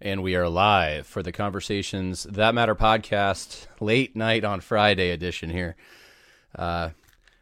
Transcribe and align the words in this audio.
And 0.00 0.22
we 0.22 0.36
are 0.36 0.48
live 0.48 1.08
for 1.08 1.24
the 1.24 1.32
Conversations 1.32 2.22
That 2.22 2.54
Matter 2.54 2.76
podcast, 2.76 3.66
late 3.80 4.14
night 4.14 4.44
on 4.44 4.60
Friday 4.60 5.10
edition 5.10 5.50
here. 5.50 5.74
Uh, 6.54 6.90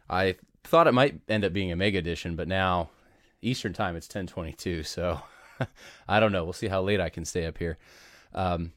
I 0.09 0.37
thought 0.63 0.87
it 0.87 0.93
might 0.93 1.21
end 1.29 1.45
up 1.45 1.53
being 1.53 1.71
a 1.71 1.75
mega 1.75 1.99
edition, 1.99 2.35
but 2.35 2.47
now 2.47 2.89
Eastern 3.43 3.73
time 3.73 3.95
it's 3.95 4.07
1022. 4.07 4.81
So 4.81 5.21
I 6.07 6.19
don't 6.19 6.31
know. 6.31 6.45
We'll 6.45 6.53
see 6.53 6.67
how 6.67 6.81
late 6.81 6.99
I 6.99 7.09
can 7.09 7.25
stay 7.25 7.45
up 7.45 7.59
here. 7.59 7.77
Um, 8.33 8.73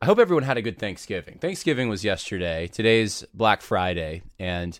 I 0.00 0.06
hope 0.06 0.20
everyone 0.20 0.44
had 0.44 0.56
a 0.56 0.62
good 0.62 0.78
Thanksgiving. 0.78 1.38
Thanksgiving 1.40 1.88
was 1.88 2.04
yesterday. 2.04 2.68
Today's 2.68 3.24
Black 3.34 3.60
Friday. 3.60 4.22
And 4.38 4.78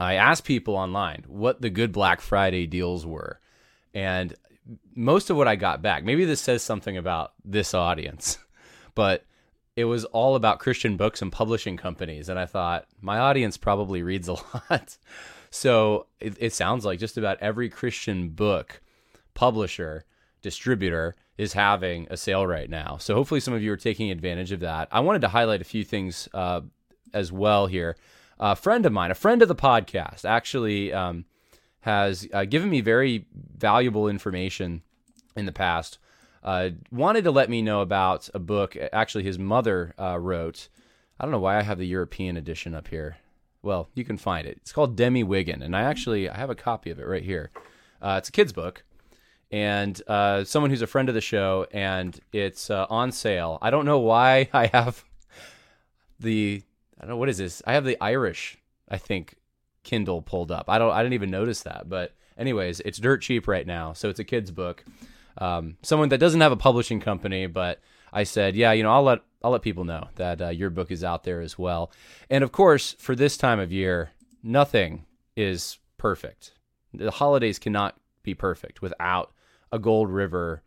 I 0.00 0.14
asked 0.14 0.42
people 0.42 0.74
online 0.74 1.22
what 1.28 1.62
the 1.62 1.70
good 1.70 1.92
Black 1.92 2.20
Friday 2.20 2.66
deals 2.66 3.06
were. 3.06 3.38
And 3.94 4.34
most 4.94 5.30
of 5.30 5.36
what 5.36 5.48
I 5.48 5.56
got 5.56 5.82
back, 5.82 6.04
maybe 6.04 6.24
this 6.24 6.40
says 6.40 6.62
something 6.62 6.96
about 6.96 7.32
this 7.44 7.74
audience, 7.74 8.38
but 8.94 9.24
it 9.76 9.84
was 9.84 10.04
all 10.06 10.36
about 10.36 10.58
Christian 10.58 10.96
books 10.96 11.20
and 11.20 11.30
publishing 11.30 11.76
companies. 11.76 12.28
And 12.28 12.38
I 12.38 12.46
thought, 12.46 12.86
my 13.00 13.18
audience 13.18 13.56
probably 13.56 14.02
reads 14.02 14.28
a 14.28 14.32
lot. 14.70 14.96
So 15.50 16.06
it, 16.18 16.36
it 16.40 16.52
sounds 16.52 16.84
like 16.84 16.98
just 16.98 17.18
about 17.18 17.38
every 17.40 17.68
Christian 17.68 18.30
book 18.30 18.80
publisher, 19.34 20.04
distributor 20.42 21.14
is 21.36 21.52
having 21.52 22.06
a 22.10 22.16
sale 22.16 22.46
right 22.46 22.70
now. 22.70 22.96
So 22.98 23.14
hopefully 23.14 23.40
some 23.40 23.54
of 23.54 23.62
you 23.62 23.72
are 23.72 23.76
taking 23.76 24.10
advantage 24.10 24.52
of 24.52 24.60
that. 24.60 24.88
I 24.90 25.00
wanted 25.00 25.20
to 25.22 25.28
highlight 25.28 25.60
a 25.60 25.64
few 25.64 25.84
things 25.84 26.28
uh, 26.32 26.62
as 27.12 27.30
well 27.30 27.66
here. 27.66 27.96
A 28.38 28.56
friend 28.56 28.84
of 28.86 28.92
mine, 28.92 29.10
a 29.10 29.14
friend 29.14 29.42
of 29.42 29.48
the 29.48 29.54
podcast, 29.54 30.24
actually. 30.24 30.92
Um, 30.92 31.26
has 31.86 32.26
uh, 32.32 32.44
given 32.44 32.68
me 32.68 32.80
very 32.80 33.26
valuable 33.56 34.08
information 34.08 34.82
in 35.36 35.46
the 35.46 35.52
past. 35.52 35.98
Uh, 36.42 36.70
wanted 36.90 37.22
to 37.22 37.30
let 37.30 37.48
me 37.48 37.62
know 37.62 37.80
about 37.80 38.28
a 38.34 38.40
book. 38.40 38.76
Actually, 38.92 39.22
his 39.22 39.38
mother 39.38 39.94
uh, 39.98 40.18
wrote. 40.18 40.68
I 41.18 41.24
don't 41.24 41.30
know 41.30 41.38
why 41.38 41.58
I 41.58 41.62
have 41.62 41.78
the 41.78 41.86
European 41.86 42.36
edition 42.36 42.74
up 42.74 42.88
here. 42.88 43.18
Well, 43.62 43.88
you 43.94 44.04
can 44.04 44.16
find 44.16 44.48
it. 44.48 44.58
It's 44.62 44.72
called 44.72 44.96
Demi 44.96 45.22
Wigan, 45.22 45.62
and 45.62 45.76
I 45.76 45.82
actually 45.82 46.28
I 46.28 46.36
have 46.36 46.50
a 46.50 46.56
copy 46.56 46.90
of 46.90 46.98
it 46.98 47.06
right 47.06 47.22
here. 47.22 47.50
Uh, 48.02 48.16
it's 48.18 48.30
a 48.30 48.32
kid's 48.32 48.52
book, 48.52 48.82
and 49.52 50.00
uh, 50.08 50.42
someone 50.42 50.70
who's 50.70 50.82
a 50.82 50.88
friend 50.88 51.08
of 51.08 51.14
the 51.14 51.20
show, 51.20 51.68
and 51.70 52.18
it's 52.32 52.68
uh, 52.68 52.86
on 52.90 53.12
sale. 53.12 53.58
I 53.62 53.70
don't 53.70 53.86
know 53.86 54.00
why 54.00 54.48
I 54.52 54.66
have 54.66 55.04
the 56.18 56.62
I 56.98 57.02
don't 57.02 57.10
know 57.10 57.16
what 57.16 57.28
is 57.28 57.38
this. 57.38 57.62
I 57.64 57.74
have 57.74 57.84
the 57.84 57.96
Irish, 58.00 58.58
I 58.88 58.98
think, 58.98 59.36
Kindle 59.86 60.20
pulled 60.20 60.50
up. 60.50 60.68
I 60.68 60.78
don't 60.78 60.90
I 60.90 61.02
didn't 61.02 61.14
even 61.14 61.30
notice 61.30 61.62
that. 61.62 61.88
But 61.88 62.12
anyways, 62.36 62.80
it's 62.80 62.98
dirt 62.98 63.22
cheap 63.22 63.48
right 63.48 63.66
now. 63.66 63.94
So 63.94 64.10
it's 64.10 64.18
a 64.18 64.24
kid's 64.24 64.50
book. 64.50 64.84
Um, 65.38 65.76
someone 65.82 66.08
that 66.10 66.18
doesn't 66.18 66.40
have 66.40 66.52
a 66.52 66.56
publishing 66.56 67.00
company, 67.00 67.46
but 67.46 67.80
I 68.12 68.24
said, 68.24 68.56
yeah, 68.56 68.72
you 68.72 68.82
know, 68.82 68.92
I'll 68.92 69.04
let 69.04 69.20
I'll 69.42 69.52
let 69.52 69.62
people 69.62 69.84
know 69.84 70.08
that 70.16 70.42
uh, 70.42 70.48
your 70.48 70.70
book 70.70 70.90
is 70.90 71.04
out 71.04 71.22
there 71.22 71.40
as 71.40 71.56
well. 71.56 71.92
And 72.28 72.42
of 72.42 72.50
course, 72.50 72.96
for 72.98 73.14
this 73.14 73.36
time 73.36 73.60
of 73.60 73.72
year, 73.72 74.10
nothing 74.42 75.06
is 75.36 75.78
perfect. 75.98 76.52
The 76.92 77.12
holidays 77.12 77.58
cannot 77.58 77.96
be 78.24 78.34
perfect 78.34 78.82
without 78.82 79.32
a 79.70 79.78
Gold 79.78 80.10
River 80.10 80.62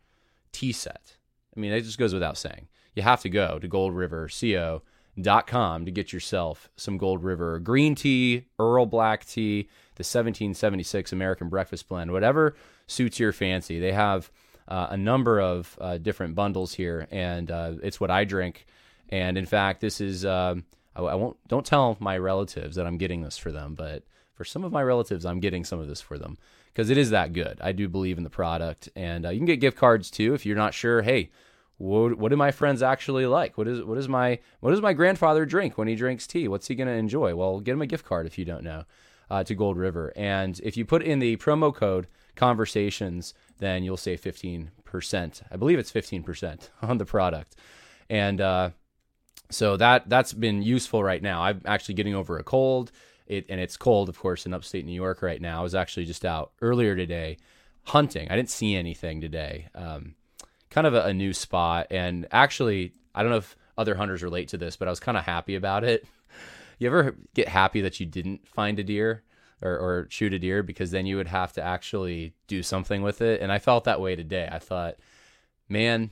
tea 0.50 0.72
set. 0.72 1.16
I 1.54 1.60
mean, 1.60 1.72
it 1.72 1.82
just 1.82 1.98
goes 1.98 2.14
without 2.14 2.38
saying. 2.38 2.68
You 2.94 3.02
have 3.02 3.20
to 3.20 3.28
go 3.28 3.58
to 3.58 3.68
Gold 3.68 3.94
River 3.94 4.28
Co 4.28 4.82
dot 5.20 5.46
com 5.46 5.84
to 5.84 5.90
get 5.90 6.12
yourself 6.12 6.68
some 6.76 6.98
Gold 6.98 7.22
River 7.22 7.58
green 7.58 7.94
tea, 7.94 8.46
Earl 8.58 8.86
black 8.86 9.24
tea, 9.26 9.62
the 9.96 10.02
1776 10.02 11.12
American 11.12 11.48
Breakfast 11.48 11.88
Blend, 11.88 12.12
whatever 12.12 12.54
suits 12.86 13.18
your 13.18 13.32
fancy. 13.32 13.78
They 13.78 13.92
have 13.92 14.30
uh, 14.68 14.88
a 14.90 14.96
number 14.96 15.40
of 15.40 15.76
uh, 15.80 15.98
different 15.98 16.34
bundles 16.34 16.74
here, 16.74 17.06
and 17.10 17.50
uh, 17.50 17.72
it's 17.82 18.00
what 18.00 18.10
I 18.10 18.24
drink. 18.24 18.66
And 19.08 19.36
in 19.36 19.46
fact, 19.46 19.80
this 19.80 20.00
is 20.00 20.24
um, 20.24 20.64
I, 20.94 21.02
I, 21.02 21.14
won't 21.14 21.36
don't 21.48 21.66
tell 21.66 21.96
my 22.00 22.16
relatives 22.16 22.76
that 22.76 22.86
I'm 22.86 22.98
getting 22.98 23.22
this 23.22 23.36
for 23.36 23.50
them, 23.50 23.74
but 23.74 24.04
for 24.34 24.44
some 24.44 24.64
of 24.64 24.72
my 24.72 24.82
relatives, 24.82 25.26
I'm 25.26 25.40
getting 25.40 25.64
some 25.64 25.80
of 25.80 25.88
this 25.88 26.00
for 26.00 26.18
them 26.18 26.38
because 26.72 26.88
it 26.88 26.96
is 26.96 27.10
that 27.10 27.32
good. 27.32 27.58
I 27.60 27.72
do 27.72 27.88
believe 27.88 28.16
in 28.16 28.24
the 28.24 28.30
product, 28.30 28.88
and 28.94 29.26
uh, 29.26 29.30
you 29.30 29.38
can 29.38 29.46
get 29.46 29.60
gift 29.60 29.76
cards 29.76 30.10
too 30.10 30.34
if 30.34 30.46
you're 30.46 30.56
not 30.56 30.74
sure. 30.74 31.02
Hey 31.02 31.30
what, 31.80 32.18
what 32.18 32.28
do 32.28 32.36
my 32.36 32.50
friends 32.50 32.82
actually 32.82 33.24
like? 33.24 33.56
What 33.56 33.66
is 33.66 33.82
what 33.82 33.96
is 33.96 34.06
my 34.06 34.38
what 34.60 34.70
does 34.70 34.82
my 34.82 34.92
grandfather 34.92 35.46
drink 35.46 35.78
when 35.78 35.88
he 35.88 35.94
drinks 35.94 36.26
tea? 36.26 36.46
What's 36.46 36.68
he 36.68 36.74
gonna 36.74 36.90
enjoy? 36.90 37.34
Well, 37.34 37.58
get 37.60 37.72
him 37.72 37.80
a 37.80 37.86
gift 37.86 38.04
card 38.04 38.26
if 38.26 38.36
you 38.36 38.44
don't 38.44 38.62
know 38.62 38.84
uh, 39.30 39.44
to 39.44 39.54
Gold 39.54 39.78
River, 39.78 40.12
and 40.14 40.60
if 40.62 40.76
you 40.76 40.84
put 40.84 41.02
in 41.02 41.20
the 41.20 41.38
promo 41.38 41.74
code 41.74 42.06
conversations, 42.36 43.32
then 43.60 43.82
you'll 43.82 43.96
save 43.96 44.20
fifteen 44.20 44.72
percent. 44.84 45.40
I 45.50 45.56
believe 45.56 45.78
it's 45.78 45.90
fifteen 45.90 46.22
percent 46.22 46.68
on 46.82 46.98
the 46.98 47.06
product, 47.06 47.56
and 48.10 48.42
uh, 48.42 48.70
so 49.48 49.78
that 49.78 50.06
that's 50.06 50.34
been 50.34 50.62
useful 50.62 51.02
right 51.02 51.22
now. 51.22 51.42
I'm 51.44 51.62
actually 51.64 51.94
getting 51.94 52.14
over 52.14 52.38
a 52.38 52.44
cold. 52.44 52.92
It, 53.26 53.46
and 53.48 53.60
it's 53.60 53.76
cold, 53.76 54.08
of 54.08 54.18
course, 54.18 54.44
in 54.44 54.52
upstate 54.52 54.84
New 54.84 54.92
York 54.92 55.22
right 55.22 55.40
now. 55.40 55.60
I 55.60 55.62
was 55.62 55.74
actually 55.74 56.04
just 56.04 56.26
out 56.26 56.50
earlier 56.60 56.94
today 56.96 57.38
hunting. 57.84 58.28
I 58.28 58.36
didn't 58.36 58.50
see 58.50 58.74
anything 58.74 59.20
today. 59.20 59.68
Um, 59.74 60.16
kind 60.70 60.86
of 60.86 60.94
a, 60.94 61.02
a 61.02 61.14
new 61.14 61.32
spot. 61.32 61.88
And 61.90 62.26
actually, 62.30 62.94
I 63.14 63.22
don't 63.22 63.30
know 63.30 63.38
if 63.38 63.56
other 63.76 63.94
hunters 63.94 64.22
relate 64.22 64.48
to 64.48 64.58
this, 64.58 64.76
but 64.76 64.88
I 64.88 64.90
was 64.90 65.00
kind 65.00 65.18
of 65.18 65.24
happy 65.24 65.54
about 65.54 65.84
it. 65.84 66.06
You 66.78 66.86
ever 66.86 67.14
get 67.34 67.46
happy 67.46 67.82
that 67.82 68.00
you 68.00 68.06
didn't 68.06 68.48
find 68.48 68.78
a 68.78 68.82
deer 68.82 69.22
or, 69.60 69.70
or 69.70 70.06
shoot 70.08 70.32
a 70.32 70.38
deer 70.38 70.62
because 70.62 70.90
then 70.90 71.04
you 71.04 71.18
would 71.18 71.26
have 71.26 71.52
to 71.52 71.62
actually 71.62 72.32
do 72.46 72.62
something 72.62 73.02
with 73.02 73.20
it? 73.20 73.42
And 73.42 73.52
I 73.52 73.58
felt 73.58 73.84
that 73.84 74.00
way 74.00 74.16
today. 74.16 74.48
I 74.50 74.58
thought, 74.58 74.96
man, 75.68 76.10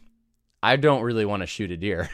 I 0.63 0.77
don't 0.77 1.01
really 1.01 1.25
want 1.25 1.41
to 1.41 1.47
shoot 1.47 1.71
a 1.71 1.79
deer, 1.79 2.11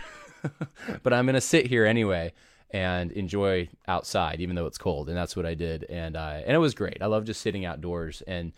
but 1.03 1.13
I'm 1.13 1.27
going 1.27 1.35
to 1.35 1.41
sit 1.41 1.67
here 1.67 1.85
anyway 1.85 2.33
and 2.71 3.11
enjoy 3.11 3.71
outside, 3.89 4.41
even 4.41 4.55
though 4.55 4.67
it's 4.67 4.79
cold. 4.79 5.09
And 5.09 5.17
that's 5.17 5.35
what 5.35 5.47
I 5.47 5.55
did. 5.55 5.85
And, 5.91 6.17
uh, 6.17 6.41
and 6.47 6.55
it 6.55 6.59
was 6.59 6.75
great. 6.75 6.99
I 7.01 7.07
love 7.07 7.25
just 7.25 7.41
sitting 7.41 7.65
outdoors 7.65 8.23
and 8.25 8.53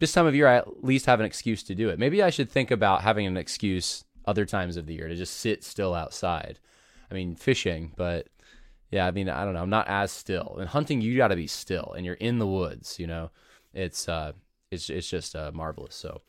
this 0.00 0.12
time 0.12 0.26
of 0.26 0.34
year, 0.34 0.48
I 0.48 0.56
at 0.56 0.82
least 0.82 1.06
have 1.06 1.20
an 1.20 1.26
excuse 1.26 1.62
to 1.64 1.74
do 1.74 1.90
it. 1.90 1.98
Maybe 1.98 2.22
I 2.22 2.30
should 2.30 2.50
think 2.50 2.70
about 2.70 3.02
having 3.02 3.26
an 3.26 3.36
excuse 3.36 4.04
other 4.26 4.46
times 4.46 4.76
of 4.76 4.86
the 4.86 4.94
year 4.94 5.08
to 5.08 5.14
just 5.14 5.38
sit 5.38 5.62
still 5.62 5.94
outside. 5.94 6.58
I 7.10 7.14
mean, 7.14 7.36
fishing, 7.36 7.92
but 7.96 8.28
yeah, 8.90 9.06
I 9.06 9.10
mean, 9.10 9.28
I 9.28 9.44
don't 9.44 9.54
know. 9.54 9.62
I'm 9.62 9.70
not 9.70 9.88
as 9.88 10.10
still. 10.10 10.56
And 10.58 10.68
hunting, 10.68 11.00
you 11.00 11.16
got 11.16 11.28
to 11.28 11.36
be 11.36 11.46
still, 11.46 11.92
and 11.96 12.04
you're 12.04 12.14
in 12.14 12.38
the 12.38 12.46
woods. 12.46 12.98
You 12.98 13.06
know, 13.06 13.30
it's 13.74 14.08
uh, 14.08 14.32
it's 14.70 14.88
it's 14.88 15.08
just 15.08 15.36
uh, 15.36 15.50
marvelous. 15.52 15.94
So, 15.94 16.22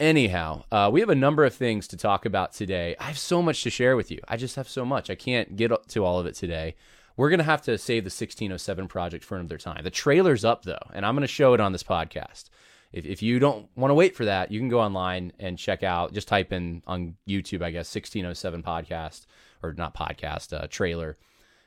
anyhow, 0.00 0.64
uh, 0.72 0.88
we 0.90 1.00
have 1.00 1.10
a 1.10 1.14
number 1.14 1.44
of 1.44 1.54
things 1.54 1.88
to 1.88 1.96
talk 1.96 2.24
about 2.24 2.52
today. 2.52 2.96
I 2.98 3.04
have 3.04 3.18
so 3.18 3.42
much 3.42 3.62
to 3.64 3.70
share 3.70 3.96
with 3.96 4.10
you. 4.10 4.20
I 4.26 4.36
just 4.38 4.56
have 4.56 4.68
so 4.68 4.84
much. 4.84 5.10
I 5.10 5.14
can't 5.14 5.56
get 5.56 5.72
to 5.88 6.04
all 6.04 6.18
of 6.18 6.26
it 6.26 6.34
today. 6.34 6.74
We're 7.18 7.30
gonna 7.30 7.42
have 7.42 7.62
to 7.62 7.76
save 7.76 8.04
the 8.04 8.08
1607 8.08 8.88
project 8.88 9.24
for 9.24 9.36
another 9.36 9.58
time. 9.58 9.82
The 9.82 9.90
trailer's 9.90 10.44
up 10.44 10.62
though, 10.62 10.78
and 10.94 11.04
I'm 11.04 11.14
gonna 11.14 11.26
show 11.26 11.52
it 11.52 11.60
on 11.60 11.72
this 11.72 11.82
podcast 11.82 12.48
if, 12.92 13.04
if 13.04 13.22
you 13.22 13.38
don't 13.38 13.68
want 13.76 13.90
to 13.90 13.94
wait 13.94 14.16
for 14.16 14.24
that, 14.24 14.50
you 14.50 14.58
can 14.58 14.68
go 14.68 14.80
online 14.80 15.32
and 15.38 15.58
check 15.58 15.82
out, 15.82 16.12
just 16.12 16.28
type 16.28 16.52
in 16.52 16.82
on 16.86 17.16
YouTube, 17.28 17.62
I 17.62 17.70
guess, 17.70 17.94
1607 17.94 18.62
podcast 18.62 19.26
or 19.62 19.72
not 19.74 19.94
podcast, 19.94 20.58
uh, 20.58 20.66
trailer 20.68 21.18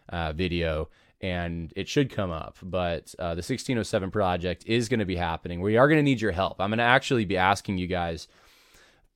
uh, 0.09 0.33
video, 0.33 0.89
and 1.21 1.71
it 1.75 1.87
should 1.87 2.09
come 2.09 2.31
up. 2.31 2.57
But 2.63 3.13
uh, 3.19 3.35
the 3.35 3.43
1607 3.43 4.09
project 4.11 4.63
is 4.65 4.89
going 4.89 4.99
to 4.99 5.05
be 5.05 5.15
happening. 5.15 5.61
We 5.61 5.77
are 5.77 5.87
going 5.87 5.99
to 5.99 6.03
need 6.03 6.21
your 6.21 6.31
help. 6.31 6.59
I'm 6.59 6.69
going 6.69 6.79
to 6.79 6.83
actually 6.83 7.25
be 7.25 7.37
asking 7.37 7.77
you 7.77 7.87
guys 7.87 8.27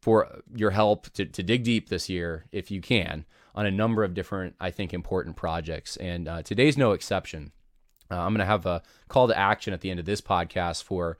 for 0.02 0.42
your 0.56 0.70
help 0.70 1.10
to, 1.14 1.26
to 1.26 1.42
dig 1.42 1.64
deep 1.64 1.90
this 1.90 2.10
year, 2.10 2.46
if 2.52 2.70
you 2.70 2.82
can, 2.82 3.26
on 3.56 3.66
a 3.66 3.72
number 3.72 4.04
of 4.04 4.14
different, 4.14 4.56
I 4.60 4.70
think, 4.70 4.94
important 4.94 5.36
projects. 5.36 5.98
And 5.98 6.28
uh, 6.28 6.44
today's 6.44 6.78
no 6.78 6.92
exception. 6.92 7.52
Uh, 8.12 8.20
I'm 8.20 8.34
going 8.34 8.40
to 8.40 8.46
have 8.46 8.68
a 8.68 8.84
call 9.08 9.28
to 9.28 9.36
action 9.38 9.74
at 9.74 9.82
the 9.82 9.90
end 9.90 10.00
of 10.00 10.06
this 10.06 10.22
podcast 10.22 10.84
for 10.84 11.18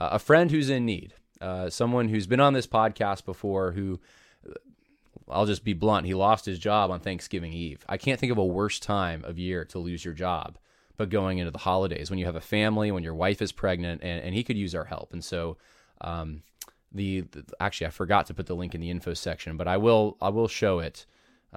a 0.00 0.18
friend 0.18 0.50
who's 0.50 0.70
in 0.70 0.86
need, 0.86 1.14
uh, 1.40 1.70
someone 1.70 2.08
who's 2.08 2.26
been 2.26 2.40
on 2.40 2.52
this 2.52 2.66
podcast 2.66 3.24
before 3.24 3.72
who 3.72 4.00
I'll 5.28 5.46
just 5.46 5.64
be 5.64 5.72
blunt, 5.72 6.06
he 6.06 6.14
lost 6.14 6.44
his 6.44 6.58
job 6.58 6.90
on 6.90 7.00
Thanksgiving 7.00 7.52
Eve. 7.52 7.84
I 7.88 7.96
can't 7.96 8.18
think 8.18 8.32
of 8.32 8.38
a 8.38 8.44
worse 8.44 8.80
time 8.80 9.24
of 9.24 9.38
year 9.38 9.64
to 9.66 9.78
lose 9.78 10.04
your 10.04 10.14
job, 10.14 10.58
but 10.96 11.10
going 11.10 11.38
into 11.38 11.50
the 11.50 11.58
holidays 11.58 12.10
when 12.10 12.18
you 12.18 12.26
have 12.26 12.36
a 12.36 12.40
family, 12.40 12.90
when 12.90 13.04
your 13.04 13.14
wife 13.14 13.40
is 13.40 13.52
pregnant, 13.52 14.02
and, 14.02 14.22
and 14.22 14.34
he 14.34 14.42
could 14.42 14.56
use 14.56 14.74
our 14.74 14.84
help. 14.84 15.12
And 15.12 15.24
so, 15.24 15.56
um, 16.00 16.42
the, 16.92 17.20
the, 17.20 17.44
actually 17.60 17.86
I 17.86 17.90
forgot 17.90 18.26
to 18.26 18.34
put 18.34 18.46
the 18.46 18.56
link 18.56 18.74
in 18.74 18.80
the 18.80 18.90
info 18.90 19.14
section, 19.14 19.56
but 19.56 19.68
I 19.68 19.76
will 19.76 20.16
I 20.20 20.30
will 20.30 20.48
show 20.48 20.80
it. 20.80 21.06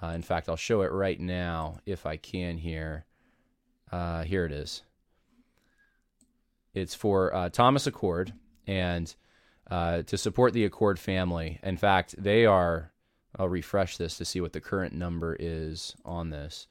Uh, 0.02 0.08
in 0.08 0.22
fact, 0.22 0.50
I'll 0.50 0.56
show 0.56 0.82
it 0.82 0.92
right 0.92 1.20
now 1.20 1.78
if 1.86 2.06
I 2.06 2.18
can 2.18 2.58
here. 2.58 3.06
Uh, 3.92 4.24
here 4.24 4.46
it 4.46 4.52
is. 4.52 4.84
It's 6.74 6.96
for 6.96 7.34
uh, 7.34 7.50
Thomas 7.50 7.88
Achord 7.88 8.34
and 8.68 9.14
uh, 9.70 10.02
to 10.04 10.18
support 10.18 10.54
the 10.54 10.68
Achord 10.68 10.98
family. 10.98 11.60
In 11.64 11.78
fact, 11.78 12.16
they 12.18 12.46
are. 12.46 12.92
I'll 13.38 13.50
refresh 13.50 13.98
this 13.98 14.18
to 14.18 14.26
see 14.26 14.42
what 14.42 14.54
the 14.54 14.62
current 14.62 14.94
number 14.94 15.36
is 15.40 15.96
on 16.06 16.30
this. 16.30 16.68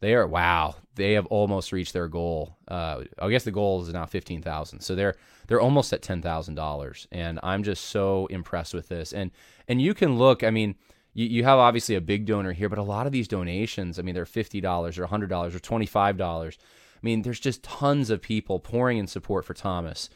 They 0.00 0.14
are 0.14 0.26
wow. 0.26 0.74
They 0.96 1.12
have 1.12 1.26
almost 1.26 1.72
reached 1.72 1.92
their 1.92 2.08
goal. 2.08 2.56
Uh, 2.68 3.04
I 3.18 3.30
guess 3.30 3.44
the 3.44 3.50
goal 3.50 3.82
is 3.82 3.92
now 3.92 4.04
fifteen 4.06 4.42
thousand. 4.42 4.80
So 4.80 4.94
they're 4.94 5.14
they're 5.46 5.60
almost 5.60 5.92
at 5.92 6.02
ten 6.02 6.20
thousand 6.20 6.56
dollars, 6.56 7.06
and 7.10 7.40
I'm 7.42 7.62
just 7.62 7.84
so 7.86 8.26
impressed 8.26 8.74
with 8.74 8.88
this. 8.88 9.12
And 9.12 9.30
and 9.68 9.80
you 9.80 9.94
can 9.94 10.18
look. 10.18 10.42
I 10.42 10.50
mean, 10.50 10.74
you, 11.14 11.26
you 11.26 11.44
have 11.44 11.58
obviously 11.58 11.94
a 11.94 12.00
big 12.00 12.26
donor 12.26 12.52
here, 12.52 12.68
but 12.68 12.78
a 12.78 12.82
lot 12.82 13.06
of 13.06 13.12
these 13.12 13.28
donations. 13.28 13.98
I 13.98 14.02
mean, 14.02 14.14
they're 14.14 14.26
fifty 14.26 14.60
dollars 14.60 14.98
or 14.98 15.06
hundred 15.06 15.30
dollars 15.30 15.54
or 15.54 15.60
twenty 15.60 15.86
five 15.86 16.16
dollars. 16.16 16.58
I 17.04 17.06
mean, 17.06 17.20
there's 17.20 17.40
just 17.40 17.62
tons 17.62 18.08
of 18.08 18.22
people 18.22 18.58
pouring 18.58 18.96
in 18.96 19.06
support 19.06 19.44
for 19.44 19.52
Thomas. 19.52 20.08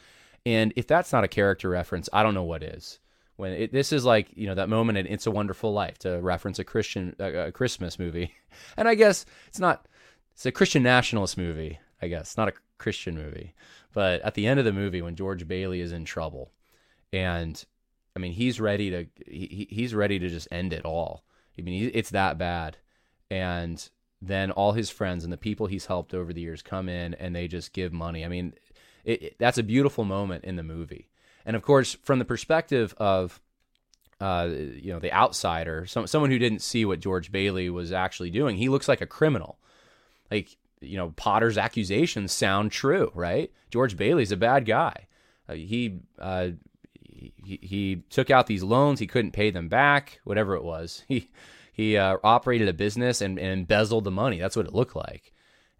And 0.43 0.73
if 0.75 0.87
that's 0.87 1.13
not 1.13 1.23
a 1.23 1.27
character 1.27 1.69
reference, 1.69 2.09
I 2.11 2.23
don't 2.23 2.33
know 2.33 2.43
what 2.43 2.63
is 2.63 2.99
when 3.39 3.53
it, 3.53 3.71
this 3.71 3.93
is 3.93 4.03
like 4.03 4.27
you 4.35 4.47
know 4.47 4.55
that 4.55 4.67
moment 4.67 4.97
in 4.97 5.07
It's 5.07 5.25
a 5.25 5.31
Wonderful 5.31 5.71
Life 5.71 5.97
to 5.99 6.19
reference 6.19 6.59
a 6.59 6.65
Christian 6.65 7.15
a 7.19 7.53
Christmas 7.53 7.97
movie, 7.97 8.33
and 8.77 8.87
I 8.87 8.95
guess 8.95 9.25
it's 9.47 9.59
not 9.59 9.87
it's 10.33 10.45
a 10.45 10.51
Christian 10.51 10.83
nationalist 10.83 11.37
movie. 11.37 11.79
I 12.01 12.09
guess 12.09 12.35
not 12.35 12.49
a 12.49 12.53
Christian 12.77 13.15
movie, 13.15 13.53
but 13.93 14.21
at 14.21 14.33
the 14.33 14.45
end 14.45 14.59
of 14.59 14.65
the 14.65 14.73
movie 14.73 15.01
when 15.01 15.15
George 15.15 15.47
Bailey 15.47 15.79
is 15.79 15.93
in 15.93 16.03
trouble, 16.03 16.51
and 17.13 17.63
I 18.13 18.19
mean 18.19 18.33
he's 18.33 18.59
ready 18.59 18.89
to 18.89 19.05
he, 19.25 19.67
he's 19.69 19.95
ready 19.95 20.19
to 20.19 20.27
just 20.27 20.49
end 20.51 20.73
it 20.73 20.83
all. 20.83 21.23
I 21.57 21.61
mean 21.61 21.91
it's 21.93 22.09
that 22.09 22.37
bad, 22.37 22.75
and 23.31 23.89
then 24.21 24.51
all 24.51 24.73
his 24.73 24.89
friends 24.89 25.23
and 25.23 25.31
the 25.31 25.37
people 25.37 25.67
he's 25.67 25.85
helped 25.85 26.13
over 26.13 26.33
the 26.33 26.41
years 26.41 26.61
come 26.61 26.89
in 26.89 27.13
and 27.15 27.35
they 27.35 27.47
just 27.47 27.73
give 27.73 27.93
money. 27.93 28.25
I 28.25 28.27
mean, 28.27 28.53
it, 29.03 29.21
it, 29.21 29.35
that's 29.39 29.57
a 29.57 29.63
beautiful 29.63 30.03
moment 30.03 30.43
in 30.43 30.55
the 30.55 30.63
movie 30.63 31.09
and 31.49 31.55
of 31.55 31.63
course, 31.63 31.95
from 32.03 32.19
the 32.19 32.25
perspective 32.25 32.93
of 32.97 33.41
uh, 34.19 34.49
you 34.51 34.93
know 34.93 34.99
the 34.99 35.11
outsider, 35.11 35.85
some, 35.87 36.05
someone 36.07 36.29
who 36.29 36.37
didn't 36.37 36.61
see 36.61 36.85
what 36.85 36.99
George 36.99 37.31
Bailey 37.31 37.71
was 37.71 37.91
actually 37.91 38.29
doing, 38.29 38.57
he 38.57 38.69
looks 38.69 38.87
like 38.87 39.01
a 39.01 39.07
criminal. 39.07 39.57
Like 40.29 40.57
you 40.79 40.97
know, 40.97 41.09
Potter's 41.15 41.57
accusations 41.57 42.31
sound 42.31 42.71
true, 42.71 43.11
right? 43.15 43.51
George 43.71 43.97
Bailey's 43.97 44.31
a 44.31 44.37
bad 44.37 44.65
guy. 44.65 45.07
Uh, 45.47 45.53
he, 45.53 46.01
uh, 46.19 46.49
he 47.03 47.59
he 47.61 48.03
took 48.11 48.29
out 48.29 48.45
these 48.45 48.61
loans. 48.61 48.99
He 48.99 49.07
couldn't 49.07 49.31
pay 49.31 49.49
them 49.49 49.69
back. 49.69 50.19
Whatever 50.25 50.55
it 50.55 50.63
was, 50.63 51.03
he 51.07 51.31
he 51.79 51.95
uh, 51.95 52.17
operated 52.25 52.67
a 52.67 52.73
business 52.73 53.21
and, 53.21 53.39
and 53.39 53.53
embezzled 53.53 54.03
the 54.03 54.11
money. 54.11 54.37
That's 54.37 54.57
what 54.57 54.65
it 54.65 54.75
looked 54.75 54.97
like. 54.97 55.31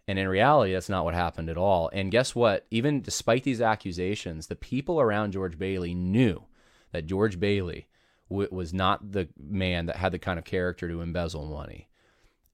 And 0.08 0.18
in 0.18 0.28
reality, 0.28 0.72
that's 0.72 0.88
not 0.88 1.04
what 1.04 1.12
happened 1.12 1.50
at 1.50 1.58
all. 1.58 1.90
And 1.92 2.10
guess 2.10 2.34
what? 2.34 2.66
Even 2.70 3.02
despite 3.02 3.44
these 3.44 3.60
accusations, 3.60 4.46
the 4.46 4.56
people 4.56 4.98
around 4.98 5.32
George 5.32 5.58
Bailey 5.58 5.92
knew 5.92 6.44
that 6.92 7.06
George 7.06 7.38
Bailey 7.38 7.86
w- 8.30 8.48
was 8.50 8.72
not 8.72 9.12
the 9.12 9.28
man 9.38 9.84
that 9.86 9.96
had 9.96 10.12
the 10.12 10.18
kind 10.18 10.38
of 10.38 10.46
character 10.46 10.88
to 10.88 11.02
embezzle 11.02 11.44
money. 11.44 11.90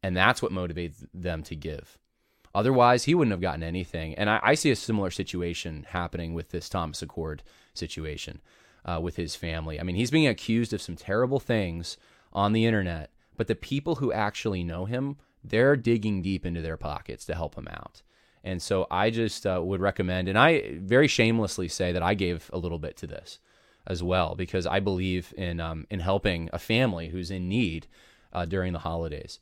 And 0.03 0.17
that's 0.17 0.43
what 0.43 0.51
motivated 0.51 1.09
them 1.15 1.45
to 1.45 1.55
give. 1.55 1.99
Otherwise, 2.53 3.05
he 3.05 3.15
wouldn't 3.15 3.33
have 3.33 3.41
gotten 3.41 3.63
anything. 3.63 4.17
And 4.17 4.29
I, 4.29 4.41
I 4.43 4.55
see 4.57 4.73
a 4.73 4.77
similar 4.77 5.13
situation 5.13 5.87
happening 5.91 6.35
with 6.35 6.51
this 6.51 6.69
Thomas 6.69 7.01
Achord 7.01 7.43
situation 7.75 8.41
uh, 8.85 8.99
with 9.01 9.15
his 9.15 9.37
family. 9.37 9.79
I 9.79 9.85
mean, 9.85 9.95
he's 9.95 10.11
being 10.11 10.27
accused 10.27 10.73
of 10.73 10.83
some 10.83 10.97
terrible 10.97 11.39
things 11.39 11.97
on 12.33 12.53
the 12.53 12.67
internet, 12.67 13.11
but 13.37 13.47
the 13.47 13.55
people 13.55 13.97
who 13.97 14.13
actually 14.13 14.63
know 14.65 14.85
him 14.85 15.17
they're 15.49 15.77
digging 15.77 16.23
deep 16.23 16.45
into 16.45 16.61
their 16.61 16.77
pockets 16.77 17.25
to 17.27 17.35
help 17.35 17.55
him 17.55 17.69
out. 17.69 18.03
And 18.43 18.63
so 18.63 18.87
I 18.91 19.11
just 19.11 19.47
uh, 19.47 19.61
would 19.63 19.81
recommend, 19.81 20.29
and 20.29 20.39
I 20.39 20.79
very 20.79 21.09
shamelessly 21.09 21.69
say 21.69 21.93
that 21.93 22.03
I 22.03 22.15
gave 22.15 22.51
a 22.53 22.59
little 22.59 22.79
bit 22.79 22.97
to 22.99 23.07
this 23.07 23.39
as 23.87 24.03
well 24.03 24.35
because 24.35 24.67
I 24.67 24.81
believe 24.81 25.35
in 25.37 25.61
um, 25.61 25.87
in 25.91 26.01
helping 26.01 26.49
a 26.53 26.59
family 26.59 27.09
who's 27.09 27.31
in 27.31 27.49
need 27.49 27.87
uh, 28.33 28.45
during 28.45 28.73
the 28.73 28.81
holidays. 28.81 29.41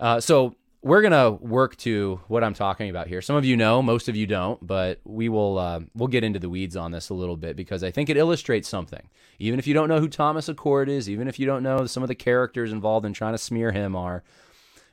Uh, 0.00 0.18
so 0.20 0.56
we're 0.82 1.00
gonna 1.00 1.30
work 1.30 1.76
to 1.76 2.20
what 2.26 2.42
I'm 2.42 2.54
talking 2.54 2.90
about 2.90 3.06
here. 3.06 3.22
Some 3.22 3.36
of 3.36 3.44
you 3.44 3.56
know, 3.56 3.82
most 3.82 4.08
of 4.08 4.16
you 4.16 4.26
don't, 4.26 4.64
but 4.66 5.00
we 5.04 5.28
will 5.28 5.58
uh, 5.58 5.80
we'll 5.94 6.08
get 6.08 6.24
into 6.24 6.40
the 6.40 6.50
weeds 6.50 6.76
on 6.76 6.90
this 6.90 7.08
a 7.08 7.14
little 7.14 7.36
bit 7.36 7.54
because 7.56 7.84
I 7.84 7.92
think 7.92 8.10
it 8.10 8.16
illustrates 8.16 8.68
something. 8.68 9.08
Even 9.38 9.60
if 9.60 9.66
you 9.66 9.74
don't 9.74 9.88
know 9.88 10.00
who 10.00 10.08
Thomas 10.08 10.48
Achord 10.48 10.88
is, 10.88 11.08
even 11.08 11.28
if 11.28 11.38
you 11.38 11.46
don't 11.46 11.62
know 11.62 11.86
some 11.86 12.02
of 12.02 12.08
the 12.08 12.16
characters 12.16 12.72
involved 12.72 13.06
in 13.06 13.12
trying 13.12 13.34
to 13.34 13.38
smear 13.38 13.70
him 13.70 13.94
are, 13.94 14.24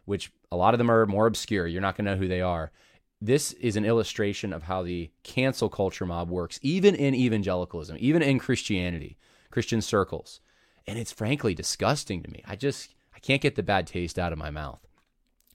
which 0.05 0.31
a 0.51 0.55
lot 0.55 0.75
of 0.75 0.77
them 0.77 0.91
are 0.91 1.07
more 1.07 1.25
obscure. 1.25 1.65
You're 1.65 1.81
not 1.81 1.95
to 1.95 2.03
know 2.03 2.15
who 2.15 2.27
they 2.27 2.41
are. 2.41 2.71
This 3.19 3.53
is 3.53 3.75
an 3.75 3.83
illustration 3.83 4.53
of 4.53 4.63
how 4.63 4.83
the 4.83 5.09
cancel 5.23 5.69
culture 5.69 6.05
mob 6.05 6.29
works, 6.29 6.59
even 6.61 6.95
in 6.95 7.15
evangelicalism, 7.15 7.97
even 7.99 8.21
in 8.21 8.39
Christianity, 8.39 9.17
Christian 9.49 9.81
circles. 9.81 10.39
And 10.85 10.99
it's 10.99 11.11
frankly 11.11 11.55
disgusting 11.55 12.21
to 12.23 12.29
me. 12.29 12.43
I 12.45 12.55
just 12.55 12.93
I 13.13 13.19
can't 13.19 13.41
get 13.41 13.55
the 13.55 13.63
bad 13.63 13.87
taste 13.87 14.19
out 14.19 14.31
of 14.31 14.39
my 14.39 14.51
mouth. 14.51 14.87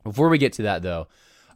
Before 0.04 0.28
we 0.28 0.38
get 0.38 0.52
to 0.54 0.62
that, 0.62 0.82
though, 0.82 1.08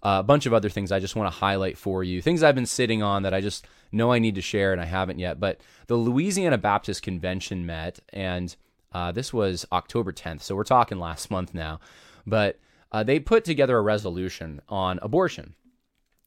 uh, 0.02 0.18
a 0.20 0.22
bunch 0.22 0.46
of 0.46 0.54
other 0.54 0.68
things 0.68 0.92
I 0.92 1.00
just 1.00 1.16
want 1.16 1.32
to 1.32 1.38
highlight 1.38 1.76
for 1.76 2.02
you. 2.04 2.22
Things 2.22 2.42
I've 2.42 2.54
been 2.54 2.66
sitting 2.66 3.02
on 3.02 3.22
that 3.22 3.34
I 3.34 3.40
just 3.40 3.66
know 3.92 4.12
I 4.12 4.18
need 4.18 4.34
to 4.36 4.40
share 4.40 4.72
and 4.72 4.80
I 4.80 4.84
haven't 4.84 5.18
yet. 5.18 5.40
But 5.40 5.60
the 5.86 5.96
Louisiana 5.96 6.58
Baptist 6.58 7.02
Convention 7.02 7.66
met, 7.66 8.00
and 8.10 8.54
uh, 8.92 9.12
this 9.12 9.32
was 9.32 9.66
October 9.72 10.12
10th. 10.12 10.42
So 10.42 10.54
we're 10.54 10.64
talking 10.64 10.98
last 10.98 11.30
month 11.32 11.54
now. 11.54 11.80
But 12.26 12.58
uh, 12.92 13.02
they 13.02 13.18
put 13.18 13.44
together 13.44 13.76
a 13.76 13.82
resolution 13.82 14.60
on 14.68 14.98
abortion. 15.02 15.54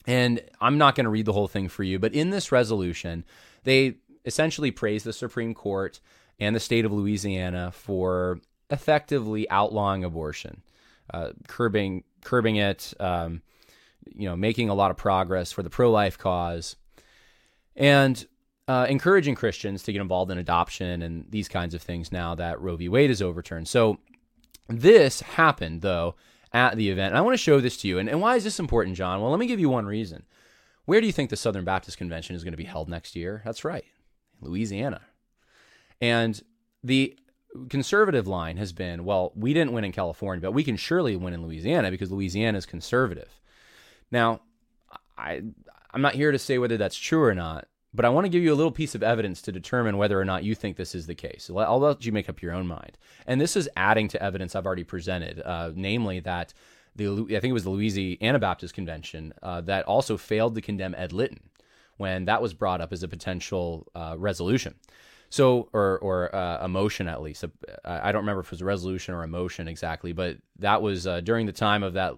And 0.07 0.41
I'm 0.59 0.77
not 0.77 0.95
going 0.95 1.05
to 1.05 1.11
read 1.11 1.25
the 1.25 1.33
whole 1.33 1.47
thing 1.47 1.69
for 1.69 1.83
you, 1.83 1.99
but 1.99 2.13
in 2.13 2.31
this 2.31 2.51
resolution, 2.51 3.23
they 3.63 3.97
essentially 4.25 4.71
praise 4.71 5.03
the 5.03 5.13
Supreme 5.13 5.53
Court 5.53 5.99
and 6.39 6.55
the 6.55 6.59
state 6.59 6.85
of 6.85 6.91
Louisiana 6.91 7.71
for 7.71 8.39
effectively 8.71 9.47
outlawing 9.49 10.03
abortion, 10.03 10.63
uh, 11.13 11.31
curbing 11.47 12.03
curbing 12.23 12.57
it, 12.57 12.93
um, 12.99 13.41
you 14.13 14.27
know, 14.27 14.35
making 14.35 14.69
a 14.69 14.73
lot 14.73 14.91
of 14.91 14.97
progress 14.97 15.51
for 15.51 15.63
the 15.63 15.69
pro 15.69 15.91
life 15.91 16.17
cause, 16.17 16.75
and 17.75 18.25
uh, 18.67 18.85
encouraging 18.89 19.35
Christians 19.35 19.83
to 19.83 19.91
get 19.91 20.01
involved 20.01 20.31
in 20.31 20.37
adoption 20.37 21.01
and 21.01 21.25
these 21.29 21.47
kinds 21.47 21.73
of 21.73 21.81
things 21.81 22.11
now 22.11 22.35
that 22.35 22.61
Roe 22.61 22.75
v. 22.75 22.87
Wade 22.89 23.09
is 23.09 23.21
overturned. 23.21 23.67
So 23.67 23.97
this 24.67 25.21
happened 25.21 25.81
though 25.81 26.15
at 26.53 26.75
the 26.77 26.89
event. 26.89 27.09
And 27.09 27.17
I 27.17 27.21
want 27.21 27.33
to 27.33 27.43
show 27.43 27.59
this 27.59 27.77
to 27.77 27.87
you. 27.87 27.99
And, 27.99 28.09
and 28.09 28.21
why 28.21 28.35
is 28.35 28.43
this 28.43 28.59
important, 28.59 28.97
John? 28.97 29.21
Well, 29.21 29.31
let 29.31 29.39
me 29.39 29.47
give 29.47 29.59
you 29.59 29.69
one 29.69 29.85
reason. 29.85 30.23
Where 30.85 31.01
do 31.01 31.07
you 31.07 31.13
think 31.13 31.29
the 31.29 31.37
Southern 31.37 31.63
Baptist 31.63 31.97
Convention 31.97 32.35
is 32.35 32.43
going 32.43 32.53
to 32.53 32.57
be 32.57 32.63
held 32.63 32.89
next 32.89 33.15
year? 33.15 33.41
That's 33.45 33.63
right, 33.63 33.85
Louisiana. 34.41 35.01
And 36.01 36.41
the 36.83 37.17
conservative 37.69 38.27
line 38.27 38.57
has 38.57 38.73
been 38.73 39.03
well, 39.03 39.31
we 39.35 39.53
didn't 39.53 39.73
win 39.73 39.83
in 39.83 39.91
California, 39.91 40.41
but 40.41 40.53
we 40.53 40.63
can 40.63 40.77
surely 40.77 41.15
win 41.15 41.33
in 41.33 41.45
Louisiana 41.45 41.91
because 41.91 42.11
Louisiana 42.11 42.57
is 42.57 42.65
conservative. 42.65 43.39
Now, 44.11 44.41
I, 45.17 45.41
I'm 45.93 46.01
not 46.01 46.15
here 46.15 46.31
to 46.31 46.39
say 46.39 46.57
whether 46.57 46.77
that's 46.77 46.97
true 46.97 47.23
or 47.23 47.35
not, 47.35 47.67
but 47.93 48.05
I 48.05 48.09
want 48.09 48.25
to 48.25 48.29
give 48.29 48.43
you 48.43 48.53
a 48.53 48.55
little 48.55 48.71
piece 48.71 48.95
of 48.95 49.03
evidence 49.03 49.41
to 49.43 49.51
determine 49.51 49.97
whether 49.97 50.19
or 50.19 50.25
not 50.25 50.43
you 50.43 50.55
think 50.55 50.77
this 50.77 50.95
is 50.95 51.07
the 51.07 51.15
case. 51.15 51.49
I'll 51.53 51.79
let 51.79 52.05
you 52.05 52.11
make 52.11 52.29
up 52.29 52.41
your 52.41 52.53
own 52.53 52.67
mind. 52.67 52.97
And 53.27 53.39
this 53.39 53.55
is 53.55 53.69
adding 53.75 54.07
to 54.09 54.23
evidence 54.23 54.55
I've 54.55 54.65
already 54.65 54.83
presented, 54.83 55.41
uh, 55.41 55.71
namely 55.75 56.19
that 56.21 56.53
the 56.95 57.07
I 57.07 57.39
think 57.39 57.51
it 57.51 57.53
was 57.53 57.63
the 57.63 57.69
Louisiana 57.69 58.39
Baptist 58.39 58.73
Convention 58.73 59.33
uh, 59.41 59.61
that 59.61 59.85
also 59.85 60.17
failed 60.17 60.55
to 60.55 60.61
condemn 60.61 60.95
Ed 60.95 61.13
Litton 61.13 61.49
when 61.97 62.25
that 62.25 62.41
was 62.41 62.53
brought 62.53 62.81
up 62.81 62.91
as 62.91 63.03
a 63.03 63.07
potential 63.07 63.87
uh, 63.93 64.15
resolution. 64.17 64.75
So, 65.31 65.69
or 65.73 65.97
or 65.99 66.35
uh, 66.35 66.59
a 66.61 66.67
motion 66.67 67.07
at 67.07 67.21
least. 67.21 67.43
I 67.83 68.11
don't 68.11 68.21
remember 68.21 68.41
if 68.41 68.47
it 68.47 68.51
was 68.51 68.61
a 68.61 68.65
resolution 68.65 69.15
or 69.15 69.23
a 69.23 69.27
motion 69.27 69.67
exactly, 69.67 70.13
but 70.13 70.37
that 70.59 70.83
was 70.83 71.07
uh, 71.07 71.21
during 71.21 71.47
the 71.47 71.53
time 71.53 71.81
of 71.81 71.93
that 71.93 72.13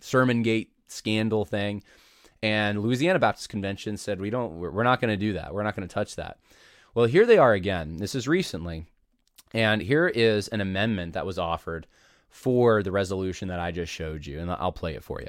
Sermongate 0.00 0.68
scandal 0.86 1.44
thing 1.44 1.82
and 2.42 2.80
Louisiana 2.82 3.18
Baptist 3.18 3.48
Convention 3.48 3.96
said, 3.96 4.20
we 4.20 4.30
don't, 4.30 4.58
we're 4.58 4.82
not 4.82 5.00
going 5.00 5.10
to 5.10 5.16
do 5.16 5.32
that. 5.34 5.54
We're 5.54 5.62
not 5.62 5.74
going 5.74 5.88
to 5.88 5.92
touch 5.92 6.16
that. 6.16 6.38
Well, 6.94 7.06
here 7.06 7.26
they 7.26 7.38
are 7.38 7.52
again. 7.52 7.96
This 7.96 8.14
is 8.14 8.28
recently. 8.28 8.86
And 9.52 9.82
here 9.82 10.06
is 10.06 10.48
an 10.48 10.60
amendment 10.60 11.14
that 11.14 11.26
was 11.26 11.38
offered 11.38 11.86
for 12.28 12.82
the 12.82 12.92
resolution 12.92 13.48
that 13.48 13.60
I 13.60 13.70
just 13.70 13.92
showed 13.92 14.26
you. 14.26 14.38
And 14.38 14.50
I'll 14.50 14.72
play 14.72 14.94
it 14.94 15.04
for 15.04 15.20
you. 15.20 15.28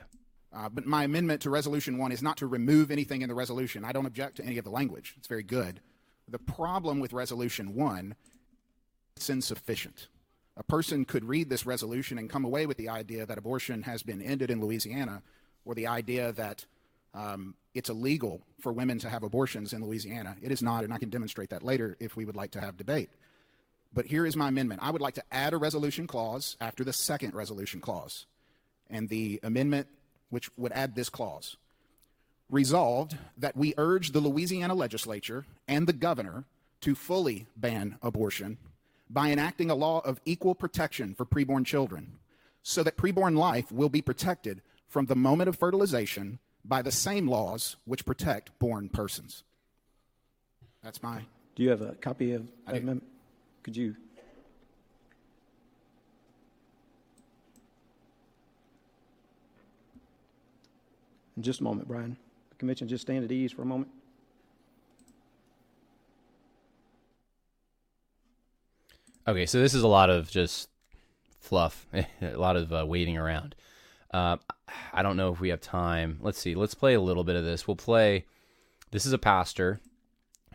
Uh, 0.53 0.69
but 0.69 0.85
my 0.85 1.03
amendment 1.03 1.41
to 1.41 1.49
Resolution 1.49 1.97
1 1.97 2.11
is 2.11 2.21
not 2.21 2.37
to 2.37 2.47
remove 2.47 2.89
anything 2.89 3.21
in 3.21 3.29
the 3.29 3.35
resolution. 3.35 3.83
I 3.83 3.91
don't 3.91 4.05
object 4.05 4.37
to 4.37 4.45
any 4.45 4.57
of 4.57 4.63
the 4.63 4.71
language, 4.71 5.13
it's 5.17 5.27
very 5.27 5.43
good. 5.43 5.81
The 6.27 6.39
problem 6.39 6.99
with 6.99 7.13
Resolution 7.13 7.73
1 7.75 8.15
it's 9.17 9.31
insufficient. 9.31 10.09
A 10.57 10.63
person 10.63 11.03
could 11.03 11.25
read 11.25 11.49
this 11.49 11.65
resolution 11.65 12.19
and 12.19 12.29
come 12.29 12.45
away 12.45 12.67
with 12.67 12.77
the 12.77 12.89
idea 12.89 13.25
that 13.25 13.37
abortion 13.39 13.81
has 13.81 14.03
been 14.03 14.21
ended 14.21 14.51
in 14.51 14.61
Louisiana, 14.61 15.23
or 15.65 15.73
the 15.73 15.87
idea 15.87 16.31
that 16.33 16.65
um, 17.15 17.55
it's 17.73 17.89
illegal 17.89 18.41
for 18.59 18.71
women 18.71 18.99
to 18.99 19.09
have 19.09 19.23
abortions 19.23 19.73
in 19.73 19.83
Louisiana. 19.83 20.35
It 20.39 20.51
is 20.51 20.61
not, 20.61 20.83
and 20.83 20.93
I 20.93 20.99
can 20.99 21.09
demonstrate 21.09 21.49
that 21.49 21.63
later 21.63 21.97
if 21.99 22.15
we 22.15 22.25
would 22.25 22.35
like 22.35 22.51
to 22.51 22.61
have 22.61 22.77
debate. 22.77 23.09
But 23.91 24.05
here 24.05 24.23
is 24.23 24.35
my 24.35 24.49
amendment. 24.49 24.81
I 24.83 24.91
would 24.91 25.01
like 25.01 25.15
to 25.15 25.23
add 25.31 25.53
a 25.53 25.57
resolution 25.57 26.05
clause 26.05 26.57
after 26.61 26.83
the 26.83 26.93
second 26.93 27.33
resolution 27.33 27.81
clause. 27.81 28.27
And 28.87 29.09
the 29.09 29.39
amendment, 29.41 29.87
which 30.29 30.51
would 30.57 30.73
add 30.73 30.93
this 30.93 31.09
clause 31.09 31.57
resolved 32.49 33.17
that 33.37 33.57
we 33.57 33.73
urge 33.77 34.11
the 34.11 34.19
Louisiana 34.19 34.73
legislature 34.73 35.45
and 35.67 35.87
the 35.87 35.93
governor 35.93 36.45
to 36.81 36.95
fully 36.95 37.47
ban 37.55 37.97
abortion 38.01 38.57
by 39.09 39.31
enacting 39.31 39.69
a 39.69 39.75
law 39.75 39.99
of 39.99 40.21
equal 40.25 40.55
protection 40.55 41.13
for 41.13 41.25
preborn 41.25 41.65
children 41.65 42.13
so 42.63 42.83
that 42.83 42.97
preborn 42.97 43.37
life 43.37 43.71
will 43.71 43.89
be 43.89 44.01
protected 44.01 44.61
from 44.87 45.05
the 45.05 45.15
moment 45.15 45.49
of 45.49 45.57
fertilization 45.57 46.39
by 46.63 46.81
the 46.81 46.91
same 46.91 47.27
laws 47.27 47.77
which 47.85 48.05
protect 48.05 48.57
born 48.59 48.89
persons. 48.89 49.43
That's 50.83 51.01
my. 51.01 51.21
Do 51.55 51.63
you 51.63 51.69
have 51.69 51.81
a 51.81 51.95
copy 51.95 52.33
of 52.33 52.45
that 52.65 52.73
amendment? 52.73 53.03
Could 53.63 53.75
you? 53.75 53.95
In 61.35 61.43
just 61.43 61.59
a 61.59 61.63
moment, 61.63 61.87
Brian. 61.87 62.17
Convention 62.57 62.87
just 62.87 63.03
stand 63.03 63.23
at 63.23 63.31
ease 63.31 63.51
for 63.51 63.61
a 63.61 63.65
moment. 63.65 63.91
Okay, 69.27 69.45
so 69.45 69.59
this 69.59 69.73
is 69.73 69.83
a 69.83 69.87
lot 69.87 70.09
of 70.09 70.29
just 70.29 70.69
fluff, 71.39 71.85
a 71.93 72.35
lot 72.35 72.55
of 72.55 72.71
uh, 72.71 72.85
waiting 72.87 73.17
around. 73.17 73.55
Uh, 74.13 74.37
I 74.93 75.03
don't 75.03 75.17
know 75.17 75.33
if 75.33 75.39
we 75.39 75.49
have 75.49 75.59
time. 75.59 76.19
Let's 76.21 76.39
see. 76.39 76.55
Let's 76.55 76.73
play 76.73 76.93
a 76.93 77.01
little 77.01 77.23
bit 77.23 77.35
of 77.35 77.43
this. 77.43 77.67
We'll 77.67 77.75
play. 77.75 78.25
This 78.91 79.05
is 79.05 79.11
a 79.13 79.17
pastor 79.17 79.81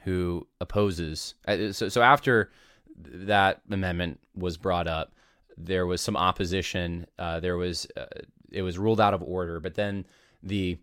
who 0.04 0.46
opposes. 0.60 1.34
uh, 1.46 1.72
So, 1.72 1.88
so 1.88 2.02
after 2.02 2.50
that 2.96 3.60
amendment 3.70 4.20
was 4.34 4.56
brought 4.56 4.86
up, 4.86 5.12
there 5.58 5.86
was 5.86 6.00
some 6.00 6.16
opposition. 6.16 7.06
Uh, 7.18 7.40
there 7.40 7.58
was 7.58 7.86
uh, 7.96 8.06
it 8.50 8.62
was 8.62 8.78
ruled 8.78 9.00
out 9.00 9.14
of 9.14 9.22
order. 9.22 9.60
But 9.60 9.74
then 9.74 10.06
the 10.42 10.78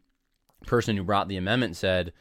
person 0.65 0.97
who 0.97 1.03
brought 1.03 1.27
the 1.27 1.37
amendment 1.37 1.75
said, 1.75 2.13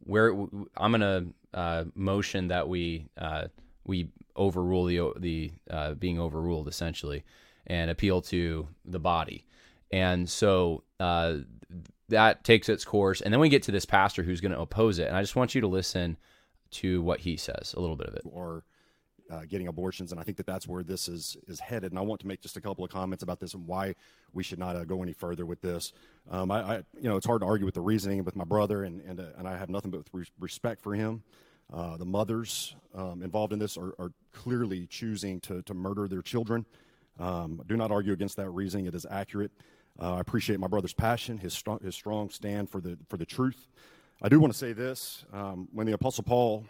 "Where 0.00 0.32
I'm 0.76 0.92
going 0.92 1.00
to 1.00 1.26
uh, 1.52 1.84
motion 1.94 2.48
that 2.48 2.68
we 2.68 3.06
uh, 3.18 3.48
we 3.84 4.08
overrule 4.36 4.84
the 4.84 5.12
the 5.18 5.52
uh, 5.70 5.94
being 5.94 6.18
overruled 6.18 6.68
essentially, 6.68 7.24
and 7.66 7.90
appeal 7.90 8.22
to 8.22 8.68
the 8.84 9.00
body." 9.00 9.46
And 9.92 10.28
so 10.28 10.84
uh, 11.00 11.38
that 12.08 12.44
takes 12.44 12.68
its 12.68 12.84
course, 12.84 13.20
and 13.20 13.32
then 13.32 13.40
we 13.40 13.48
get 13.48 13.62
to 13.64 13.72
this 13.72 13.86
pastor 13.86 14.22
who's 14.22 14.40
going 14.40 14.52
to 14.52 14.60
oppose 14.60 14.98
it. 14.98 15.08
And 15.08 15.16
I 15.16 15.20
just 15.20 15.36
want 15.36 15.54
you 15.54 15.60
to 15.60 15.66
listen 15.66 16.16
to 16.72 17.02
what 17.02 17.20
he 17.20 17.36
says, 17.36 17.74
a 17.76 17.80
little 17.80 17.96
bit 17.96 18.08
of 18.08 18.14
it. 18.14 18.22
Or 18.24 18.64
uh, 19.30 19.42
getting 19.48 19.68
abortions, 19.68 20.10
and 20.10 20.20
I 20.20 20.24
think 20.24 20.36
that 20.38 20.46
that's 20.46 20.66
where 20.66 20.82
this 20.82 21.08
is 21.08 21.36
is 21.46 21.60
headed. 21.60 21.92
And 21.92 21.98
I 21.98 22.02
want 22.02 22.20
to 22.22 22.26
make 22.26 22.40
just 22.40 22.56
a 22.56 22.60
couple 22.60 22.84
of 22.84 22.90
comments 22.90 23.22
about 23.22 23.38
this 23.38 23.54
and 23.54 23.66
why 23.66 23.94
we 24.32 24.42
should 24.42 24.58
not 24.58 24.76
uh, 24.76 24.84
go 24.84 25.02
any 25.02 25.12
further 25.12 25.46
with 25.46 25.60
this. 25.60 25.92
Um, 26.30 26.50
I, 26.50 26.60
I, 26.60 26.76
you 27.00 27.08
know, 27.08 27.16
it's 27.16 27.26
hard 27.26 27.42
to 27.42 27.46
argue 27.46 27.64
with 27.64 27.74
the 27.74 27.80
reasoning 27.80 28.24
with 28.24 28.36
my 28.36 28.44
brother, 28.44 28.84
and 28.84 29.00
and, 29.02 29.20
uh, 29.20 29.24
and 29.38 29.46
I 29.46 29.56
have 29.56 29.70
nothing 29.70 29.90
but 29.90 30.02
re- 30.12 30.26
respect 30.38 30.82
for 30.82 30.94
him. 30.94 31.22
Uh, 31.72 31.96
the 31.96 32.04
mothers 32.04 32.74
um, 32.94 33.22
involved 33.22 33.52
in 33.52 33.60
this 33.60 33.76
are, 33.76 33.94
are, 33.98 34.12
clearly 34.32 34.86
choosing 34.86 35.40
to 35.40 35.62
to 35.62 35.74
murder 35.74 36.08
their 36.08 36.22
children. 36.22 36.64
Um, 37.18 37.62
do 37.66 37.76
not 37.76 37.90
argue 37.90 38.12
against 38.12 38.36
that 38.36 38.50
reasoning; 38.50 38.86
it 38.86 38.94
is 38.94 39.06
accurate. 39.08 39.52
Uh, 40.00 40.14
I 40.14 40.20
appreciate 40.20 40.58
my 40.58 40.66
brother's 40.66 40.94
passion, 40.94 41.38
his 41.38 41.52
strong, 41.52 41.78
his 41.82 41.94
strong 41.94 42.30
stand 42.30 42.70
for 42.70 42.80
the 42.80 42.98
for 43.08 43.16
the 43.16 43.26
truth. 43.26 43.68
I 44.22 44.28
do 44.28 44.40
want 44.40 44.52
to 44.52 44.58
say 44.58 44.72
this: 44.72 45.24
um, 45.32 45.68
when 45.72 45.86
the 45.86 45.92
Apostle 45.92 46.24
Paul 46.24 46.64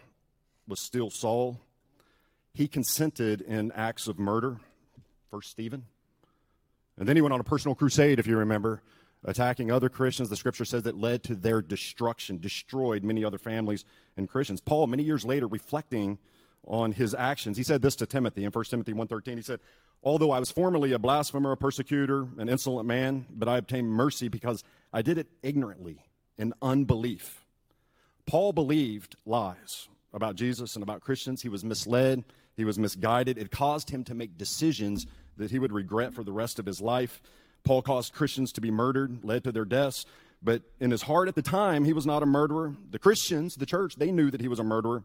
was 0.67 0.79
still 0.79 1.09
Saul, 1.09 1.59
he 2.53 2.67
consented 2.67 3.41
in 3.41 3.71
acts 3.73 4.07
of 4.07 4.19
murder. 4.19 4.57
First 5.29 5.51
Stephen, 5.51 5.85
and 6.97 7.07
then 7.07 7.15
he 7.15 7.21
went 7.21 7.33
on 7.33 7.39
a 7.39 7.43
personal 7.43 7.73
crusade, 7.73 8.19
if 8.19 8.27
you 8.27 8.37
remember, 8.37 8.81
attacking 9.23 9.71
other 9.71 9.89
Christians. 9.89 10.29
The 10.29 10.35
Scripture 10.35 10.65
says 10.65 10.83
that 10.83 10.97
led 10.97 11.23
to 11.23 11.35
their 11.35 11.61
destruction, 11.61 12.37
destroyed 12.37 13.03
many 13.03 13.23
other 13.23 13.37
families 13.37 13.85
and 14.17 14.29
Christians. 14.29 14.61
Paul, 14.61 14.87
many 14.87 15.03
years 15.03 15.25
later, 15.25 15.47
reflecting 15.47 16.19
on 16.65 16.91
his 16.91 17.15
actions, 17.15 17.57
he 17.57 17.63
said 17.63 17.81
this 17.81 17.95
to 17.95 18.05
Timothy 18.05 18.43
in 18.43 18.51
1 18.51 18.65
Timothy 18.65 18.93
1.13. 18.93 19.35
He 19.35 19.41
said, 19.41 19.59
Although 20.03 20.31
I 20.31 20.39
was 20.39 20.51
formerly 20.51 20.91
a 20.91 20.99
blasphemer, 20.99 21.51
a 21.51 21.57
persecutor, 21.57 22.27
an 22.37 22.49
insolent 22.49 22.87
man, 22.87 23.25
but 23.31 23.47
I 23.47 23.57
obtained 23.57 23.89
mercy 23.89 24.27
because 24.27 24.63
I 24.91 25.01
did 25.01 25.17
it 25.17 25.27
ignorantly 25.43 26.05
in 26.37 26.53
unbelief. 26.61 27.45
Paul 28.25 28.51
believed 28.51 29.15
lies 29.25 29.87
about 30.13 30.35
Jesus 30.35 30.75
and 30.75 30.83
about 30.83 31.01
Christians. 31.01 31.41
He 31.41 31.49
was 31.49 31.63
misled, 31.63 32.23
he 32.57 32.65
was 32.65 32.77
misguided. 32.77 33.37
It 33.37 33.51
caused 33.51 33.89
him 33.89 34.03
to 34.05 34.13
make 34.13 34.37
decisions 34.37 35.07
that 35.37 35.51
he 35.51 35.59
would 35.59 35.71
regret 35.71 36.13
for 36.13 36.23
the 36.23 36.31
rest 36.31 36.59
of 36.59 36.65
his 36.65 36.81
life. 36.81 37.21
Paul 37.63 37.81
caused 37.81 38.13
Christians 38.13 38.51
to 38.53 38.61
be 38.61 38.71
murdered, 38.71 39.23
led 39.23 39.43
to 39.43 39.51
their 39.51 39.65
deaths. 39.65 40.05
But 40.43 40.63
in 40.79 40.91
his 40.91 41.03
heart 41.03 41.27
at 41.27 41.35
the 41.35 41.41
time, 41.41 41.85
he 41.85 41.93
was 41.93 42.05
not 42.05 42.23
a 42.23 42.25
murderer. 42.25 42.75
The 42.89 42.99
Christians, 42.99 43.55
the 43.55 43.65
church, 43.65 43.95
they 43.95 44.11
knew 44.11 44.31
that 44.31 44.41
he 44.41 44.47
was 44.47 44.59
a 44.59 44.63
murderer. 44.63 45.03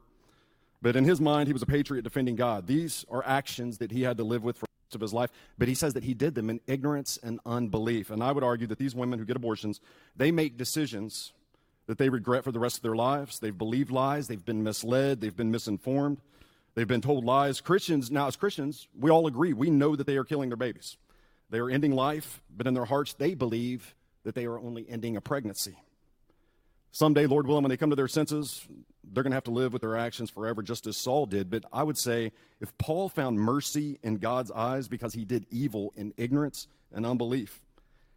But 0.81 0.97
in 0.97 1.05
his 1.05 1.21
mind, 1.21 1.47
he 1.47 1.53
was 1.53 1.63
a 1.63 1.67
patriot 1.67 2.03
defending 2.03 2.37
God. 2.37 2.67
These 2.67 3.05
are 3.11 3.23
actions 3.27 3.79
that 3.79 3.91
he 3.91 4.03
had 4.03 4.17
to 4.19 4.25
live 4.25 4.45
with 4.45 4.57
for 4.59 4.67
the 4.67 4.87
rest 4.87 4.95
of 4.95 5.01
his 5.01 5.13
life, 5.13 5.31
but 5.59 5.69
he 5.69 5.75
says 5.75 5.95
that 5.95 6.05
he 6.05 6.15
did 6.15 6.35
them 6.35 6.51
in 6.51 6.61
ignorance 6.67 7.19
and 7.23 7.41
unbelief. 7.45 8.11
And 8.11 8.23
I 8.23 8.33
would 8.33 8.45
argue 8.45 8.67
that 8.69 8.79
these 8.79 8.95
women 8.95 9.19
who 9.19 9.25
get 9.25 9.37
abortions, 9.37 9.81
they 10.15 10.31
make 10.31 10.57
decisions 10.57 11.33
that 11.87 11.99
they 11.99 12.09
regret 12.09 12.45
for 12.45 12.53
the 12.53 12.59
rest 12.59 12.77
of 12.77 12.83
their 12.83 12.97
lives. 12.97 13.39
They've 13.39 13.57
believed 13.57 13.91
lies, 13.91 14.29
they've 14.29 14.45
been 14.45 14.63
misled, 14.63 15.21
they've 15.21 15.37
been 15.37 15.51
misinformed, 15.51 16.19
they've 16.77 16.87
been 16.87 17.01
told 17.01 17.25
lies. 17.25 17.61
Christians, 17.61 18.13
now 18.13 18.29
as 18.29 18.37
Christians, 18.37 18.87
we 18.97 19.11
all 19.11 19.27
agree, 19.27 19.53
we 19.53 19.71
know 19.71 19.97
that 19.97 20.07
they 20.07 20.17
are 20.17 20.25
killing 20.25 20.51
their 20.51 20.57
babies. 20.57 20.97
They 21.51 21.59
are 21.59 21.71
ending 21.71 21.93
life, 21.93 22.41
but 22.57 22.69
in 22.69 22.75
their 22.75 22.85
hearts, 22.85 23.15
they 23.15 23.35
believe 23.35 23.97
that 24.23 24.37
they 24.37 24.45
are 24.45 24.59
only 24.59 24.87
ending 24.89 25.17
a 25.17 25.21
pregnancy. 25.21 25.77
Someday, 26.93 27.27
Lord 27.27 27.47
willing, 27.47 27.63
when 27.63 27.71
they 27.71 27.77
come 27.77 27.91
to 27.91 27.97
their 27.97 28.09
senses, 28.09 28.67
they're 29.05 29.23
going 29.23 29.33
to 29.33 29.37
have 29.37 29.45
to 29.45 29.51
live 29.51 29.73
with 29.73 29.83
their 29.83 29.97
actions 29.97 30.31
forever, 30.31 30.63
just 30.63 30.87
as 30.87 30.97
Saul 30.97 31.27
did. 31.27 31.51
But 31.51 31.65
I 31.73 31.83
would 31.83 31.99
say 31.99 32.33
if 32.61 32.77
Paul 32.79 33.09
found 33.09 33.39
mercy 33.39 33.99
in 34.03 34.17
God's 34.17 34.51
eyes 34.51 34.89
because 34.89 35.15
he 35.15 35.25
did 35.25 35.47
evil 35.51 35.93
in 35.97 36.15
ignorance 36.17 36.69
and 36.93 37.05
unbelief, 37.05 37.61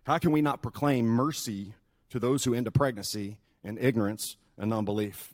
how 0.03 0.17
can 0.17 0.31
we 0.31 0.41
not 0.41 0.61
proclaim 0.61 1.05
mercy 1.05 1.73
to 2.09 2.19
those 2.19 2.43
who 2.43 2.53
end 2.53 2.67
a 2.67 2.71
pregnancy 2.71 3.37
in 3.63 3.77
ignorance 3.77 4.37
and 4.57 4.73
unbelief? 4.73 5.33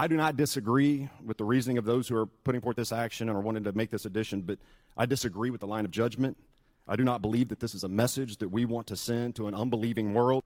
I 0.00 0.06
do 0.06 0.16
not 0.16 0.34
disagree 0.34 1.10
with 1.22 1.36
the 1.36 1.44
reasoning 1.44 1.76
of 1.76 1.84
those 1.84 2.08
who 2.08 2.16
are 2.16 2.24
putting 2.24 2.62
forth 2.62 2.76
this 2.76 2.90
action 2.90 3.28
and 3.28 3.36
are 3.36 3.42
wanting 3.42 3.64
to 3.64 3.72
make 3.72 3.90
this 3.90 4.06
addition, 4.06 4.40
but 4.40 4.58
I 4.96 5.04
disagree 5.04 5.50
with 5.50 5.60
the 5.60 5.66
line 5.66 5.84
of 5.84 5.90
judgment. 5.90 6.38
I 6.88 6.96
do 6.96 7.04
not 7.04 7.20
believe 7.20 7.50
that 7.50 7.60
this 7.60 7.74
is 7.74 7.84
a 7.84 7.88
message 7.88 8.38
that 8.38 8.48
we 8.48 8.64
want 8.64 8.86
to 8.86 8.96
send 8.96 9.36
to 9.36 9.46
an 9.46 9.54
unbelieving 9.54 10.14
world 10.14 10.42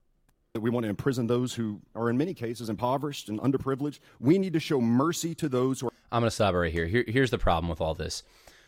that 0.55 0.61
we 0.61 0.71
want 0.71 0.83
to 0.83 0.91
imprison 0.91 1.29
those 1.29 1.55
who 1.55 1.81
are 1.95 2.11
in 2.11 2.19
many 2.19 2.35
cases 2.35 2.69
impoverished 2.69 3.29
and 3.29 3.41
underprivileged. 3.43 4.01
We 4.19 4.39
need 4.39 4.55
to 4.55 4.61
show 4.61 4.81
mercy 4.81 5.37
to 5.37 5.49
those 5.49 5.79
who 5.79 5.87
are. 5.87 5.93
I'm 6.11 6.23
going 6.23 6.31
to 6.31 6.35
stop 6.35 6.53
right 6.57 6.73
here. 6.73 6.87
here. 6.87 7.05
Here's 7.07 7.31
the 7.31 7.39
problem 7.39 7.71
with 7.71 7.81
all 7.81 7.95
this. 7.95 8.25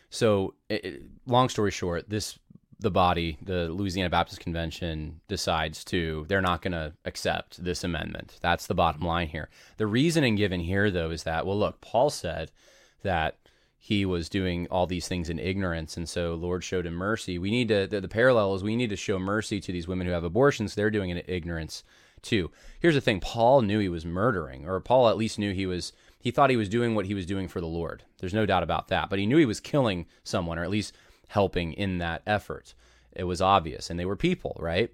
So, 0.09 0.53
it, 0.69 1.01
long 1.25 1.49
story 1.49 1.71
short, 1.71 2.09
this 2.09 2.39
the 2.79 2.91
body, 2.91 3.37
the 3.41 3.69
Louisiana 3.69 4.09
Baptist 4.09 4.39
Convention 4.39 5.21
decides 5.27 5.83
to 5.85 6.25
they're 6.27 6.41
not 6.41 6.61
going 6.61 6.73
to 6.73 6.93
accept 7.05 7.63
this 7.63 7.83
amendment. 7.83 8.37
That's 8.41 8.67
the 8.67 8.75
bottom 8.75 9.01
line 9.01 9.29
here. 9.29 9.49
The 9.77 9.87
reasoning 9.87 10.35
given 10.35 10.59
here 10.59 10.91
though 10.91 11.09
is 11.09 11.23
that 11.23 11.45
well, 11.45 11.57
look, 11.57 11.81
Paul 11.81 12.09
said 12.09 12.51
that 13.03 13.37
he 13.79 14.05
was 14.05 14.29
doing 14.29 14.67
all 14.69 14.85
these 14.85 15.07
things 15.07 15.29
in 15.29 15.39
ignorance 15.39 15.97
and 15.97 16.09
so 16.09 16.35
lord 16.35 16.63
showed 16.63 16.85
him 16.85 16.93
mercy. 16.93 17.39
We 17.39 17.49
need 17.49 17.69
to 17.69 17.87
the, 17.87 18.01
the 18.01 18.07
parallel 18.07 18.53
is 18.53 18.63
we 18.63 18.75
need 18.75 18.89
to 18.91 18.95
show 18.95 19.17
mercy 19.17 19.59
to 19.59 19.71
these 19.71 19.87
women 19.87 20.05
who 20.05 20.13
have 20.13 20.23
abortions. 20.23 20.75
They're 20.75 20.91
doing 20.91 21.09
it 21.09 21.25
in 21.25 21.33
ignorance 21.33 21.83
too. 22.21 22.51
Here's 22.79 22.95
the 22.95 23.01
thing. 23.01 23.19
Paul 23.19 23.61
knew 23.61 23.79
he 23.79 23.89
was 23.89 24.05
murdering 24.05 24.67
or 24.67 24.79
paul 24.81 25.09
at 25.09 25.17
least 25.17 25.39
knew 25.39 25.53
he 25.53 25.65
was 25.65 25.93
he 26.19 26.31
thought 26.31 26.49
he 26.49 26.57
was 26.57 26.69
doing 26.69 26.93
what 26.93 27.05
he 27.05 27.13
was 27.13 27.25
doing 27.25 27.47
for 27.47 27.61
the 27.61 27.67
lord. 27.67 28.03
There's 28.19 28.33
no 28.33 28.45
doubt 28.45 28.63
about 28.63 28.89
that. 28.89 29.09
But 29.09 29.19
he 29.19 29.25
knew 29.25 29.37
he 29.37 29.45
was 29.45 29.59
killing 29.59 30.05
someone 30.23 30.59
or 30.59 30.63
at 30.63 30.69
least 30.69 30.93
helping 31.27 31.73
in 31.73 31.97
that 31.97 32.21
effort 32.25 32.73
it 33.13 33.23
was 33.23 33.41
obvious 33.41 33.89
and 33.89 33.99
they 33.99 34.05
were 34.05 34.15
people 34.15 34.55
right 34.59 34.91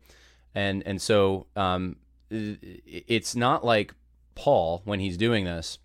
and 0.55 0.83
and 0.85 1.01
so 1.01 1.45
um, 1.55 1.95
it's 2.29 3.35
not 3.35 3.63
like 3.65 3.93
paul 4.35 4.81
when 4.85 4.99
he's 4.99 5.17
doing 5.17 5.45
this 5.45 5.77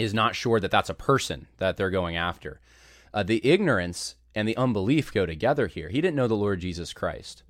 is 0.00 0.14
not 0.14 0.34
sure 0.34 0.58
that 0.60 0.70
that's 0.70 0.90
a 0.90 0.94
person 0.94 1.46
that 1.58 1.76
they're 1.76 1.90
going 1.90 2.16
after. 2.16 2.60
Uh, 3.12 3.22
the 3.22 3.44
ignorance 3.46 4.16
and 4.34 4.48
the 4.48 4.56
unbelief 4.56 5.12
go 5.12 5.26
together 5.26 5.66
here. 5.66 5.88
He 5.88 6.00
didn't 6.00 6.16
know 6.16 6.28
the 6.28 6.34
Lord 6.34 6.60
Jesus 6.60 6.92
Christ. 6.92 7.42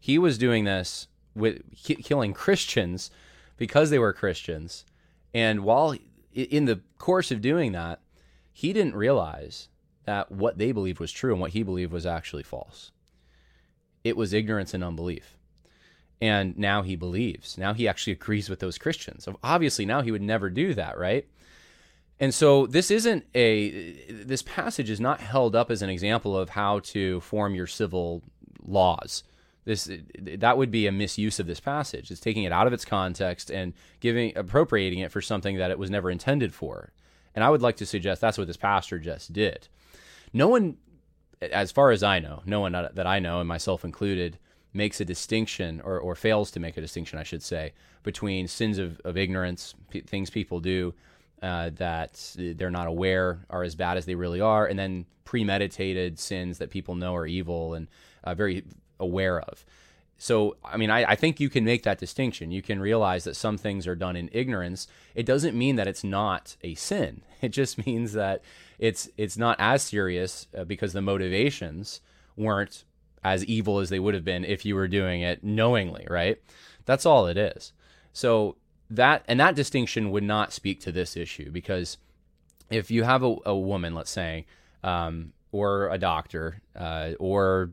He 0.00 0.18
was 0.18 0.38
doing 0.38 0.64
this 0.64 1.08
with 1.34 1.62
killing 1.82 2.32
Christians 2.32 3.10
because 3.56 3.90
they 3.90 3.98
were 3.98 4.12
Christians. 4.12 4.84
And 5.34 5.64
while 5.64 5.94
in 6.32 6.66
the 6.66 6.80
course 6.98 7.30
of 7.30 7.40
doing 7.40 7.72
that, 7.72 8.00
he 8.52 8.72
didn't 8.72 8.94
realize 8.94 9.68
that 10.08 10.32
what 10.32 10.56
they 10.56 10.72
believed 10.72 11.00
was 11.00 11.12
true 11.12 11.32
and 11.32 11.40
what 11.40 11.50
he 11.50 11.62
believed 11.62 11.92
was 11.92 12.06
actually 12.06 12.42
false. 12.42 12.92
It 14.04 14.16
was 14.16 14.32
ignorance 14.32 14.72
and 14.72 14.82
unbelief. 14.82 15.36
And 16.18 16.56
now 16.56 16.80
he 16.80 16.96
believes. 16.96 17.58
Now 17.58 17.74
he 17.74 17.86
actually 17.86 18.14
agrees 18.14 18.48
with 18.48 18.58
those 18.58 18.78
Christians. 18.78 19.28
Obviously, 19.44 19.84
now 19.84 20.00
he 20.00 20.10
would 20.10 20.22
never 20.22 20.48
do 20.48 20.72
that, 20.72 20.98
right? 20.98 21.28
And 22.18 22.32
so 22.32 22.66
this 22.66 22.90
isn't 22.90 23.26
a 23.34 23.92
this 24.10 24.40
passage 24.40 24.88
is 24.88 24.98
not 24.98 25.20
held 25.20 25.54
up 25.54 25.70
as 25.70 25.82
an 25.82 25.90
example 25.90 26.38
of 26.38 26.48
how 26.48 26.80
to 26.94 27.20
form 27.20 27.54
your 27.54 27.66
civil 27.66 28.22
laws. 28.62 29.24
This 29.66 29.90
that 30.22 30.56
would 30.56 30.70
be 30.70 30.86
a 30.86 30.92
misuse 30.92 31.38
of 31.38 31.46
this 31.46 31.60
passage. 31.60 32.10
It's 32.10 32.18
taking 32.18 32.44
it 32.44 32.52
out 32.52 32.66
of 32.66 32.72
its 32.72 32.86
context 32.86 33.50
and 33.50 33.74
giving 34.00 34.32
appropriating 34.36 35.00
it 35.00 35.12
for 35.12 35.20
something 35.20 35.58
that 35.58 35.70
it 35.70 35.78
was 35.78 35.90
never 35.90 36.10
intended 36.10 36.54
for. 36.54 36.92
And 37.38 37.44
I 37.44 37.50
would 37.50 37.62
like 37.62 37.76
to 37.76 37.86
suggest 37.86 38.20
that's 38.20 38.36
what 38.36 38.48
this 38.48 38.56
pastor 38.56 38.98
just 38.98 39.32
did. 39.32 39.68
No 40.32 40.48
one 40.48 40.76
as 41.40 41.70
far 41.70 41.92
as 41.92 42.02
I 42.02 42.18
know, 42.18 42.42
no 42.44 42.58
one 42.58 42.72
that 42.72 43.06
I 43.06 43.20
know 43.20 43.38
and 43.38 43.46
myself 43.46 43.84
included 43.84 44.40
makes 44.72 45.00
a 45.00 45.04
distinction 45.04 45.80
or, 45.82 46.00
or 46.00 46.16
fails 46.16 46.50
to 46.50 46.58
make 46.58 46.76
a 46.76 46.80
distinction, 46.80 47.16
I 47.16 47.22
should 47.22 47.44
say, 47.44 47.74
between 48.02 48.48
sins 48.48 48.78
of, 48.78 49.00
of 49.04 49.16
ignorance, 49.16 49.76
p- 49.88 50.00
things 50.00 50.30
people 50.30 50.58
do 50.58 50.94
uh, 51.40 51.70
that 51.74 52.34
they're 52.36 52.72
not 52.72 52.88
aware 52.88 53.46
are 53.50 53.62
as 53.62 53.76
bad 53.76 53.96
as 53.98 54.04
they 54.04 54.16
really 54.16 54.40
are, 54.40 54.66
and 54.66 54.76
then 54.76 55.06
premeditated 55.24 56.18
sins 56.18 56.58
that 56.58 56.70
people 56.70 56.96
know 56.96 57.14
are 57.14 57.24
evil 57.24 57.74
and 57.74 57.86
uh, 58.24 58.34
very 58.34 58.64
aware 58.98 59.38
of. 59.42 59.64
So, 60.20 60.56
I 60.64 60.76
mean, 60.76 60.90
I, 60.90 61.12
I, 61.12 61.14
think 61.14 61.38
you 61.38 61.48
can 61.48 61.64
make 61.64 61.84
that 61.84 61.98
distinction. 61.98 62.50
You 62.50 62.60
can 62.60 62.80
realize 62.80 63.22
that 63.22 63.36
some 63.36 63.56
things 63.56 63.86
are 63.86 63.94
done 63.94 64.16
in 64.16 64.28
ignorance. 64.32 64.88
It 65.14 65.24
doesn't 65.24 65.56
mean 65.56 65.76
that 65.76 65.86
it's 65.86 66.02
not 66.02 66.56
a 66.62 66.74
sin. 66.74 67.22
It 67.40 67.50
just 67.50 67.86
means 67.86 68.14
that 68.14 68.42
it's 68.80 69.08
it's 69.16 69.38
not 69.38 69.54
as 69.60 69.82
serious 69.82 70.48
uh, 70.58 70.64
because 70.64 70.92
the 70.92 71.00
motivations 71.00 72.00
weren't 72.36 72.82
as 73.22 73.44
evil 73.44 73.78
as 73.78 73.90
they 73.90 74.00
would 74.00 74.14
have 74.14 74.24
been 74.24 74.44
if 74.44 74.64
you 74.64 74.74
were 74.74 74.88
doing 74.88 75.20
it 75.20 75.44
knowingly, 75.44 76.04
right? 76.10 76.42
That's 76.84 77.06
all 77.06 77.28
it 77.28 77.36
is. 77.36 77.72
So 78.12 78.56
that 78.90 79.24
and 79.28 79.38
that 79.38 79.54
distinction 79.54 80.10
would 80.10 80.24
not 80.24 80.52
speak 80.52 80.80
to 80.80 80.90
this 80.90 81.16
issue 81.16 81.52
because 81.52 81.96
if 82.70 82.90
you 82.90 83.04
have 83.04 83.22
a, 83.22 83.36
a 83.46 83.56
woman, 83.56 83.94
let's 83.94 84.10
say, 84.10 84.46
um, 84.82 85.32
or 85.52 85.90
a 85.90 85.98
doctor, 85.98 86.60
uh, 86.74 87.12
or 87.20 87.70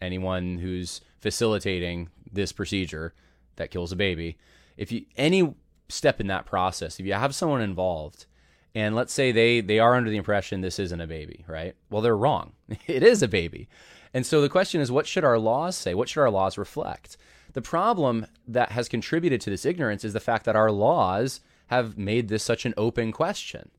anyone 0.00 0.58
who's 0.58 1.00
facilitating 1.20 2.08
this 2.32 2.52
procedure 2.52 3.14
that 3.56 3.70
kills 3.70 3.92
a 3.92 3.96
baby, 3.96 4.38
if 4.76 4.90
you 4.90 5.04
any 5.16 5.54
step 5.88 6.20
in 6.20 6.26
that 6.28 6.46
process, 6.46 6.98
if 6.98 7.06
you 7.06 7.12
have 7.12 7.34
someone 7.34 7.60
involved, 7.60 8.26
and 8.74 8.94
let's 8.94 9.12
say 9.12 9.32
they 9.32 9.60
they 9.60 9.78
are 9.78 9.94
under 9.94 10.10
the 10.10 10.16
impression 10.16 10.60
this 10.60 10.78
isn't 10.78 11.00
a 11.00 11.06
baby, 11.06 11.44
right? 11.46 11.74
Well, 11.90 12.02
they're 12.02 12.16
wrong. 12.16 12.52
It 12.86 13.02
is 13.02 13.22
a 13.22 13.28
baby. 13.28 13.68
And 14.12 14.26
so 14.26 14.40
the 14.40 14.48
question 14.48 14.80
is, 14.80 14.90
what 14.90 15.06
should 15.06 15.24
our 15.24 15.38
laws 15.38 15.76
say? 15.76 15.94
What 15.94 16.08
should 16.08 16.20
our 16.20 16.30
laws 16.30 16.58
reflect? 16.58 17.16
The 17.52 17.62
problem 17.62 18.26
that 18.46 18.72
has 18.72 18.88
contributed 18.88 19.40
to 19.42 19.50
this 19.50 19.64
ignorance 19.64 20.04
is 20.04 20.12
the 20.12 20.20
fact 20.20 20.44
that 20.46 20.56
our 20.56 20.70
laws 20.70 21.40
have 21.68 21.96
made 21.96 22.28
this 22.28 22.42
such 22.42 22.64
an 22.64 22.74
open 22.76 23.12
question. 23.12 23.70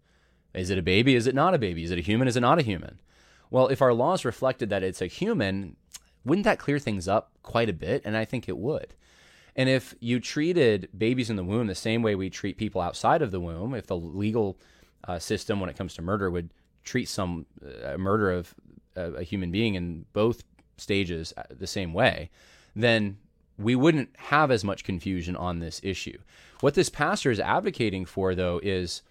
Is 0.54 0.70
it 0.70 0.78
a 0.78 0.82
baby? 0.82 1.16
Is 1.16 1.28
it 1.28 1.36
not 1.36 1.54
a 1.54 1.60
baby? 1.60 1.84
Is 1.84 1.92
it 1.92 2.00
a 2.00 2.02
human? 2.02 2.28
Is 2.28 2.38
it 2.38 2.42
not 2.42 2.60
a 2.60 2.64
human? 2.64 3.00
Well, 3.50 3.68
if 3.68 3.82
our 3.82 3.94
laws 3.94 4.24
reflected 4.24 4.70
that 4.70 4.84
it's 4.84 5.02
a 5.02 5.08
human, 5.08 5.76
wouldn't 6.26 6.46
that 6.46 6.60
clear 6.60 6.80
things 6.80 7.08
up 7.08 7.32
quite 7.44 7.70
a 7.70 7.74
bit? 7.74 8.02
And 8.06 8.16
I 8.16 8.26
think 8.26 8.48
it 8.48 8.58
would. 8.58 8.94
And 9.56 9.68
if 9.68 9.96
you 10.00 10.20
treated 10.20 10.90
babies 10.98 11.30
in 11.30 11.36
the 11.36 11.44
womb 11.44 11.68
the 11.68 11.76
same 11.76 12.02
way 12.02 12.16
we 12.16 12.30
treat 12.30 12.58
people 12.58 12.82
outside 12.82 13.22
of 13.22 13.32
the 13.32 13.40
womb, 13.40 13.74
if 13.74 13.88
the 13.88 13.98
legal 13.98 14.58
uh, 15.08 15.20
system, 15.20 15.60
when 15.60 15.70
it 15.70 15.78
comes 15.78 15.94
to 15.96 16.02
murder, 16.02 16.30
would 16.30 16.50
treat 16.84 17.10
some 17.10 17.46
uh, 17.84 17.98
murder 17.98 18.32
of 18.32 18.54
uh, 18.96 19.12
a 19.14 19.24
human 19.24 19.52
being 19.52 19.76
in 19.76 20.06
both 20.14 20.44
stages 20.78 21.34
uh, 21.38 21.44
the 21.50 21.68
same 21.68 21.94
way, 21.94 22.30
then 22.76 23.18
we 23.58 23.76
wouldn't 23.76 24.10
have 24.18 24.52
as 24.52 24.64
much 24.64 24.84
confusion 24.84 25.36
on 25.36 25.60
this 25.60 25.82
issue. 25.84 26.18
What 26.62 26.74
this 26.74 26.90
pastor 26.90 27.32
is 27.32 27.40
advocating 27.40 28.06
for, 28.06 28.34
though, 28.36 28.60
is 28.64 29.02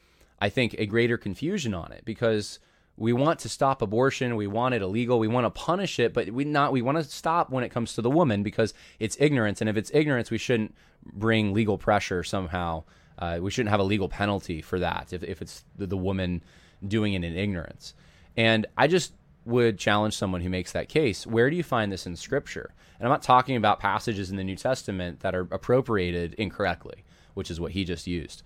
I 0.41 0.49
think 0.49 0.75
a 0.79 0.87
greater 0.87 1.19
confusion 1.19 1.75
on 1.75 1.93
it 1.93 2.05
because 2.05 2.59
we 3.01 3.15
want 3.15 3.41
to 3.41 3.49
stop 3.49 3.81
abortion, 3.81 4.37
we 4.37 4.47
want 4.47 4.75
it 4.75 4.83
illegal, 4.83 5.19
we 5.19 5.27
want 5.27 5.47
to 5.47 5.51
punish 5.51 5.99
it, 5.99 6.13
but 6.13 6.29
we 6.31 6.45
not 6.45 6.71
we 6.71 6.83
want 6.83 6.99
to 6.99 7.05
stop 7.05 7.49
when 7.51 7.65
it 7.65 7.71
comes 7.71 7.95
to 7.95 8.03
the 8.03 8.11
woman 8.11 8.43
because 8.43 8.75
it's 8.99 9.17
ignorance, 9.19 9.63
and 9.63 9.71
if 9.71 9.77
it's 9.79 9.91
ignorance, 9.95 10.31
we 10.31 10.37
shouldn't 10.37 10.75
bring 11.05 11.55
legal 11.55 11.79
pressure 11.79 12.23
somehow. 12.23 12.85
Uh, 13.19 13.39
we 13.41 13.51
shouldn't 13.51 13.71
have 13.71 13.81
a 13.81 13.85
legal 13.85 14.09
penalty 14.09 14.61
for 14.61 14.79
that 14.79 15.15
if, 15.15 15.23
if 15.25 15.41
it's 15.41 15.65
the, 15.77 15.87
the 15.87 15.97
woman 15.97 16.43
doing 16.87 17.15
it 17.15 17.25
in 17.25 17.37
ignorance. 17.37 17.95
And 18.37 18.67
I 18.77 18.87
just 18.87 19.15
would 19.47 19.79
challenge 19.79 20.15
someone 20.15 20.43
who 20.43 20.51
makes 20.51 20.73
that 20.73 20.91
case. 20.91 21.27
Where 21.27 21.49
do 21.49 21.57
you 21.57 21.63
find 21.63 21.91
this 21.91 22.07
in 22.07 22.17
Scripture? 22.17 22.71
And 22.99 23.07
I'm 23.07 23.13
not 23.13 23.23
talking 23.23 23.57
about 23.57 23.81
passages 23.81 24.31
in 24.31 24.37
the 24.37 24.45
New 24.45 24.57
Testament 24.57 25.21
that 25.21 25.35
are 25.35 25.49
appropriated 25.51 26.35
incorrectly, 26.35 27.05
which 27.33 27.51
is 27.51 27.59
what 27.59 27.73
he 27.73 27.85
just 27.85 28.07
used. 28.07 28.43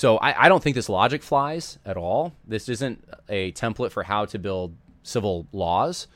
So 0.00 0.16
I, 0.16 0.46
I 0.46 0.48
don't 0.48 0.62
think 0.62 0.76
this 0.76 0.88
logic 0.88 1.22
flies 1.22 1.78
at 1.84 1.98
all. 1.98 2.32
This 2.48 2.70
isn't 2.70 3.04
a 3.28 3.52
template 3.52 3.90
for 3.90 4.02
how 4.02 4.24
to 4.24 4.38
build 4.38 4.74
civil 5.02 5.46
laws, 5.52 6.06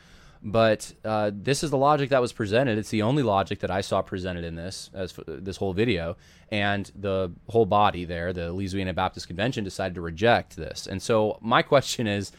but 0.43 0.95
uh, 1.05 1.33
this 1.35 1.63
is 1.63 1.71
the 1.71 1.77
logic 1.77 2.09
that 2.09 2.23
was 2.23 2.33
presented. 2.33 2.79
It's 2.79 2.89
the 2.89 3.03
only 3.03 3.23
logic 3.23 3.59
that 3.59 3.71
I 3.71 3.83
saw 3.83 4.01
presented 4.01 4.43
in 4.43 4.55
this 4.55 4.89
as 4.95 5.13
this 5.27 5.59
whole 5.59 5.75
video, 5.75 6.17
and 6.51 6.91
the 6.99 7.33
whole 7.51 7.67
body 7.67 8.07
there, 8.07 8.33
the 8.33 8.53
Louisiana 8.53 8.95
Baptist 8.95 9.27
Convention, 9.27 9.65
decided 9.65 9.97
to 9.97 10.01
reject 10.01 10.57
this. 10.57 10.87
And 10.87 11.03
so 11.03 11.37
my 11.43 11.61
question 11.73 12.07
is 12.07 12.33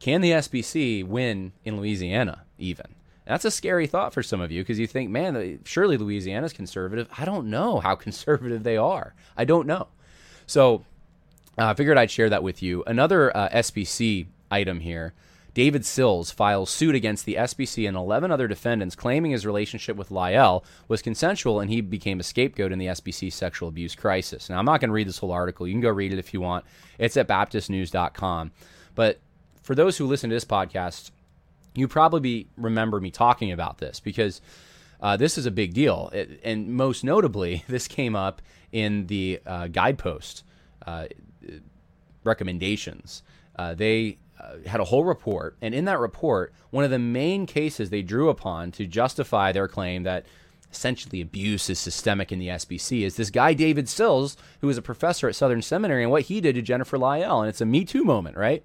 can 0.00 0.22
the 0.22 0.32
SBC 0.32 1.04
win 1.04 1.52
in 1.64 1.76
Louisiana 1.76 2.42
even? 2.58 2.96
That's 3.26 3.44
a 3.44 3.52
scary 3.52 3.86
thought 3.86 4.12
for 4.12 4.24
some 4.24 4.40
of 4.40 4.50
you 4.50 4.62
because 4.62 4.80
you 4.80 4.88
think, 4.88 5.08
man, 5.08 5.60
surely 5.64 5.96
Louisiana's 5.96 6.52
conservative. 6.52 7.06
I 7.16 7.24
don't 7.24 7.46
know 7.46 7.78
how 7.78 7.94
conservative 8.06 8.64
they 8.64 8.76
are. 8.76 9.14
I 9.36 9.44
don't 9.44 9.68
know. 9.68 9.86
So 10.50 10.84
uh, 11.56 11.66
I 11.66 11.74
figured 11.74 11.96
I'd 11.96 12.10
share 12.10 12.28
that 12.28 12.42
with 12.42 12.60
you. 12.60 12.82
Another 12.84 13.34
uh, 13.36 13.48
SBC 13.50 14.26
item 14.50 14.80
here. 14.80 15.14
David 15.54 15.86
Sills 15.86 16.32
files 16.32 16.70
suit 16.70 16.96
against 16.96 17.24
the 17.24 17.36
SBC 17.36 17.86
and 17.86 17.96
11 17.96 18.32
other 18.32 18.48
defendants 18.48 18.96
claiming 18.96 19.30
his 19.30 19.46
relationship 19.46 19.96
with 19.96 20.10
Lyell 20.10 20.64
was 20.88 21.02
consensual 21.02 21.60
and 21.60 21.70
he 21.70 21.80
became 21.80 22.18
a 22.18 22.24
scapegoat 22.24 22.72
in 22.72 22.80
the 22.80 22.86
SBC 22.86 23.32
sexual 23.32 23.68
abuse 23.68 23.94
crisis. 23.94 24.50
Now, 24.50 24.58
I'm 24.58 24.64
not 24.64 24.80
going 24.80 24.88
to 24.88 24.94
read 24.94 25.06
this 25.06 25.18
whole 25.18 25.30
article. 25.30 25.68
You 25.68 25.74
can 25.74 25.80
go 25.80 25.88
read 25.88 26.12
it 26.12 26.18
if 26.18 26.34
you 26.34 26.40
want. 26.40 26.64
It's 26.98 27.16
at 27.16 27.28
baptistnews.com. 27.28 28.50
But 28.96 29.20
for 29.62 29.76
those 29.76 29.98
who 29.98 30.06
listen 30.06 30.30
to 30.30 30.36
this 30.36 30.44
podcast, 30.44 31.12
you 31.76 31.86
probably 31.86 32.48
remember 32.56 33.00
me 33.00 33.12
talking 33.12 33.52
about 33.52 33.78
this 33.78 34.00
because 34.00 34.40
uh, 35.00 35.16
this 35.16 35.38
is 35.38 35.46
a 35.46 35.52
big 35.52 35.74
deal. 35.74 36.10
It, 36.12 36.40
and 36.42 36.74
most 36.74 37.04
notably, 37.04 37.64
this 37.68 37.86
came 37.86 38.16
up 38.16 38.42
in 38.72 39.06
the 39.06 39.40
uh, 39.46 39.66
guidepost 39.68 40.44
uh, 40.86 41.06
recommendations. 42.24 43.22
Uh, 43.56 43.74
they 43.74 44.18
uh, 44.40 44.56
had 44.66 44.80
a 44.80 44.84
whole 44.84 45.04
report, 45.04 45.56
and 45.60 45.74
in 45.74 45.84
that 45.84 45.98
report, 45.98 46.52
one 46.70 46.84
of 46.84 46.90
the 46.90 46.98
main 46.98 47.46
cases 47.46 47.90
they 47.90 48.02
drew 48.02 48.28
upon 48.28 48.72
to 48.72 48.86
justify 48.86 49.52
their 49.52 49.68
claim 49.68 50.02
that 50.04 50.24
essentially 50.72 51.20
abuse 51.20 51.68
is 51.68 51.78
systemic 51.78 52.30
in 52.30 52.38
the 52.38 52.48
SBC 52.48 53.02
is 53.02 53.16
this 53.16 53.30
guy 53.30 53.52
David 53.54 53.88
Sills, 53.88 54.36
who 54.60 54.68
was 54.68 54.78
a 54.78 54.82
professor 54.82 55.28
at 55.28 55.34
Southern 55.34 55.62
Seminary, 55.62 56.02
and 56.02 56.12
what 56.12 56.22
he 56.22 56.40
did 56.40 56.54
to 56.54 56.62
Jennifer 56.62 56.96
Lyell, 56.96 57.40
and 57.40 57.48
it's 57.48 57.60
a 57.60 57.66
Me 57.66 57.84
Too 57.84 58.04
moment, 58.04 58.36
right? 58.36 58.64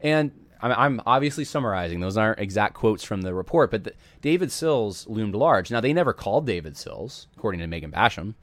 And 0.00 0.30
I'm 0.60 1.00
obviously 1.06 1.44
summarizing; 1.44 2.00
those 2.00 2.16
aren't 2.16 2.38
exact 2.38 2.74
quotes 2.74 3.02
from 3.02 3.22
the 3.22 3.34
report, 3.34 3.72
but 3.72 3.84
the, 3.84 3.94
David 4.20 4.52
Sills 4.52 5.08
loomed 5.08 5.34
large. 5.34 5.72
Now 5.72 5.80
they 5.80 5.92
never 5.92 6.12
called 6.12 6.46
David 6.46 6.76
Sills, 6.76 7.26
according 7.36 7.60
to 7.60 7.66
Megan 7.66 7.90
Basham. 7.90 8.34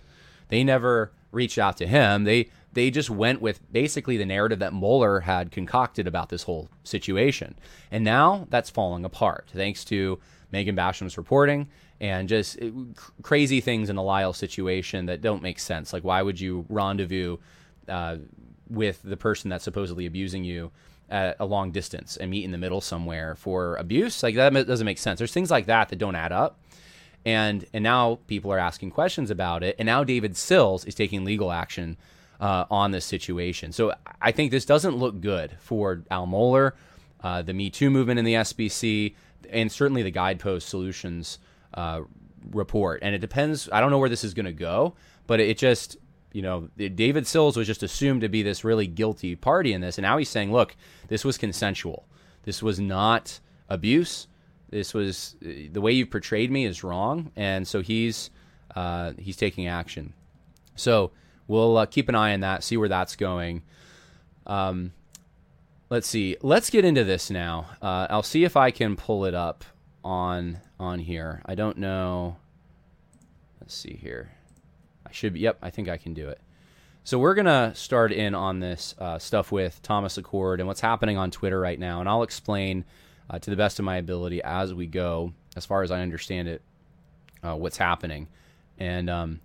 They 0.50 0.64
never 0.64 1.12
reached 1.32 1.58
out 1.58 1.78
to 1.78 1.88
him. 1.88 2.26
They 2.26 2.50
they 2.72 2.92
just 2.92 3.10
went 3.10 3.42
with 3.42 3.60
basically 3.72 4.18
the 4.18 4.26
narrative 4.26 4.60
that 4.60 4.74
Mohler 4.74 5.24
had 5.24 5.52
concocted 5.52 6.08
about 6.08 6.30
this 6.30 6.44
whole 6.44 6.70
situation, 6.84 7.56
and 7.92 8.04
now 8.04 8.48
that's 8.50 8.70
falling 8.70 9.06
apart 9.06 9.50
thanks 9.54 9.84
to 9.86 10.20
Megan 10.52 10.76
Basham's 10.76 11.18
reporting 11.18 11.70
and 12.02 12.30
just 12.30 12.58
it, 12.58 12.74
crazy 13.22 13.62
things 13.62 13.90
in 13.90 13.96
the 13.96 14.04
Lyell 14.04 14.34
situation 14.34 15.08
that 15.08 15.22
don't 15.22 15.42
make 15.42 15.60
sense. 15.60 15.94
Like, 15.94 16.04
why 16.04 16.22
would 16.22 16.40
you 16.40 16.66
rendezvous 16.70 17.38
uh, 17.88 18.18
with 18.70 19.02
the 19.04 19.18
person 19.18 19.50
that's 19.50 19.64
supposedly 19.64 20.06
abusing 20.06 20.44
you 20.44 20.72
at 21.10 21.36
a 21.40 21.46
long 21.46 21.72
distance 21.72 22.18
and 22.18 22.30
meet 22.30 22.46
in 22.46 22.52
the 22.52 22.58
middle 22.58 22.82
somewhere 22.82 23.36
for 23.36 23.76
abuse. 23.78 24.22
Like 24.22 24.36
that 24.36 24.54
doesn't 24.68 24.86
make 24.86 24.98
sense. 24.98 25.18
There's 25.18 25.34
things 25.34 25.52
like 25.52 25.66
that 25.66 25.90
that 25.90 25.98
don't 25.98 26.16
add 26.16 26.32
up. 26.32 26.60
And 27.26 27.66
and 27.74 27.84
now 27.84 28.20
people 28.28 28.52
are 28.52 28.58
asking 28.58 28.92
questions 28.92 29.30
about 29.30 29.64
it. 29.64 29.76
And 29.78 29.86
now 29.86 30.04
David 30.04 30.38
Sills 30.38 30.86
is 30.86 30.96
taking 30.96 31.26
legal 31.26 31.52
action 31.52 31.98
uh, 32.40 32.66
on 32.72 32.92
this 32.92 33.06
situation. 33.06 33.72
So 33.72 33.94
I 34.22 34.32
think 34.32 34.52
this 34.52 34.66
doesn't 34.66 34.96
look 34.96 35.20
good 35.20 35.58
for 35.60 36.04
Al 36.10 36.28
Mohler, 36.28 36.74
uh, 37.22 37.42
the 37.42 37.54
Me 37.54 37.70
Too 37.70 37.90
movement 37.90 38.20
in 38.20 38.26
the 38.26 38.36
SBC, 38.36 39.16
and 39.50 39.72
certainly 39.72 40.04
the 40.04 40.12
Guidepost 40.12 40.70
Solutions 40.70 41.40
uh, 41.74 42.02
report. 42.52 43.02
And 43.04 43.14
it 43.14 43.20
depends. 43.20 43.70
I 43.72 43.82
don't 43.82 43.92
know 43.92 44.00
where 44.00 44.10
this 44.10 44.24
is 44.24 44.34
going 44.34 44.46
to 44.46 44.54
go, 44.54 44.96
but 45.28 45.40
it 45.40 45.58
just 45.58 45.98
you 46.32 46.42
know, 46.42 46.70
David 46.78 47.26
Sills 47.26 47.58
was 47.58 47.66
just 47.66 47.82
assumed 47.82 48.22
to 48.22 48.30
be 48.30 48.44
this 48.44 48.64
really 48.64 48.88
guilty 48.88 49.36
party 49.36 49.74
in 49.74 49.82
this, 49.82 49.98
and 49.98 50.04
now 50.04 50.18
he's 50.18 50.30
saying, 50.30 50.52
look, 50.52 50.76
this 51.08 51.26
was 51.26 51.38
consensual. 51.38 52.06
This 52.44 52.62
was 52.62 52.80
not 52.80 53.40
abuse. 53.68 54.28
This 54.70 54.94
was 54.94 55.36
the 55.42 55.82
way 55.82 55.92
you 55.92 56.06
portrayed 56.06 56.52
me 56.52 56.66
is 56.66 56.84
wrong, 56.84 57.32
and 57.36 57.68
so 57.68 57.82
he's 57.82 58.30
uh, 58.76 59.14
he's 59.18 59.36
taking 59.36 59.68
action. 59.68 60.14
So 60.76 61.12
we'll 61.48 61.78
uh, 61.78 61.86
keep 61.86 62.10
an 62.10 62.16
eye 62.16 62.34
on 62.34 62.42
that, 62.42 62.64
see 62.64 62.78
where 62.78 62.90
that's 62.90 63.16
going. 63.16 63.64
Um, 64.46 64.94
let's 65.90 66.08
see. 66.08 66.38
Let's 66.42 66.70
get 66.70 66.86
into 66.86 67.04
this 67.04 67.30
now. 67.30 67.68
Uh, 67.82 68.08
I'll 68.10 68.24
see 68.24 68.44
if 68.44 68.56
I 68.56 68.72
can 68.72 68.96
pull 68.96 69.26
it 69.26 69.34
up 69.34 69.64
on 70.04 70.60
on 70.80 71.00
here. 71.00 71.42
I 71.46 71.56
don't 71.56 71.78
know. 71.78 72.38
Let's 73.60 73.76
see 73.76 74.00
here. 74.02 74.32
I 75.06 75.12
should 75.12 75.34
be, 75.34 75.42
yep, 75.42 75.58
I 75.62 75.70
think 75.70 75.90
I 75.90 75.98
can 75.98 76.14
do 76.14 76.30
it. 76.30 76.40
So 77.04 77.18
we're 77.18 77.34
to 77.46 77.72
start 77.76 78.12
in 78.12 78.36
on 78.36 78.60
this 78.60 78.94
uh, 79.00 79.18
stuff 79.18 79.52
with 79.52 79.82
Thomas 79.82 80.18
Achord 80.18 80.60
and 80.60 80.68
what's 80.68 80.82
happening 80.82 81.18
on 81.18 81.32
Twitter 81.32 81.60
right 81.60 81.80
now. 81.80 82.00
And 82.00 82.08
I'll 82.08 82.24
explain 82.24 82.86
uh, 83.30 83.40
to 83.40 83.50
the 83.50 83.56
best 83.56 83.80
of 83.80 83.86
my 83.86 83.98
ability 83.98 84.42
as 84.44 84.74
we 84.74 84.88
go, 84.88 85.34
as 85.56 85.66
far 85.66 85.84
as 85.84 85.92
I 85.92 86.02
understand 86.02 86.48
it. 86.48 86.62
uh, 87.44 87.56
what's 87.56 87.78
happening, 87.78 88.28
and 88.78 89.10
um, 89.10 89.40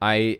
I 0.00 0.38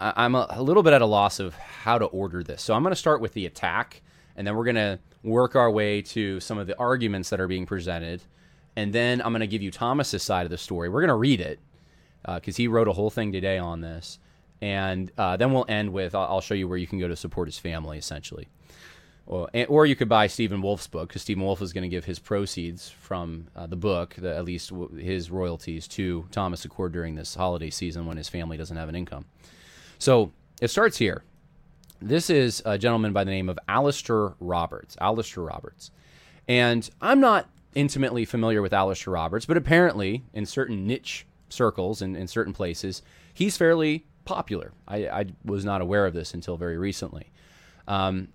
I'm 0.00 0.34
a, 0.34 0.46
a 0.50 0.62
little 0.62 0.82
bit 0.82 0.92
at 0.92 1.02
a 1.02 1.06
loss 1.06 1.40
of 1.40 1.54
how 1.54 1.98
to 1.98 2.06
order 2.06 2.42
this. 2.42 2.62
So 2.62 2.74
I'm 2.74 2.82
going 2.82 2.92
to 2.92 2.96
start 2.96 3.20
with 3.20 3.32
the 3.32 3.46
attack, 3.46 4.02
and 4.36 4.46
then 4.46 4.56
we're 4.56 4.64
going 4.64 4.76
to 4.76 4.98
work 5.22 5.56
our 5.56 5.70
way 5.70 6.02
to 6.02 6.40
some 6.40 6.58
of 6.58 6.66
the 6.66 6.78
arguments 6.78 7.30
that 7.30 7.40
are 7.40 7.48
being 7.48 7.66
presented, 7.66 8.22
and 8.76 8.92
then 8.92 9.20
I'm 9.22 9.32
going 9.32 9.40
to 9.40 9.46
give 9.46 9.62
you 9.62 9.70
Thomas's 9.70 10.22
side 10.22 10.44
of 10.44 10.50
the 10.50 10.58
story. 10.58 10.88
We're 10.88 11.00
going 11.00 11.08
to 11.08 11.14
read 11.14 11.40
it 11.40 11.60
because 12.22 12.54
uh, 12.54 12.58
he 12.58 12.68
wrote 12.68 12.88
a 12.88 12.92
whole 12.92 13.10
thing 13.10 13.32
today 13.32 13.58
on 13.58 13.80
this, 13.80 14.18
and 14.60 15.10
uh, 15.16 15.36
then 15.36 15.52
we'll 15.52 15.66
end 15.68 15.92
with 15.92 16.14
I'll, 16.14 16.26
I'll 16.26 16.40
show 16.40 16.54
you 16.54 16.68
where 16.68 16.78
you 16.78 16.86
can 16.86 16.98
go 16.98 17.08
to 17.08 17.16
support 17.16 17.48
his 17.48 17.58
family 17.58 17.98
essentially. 17.98 18.48
Or, 19.26 19.48
or 19.68 19.86
you 19.86 19.96
could 19.96 20.08
buy 20.08 20.28
Stephen 20.28 20.62
Wolfe's 20.62 20.86
book 20.86 21.08
because 21.08 21.22
Stephen 21.22 21.42
Wolfe 21.42 21.60
is 21.60 21.72
going 21.72 21.82
to 21.82 21.88
give 21.88 22.04
his 22.04 22.20
proceeds 22.20 22.88
from 22.88 23.48
uh, 23.56 23.66
the 23.66 23.76
book, 23.76 24.14
the, 24.14 24.34
at 24.34 24.44
least 24.44 24.72
his 24.98 25.30
royalties, 25.30 25.88
to 25.88 26.26
Thomas 26.30 26.64
Achord 26.64 26.92
during 26.92 27.16
this 27.16 27.34
holiday 27.34 27.70
season 27.70 28.06
when 28.06 28.16
his 28.16 28.28
family 28.28 28.56
doesn't 28.56 28.76
have 28.76 28.88
an 28.88 28.94
income. 28.94 29.24
So 29.98 30.32
it 30.60 30.68
starts 30.68 30.98
here. 30.98 31.24
This 32.00 32.30
is 32.30 32.62
a 32.64 32.78
gentleman 32.78 33.12
by 33.12 33.24
the 33.24 33.30
name 33.30 33.48
of 33.48 33.58
Alastair 33.68 34.34
Roberts. 34.38 34.96
Alastair 35.00 35.42
Roberts. 35.42 35.90
And 36.46 36.88
I'm 37.00 37.20
not 37.20 37.48
intimately 37.74 38.24
familiar 38.24 38.62
with 38.62 38.72
Alastair 38.72 39.12
Roberts, 39.12 39.46
but 39.46 39.56
apparently 39.56 40.24
in 40.32 40.46
certain 40.46 40.86
niche 40.86 41.26
circles 41.48 42.00
and 42.00 42.16
in 42.16 42.28
certain 42.28 42.52
places, 42.52 43.02
he's 43.34 43.56
fairly 43.56 44.06
popular. 44.24 44.72
I, 44.86 45.08
I, 45.08 45.26
was 45.44 45.64
not 45.64 45.80
aware 45.80 46.06
of 46.06 46.14
this 46.14 46.34
until 46.34 46.56
very 46.56 46.76
recently. 46.76 47.30
Um, 47.86 48.28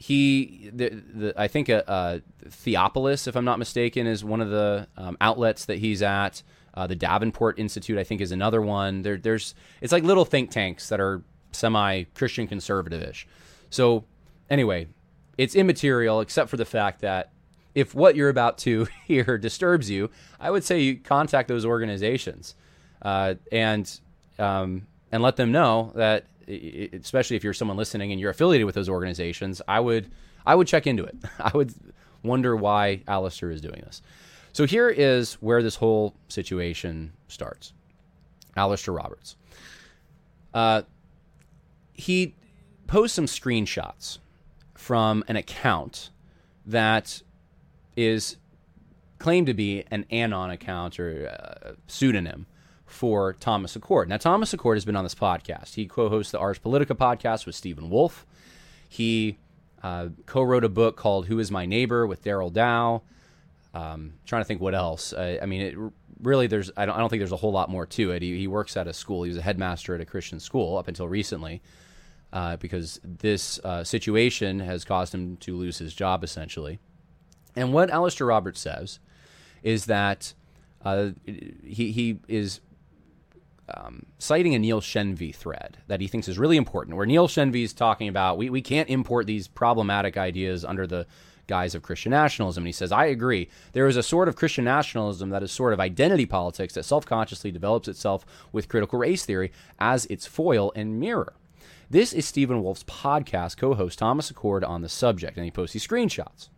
he, 0.00 0.70
the, 0.72 0.88
the, 0.88 1.34
I 1.36 1.46
think, 1.46 1.68
a, 1.68 1.84
a, 1.86 2.48
Theopolis, 2.48 3.28
if 3.28 3.36
I'm 3.36 3.44
not 3.44 3.58
mistaken, 3.58 4.06
is 4.06 4.24
one 4.24 4.40
of 4.40 4.48
the 4.48 4.88
um, 4.96 5.18
outlets 5.20 5.66
that 5.66 5.78
he's 5.78 6.00
at. 6.00 6.42
Uh, 6.72 6.86
the 6.86 6.96
Davenport 6.96 7.58
Institute, 7.58 7.98
I 7.98 8.04
think, 8.04 8.22
is 8.22 8.32
another 8.32 8.62
one. 8.62 9.02
There, 9.02 9.18
there's, 9.18 9.54
it's 9.82 9.92
like 9.92 10.02
little 10.02 10.24
think 10.24 10.50
tanks 10.50 10.88
that 10.88 11.00
are 11.00 11.22
semi-Christian 11.52 12.48
conservative-ish. 12.48 13.28
So, 13.68 14.04
anyway, 14.48 14.88
it's 15.36 15.54
immaterial 15.54 16.20
except 16.20 16.48
for 16.48 16.56
the 16.56 16.64
fact 16.64 17.02
that 17.02 17.30
if 17.74 17.94
what 17.94 18.16
you're 18.16 18.30
about 18.30 18.56
to 18.58 18.86
hear 19.06 19.36
disturbs 19.36 19.90
you, 19.90 20.08
I 20.40 20.50
would 20.50 20.64
say 20.64 20.80
you 20.80 20.96
contact 20.96 21.48
those 21.48 21.66
organizations 21.66 22.54
uh, 23.02 23.34
and 23.52 24.00
um, 24.38 24.86
and 25.12 25.22
let 25.22 25.36
them 25.36 25.52
know 25.52 25.92
that 25.94 26.24
especially 26.92 27.36
if 27.36 27.44
you're 27.44 27.54
someone 27.54 27.76
listening 27.76 28.10
and 28.12 28.20
you're 28.20 28.30
affiliated 28.30 28.66
with 28.66 28.74
those 28.74 28.88
organizations, 28.88 29.62
I 29.68 29.80
would 29.80 30.10
I 30.46 30.54
would 30.54 30.66
check 30.66 30.86
into 30.86 31.04
it. 31.04 31.16
I 31.38 31.50
would 31.54 31.74
wonder 32.22 32.56
why 32.56 33.02
Alastair 33.06 33.50
is 33.50 33.60
doing 33.60 33.82
this. 33.84 34.02
So 34.52 34.66
here 34.66 34.88
is 34.88 35.34
where 35.34 35.62
this 35.62 35.76
whole 35.76 36.14
situation 36.28 37.12
starts. 37.28 37.72
Alastair 38.56 38.94
Roberts. 38.94 39.36
Uh, 40.52 40.82
he 41.92 42.34
posts 42.86 43.14
some 43.14 43.26
screenshots 43.26 44.18
from 44.74 45.22
an 45.28 45.36
account 45.36 46.10
that 46.66 47.22
is 47.96 48.36
claimed 49.18 49.46
to 49.46 49.54
be 49.54 49.84
an 49.90 50.04
anon 50.10 50.50
account 50.50 50.98
or 50.98 51.26
a 51.26 51.76
pseudonym 51.86 52.46
for 52.90 53.34
Thomas 53.34 53.76
Achord. 53.76 54.08
Now, 54.08 54.16
Thomas 54.16 54.52
Achord 54.52 54.74
has 54.74 54.84
been 54.84 54.96
on 54.96 55.04
this 55.04 55.14
podcast. 55.14 55.74
He 55.74 55.86
co 55.86 56.08
hosts 56.08 56.32
the 56.32 56.38
Ars 56.38 56.58
Politica 56.58 56.96
podcast 56.96 57.46
with 57.46 57.54
Stephen 57.54 57.88
Wolfe. 57.88 58.26
He 58.88 59.38
uh, 59.82 60.08
co 60.26 60.42
wrote 60.42 60.64
a 60.64 60.68
book 60.68 60.96
called 60.96 61.26
Who 61.26 61.38
is 61.38 61.50
My 61.50 61.66
Neighbor 61.66 62.06
with 62.06 62.22
Darrell 62.22 62.50
Dow. 62.50 63.02
Um, 63.72 64.14
trying 64.26 64.42
to 64.42 64.44
think 64.44 64.60
what 64.60 64.74
else. 64.74 65.14
I 65.14 65.46
mean, 65.46 65.62
it, 65.62 65.76
really, 66.20 66.48
there's 66.48 66.70
I 66.76 66.86
don't, 66.86 66.96
I 66.96 66.98
don't 66.98 67.08
think 67.08 67.20
there's 67.20 67.32
a 67.32 67.36
whole 67.36 67.52
lot 67.52 67.70
more 67.70 67.86
to 67.86 68.10
it. 68.10 68.22
He, 68.22 68.36
he, 68.36 68.48
works 68.48 68.76
at 68.76 68.88
a 68.88 68.92
school. 68.92 69.22
He 69.22 69.28
was 69.28 69.38
a 69.38 69.42
headmaster 69.42 69.94
at 69.94 70.00
a 70.00 70.04
Christian 70.04 70.40
school 70.40 70.76
up 70.76 70.88
until 70.88 71.08
recently, 71.08 71.62
uh, 72.32 72.56
because 72.56 73.00
this 73.04 73.60
uh, 73.60 73.84
situation 73.84 74.58
has 74.60 74.84
caused 74.84 75.14
him 75.14 75.36
to 75.38 75.56
lose 75.56 75.78
his 75.78 75.94
job 75.94 76.24
essentially. 76.24 76.80
And 77.54 77.72
what 77.72 77.90
Alastair 77.90 78.26
Roberts 78.26 78.60
says 78.60 78.98
is 79.62 79.86
that 79.86 80.34
uh, 80.84 81.10
he 81.24 81.92
he 81.92 82.18
is 82.26 82.60
um, 83.76 84.06
citing 84.18 84.54
a 84.54 84.58
Neil 84.58 84.80
Shenvi 84.80 85.34
thread 85.34 85.78
that 85.86 86.00
he 86.00 86.08
thinks 86.08 86.28
is 86.28 86.38
really 86.38 86.56
important, 86.56 86.96
where 86.96 87.06
Neil 87.06 87.28
Shenvi 87.28 87.64
is 87.64 87.72
talking 87.72 88.08
about 88.08 88.38
we, 88.38 88.50
we 88.50 88.62
can't 88.62 88.88
import 88.88 89.26
these 89.26 89.48
problematic 89.48 90.16
ideas 90.16 90.64
under 90.64 90.86
the 90.86 91.06
guise 91.46 91.74
of 91.74 91.82
Christian 91.82 92.10
nationalism. 92.10 92.62
And 92.62 92.68
he 92.68 92.72
says, 92.72 92.92
I 92.92 93.06
agree. 93.06 93.48
There 93.72 93.88
is 93.88 93.96
a 93.96 94.02
sort 94.02 94.28
of 94.28 94.36
Christian 94.36 94.64
nationalism 94.64 95.30
that 95.30 95.42
is 95.42 95.50
sort 95.50 95.72
of 95.72 95.80
identity 95.80 96.24
politics 96.24 96.74
that 96.74 96.84
self 96.84 97.04
consciously 97.04 97.50
develops 97.50 97.88
itself 97.88 98.24
with 98.52 98.68
critical 98.68 98.98
race 98.98 99.24
theory 99.24 99.52
as 99.78 100.06
its 100.06 100.26
foil 100.26 100.72
and 100.76 101.00
mirror. 101.00 101.34
This 101.90 102.12
is 102.12 102.24
Stephen 102.24 102.62
Wolfe's 102.62 102.84
podcast 102.84 103.56
co 103.56 103.74
host 103.74 103.98
Thomas 103.98 104.30
Achord 104.30 104.66
on 104.66 104.82
the 104.82 104.88
subject, 104.88 105.36
and 105.36 105.44
he 105.44 105.50
posts 105.50 105.72
these 105.72 105.86
screenshots. 105.86 106.48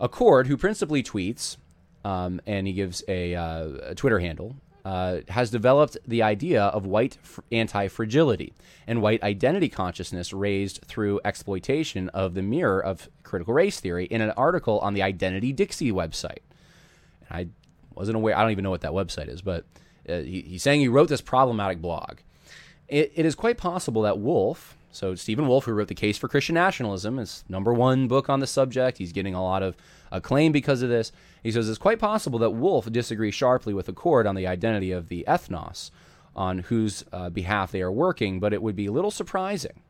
Achord, 0.00 0.46
who 0.46 0.56
principally 0.56 1.04
tweets, 1.04 1.56
um, 2.04 2.40
and 2.44 2.66
he 2.66 2.72
gives 2.72 3.04
a, 3.06 3.36
uh, 3.36 3.68
a 3.82 3.94
Twitter 3.94 4.18
handle 4.18 4.56
uh, 4.86 5.20
has 5.26 5.50
developed 5.50 5.96
the 6.06 6.22
idea 6.22 6.62
of 6.62 6.86
white 6.86 7.18
f- 7.24 7.40
anti 7.50 7.88
fragility 7.88 8.52
and 8.86 9.02
white 9.02 9.20
identity 9.24 9.68
consciousness 9.68 10.32
raised 10.32 10.80
through 10.84 11.20
exploitation 11.24 12.08
of 12.10 12.34
the 12.34 12.42
mirror 12.42 12.80
of 12.80 13.08
critical 13.24 13.52
race 13.52 13.80
theory 13.80 14.04
in 14.04 14.20
an 14.20 14.30
article 14.36 14.78
on 14.78 14.94
the 14.94 15.02
Identity 15.02 15.52
Dixie 15.52 15.90
website. 15.90 16.38
And 17.28 17.36
I 17.36 17.48
wasn't 17.96 18.14
aware, 18.14 18.38
I 18.38 18.42
don't 18.42 18.52
even 18.52 18.62
know 18.62 18.70
what 18.70 18.82
that 18.82 18.92
website 18.92 19.26
is, 19.26 19.42
but 19.42 19.64
uh, 20.08 20.18
he, 20.18 20.42
he's 20.42 20.62
saying 20.62 20.78
he 20.78 20.86
wrote 20.86 21.08
this 21.08 21.20
problematic 21.20 21.82
blog. 21.82 22.18
It, 22.86 23.10
it 23.16 23.26
is 23.26 23.34
quite 23.34 23.58
possible 23.58 24.02
that 24.02 24.20
Wolfe, 24.20 24.76
so 24.92 25.16
Stephen 25.16 25.48
Wolfe, 25.48 25.64
who 25.64 25.72
wrote 25.72 25.88
The 25.88 25.96
Case 25.96 26.16
for 26.16 26.28
Christian 26.28 26.54
Nationalism, 26.54 27.18
is 27.18 27.42
number 27.48 27.74
one 27.74 28.06
book 28.06 28.30
on 28.30 28.38
the 28.38 28.46
subject. 28.46 28.98
He's 28.98 29.12
getting 29.12 29.34
a 29.34 29.42
lot 29.42 29.64
of 29.64 29.76
acclaim 30.12 30.52
because 30.52 30.82
of 30.82 30.90
this. 30.90 31.10
He 31.46 31.52
says 31.52 31.68
it's 31.68 31.78
quite 31.78 32.00
possible 32.00 32.40
that 32.40 32.50
Wolfe 32.50 32.90
disagrees 32.90 33.36
sharply 33.36 33.72
with 33.72 33.86
Achord 33.86 34.28
on 34.28 34.34
the 34.34 34.48
identity 34.48 34.90
of 34.90 35.06
the 35.06 35.24
ethnos 35.28 35.92
on 36.34 36.58
whose 36.58 37.04
uh, 37.12 37.30
behalf 37.30 37.70
they 37.70 37.82
are 37.82 37.92
working, 37.92 38.40
but 38.40 38.52
it 38.52 38.60
would 38.60 38.74
be 38.74 38.86
a 38.86 38.90
little 38.90 39.12
surprising. 39.12 39.80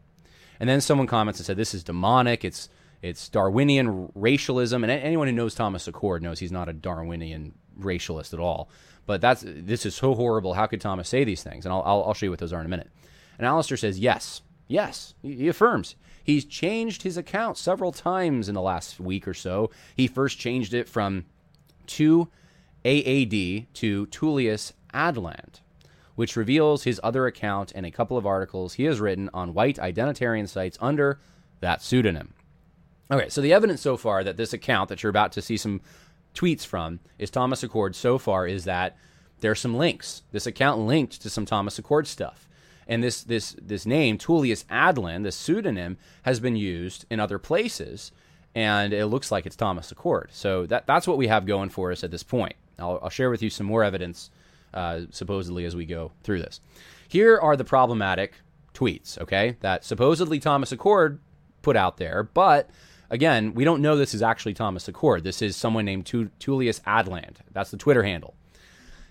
And 0.61 0.69
then 0.69 0.83
someone 0.83 1.07
comments 1.07 1.41
and 1.41 1.47
said 1.47 1.57
this 1.57 1.73
is 1.73 1.83
demonic. 1.83 2.45
It's 2.45 2.69
it's 3.01 3.31
Darwinian 3.31 4.11
racialism, 4.15 4.85
and 4.85 4.91
anyone 4.91 5.29
who 5.29 5.33
knows 5.33 5.55
Thomas 5.55 5.89
Achord 5.89 6.21
knows 6.21 6.41
he's 6.41 6.53
not 6.53 6.69
a 6.69 6.75
Darwinian 6.75 7.55
racialist 7.81 8.35
at 8.35 8.39
all. 8.39 8.69
But 9.07 9.23
that's 9.23 9.43
this 9.47 9.87
is 9.87 9.95
so 9.95 10.15
horrible. 10.15 10.53
How 10.53 10.67
could 10.67 10.83
Thomas 10.83 11.09
say 11.09 11.25
these 11.25 11.43
things? 11.43 11.65
And 11.65 11.73
I'll, 11.73 11.83
I'll, 11.87 12.05
I'll 12.05 12.15
show 12.15 12.27
you 12.27 12.31
what 12.31 12.39
those 12.39 12.53
are 12.53 12.61
in 12.61 12.67
a 12.67 12.69
minute. 12.69 12.91
And 13.39 13.47
Alastair 13.47 13.79
says 13.79 13.99
yes, 13.99 14.43
yes. 14.69 15.15
He 15.23 15.49
affirms 15.49 15.97
He's 16.23 16.45
changed 16.45 17.03
his 17.03 17.17
account 17.17 17.57
several 17.57 17.93
times 17.93 18.51
in 18.51 18.55
the 18.55 18.61
last 18.61 19.01
week 19.01 19.27
or 19.27 19.33
so. 19.33 19.71
He 19.97 20.07
first 20.07 20.39
changed 20.39 20.75
it 20.75 20.87
from 20.87 21.25
2 21.87 22.29
AAD 22.85 23.67
to 23.75 24.07
Tullius 24.07 24.73
Adland, 24.95 25.61
which 26.15 26.37
reveals 26.37 26.85
his 26.85 27.01
other 27.03 27.27
account 27.27 27.73
and 27.75 27.85
a 27.85 27.91
couple 27.91 28.17
of 28.17 28.27
articles 28.27 28.75
he 28.75 28.85
has 28.85 29.01
written 29.01 29.29
on 29.35 29.55
white 29.55 29.77
identitarian 29.77 30.49
sites 30.49 30.79
under 30.81 31.19
that 31.61 31.83
pseudonym. 31.83 32.35
Okay, 33.11 33.29
so 33.29 33.41
the 33.41 33.53
evidence 33.53 33.81
so 33.81 33.97
far 33.97 34.25
that 34.25 34.37
this 34.37 34.53
account 34.53 34.89
that 34.89 35.03
you're 35.03 35.11
about 35.11 35.33
to 35.33 35.43
see 35.43 35.57
some 35.57 35.81
tweets 36.35 36.67
from 36.67 37.01
is 37.19 37.31
Thomas 37.31 37.63
Achord 37.63 37.95
so 37.95 38.19
far 38.19 38.47
is 38.47 38.65
that 38.65 38.97
there's 39.41 39.61
some 39.61 39.77
links. 39.77 40.23
This 40.33 40.47
account 40.47 40.81
linked 40.81 41.21
to 41.23 41.31
some 41.31 41.47
Thomas 41.47 41.79
Achord 41.79 42.07
stuff. 42.07 42.49
And 42.89 43.03
this 43.03 43.23
this 43.23 43.57
this 43.61 43.85
name 43.85 44.17
Tullius 44.17 44.65
Adland, 44.65 45.25
this 45.25 45.37
pseudonym, 45.37 45.99
has 46.23 46.39
been 46.41 46.57
used 46.57 47.05
in 47.11 47.19
other 47.19 47.39
places, 47.39 48.13
and 48.57 48.95
it 48.95 49.07
looks 49.07 49.31
like 49.31 49.45
it's 49.45 49.55
Thomas 49.55 49.93
Achord. 49.93 50.29
So 50.31 50.65
that 50.67 50.87
that's 50.87 51.07
what 51.07 51.19
we 51.19 51.29
have 51.29 51.45
going 51.45 51.69
for 51.69 51.93
us 51.93 52.03
at 52.03 52.11
this 52.11 52.23
point. 52.23 52.55
I'll, 52.79 52.99
I'll 53.03 53.11
share 53.11 53.31
with 53.31 53.43
you 53.43 53.51
some 53.51 53.67
more 53.67 53.85
evidence, 53.85 54.31
uh, 54.73 55.03
supposedly 55.11 55.67
as 55.67 55.77
we 55.77 55.85
go 55.85 56.11
through 56.25 56.41
this. 56.41 56.61
Here 57.07 57.39
are 57.39 57.55
the 57.55 57.65
problematic 57.65 58.33
tweets, 58.73 59.19
okay, 59.19 59.57
that 59.61 59.85
supposedly 59.85 60.39
Thomas 60.41 60.73
Achord 60.73 61.19
put 61.61 61.77
out 61.77 61.99
there, 61.99 62.23
but 62.23 62.71
again, 63.11 63.53
we 63.53 63.65
don't 63.65 63.83
know 63.83 63.95
this 63.95 64.15
is 64.15 64.23
actually 64.23 64.55
Thomas 64.55 64.89
Achord. 64.89 65.23
This 65.23 65.43
is 65.43 65.55
someone 65.55 65.85
named 65.85 66.07
Tullius 66.39 66.81
Adland. 66.81 67.37
That's 67.53 67.71
the 67.71 67.77
Twitter 67.77 68.03
handle. 68.03 68.35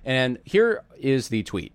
And 0.03 0.39
here 0.43 0.83
is 0.97 1.29
the 1.29 1.43
tweet. 1.43 1.73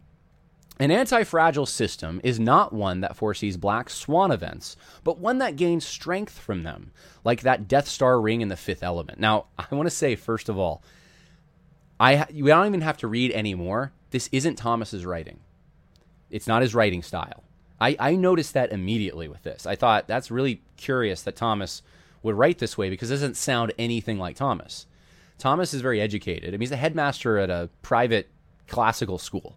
An 0.80 0.90
anti 0.90 1.24
fragile 1.24 1.66
system 1.66 2.22
is 2.24 2.40
not 2.40 2.72
one 2.72 3.02
that 3.02 3.14
foresees 3.14 3.58
black 3.58 3.90
swan 3.90 4.32
events, 4.32 4.76
but 5.04 5.18
one 5.18 5.36
that 5.38 5.56
gains 5.56 5.86
strength 5.86 6.38
from 6.38 6.62
them, 6.62 6.90
like 7.22 7.42
that 7.42 7.68
Death 7.68 7.86
Star 7.86 8.18
ring 8.18 8.40
in 8.40 8.48
the 8.48 8.56
fifth 8.56 8.82
element. 8.82 9.20
Now, 9.20 9.46
I 9.58 9.74
want 9.74 9.86
to 9.86 9.94
say, 9.94 10.16
first 10.16 10.48
of 10.48 10.58
all, 10.58 10.82
I 12.00 12.26
we 12.32 12.48
don't 12.48 12.66
even 12.66 12.80
have 12.80 12.96
to 12.98 13.08
read 13.08 13.30
anymore. 13.32 13.92
This 14.10 14.30
isn't 14.32 14.56
Thomas's 14.56 15.04
writing. 15.04 15.40
It's 16.30 16.46
not 16.46 16.62
his 16.62 16.74
writing 16.74 17.02
style. 17.02 17.44
I, 17.78 17.96
I 18.00 18.16
noticed 18.16 18.54
that 18.54 18.72
immediately 18.72 19.28
with 19.28 19.42
this. 19.42 19.66
I 19.66 19.76
thought 19.76 20.08
that's 20.08 20.30
really 20.30 20.62
curious 20.78 21.22
that 21.22 21.36
Thomas 21.36 21.82
would 22.22 22.36
write 22.36 22.58
this 22.58 22.78
way 22.78 22.88
because 22.88 23.10
it 23.10 23.14
doesn't 23.14 23.36
sound 23.36 23.72
anything 23.78 24.18
like 24.18 24.36
Thomas. 24.36 24.86
Thomas 25.38 25.74
is 25.74 25.82
very 25.82 26.00
educated. 26.00 26.50
I 26.50 26.52
mean, 26.52 26.60
he's 26.60 26.72
a 26.72 26.76
headmaster 26.76 27.38
at 27.38 27.50
a 27.50 27.68
private 27.82 28.30
classical 28.66 29.18
school. 29.18 29.56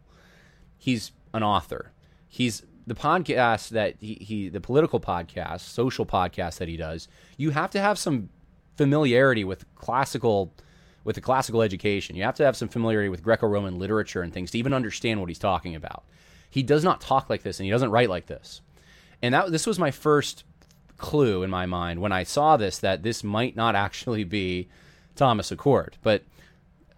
He's 0.83 1.13
an 1.33 1.43
author. 1.43 1.93
He's 2.27 2.63
the 2.85 2.93
podcast 2.93 3.69
that 3.69 3.95
he, 4.01 4.15
he 4.15 4.49
the 4.49 4.59
political 4.59 4.99
podcast, 4.99 5.61
social 5.61 6.05
podcast 6.05 6.57
that 6.57 6.67
he 6.67 6.75
does. 6.75 7.07
You 7.37 7.51
have 7.51 7.69
to 7.69 7.79
have 7.79 7.97
some 7.97 8.27
familiarity 8.75 9.45
with 9.45 9.63
classical 9.75 10.53
with 11.05 11.15
the 11.15 11.21
classical 11.21 11.61
education. 11.61 12.17
You 12.17 12.23
have 12.23 12.35
to 12.35 12.43
have 12.43 12.57
some 12.57 12.67
familiarity 12.67 13.07
with 13.07 13.23
Greco-Roman 13.23 13.79
literature 13.79 14.23
and 14.23 14.33
things 14.33 14.51
to 14.51 14.57
even 14.57 14.73
understand 14.73 15.21
what 15.21 15.29
he's 15.29 15.39
talking 15.39 15.73
about. 15.73 16.03
He 16.49 16.63
does 16.63 16.83
not 16.83 16.99
talk 16.99 17.29
like 17.29 17.43
this 17.43 17.59
and 17.59 17.65
he 17.65 17.71
doesn't 17.71 17.91
write 17.91 18.09
like 18.09 18.25
this. 18.25 18.59
And 19.21 19.33
that 19.33 19.53
this 19.53 19.65
was 19.65 19.79
my 19.79 19.91
first 19.91 20.43
clue 20.97 21.43
in 21.43 21.49
my 21.49 21.65
mind 21.65 22.01
when 22.01 22.11
I 22.11 22.23
saw 22.23 22.57
this 22.57 22.77
that 22.79 23.03
this 23.03 23.23
might 23.23 23.55
not 23.55 23.73
actually 23.87 24.25
be 24.25 24.67
Thomas 25.15 25.49
Achord. 25.49 25.93
But 26.01 26.23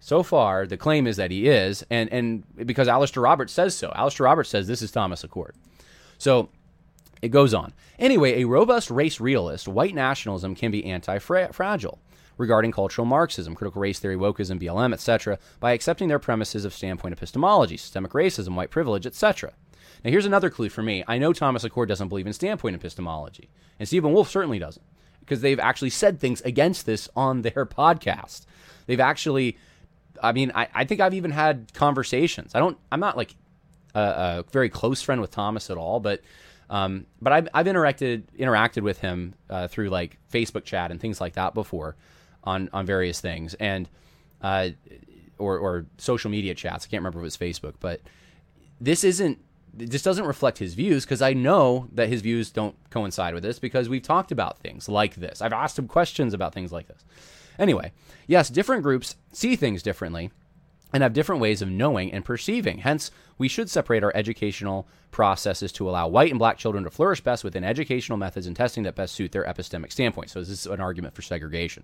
so 0.06 0.22
far, 0.22 0.68
the 0.68 0.76
claim 0.76 1.08
is 1.08 1.16
that 1.16 1.32
he 1.32 1.48
is, 1.48 1.84
and 1.90 2.08
and 2.12 2.44
because 2.64 2.86
Alastair 2.86 3.24
Roberts 3.24 3.52
says 3.52 3.76
so. 3.76 3.90
Alastair 3.96 4.26
Roberts 4.26 4.48
says 4.48 4.68
this 4.68 4.80
is 4.80 4.92
Thomas 4.92 5.24
Achord. 5.24 5.50
So 6.16 6.48
it 7.22 7.32
goes 7.32 7.52
on. 7.52 7.72
Anyway, 7.98 8.40
a 8.40 8.46
robust 8.46 8.88
race 8.88 9.18
realist, 9.18 9.66
white 9.66 9.96
nationalism 9.96 10.54
can 10.54 10.70
be 10.70 10.84
anti-fragile 10.84 11.98
regarding 12.38 12.70
cultural 12.70 13.04
Marxism, 13.04 13.56
critical 13.56 13.82
race 13.82 13.98
theory, 13.98 14.14
wokeism, 14.14 14.62
BLM, 14.62 14.92
etc., 14.92 15.40
by 15.58 15.72
accepting 15.72 16.06
their 16.06 16.20
premises 16.20 16.64
of 16.64 16.72
standpoint 16.72 17.12
epistemology, 17.12 17.76
systemic 17.76 18.12
racism, 18.12 18.54
white 18.54 18.70
privilege, 18.70 19.06
etc. 19.06 19.54
Now, 20.04 20.12
here's 20.12 20.24
another 20.24 20.50
clue 20.50 20.68
for 20.68 20.84
me. 20.84 21.02
I 21.08 21.18
know 21.18 21.32
Thomas 21.32 21.64
Achord 21.64 21.88
doesn't 21.88 22.10
believe 22.10 22.28
in 22.28 22.32
standpoint 22.32 22.76
epistemology, 22.76 23.48
and 23.80 23.88
Stephen 23.88 24.12
Wolfe 24.12 24.30
certainly 24.30 24.60
doesn't, 24.60 24.86
because 25.18 25.40
they've 25.40 25.58
actually 25.58 25.90
said 25.90 26.20
things 26.20 26.42
against 26.42 26.86
this 26.86 27.08
on 27.16 27.42
their 27.42 27.66
podcast. 27.66 28.46
They've 28.86 29.00
actually, 29.00 29.58
I 30.22 30.32
mean, 30.32 30.52
I, 30.54 30.68
I 30.74 30.84
think 30.84 31.00
I've 31.00 31.14
even 31.14 31.30
had 31.30 31.72
conversations. 31.74 32.54
I 32.54 32.58
don't, 32.58 32.78
I'm 32.90 33.00
not 33.00 33.16
like 33.16 33.34
a, 33.94 34.00
a 34.00 34.44
very 34.52 34.68
close 34.68 35.02
friend 35.02 35.20
with 35.20 35.30
Thomas 35.30 35.70
at 35.70 35.76
all, 35.76 36.00
but 36.00 36.22
um, 36.68 37.06
but 37.22 37.32
I've, 37.32 37.48
I've 37.54 37.66
interacted 37.66 38.24
interacted 38.38 38.82
with 38.82 38.98
him 38.98 39.34
uh, 39.48 39.68
through 39.68 39.88
like 39.90 40.18
Facebook 40.32 40.64
chat 40.64 40.90
and 40.90 41.00
things 41.00 41.20
like 41.20 41.34
that 41.34 41.54
before 41.54 41.96
on 42.44 42.68
on 42.72 42.86
various 42.86 43.20
things 43.20 43.54
and 43.54 43.88
uh, 44.42 44.70
or 45.38 45.58
or 45.58 45.86
social 45.98 46.30
media 46.30 46.54
chats. 46.54 46.84
I 46.84 46.88
can't 46.88 47.00
remember 47.00 47.20
if 47.20 47.22
it 47.22 47.24
was 47.24 47.36
Facebook, 47.36 47.74
but 47.80 48.00
this 48.80 49.04
isn't 49.04 49.38
this 49.74 50.02
doesn't 50.02 50.24
reflect 50.24 50.58
his 50.58 50.74
views 50.74 51.04
because 51.04 51.22
I 51.22 51.34
know 51.34 51.88
that 51.92 52.08
his 52.08 52.22
views 52.22 52.50
don't 52.50 52.74
coincide 52.90 53.34
with 53.34 53.42
this 53.42 53.58
because 53.58 53.88
we've 53.88 54.02
talked 54.02 54.32
about 54.32 54.58
things 54.58 54.88
like 54.88 55.16
this. 55.16 55.42
I've 55.42 55.52
asked 55.52 55.78
him 55.78 55.86
questions 55.86 56.32
about 56.32 56.54
things 56.54 56.72
like 56.72 56.88
this. 56.88 57.04
Anyway, 57.58 57.92
yes, 58.26 58.48
different 58.48 58.82
groups 58.82 59.16
see 59.32 59.56
things 59.56 59.82
differently 59.82 60.30
and 60.92 61.02
have 61.02 61.12
different 61.12 61.42
ways 61.42 61.62
of 61.62 61.68
knowing 61.68 62.12
and 62.12 62.24
perceiving. 62.24 62.78
Hence, 62.78 63.10
we 63.38 63.48
should 63.48 63.68
separate 63.68 64.04
our 64.04 64.12
educational 64.14 64.86
processes 65.10 65.72
to 65.72 65.88
allow 65.88 66.08
white 66.08 66.30
and 66.30 66.38
black 66.38 66.58
children 66.58 66.84
to 66.84 66.90
flourish 66.90 67.20
best 67.20 67.44
within 67.44 67.64
educational 67.64 68.18
methods 68.18 68.46
and 68.46 68.54
testing 68.54 68.84
that 68.84 68.94
best 68.94 69.14
suit 69.14 69.32
their 69.32 69.44
epistemic 69.44 69.92
standpoint. 69.92 70.30
So, 70.30 70.40
this 70.40 70.48
is 70.48 70.66
an 70.66 70.80
argument 70.80 71.14
for 71.14 71.22
segregation. 71.22 71.82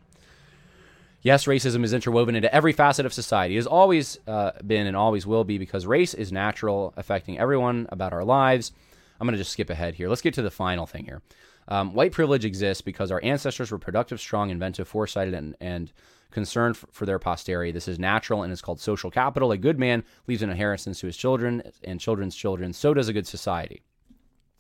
Yes, 1.23 1.45
racism 1.45 1.85
is 1.85 1.93
interwoven 1.93 2.35
into 2.35 2.53
every 2.53 2.73
facet 2.73 3.07
of 3.07 3.13
society. 3.13 3.55
It 3.55 3.59
has 3.59 3.67
always 3.67 4.19
uh, 4.27 4.53
been 4.67 4.89
and 4.89 4.97
always 4.97 5.25
will 5.25 5.45
be 5.45 5.57
because 5.57 5.87
race 5.87 6.15
is 6.15 6.33
natural, 6.33 6.93
affecting 6.97 7.39
everyone 7.39 7.87
about 7.91 8.13
our 8.13 8.25
lives. 8.25 8.73
I'm 9.21 9.27
going 9.27 9.35
to 9.35 9.39
just 9.39 9.53
skip 9.53 9.71
ahead 9.71 9.95
here. 9.95 10.09
Let's 10.09 10.21
get 10.21 10.35
to 10.35 10.43
the 10.43 10.51
final 10.51 10.85
thing 10.85 11.05
here. 11.05 11.23
Um, 11.68 11.94
white 11.94 12.12
privilege 12.12 12.44
exists 12.44 12.81
because 12.81 13.11
our 13.11 13.20
ancestors 13.22 13.70
were 13.70 13.79
productive, 13.79 14.20
strong, 14.20 14.51
inventive, 14.51 14.88
foresighted, 14.88 15.35
and, 15.35 15.57
and 15.61 15.92
concerned 16.31 16.77
for, 16.77 16.88
for, 16.90 17.07
their 17.07 17.18
posterity. 17.18 17.70
This 17.70 17.87
is 17.87 17.98
natural 17.98 18.42
and 18.42 18.53
is 18.53 18.62
called 18.62 18.81
social 18.81 19.11
capital. 19.11 19.53
A 19.53 19.59
good 19.59 19.79
man 19.79 20.03
leaves 20.27 20.42
an 20.42 20.51
inheritance 20.51 21.01
to 21.01 21.07
his 21.07 21.16
children 21.16 21.62
and 21.85 22.01
children's 22.01 22.35
children. 22.35 22.72
So 22.72 22.94
does 22.94 23.09
a 23.09 23.12
good 23.12 23.27
society. 23.27 23.83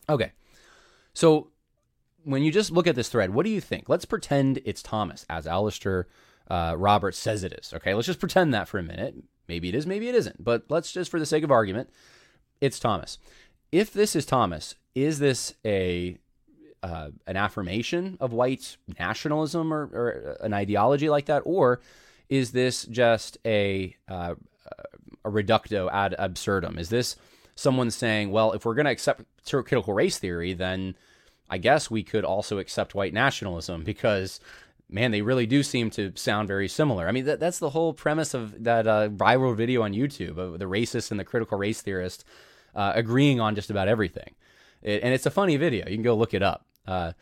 Okay. 0.08 0.32
So 1.14 1.48
when 2.24 2.42
you 2.42 2.52
just 2.52 2.70
look 2.70 2.86
at 2.86 2.94
this 2.94 3.08
thread, 3.08 3.34
what 3.34 3.44
do 3.44 3.50
you 3.50 3.60
think? 3.60 3.88
Let's 3.88 4.04
pretend 4.04 4.60
it's 4.64 4.82
Thomas, 4.82 5.26
as 5.28 5.46
Alastair 5.46 6.06
uh, 6.48 6.74
Roberts 6.78 7.18
says 7.18 7.44
it 7.44 7.52
is. 7.52 7.72
Okay, 7.74 7.94
let's 7.94 8.06
just 8.06 8.20
pretend 8.20 8.52
that 8.54 8.68
for 8.68 8.78
a 8.78 8.82
minute. 8.82 9.16
Maybe 9.48 9.68
it 9.68 9.74
is, 9.74 9.86
maybe 9.86 10.08
it 10.08 10.14
isn't. 10.14 10.42
But 10.42 10.64
let's 10.68 10.92
just, 10.92 11.10
for 11.10 11.18
the 11.18 11.26
sake 11.26 11.44
of 11.44 11.50
argument, 11.50 11.90
it's 12.60 12.78
Thomas. 12.78 13.18
If 13.70 13.92
this 13.92 14.14
is 14.14 14.26
Thomas, 14.26 14.74
is 14.94 15.18
this 15.18 15.54
a 15.64 16.18
uh, 16.82 17.10
an 17.26 17.36
affirmation 17.36 18.16
of 18.20 18.32
white 18.32 18.76
nationalism 18.98 19.72
or, 19.72 19.82
or, 19.92 20.36
an 20.40 20.52
ideology 20.52 21.08
like 21.08 21.26
that, 21.26 21.42
or 21.44 21.80
is 22.28 22.52
this 22.52 22.84
just 22.86 23.38
a 23.44 23.96
uh, 24.08 24.34
a 25.24 25.30
reductio 25.30 25.88
ad 25.90 26.14
absurdum? 26.18 26.78
Is 26.78 26.88
this 26.88 27.16
someone 27.54 27.90
saying, 27.90 28.30
well, 28.30 28.52
if 28.52 28.64
we're 28.64 28.74
going 28.74 28.86
to 28.86 28.90
accept 28.90 29.22
critical 29.46 29.94
race 29.94 30.18
theory, 30.18 30.52
then 30.52 30.96
I 31.50 31.58
guess 31.58 31.90
we 31.90 32.02
could 32.02 32.24
also 32.24 32.58
accept 32.58 32.94
white 32.94 33.12
nationalism 33.12 33.84
because 33.84 34.40
man, 34.92 35.10
they 35.10 35.22
really 35.22 35.46
do 35.46 35.62
seem 35.62 35.90
to 35.90 36.12
sound 36.16 36.46
very 36.46 36.68
similar. 36.68 37.08
I 37.08 37.12
mean, 37.12 37.24
that, 37.24 37.40
that's 37.40 37.58
the 37.58 37.70
whole 37.70 37.94
premise 37.94 38.34
of 38.34 38.62
that 38.64 38.86
uh, 38.86 39.08
viral 39.08 39.56
video 39.56 39.82
on 39.82 39.94
YouTube 39.94 40.36
of 40.36 40.58
the 40.58 40.66
racist 40.66 41.10
and 41.10 41.18
the 41.18 41.24
critical 41.24 41.56
race 41.56 41.80
theorist 41.80 42.24
uh, 42.74 42.92
agreeing 42.94 43.40
on 43.40 43.54
just 43.54 43.70
about 43.70 43.88
everything. 43.88 44.34
It, 44.82 45.02
and 45.02 45.14
it's 45.14 45.26
a 45.26 45.30
funny 45.30 45.56
video. 45.56 45.88
You 45.88 45.96
can 45.96 46.02
go 46.02 46.14
look 46.14 46.34
it 46.34 46.42
up. 46.42 46.66
Uh, 46.86 47.12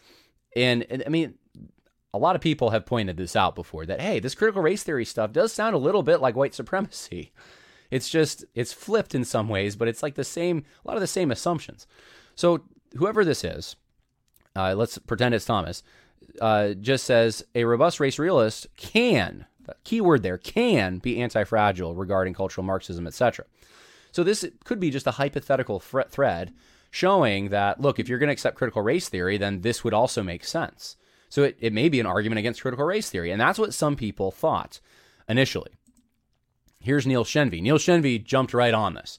and, 0.56 0.86
and, 0.90 1.02
I 1.06 1.08
mean, 1.08 1.34
a 2.12 2.18
lot 2.18 2.34
of 2.34 2.42
people 2.42 2.70
have 2.70 2.86
pointed 2.86 3.16
this 3.16 3.36
out 3.36 3.54
before 3.54 3.86
that, 3.86 4.00
hey, 4.00 4.18
this 4.18 4.34
critical 4.34 4.62
race 4.62 4.82
theory 4.82 5.04
stuff 5.04 5.32
does 5.32 5.52
sound 5.52 5.74
a 5.74 5.78
little 5.78 6.02
bit 6.02 6.20
like 6.20 6.36
white 6.36 6.54
supremacy. 6.54 7.32
It's 7.90 8.08
just, 8.08 8.44
it's 8.54 8.72
flipped 8.72 9.16
in 9.16 9.24
some 9.24 9.48
ways, 9.48 9.74
but 9.74 9.88
it's 9.88 10.00
like 10.00 10.14
the 10.14 10.22
same, 10.22 10.64
a 10.84 10.86
lot 10.86 10.96
of 10.96 11.00
the 11.00 11.08
same 11.08 11.32
assumptions. 11.32 11.88
So, 12.36 12.62
whoever 12.96 13.24
this 13.24 13.42
is, 13.42 13.74
uh, 14.54 14.74
let's 14.76 14.96
pretend 14.98 15.34
it's 15.34 15.44
Thomas 15.44 15.82
uh, 16.40 16.74
just 16.74 17.04
says 17.04 17.44
a 17.54 17.64
robust 17.64 18.00
race 18.00 18.18
realist 18.18 18.68
can, 18.76 19.46
keyword 19.84 20.22
there, 20.22 20.38
can 20.38 20.98
be 20.98 21.20
anti 21.20 21.44
fragile 21.44 21.94
regarding 21.94 22.34
cultural 22.34 22.64
Marxism, 22.64 23.06
etc. 23.06 23.44
So 24.12 24.24
this 24.24 24.44
could 24.64 24.80
be 24.80 24.90
just 24.90 25.06
a 25.06 25.12
hypothetical 25.12 25.80
thread 25.80 26.52
showing 26.90 27.48
that, 27.50 27.80
look, 27.80 27.98
if 27.98 28.08
you're 28.08 28.18
going 28.18 28.28
to 28.28 28.32
accept 28.32 28.56
critical 28.56 28.82
race 28.82 29.08
theory, 29.08 29.36
then 29.36 29.60
this 29.60 29.84
would 29.84 29.94
also 29.94 30.22
make 30.22 30.44
sense. 30.44 30.96
So 31.28 31.44
it, 31.44 31.56
it 31.60 31.72
may 31.72 31.88
be 31.88 32.00
an 32.00 32.06
argument 32.06 32.40
against 32.40 32.60
critical 32.60 32.84
race 32.84 33.08
theory. 33.08 33.30
And 33.30 33.40
that's 33.40 33.58
what 33.58 33.74
some 33.74 33.96
people 33.96 34.30
thought 34.30 34.80
initially. 35.28 35.72
Here's 36.80 37.06
Neil 37.06 37.24
Shenvi. 37.24 37.62
Neil 37.62 37.78
Shenvi 37.78 38.22
jumped 38.22 38.52
right 38.52 38.74
on 38.74 38.94
this. 38.94 39.18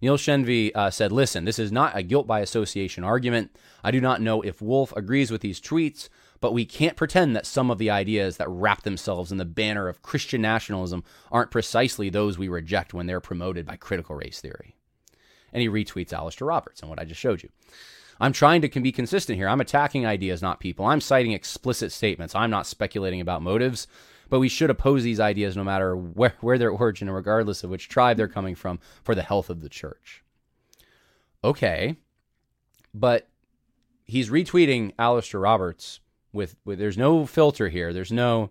Neil 0.00 0.16
Shenvi 0.16 0.70
uh, 0.74 0.90
said, 0.90 1.12
Listen, 1.12 1.44
this 1.44 1.58
is 1.58 1.70
not 1.70 1.96
a 1.96 2.02
guilt 2.02 2.26
by 2.26 2.40
association 2.40 3.04
argument. 3.04 3.54
I 3.84 3.90
do 3.90 4.00
not 4.00 4.22
know 4.22 4.40
if 4.40 4.62
Wolfe 4.62 4.96
agrees 4.96 5.30
with 5.30 5.42
these 5.42 5.60
tweets, 5.60 6.08
but 6.40 6.54
we 6.54 6.64
can't 6.64 6.96
pretend 6.96 7.36
that 7.36 7.44
some 7.44 7.70
of 7.70 7.76
the 7.76 7.90
ideas 7.90 8.38
that 8.38 8.48
wrap 8.48 8.82
themselves 8.82 9.30
in 9.30 9.36
the 9.36 9.44
banner 9.44 9.88
of 9.88 10.00
Christian 10.00 10.40
nationalism 10.40 11.04
aren't 11.30 11.50
precisely 11.50 12.08
those 12.08 12.38
we 12.38 12.48
reject 12.48 12.94
when 12.94 13.06
they're 13.06 13.20
promoted 13.20 13.66
by 13.66 13.76
critical 13.76 14.14
race 14.14 14.40
theory. 14.40 14.76
And 15.52 15.62
he 15.62 15.68
retweets 15.68 16.12
Alastair 16.12 16.46
Roberts 16.46 16.80
and 16.80 16.90
what 16.90 17.00
I 17.00 17.04
just 17.04 17.20
showed 17.20 17.42
you. 17.42 17.50
I'm 18.20 18.32
trying 18.32 18.60
to 18.60 18.80
be 18.80 18.92
consistent 18.92 19.38
here. 19.38 19.48
I'm 19.48 19.62
attacking 19.62 20.04
ideas, 20.04 20.42
not 20.42 20.60
people. 20.60 20.84
I'm 20.84 21.00
citing 21.00 21.32
explicit 21.32 21.90
statements. 21.90 22.34
I'm 22.34 22.50
not 22.50 22.66
speculating 22.66 23.20
about 23.20 23.40
motives, 23.42 23.86
but 24.28 24.40
we 24.40 24.48
should 24.48 24.68
oppose 24.68 25.02
these 25.02 25.20
ideas 25.20 25.56
no 25.56 25.64
matter 25.64 25.96
where, 25.96 26.34
where 26.40 26.58
their 26.58 26.70
origin 26.70 27.08
and 27.08 27.14
regardless 27.14 27.64
of 27.64 27.70
which 27.70 27.88
tribe 27.88 28.18
they're 28.18 28.28
coming 28.28 28.54
from 28.54 28.78
for 29.02 29.14
the 29.14 29.22
health 29.22 29.48
of 29.48 29.62
the 29.62 29.70
church. 29.70 30.22
Okay, 31.42 31.96
but 32.92 33.28
he's 34.04 34.28
retweeting 34.28 34.92
Alastair 34.98 35.40
Roberts 35.40 36.00
with, 36.32 36.56
with 36.66 36.78
there's 36.78 36.98
no 36.98 37.24
filter 37.24 37.70
here. 37.70 37.94
There's 37.94 38.12
no, 38.12 38.50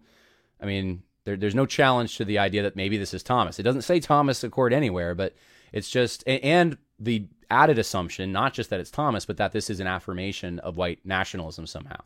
I 0.60 0.66
mean, 0.66 1.04
there, 1.26 1.38
there's 1.38 1.56
no 1.56 1.68
challenge 1.68 2.18
to 2.18 2.26
the 2.26 2.40
idea 2.40 2.64
that 2.64 2.76
maybe 2.76 2.98
this 2.98 3.14
is 3.14 3.22
Thomas. 3.22 3.60
It 3.60 3.64
doesn't 3.64 3.84
say 3.84 4.00
Thomas 4.00 4.44
Achord 4.44 4.74
anywhere, 4.74 5.14
but 5.14 5.36
it's 5.72 5.90
just 5.90 6.24
and 6.28 6.78
the 7.00 7.28
added 7.50 7.80
assumption, 7.80 8.32
not 8.32 8.54
just 8.54 8.70
that 8.70 8.80
it's 8.80 8.92
Thomas, 8.92 9.26
but 9.26 9.38
that 9.38 9.52
this 9.52 9.70
is 9.70 9.80
an 9.80 9.88
affirmation 9.88 10.60
of 10.60 10.78
white 10.78 11.00
nationalism 11.06 11.66
somehow. 11.66 12.00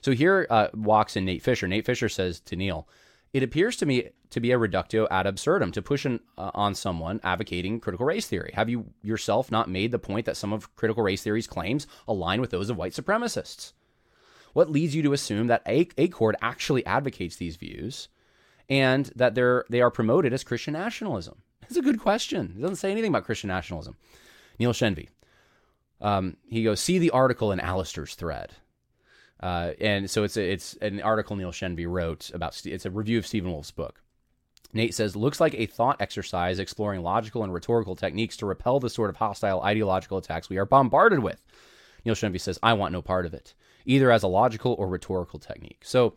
So 0.00 0.12
here 0.12 0.46
uh, 0.48 0.68
walks 0.74 1.16
in 1.16 1.24
Nate 1.24 1.42
Fisher. 1.42 1.68
Nate 1.68 1.84
Fisher 1.84 2.08
says 2.08 2.40
to 2.40 2.56
Neil, 2.56 2.88
"It 3.32 3.42
appears 3.42 3.76
to 3.76 3.86
me 3.86 4.10
to 4.30 4.40
be 4.40 4.52
a 4.52 4.58
reductio 4.58 5.06
ad 5.10 5.26
absurdum 5.26 5.72
to 5.72 5.82
push 5.82 6.04
an, 6.04 6.20
uh, 6.38 6.50
on 6.54 6.74
someone 6.74 7.20
advocating 7.22 7.80
critical 7.80 8.06
race 8.06 8.26
theory. 8.26 8.52
Have 8.54 8.70
you 8.70 8.86
yourself 9.02 9.50
not 9.50 9.68
made 9.68 9.92
the 9.92 9.98
point 9.98 10.26
that 10.26 10.36
some 10.36 10.52
of 10.52 10.74
critical 10.76 11.02
race 11.02 11.22
theory's 11.22 11.46
claims 11.46 11.86
align 12.08 12.40
with 12.40 12.50
those 12.50 12.70
of 12.70 12.76
white 12.76 12.92
supremacists?" 12.92 13.72
What 14.52 14.70
leads 14.70 14.94
you 14.94 15.02
to 15.02 15.12
assume 15.12 15.46
that 15.46 15.64
Achord 15.64 16.34
actually 16.42 16.84
advocates 16.84 17.36
these 17.36 17.56
views 17.56 18.08
and 18.68 19.06
that 19.14 19.34
they're 19.34 19.64
they 19.68 19.80
are 19.80 19.90
promoted 19.90 20.32
as 20.32 20.44
Christian 20.44 20.72
nationalism? 20.72 21.42
It's 21.70 21.78
a 21.78 21.82
good 21.82 22.00
question. 22.00 22.54
It 22.58 22.60
doesn't 22.60 22.76
say 22.76 22.90
anything 22.90 23.10
about 23.10 23.24
Christian 23.24 23.46
nationalism. 23.46 23.96
Neil 24.58 24.72
Shenvi. 24.72 25.08
Um, 26.00 26.36
he 26.48 26.64
goes, 26.64 26.80
see 26.80 26.98
the 26.98 27.10
article 27.10 27.52
in 27.52 27.60
Alastair's 27.60 28.16
thread. 28.16 28.52
Uh, 29.38 29.72
and 29.80 30.10
so 30.10 30.24
it's 30.24 30.36
a, 30.36 30.52
it's 30.52 30.74
an 30.82 31.00
article 31.00 31.36
Neil 31.36 31.52
Shenvi 31.52 31.88
wrote 31.88 32.32
about 32.34 32.60
it's 32.66 32.86
a 32.86 32.90
review 32.90 33.18
of 33.18 33.26
Stephen 33.26 33.52
Wolfe's 33.52 33.70
book. 33.70 34.02
Nate 34.72 34.96
says, 34.96 35.14
looks 35.14 35.40
like 35.40 35.54
a 35.54 35.66
thought 35.66 36.00
exercise 36.00 36.58
exploring 36.58 37.02
logical 37.02 37.44
and 37.44 37.54
rhetorical 37.54 37.94
techniques 37.94 38.36
to 38.38 38.46
repel 38.46 38.80
the 38.80 38.90
sort 38.90 39.10
of 39.10 39.16
hostile 39.16 39.62
ideological 39.62 40.18
attacks 40.18 40.48
we 40.48 40.58
are 40.58 40.66
bombarded 40.66 41.20
with. 41.20 41.40
Neil 42.04 42.16
Shenvi 42.16 42.40
says, 42.40 42.58
I 42.64 42.72
want 42.72 42.92
no 42.92 43.00
part 43.00 43.26
of 43.26 43.34
it, 43.34 43.54
either 43.84 44.10
as 44.10 44.24
a 44.24 44.28
logical 44.28 44.74
or 44.74 44.88
rhetorical 44.88 45.38
technique. 45.38 45.82
So 45.84 46.14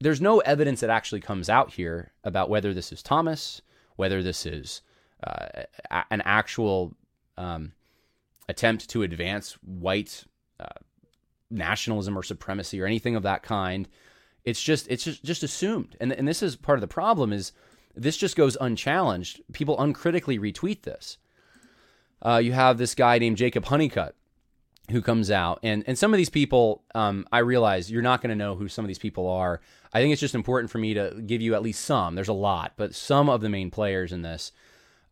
there's 0.00 0.20
no 0.20 0.38
evidence 0.40 0.80
that 0.80 0.90
actually 0.90 1.22
comes 1.22 1.50
out 1.50 1.72
here 1.72 2.12
about 2.22 2.50
whether 2.50 2.72
this 2.72 2.92
is 2.92 3.02
Thomas, 3.02 3.60
whether 3.96 4.22
this 4.22 4.46
is 4.46 4.82
uh, 5.26 5.46
an 6.10 6.22
actual 6.24 6.94
um, 7.36 7.72
attempt 8.48 8.88
to 8.90 9.02
advance 9.02 9.52
white 9.62 10.24
uh, 10.60 10.80
nationalism 11.50 12.16
or 12.16 12.22
supremacy 12.22 12.80
or 12.80 12.86
anything 12.86 13.16
of 13.16 13.22
that 13.22 13.42
kind. 13.42 13.88
It's 14.44 14.62
just 14.62 14.86
it's 14.88 15.04
just, 15.04 15.24
just 15.24 15.42
assumed, 15.42 15.96
and 16.00 16.12
and 16.12 16.28
this 16.28 16.42
is 16.42 16.56
part 16.56 16.76
of 16.76 16.82
the 16.82 16.86
problem 16.88 17.32
is 17.32 17.52
this 17.94 18.16
just 18.16 18.36
goes 18.36 18.56
unchallenged. 18.60 19.40
People 19.52 19.80
uncritically 19.80 20.38
retweet 20.38 20.82
this. 20.82 21.18
Uh, 22.20 22.38
you 22.38 22.52
have 22.52 22.78
this 22.78 22.94
guy 22.94 23.18
named 23.18 23.36
Jacob 23.36 23.64
Honeycutt 23.66 24.14
who 24.90 25.00
comes 25.00 25.30
out, 25.30 25.60
and 25.62 25.84
and 25.86 25.98
some 25.98 26.12
of 26.12 26.18
these 26.18 26.30
people, 26.30 26.82
um, 26.94 27.26
I 27.32 27.38
realize 27.38 27.90
you're 27.90 28.02
not 28.02 28.20
going 28.20 28.30
to 28.30 28.36
know 28.36 28.54
who 28.54 28.68
some 28.68 28.84
of 28.84 28.88
these 28.88 28.98
people 28.98 29.28
are. 29.28 29.60
I 29.92 30.00
think 30.00 30.12
it's 30.12 30.20
just 30.20 30.34
important 30.34 30.70
for 30.70 30.78
me 30.78 30.94
to 30.94 31.22
give 31.26 31.40
you 31.40 31.54
at 31.54 31.62
least 31.62 31.84
some. 31.84 32.14
There's 32.14 32.28
a 32.28 32.32
lot, 32.32 32.74
but 32.76 32.94
some 32.94 33.28
of 33.28 33.40
the 33.40 33.48
main 33.48 33.70
players 33.70 34.12
in 34.12 34.22
this, 34.22 34.52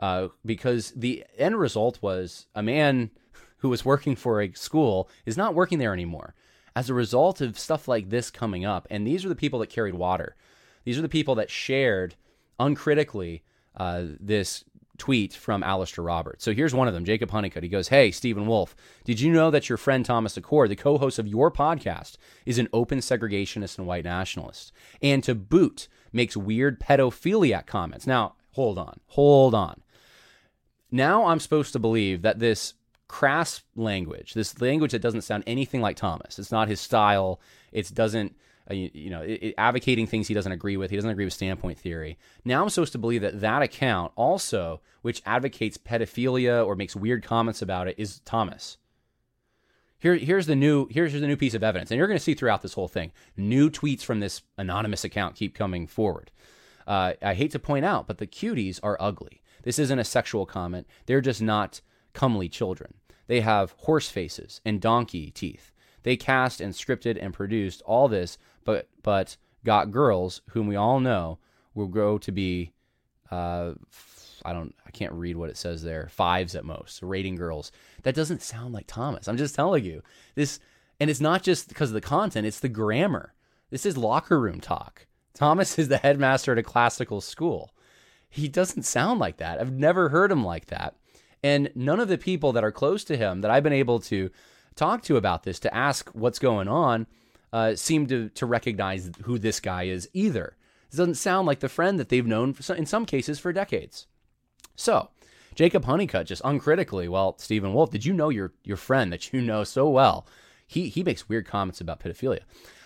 uh, 0.01 0.29
because 0.45 0.91
the 0.91 1.25
end 1.39 1.59
result 1.59 1.99
was 2.03 2.47
a 2.55 2.63
man 2.63 3.11
who 3.59 3.69
was 3.69 3.85
working 3.85 4.17
for 4.17 4.43
a 4.43 4.53
school 4.53 5.09
is 5.25 5.37
not 5.37 5.55
working 5.55 5.79
there 5.79 5.93
anymore 5.93 6.35
as 6.75 6.89
a 6.89 6.95
result 6.95 7.41
of 7.41 7.59
stuff 7.59 7.87
like 7.87 8.11
this 8.11 8.31
coming 8.31 8.65
up. 8.65 8.87
And 8.91 9.07
these 9.07 9.25
are 9.25 9.29
the 9.29 9.35
people 9.35 9.59
that 9.61 9.71
carried 9.71 9.95
water. 9.95 10.37
These 10.85 10.99
are 10.99 11.03
the 11.03 11.09
people 11.09 11.35
that 11.37 11.51
shared 11.51 12.17
uncritically 12.59 13.43
uh, 13.77 14.05
this 14.21 14.65
tweet 15.03 15.35
from 15.35 15.65
Alastair 15.65 16.05
Roberts. 16.05 16.45
So 16.45 16.55
here's 16.55 16.73
one 16.73 16.87
of 16.87 16.95
them, 16.95 17.05
Jacob 17.05 17.29
Honeycutt. 17.29 17.65
He 17.65 17.69
goes, 17.69 17.89
Hey, 17.89 18.13
Stephen 18.13 18.47
Wolfe, 18.47 18.77
did 19.05 19.19
you 19.19 19.33
know 19.33 19.51
that 19.51 19.69
your 19.69 19.77
friend 19.77 20.07
Thomas 20.07 20.39
Achord, 20.39 20.69
the 20.69 20.77
co 20.77 20.97
host 20.97 21.19
of 21.19 21.27
your 21.27 21.51
podcast, 21.51 22.19
is 22.47 22.61
an 22.61 22.69
open 22.73 23.01
segregationist 23.01 23.79
and 23.79 23.87
white 23.89 24.05
nationalist? 24.05 24.71
And 25.03 25.25
to 25.25 25.35
boot, 25.35 25.89
makes 26.13 26.37
weird 26.37 26.79
pedophiliac 26.79 27.67
comments. 27.67 28.07
Now, 28.07 28.37
hold 28.53 28.79
on, 28.79 29.01
hold 29.07 29.57
on. 29.57 29.83
Now 30.93 31.25
I'm 31.25 31.41
supposed 31.41 31.73
to 31.73 31.81
believe 31.81 32.23
that 32.23 32.39
this 32.39 32.75
crass 33.09 33.63
language, 33.75 34.35
this 34.35 34.61
language 34.61 34.93
that 34.93 35.03
doesn't 35.03 35.23
sound 35.23 35.43
anything 35.49 35.81
like 35.81 35.97
Thomas, 35.97 36.39
it's 36.39 36.53
not 36.53 36.69
his 36.69 36.81
style, 36.81 37.41
it 37.73 37.93
doesn't 37.93 38.37
uh, 38.71 38.75
you, 38.75 39.11
know, 39.11 39.27
advocating 39.59 40.07
things 40.07 40.29
he 40.29 40.35
doesn't 40.35 40.53
agree 40.53 40.77
with. 40.77 40.91
He 40.91 40.97
doesn't 40.97 41.11
agree 41.11 41.25
with 41.25 41.35
standpoint 41.35 41.79
theory. 41.79 42.19
Now 42.45 42.63
I'm 42.63 42.71
supposed 42.71 42.93
to 42.93 42.99
believe 42.99 43.23
that 43.23 43.41
that 43.41 43.63
account 43.63 44.13
also, 44.15 44.81
which 45.03 45.23
advocates 45.27 45.79
pedophilia 45.79 46.65
or 46.65 46.77
makes 46.77 46.95
weird 46.95 47.25
comments 47.25 47.63
about 47.63 47.89
it, 47.89 47.97
is 47.99 48.21
Thomas. 48.21 48.79
Here, 49.99 50.17
here's 50.17 50.47
the 50.47 50.57
new 50.57 50.89
here's 50.91 51.13
the 51.13 51.21
new 51.21 51.37
piece 51.37 51.55
of 51.55 51.63
evidence, 51.63 51.91
and 51.91 51.99
you're 51.99 52.09
going 52.09 52.19
to 52.19 52.23
see 52.25 52.35
throughout 52.35 52.63
this 52.63 52.75
whole 52.75 52.89
thing, 52.89 53.13
new 53.37 53.71
tweets 53.71 54.03
from 54.03 54.21
this 54.21 54.43
anonymous 54.59 55.05
account 55.05 55.37
keep 55.37 55.55
coming 55.55 55.87
forward. 55.87 56.31
Uh, 56.87 57.13
I 57.23 57.35
hate 57.35 57.53
to 57.53 57.61
point 57.61 57.85
out, 57.85 58.09
but 58.09 58.19
the 58.19 58.27
cuties 58.27 58.81
are 58.83 58.97
ugly. 58.99 59.43
This 59.63 59.79
isn't 59.79 59.99
a 59.99 60.05
sexual 60.05 60.45
comment. 60.45 60.89
They're 61.07 61.21
just 61.21 61.41
not 61.41 61.81
comely 62.15 62.49
children. 62.49 62.95
They 63.29 63.41
have 63.41 63.75
horse 63.79 64.09
faces 64.09 64.61
and 64.65 64.81
donkey 64.81 65.31
teeth. 65.31 65.71
They 66.03 66.17
cast 66.17 66.61
and 66.61 66.75
scripted 66.75 67.17
and 67.23 67.33
produced 67.33 67.83
all 67.83 68.09
this 68.09 68.39
but 68.65 68.89
but 69.03 69.37
got 69.65 69.91
girls 69.91 70.43
whom 70.51 70.67
we 70.67 70.77
all 70.77 71.01
know 71.01 71.39
will 71.75 71.87
grow 71.87 72.19
to 72.19 72.33
be 72.33 72.73
uh, 73.31 73.73
I 74.45 74.53
don't 74.53 74.75
I 74.87 74.91
can't 74.91 75.13
read 75.13 75.37
what 75.37 75.51
it 75.51 75.57
says 75.57 75.83
there 75.83 76.09
fives 76.11 76.55
at 76.55 76.65
most 76.65 77.03
rating 77.03 77.37
girls. 77.37 77.73
That 78.03 78.15
doesn't 78.15 78.43
sound 78.43 78.75
like 78.75 78.87
Thomas. 78.87 79.29
I'm 79.29 79.37
just 79.37 79.55
telling 79.55 79.85
you. 79.85 80.03
This 80.35 80.61
and 81.01 81.11
it's 81.11 81.21
not 81.21 81.43
just 81.43 81.69
because 81.69 81.91
of 81.91 81.95
the 81.95 82.01
content 82.01 82.47
it's 82.47 82.61
the 82.61 82.69
grammar. 82.69 83.35
This 83.71 83.87
is 83.87 83.97
locker 83.97 84.39
room 84.39 84.61
talk. 84.61 85.07
Thomas 85.35 85.79
is 85.79 85.89
the 85.89 85.99
headmaster 85.99 86.53
at 86.53 86.59
a 86.59 86.63
classical 86.63 87.21
school. 87.21 87.73
He 88.29 88.49
doesn't 88.49 88.85
sound 88.85 89.21
like 89.21 89.39
that. 89.39 89.61
I've 89.61 89.73
never 89.73 90.09
heard 90.11 90.31
him 90.31 90.45
like 90.45 90.67
that. 90.67 90.95
And 91.43 91.71
none 91.75 92.01
of 92.01 92.09
the 92.09 92.19
people 92.19 92.53
that 92.53 92.65
are 92.65 92.73
close 92.73 93.05
to 93.05 93.17
him 93.17 93.41
that 93.41 93.51
I've 93.51 93.63
been 93.63 93.73
able 93.73 94.01
to 94.01 94.31
talk 94.75 95.03
to 95.03 95.17
about 95.17 95.43
this 95.43 95.59
to 95.61 95.75
ask 95.75 96.11
what's 96.11 96.39
going 96.39 96.69
on 96.69 97.07
uh, 97.53 97.75
seem 97.75 98.07
to 98.07 98.29
to 98.31 98.47
recognize 98.47 99.11
who 99.23 99.39
this 99.39 99.61
guy 99.61 99.85
is 99.85 100.09
either. 100.13 100.57
This 100.91 100.99
doesn't 100.99 101.15
sound 101.15 101.47
like 101.47 101.61
the 101.61 101.69
friend 101.69 101.99
that 101.99 102.09
they've 102.09 102.27
known 102.27 102.53
for, 102.53 102.75
in 102.75 102.87
some 102.87 103.07
cases 103.07 103.39
for 103.39 103.53
decades. 103.53 104.07
So, 104.77 105.11
Jacob 105.55 105.85
Honeycutt 105.85 106.27
just 106.27 106.43
uncritically, 106.45 107.09
well, 107.09 107.37
Stephen 107.39 107.75
Wolfe, 107.75 107.91
did 107.91 108.05
you 108.05 108.13
know 108.13 108.29
your 108.29 108.53
your 108.65 108.77
friend 108.77 109.13
that 109.13 109.33
you 109.33 109.41
know 109.41 109.65
so 109.65 109.89
well? 109.89 110.27
He 110.67 110.89
he 110.89 111.03
makes 111.03 111.29
weird 111.29 111.47
comments 111.47 111.81
about 111.81 112.01
pedophilia. 112.01 112.41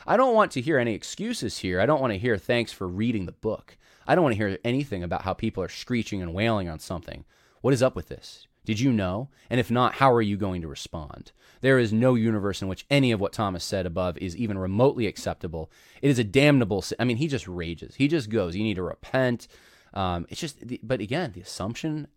I 0.07 0.16
don't 0.16 0.35
want 0.35 0.52
to 0.52 0.61
hear 0.61 0.79
any 0.79 0.94
excuses 0.94 1.59
here. 1.59 1.81
I 1.81 1.87
don't 1.87 2.00
want 2.00 2.12
to 2.12 2.18
hear 2.18 2.37
thanks 2.37 2.72
for 2.72 2.87
reading 2.87 3.26
the 3.26 3.33
book. 3.33 3.76
I 4.07 4.14
don't 4.14 4.22
want 4.22 4.35
to 4.35 4.38
hear 4.38 4.59
anything 4.64 5.02
about 5.02 5.22
how 5.22 5.35
people 5.35 5.62
are 5.64 5.68
screeching 5.68 6.22
and 6.22 6.33
wailing 6.33 6.68
on 6.68 6.79
something. 6.79 7.24
What 7.61 7.74
is 7.74 7.83
up 7.83 7.96
with 7.96 8.09
this? 8.09 8.46
Did 8.66 8.81
you 8.81 8.92
know? 8.92 9.31
And 9.48 9.59
if 9.59 9.70
not, 9.70 9.94
how 9.94 10.12
are 10.12 10.20
you 10.20 10.37
going 10.37 10.61
to 10.61 10.68
respond? 10.68 11.33
There 11.62 11.79
is 11.79 11.92
no 11.92 12.14
universe 12.14 12.61
in 12.61 12.68
which 12.68 12.85
any 12.90 13.12
of 13.12 13.20
what 13.20 13.33
Thomas 13.33 13.64
said 13.64 13.87
above 13.87 14.18
is 14.18 14.37
even 14.37 14.59
remotely 14.59 15.07
acceptable. 15.07 15.70
It 16.02 16.11
is 16.11 16.18
a 16.18 16.24
damnable. 16.24 16.83
sin. 16.83 16.96
I 17.00 17.05
mean, 17.05 17.16
he 17.16 17.29
just 17.29 17.48
rages. 17.48 17.94
He 17.94 18.09
just 18.09 18.29
goes. 18.29 18.55
You 18.55 18.64
need 18.64 18.74
to 18.74 18.83
repent. 18.83 19.48
Um, 19.94 20.26
it's 20.29 20.40
just, 20.40 20.59
but 20.83 21.00
again, 21.00 21.33
the 21.33 21.40
assumption 21.40 22.09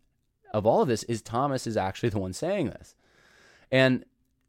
of 0.53 0.65
all 0.65 0.81
of 0.81 0.87
this 0.87 1.03
is 1.03 1.21
Thomas 1.21 1.67
is 1.67 1.77
actually 1.77 2.09
the 2.13 2.19
one 2.19 2.33
saying 2.33 2.71
this, 2.71 2.95
and 3.71 4.03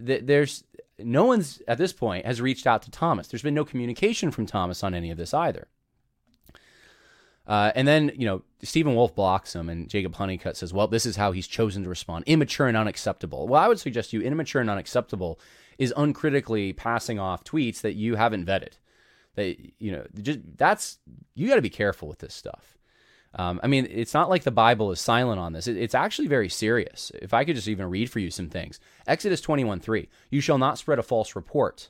th- 0.04 0.22
there's 0.24 0.64
no 0.98 1.24
one's 1.24 1.62
at 1.68 1.78
this 1.78 1.92
point 1.92 2.26
has 2.26 2.40
reached 2.40 2.66
out 2.66 2.82
to 2.82 2.90
Thomas. 2.90 3.28
There's 3.28 3.42
been 3.42 3.54
no 3.54 3.64
communication 3.64 4.30
from 4.30 4.46
Thomas 4.46 4.82
on 4.82 4.94
any 4.94 5.10
of 5.10 5.18
this 5.18 5.32
either. 5.32 5.68
Uh, 7.50 7.72
and 7.74 7.88
then, 7.88 8.12
you 8.16 8.26
know, 8.26 8.42
Stephen 8.62 8.94
Wolfe 8.94 9.12
blocks 9.16 9.56
him, 9.56 9.68
and 9.68 9.88
Jacob 9.88 10.14
Honeycutt 10.14 10.56
says, 10.56 10.72
well, 10.72 10.86
this 10.86 11.04
is 11.04 11.16
how 11.16 11.32
he's 11.32 11.48
chosen 11.48 11.82
to 11.82 11.88
respond 11.88 12.22
immature 12.28 12.68
and 12.68 12.76
unacceptable. 12.76 13.48
Well, 13.48 13.60
I 13.60 13.66
would 13.66 13.80
suggest 13.80 14.12
you 14.12 14.20
immature 14.20 14.60
and 14.60 14.70
unacceptable 14.70 15.40
is 15.76 15.92
uncritically 15.96 16.72
passing 16.72 17.18
off 17.18 17.42
tweets 17.42 17.80
that 17.80 17.94
you 17.94 18.14
haven't 18.14 18.46
vetted. 18.46 18.74
That, 19.34 19.56
you 19.80 19.90
know, 19.90 20.06
just 20.22 20.38
that's, 20.56 20.98
you 21.34 21.48
got 21.48 21.56
to 21.56 21.62
be 21.62 21.70
careful 21.70 22.06
with 22.06 22.20
this 22.20 22.34
stuff. 22.34 22.78
Um, 23.34 23.58
I 23.64 23.66
mean, 23.66 23.88
it's 23.90 24.14
not 24.14 24.30
like 24.30 24.44
the 24.44 24.52
Bible 24.52 24.92
is 24.92 25.00
silent 25.00 25.40
on 25.40 25.52
this. 25.52 25.66
It, 25.66 25.76
it's 25.76 25.94
actually 25.94 26.28
very 26.28 26.48
serious. 26.48 27.10
If 27.20 27.34
I 27.34 27.44
could 27.44 27.56
just 27.56 27.68
even 27.68 27.90
read 27.90 28.12
for 28.12 28.20
you 28.20 28.30
some 28.30 28.48
things 28.48 28.78
Exodus 29.08 29.40
21 29.40 29.80
3, 29.80 30.08
you 30.30 30.40
shall 30.40 30.58
not 30.58 30.78
spread 30.78 31.00
a 31.00 31.02
false 31.02 31.34
report. 31.34 31.88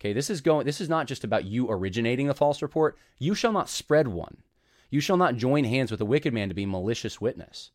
Okay, 0.00 0.14
this 0.14 0.30
is 0.30 0.40
going, 0.40 0.64
this 0.64 0.80
is 0.80 0.88
not 0.88 1.06
just 1.06 1.22
about 1.22 1.44
you 1.44 1.70
originating 1.70 2.30
a 2.30 2.34
false 2.34 2.62
report. 2.62 2.96
You 3.18 3.34
shall 3.34 3.52
not 3.52 3.68
spread 3.68 4.08
one. 4.08 4.38
You 4.94 5.00
shall 5.00 5.16
not 5.16 5.34
join 5.34 5.64
hands 5.64 5.90
with 5.90 6.00
a 6.00 6.04
wicked 6.04 6.32
man 6.32 6.48
to 6.50 6.54
be 6.54 6.66
malicious 6.66 7.20
witness. 7.20 7.72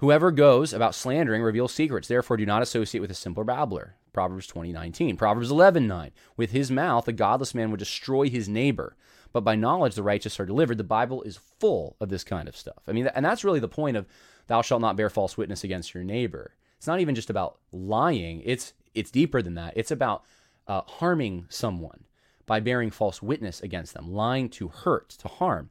Whoever 0.00 0.30
goes 0.30 0.74
about 0.74 0.94
slandering 0.94 1.40
reveals 1.40 1.72
secrets. 1.72 2.06
Therefore, 2.06 2.36
do 2.36 2.44
not 2.44 2.60
associate 2.60 3.00
with 3.00 3.10
a 3.10 3.14
simple 3.14 3.44
babbler. 3.44 3.96
Proverbs 4.12 4.46
20:19. 4.46 5.16
Proverbs 5.16 5.50
11:9. 5.50 6.10
With 6.36 6.50
his 6.50 6.70
mouth, 6.70 7.08
a 7.08 7.14
godless 7.14 7.54
man 7.54 7.70
would 7.70 7.78
destroy 7.78 8.28
his 8.28 8.46
neighbor, 8.46 8.94
but 9.32 9.40
by 9.40 9.56
knowledge 9.56 9.94
the 9.94 10.02
righteous 10.02 10.38
are 10.38 10.44
delivered. 10.44 10.76
The 10.76 10.84
Bible 10.84 11.22
is 11.22 11.38
full 11.38 11.96
of 11.98 12.10
this 12.10 12.24
kind 12.24 12.46
of 12.46 12.58
stuff. 12.58 12.82
I 12.86 12.92
mean, 12.92 13.06
and 13.06 13.24
that's 13.24 13.42
really 13.42 13.58
the 13.58 13.66
point 13.66 13.96
of 13.96 14.06
"Thou 14.48 14.60
shalt 14.60 14.82
not 14.82 14.96
bear 14.98 15.08
false 15.08 15.38
witness 15.38 15.64
against 15.64 15.94
your 15.94 16.04
neighbor." 16.04 16.56
It's 16.76 16.86
not 16.86 17.00
even 17.00 17.14
just 17.14 17.30
about 17.30 17.58
lying. 17.72 18.42
It's 18.44 18.74
it's 18.94 19.10
deeper 19.10 19.40
than 19.40 19.54
that. 19.54 19.72
It's 19.76 19.90
about 19.90 20.24
uh, 20.66 20.82
harming 20.82 21.46
someone 21.48 22.04
by 22.48 22.60
bearing 22.60 22.90
false 22.90 23.22
witness 23.22 23.60
against 23.60 23.94
them, 23.94 24.12
lying 24.12 24.48
to 24.48 24.68
hurt, 24.68 25.10
to 25.10 25.28
harm. 25.28 25.70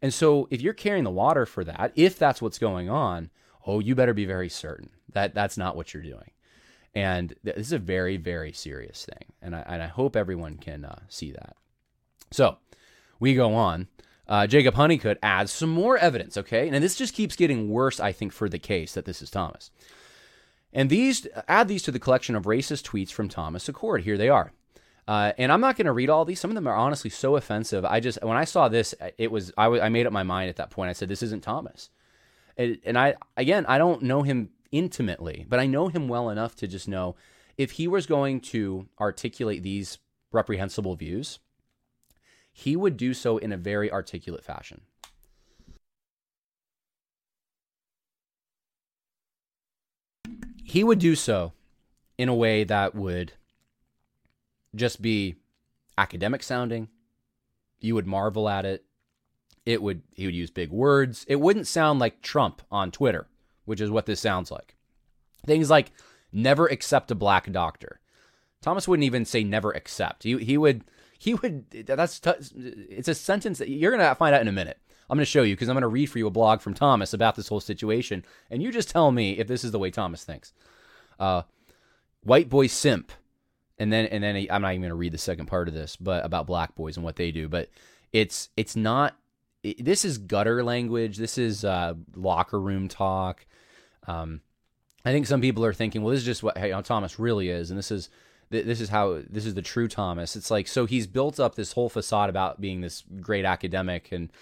And 0.00 0.14
so 0.14 0.46
if 0.50 0.60
you're 0.60 0.74
carrying 0.74 1.04
the 1.04 1.10
water 1.10 1.46
for 1.46 1.64
that, 1.64 1.92
if 1.94 2.18
that's 2.18 2.40
what's 2.40 2.58
going 2.58 2.88
on, 2.88 3.30
oh, 3.66 3.80
you 3.80 3.94
better 3.94 4.14
be 4.14 4.24
very 4.24 4.48
certain 4.48 4.90
that 5.12 5.34
that's 5.34 5.56
not 5.56 5.76
what 5.76 5.92
you're 5.92 6.02
doing. 6.02 6.30
And 6.94 7.34
this 7.42 7.56
is 7.56 7.72
a 7.72 7.78
very, 7.78 8.16
very 8.16 8.52
serious 8.52 9.04
thing. 9.04 9.32
And 9.42 9.54
I, 9.54 9.60
and 9.60 9.82
I 9.82 9.86
hope 9.86 10.16
everyone 10.16 10.56
can 10.56 10.84
uh, 10.84 11.00
see 11.08 11.32
that. 11.32 11.56
So 12.30 12.58
we 13.20 13.34
go 13.34 13.54
on. 13.54 13.88
Uh, 14.26 14.46
Jacob 14.46 14.74
Honeycutt 14.74 15.18
adds 15.22 15.50
some 15.50 15.70
more 15.70 15.96
evidence, 15.96 16.36
okay? 16.36 16.68
And 16.68 16.82
this 16.84 16.96
just 16.96 17.14
keeps 17.14 17.36
getting 17.36 17.70
worse, 17.70 17.98
I 17.98 18.12
think, 18.12 18.32
for 18.32 18.48
the 18.48 18.58
case 18.58 18.92
that 18.92 19.06
this 19.06 19.22
is 19.22 19.30
Thomas. 19.30 19.70
And 20.72 20.90
these 20.90 21.26
add 21.46 21.68
these 21.68 21.82
to 21.84 21.90
the 21.90 21.98
collection 21.98 22.36
of 22.36 22.44
racist 22.44 22.82
tweets 22.82 23.10
from 23.10 23.28
Thomas 23.28 23.68
Achord. 23.68 24.02
Here 24.02 24.18
they 24.18 24.28
are. 24.28 24.52
Uh, 25.08 25.32
and 25.38 25.50
I'm 25.50 25.62
not 25.62 25.76
going 25.78 25.86
to 25.86 25.92
read 25.92 26.10
all 26.10 26.26
these. 26.26 26.38
Some 26.38 26.50
of 26.50 26.54
them 26.54 26.68
are 26.68 26.76
honestly 26.76 27.08
so 27.08 27.36
offensive. 27.36 27.82
I 27.82 27.98
just 27.98 28.22
when 28.22 28.36
I 28.36 28.44
saw 28.44 28.68
this, 28.68 28.94
it 29.16 29.30
was 29.30 29.50
I, 29.56 29.64
w- 29.64 29.82
I 29.82 29.88
made 29.88 30.06
up 30.06 30.12
my 30.12 30.22
mind 30.22 30.50
at 30.50 30.56
that 30.56 30.68
point. 30.68 30.90
I 30.90 30.92
said 30.92 31.08
this 31.08 31.22
isn't 31.22 31.42
Thomas, 31.42 31.88
and, 32.58 32.78
and 32.84 32.98
I 32.98 33.14
again 33.34 33.64
I 33.66 33.78
don't 33.78 34.02
know 34.02 34.20
him 34.20 34.50
intimately, 34.70 35.46
but 35.48 35.58
I 35.60 35.66
know 35.66 35.88
him 35.88 36.08
well 36.08 36.28
enough 36.28 36.56
to 36.56 36.68
just 36.68 36.88
know 36.88 37.16
if 37.56 37.72
he 37.72 37.88
was 37.88 38.04
going 38.04 38.42
to 38.42 38.86
articulate 39.00 39.62
these 39.62 39.96
reprehensible 40.30 40.94
views, 40.94 41.38
he 42.52 42.76
would 42.76 42.98
do 42.98 43.14
so 43.14 43.38
in 43.38 43.50
a 43.50 43.56
very 43.56 43.90
articulate 43.90 44.44
fashion. 44.44 44.82
He 50.62 50.84
would 50.84 50.98
do 50.98 51.14
so 51.14 51.54
in 52.18 52.28
a 52.28 52.34
way 52.34 52.62
that 52.64 52.94
would 52.94 53.32
just 54.78 55.02
be 55.02 55.36
academic 55.96 56.42
sounding. 56.42 56.88
You 57.80 57.94
would 57.94 58.06
marvel 58.06 58.48
at 58.48 58.64
it. 58.64 58.84
It 59.66 59.82
would 59.82 60.02
he 60.14 60.24
would 60.24 60.34
use 60.34 60.50
big 60.50 60.70
words. 60.70 61.26
It 61.28 61.36
wouldn't 61.36 61.66
sound 61.66 61.98
like 61.98 62.22
Trump 62.22 62.62
on 62.70 62.90
Twitter, 62.90 63.28
which 63.66 63.80
is 63.80 63.90
what 63.90 64.06
this 64.06 64.20
sounds 64.20 64.50
like. 64.50 64.76
Things 65.46 65.68
like 65.68 65.92
never 66.32 66.66
accept 66.66 67.10
a 67.10 67.14
black 67.14 67.50
doctor. 67.52 68.00
Thomas 68.62 68.88
wouldn't 68.88 69.04
even 69.04 69.24
say 69.24 69.44
never 69.44 69.72
accept. 69.72 70.22
He 70.22 70.38
he 70.38 70.56
would 70.56 70.84
he 71.18 71.34
would 71.34 71.70
that's 71.70 72.20
t- 72.20 72.30
it's 72.90 73.08
a 73.08 73.14
sentence 73.14 73.58
that 73.58 73.68
you're 73.68 73.94
going 73.94 74.06
to 74.06 74.14
find 74.14 74.34
out 74.34 74.40
in 74.40 74.48
a 74.48 74.52
minute. 74.52 74.78
I'm 75.10 75.16
going 75.16 75.22
to 75.24 75.30
show 75.30 75.42
you 75.42 75.54
because 75.54 75.68
I'm 75.68 75.74
going 75.74 75.82
to 75.82 75.88
read 75.88 76.10
for 76.10 76.18
you 76.18 76.26
a 76.26 76.30
blog 76.30 76.60
from 76.60 76.74
Thomas 76.74 77.14
about 77.14 77.34
this 77.34 77.48
whole 77.48 77.60
situation 77.60 78.24
and 78.50 78.62
you 78.62 78.70
just 78.72 78.90
tell 78.90 79.10
me 79.10 79.38
if 79.38 79.48
this 79.48 79.64
is 79.64 79.72
the 79.72 79.78
way 79.78 79.90
Thomas 79.90 80.24
thinks. 80.24 80.52
Uh 81.18 81.42
white 82.22 82.48
boy 82.48 82.66
simp 82.66 83.12
and 83.78 83.92
then 83.92 84.06
and 84.06 84.22
then 84.22 84.46
I'm 84.50 84.62
not 84.62 84.72
even 84.72 84.82
going 84.82 84.90
to 84.90 84.96
read 84.96 85.12
the 85.12 85.18
second 85.18 85.46
part 85.46 85.68
of 85.68 85.74
this, 85.74 85.96
but 85.96 86.24
about 86.24 86.46
black 86.46 86.74
boys 86.74 86.96
and 86.96 87.04
what 87.04 87.16
they 87.16 87.30
do. 87.30 87.48
But 87.48 87.70
it's 88.12 88.48
it's 88.56 88.76
not. 88.76 89.16
It, 89.62 89.84
this 89.84 90.04
is 90.04 90.18
gutter 90.18 90.62
language. 90.62 91.16
This 91.16 91.38
is 91.38 91.64
uh, 91.64 91.94
locker 92.14 92.60
room 92.60 92.88
talk. 92.88 93.46
Um, 94.06 94.40
I 95.04 95.12
think 95.12 95.26
some 95.26 95.40
people 95.40 95.64
are 95.64 95.72
thinking, 95.72 96.02
well, 96.02 96.12
this 96.12 96.20
is 96.20 96.26
just 96.26 96.42
what 96.42 96.58
hey, 96.58 96.74
Thomas 96.82 97.18
really 97.18 97.48
is, 97.48 97.70
and 97.70 97.78
this 97.78 97.90
is 97.90 98.08
this 98.50 98.80
is 98.80 98.88
how 98.88 99.20
this 99.28 99.46
is 99.46 99.54
the 99.54 99.62
true 99.62 99.88
Thomas. 99.88 100.34
It's 100.34 100.50
like 100.50 100.66
so 100.66 100.86
he's 100.86 101.06
built 101.06 101.38
up 101.38 101.54
this 101.54 101.72
whole 101.72 101.88
facade 101.88 102.30
about 102.30 102.60
being 102.60 102.80
this 102.80 103.04
great 103.20 103.44
academic 103.44 104.10
and 104.10 104.32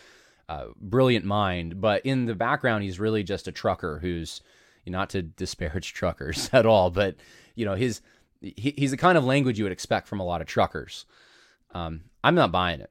uh, 0.48 0.66
brilliant 0.80 1.24
mind, 1.24 1.80
but 1.80 2.06
in 2.06 2.26
the 2.26 2.34
background, 2.34 2.84
he's 2.84 3.00
really 3.00 3.24
just 3.24 3.48
a 3.48 3.52
trucker 3.52 3.98
who's 3.98 4.40
not 4.86 5.10
to 5.10 5.22
disparage 5.22 5.92
truckers 5.92 6.48
at 6.52 6.66
all, 6.66 6.90
but 6.90 7.16
you 7.54 7.64
know 7.64 7.74
his 7.74 8.00
he, 8.40 8.74
he's 8.76 8.90
the 8.90 8.96
kind 8.96 9.18
of 9.18 9.24
language 9.24 9.58
you 9.58 9.64
would 9.64 9.72
expect 9.72 10.08
from 10.08 10.20
a 10.20 10.24
lot 10.24 10.40
of 10.40 10.46
truckers. 10.46 11.06
Um, 11.72 12.02
I'm 12.22 12.34
not 12.34 12.52
buying 12.52 12.80
it, 12.80 12.90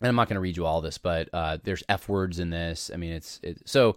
and 0.00 0.08
I'm 0.08 0.16
not 0.16 0.28
going 0.28 0.36
to 0.36 0.40
read 0.40 0.56
you 0.56 0.66
all 0.66 0.80
this, 0.80 0.98
but 0.98 1.28
uh, 1.32 1.58
there's 1.62 1.82
f 1.88 2.08
words 2.08 2.38
in 2.38 2.50
this. 2.50 2.90
I 2.92 2.96
mean, 2.96 3.12
it's 3.12 3.40
it, 3.42 3.68
so, 3.68 3.96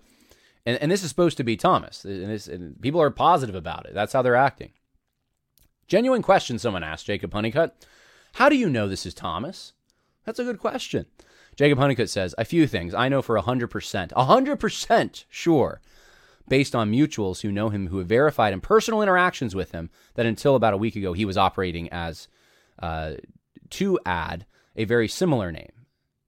and, 0.66 0.78
and 0.82 0.92
this 0.92 1.04
is 1.04 1.10
supposed 1.10 1.38
to 1.38 1.44
be 1.44 1.56
Thomas, 1.56 2.04
and, 2.06 2.30
this, 2.30 2.48
and 2.48 2.82
people 2.82 3.02
are 3.02 3.12
positive 3.12 3.56
about 3.56 3.86
it. 3.86 3.94
That's 3.94 4.14
how 4.14 4.22
they're 4.22 4.36
acting. 4.36 4.72
Genuine 5.88 6.22
question. 6.22 6.60
Someone 6.60 6.84
asked 6.84 7.06
Jacob 7.06 7.34
Honeycutt, 7.34 7.86
"How 8.34 8.50
do 8.50 8.56
you 8.56 8.70
know 8.70 8.88
this 8.88 9.06
is 9.06 9.14
Thomas?" 9.14 9.74
That's 10.26 10.40
a 10.40 10.44
good 10.44 10.60
question. 10.60 11.06
Jacob 11.56 11.78
Honeycutt 11.78 12.10
says 12.10 12.34
a 12.38 12.46
few 12.46 12.66
things. 12.66 12.94
I 12.94 13.10
know 13.10 13.22
for 13.22 13.38
hundred 13.38 13.68
percent, 13.68 14.12
hundred 14.14 14.60
percent 14.60 15.26
sure 15.30 15.82
based 16.48 16.76
on 16.76 16.92
mutuals 16.92 17.42
who 17.42 17.52
know 17.52 17.70
him 17.70 17.88
who 17.88 18.00
have 18.00 18.08
verified 18.08 18.54
in 18.54 18.62
personal 18.62 19.02
interactions 19.02 19.56
with 19.56 19.72
him 19.72 19.90
that 20.16 20.26
until 20.26 20.56
about 20.56 20.74
a 20.74 20.78
week 20.78 20.96
ago 20.96 21.14
he 21.14 21.26
was 21.26 21.38
operating 21.38 21.90
as 21.90 22.28
uh, 22.80 23.14
to 23.70 24.00
add 24.06 24.46
a 24.76 24.86
very 24.86 25.08
similar 25.08 25.52
name. 25.52 25.72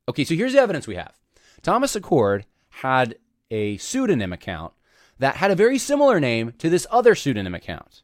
Okay, 0.07 0.23
so 0.23 0.35
here's 0.35 0.53
the 0.53 0.59
evidence 0.59 0.87
we 0.87 0.95
have. 0.95 1.13
Thomas 1.61 1.95
Achord 1.95 2.43
had 2.69 3.15
a 3.49 3.77
pseudonym 3.77 4.31
account 4.31 4.73
that 5.19 5.37
had 5.37 5.51
a 5.51 5.55
very 5.55 5.77
similar 5.77 6.19
name 6.19 6.53
to 6.59 6.69
this 6.69 6.85
other 6.91 7.15
pseudonym 7.15 7.55
account. 7.55 8.03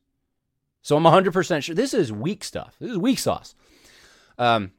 So 0.82 0.96
I'm 0.96 1.04
100% 1.04 1.64
sure 1.64 1.76
this 1.76 1.94
is 1.94 2.12
weak 2.12 2.44
stuff. 2.44 2.76
This 2.80 2.92
is 2.92 2.98
weak 2.98 3.20
sauce. 3.20 3.54
Um, 4.38 4.72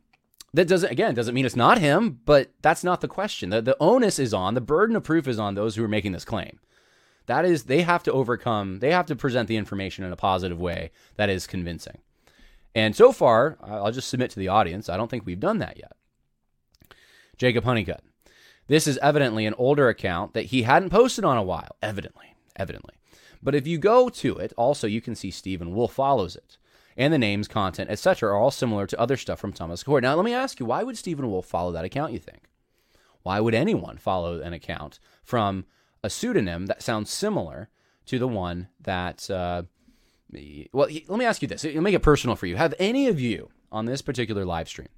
that 0.55 0.69
doesn't 0.69 0.91
again 0.91 1.15
doesn't 1.15 1.35
mean 1.35 1.47
it's 1.47 1.57
not 1.57 1.79
him, 1.79 2.21
but 2.27 2.51
that's 2.61 2.85
not 2.85 3.01
the 3.01 3.09
question. 3.09 3.51
The 3.51 3.63
the 3.63 3.77
onus 3.81 4.19
is 4.19 4.35
on 4.35 4.55
the 4.55 4.61
burden 4.61 4.97
of 4.97 5.05
proof 5.05 5.27
is 5.27 5.39
on 5.39 5.55
those 5.55 5.77
who 5.77 5.85
are 5.85 5.89
making 5.89 6.13
this 6.13 6.25
claim. 6.25 6.59
That 7.27 7.45
is, 7.45 7.65
they 7.65 7.83
have 7.83 8.03
to 8.05 8.13
overcome, 8.13 8.81
they 8.81 8.91
have 8.91 9.07
to 9.07 9.17
present 9.17 9.49
the 9.49 9.57
information 9.57 10.05
in 10.05 10.13
a 10.13 10.17
positive 10.17 10.61
way 10.61 10.91
that 11.17 11.31
is 11.31 11.47
convincing. 11.47 11.99
And 12.75 12.97
so 12.97 13.13
far, 13.13 13.59
I'll 13.63 13.93
just 13.93 14.09
submit 14.09 14.31
to 14.31 14.39
the 14.39 14.49
audience, 14.49 14.89
I 14.89 14.97
don't 14.97 15.11
think 15.11 15.27
we've 15.27 15.39
done 15.39 15.59
that 15.59 15.77
yet. 15.77 15.93
Jacob 17.37 17.65
Honeycutt. 17.65 18.03
This 18.69 18.87
is 18.87 18.99
evidently 18.99 19.47
an 19.47 19.55
older 19.59 19.89
account 19.89 20.35
that 20.35 20.47
he 20.47 20.63
hadn't 20.63 20.91
posted 20.91 21.25
on 21.25 21.37
a 21.37 21.43
while. 21.43 21.77
Evidently, 21.83 22.35
evidently. 22.57 22.95
But 23.43 23.55
if 23.55 23.67
you 23.67 23.79
go 23.79 24.09
to 24.09 24.39
it, 24.39 24.53
also 24.57 24.87
you 24.87 25.01
can 25.01 25.15
see 25.15 25.31
Stephen 25.31 25.75
Wolfe 25.75 25.93
follows 25.93 26.37
it. 26.37 26.59
And 26.97 27.13
the 27.13 27.19
names, 27.19 27.49
content, 27.49 27.91
etc., 27.91 28.31
are 28.31 28.37
all 28.37 28.51
similar 28.51 28.87
to 28.87 29.01
other 29.01 29.17
stuff 29.17 29.41
from 29.41 29.53
Thomas 29.53 29.83
Achord. 29.83 30.03
Now, 30.03 30.15
let 30.15 30.25
me 30.25 30.35
ask 30.35 30.61
you, 30.61 30.67
why 30.67 30.83
would 30.83 30.99
Stephen 30.99 31.29
Wolfe 31.29 31.47
follow 31.47 31.73
that 31.73 31.85
account, 31.85 32.13
you 32.13 32.19
think? 32.19 32.49
Why 33.23 33.41
would 33.41 33.55
anyone 33.55 33.99
follow 33.99 34.41
an 34.41 34.53
account 34.53 34.99
from 35.25 35.65
a 36.03 36.11
pseudonym 36.11 36.67
that 36.67 36.83
sounds 36.83 37.11
similar 37.11 37.69
to 38.07 38.19
the 38.19 38.29
one 38.29 38.69
that. 38.81 39.31
Uh, 39.31 39.63
well, 40.73 40.89
let 41.09 41.19
me 41.19 41.27
ask 41.27 41.43
you 41.43 41.49
this. 41.49 41.63
It'll 41.63 41.83
make 41.83 41.95
it 41.95 42.03
personal 42.03 42.37
for 42.37 42.47
you. 42.47 42.57
Have 42.57 42.75
any 42.79 43.09
of 43.09 43.21
you 43.21 43.51
on 43.71 43.85
this 43.85 44.01
particular 44.01 44.47
live 44.47 44.67
stream 44.67 44.89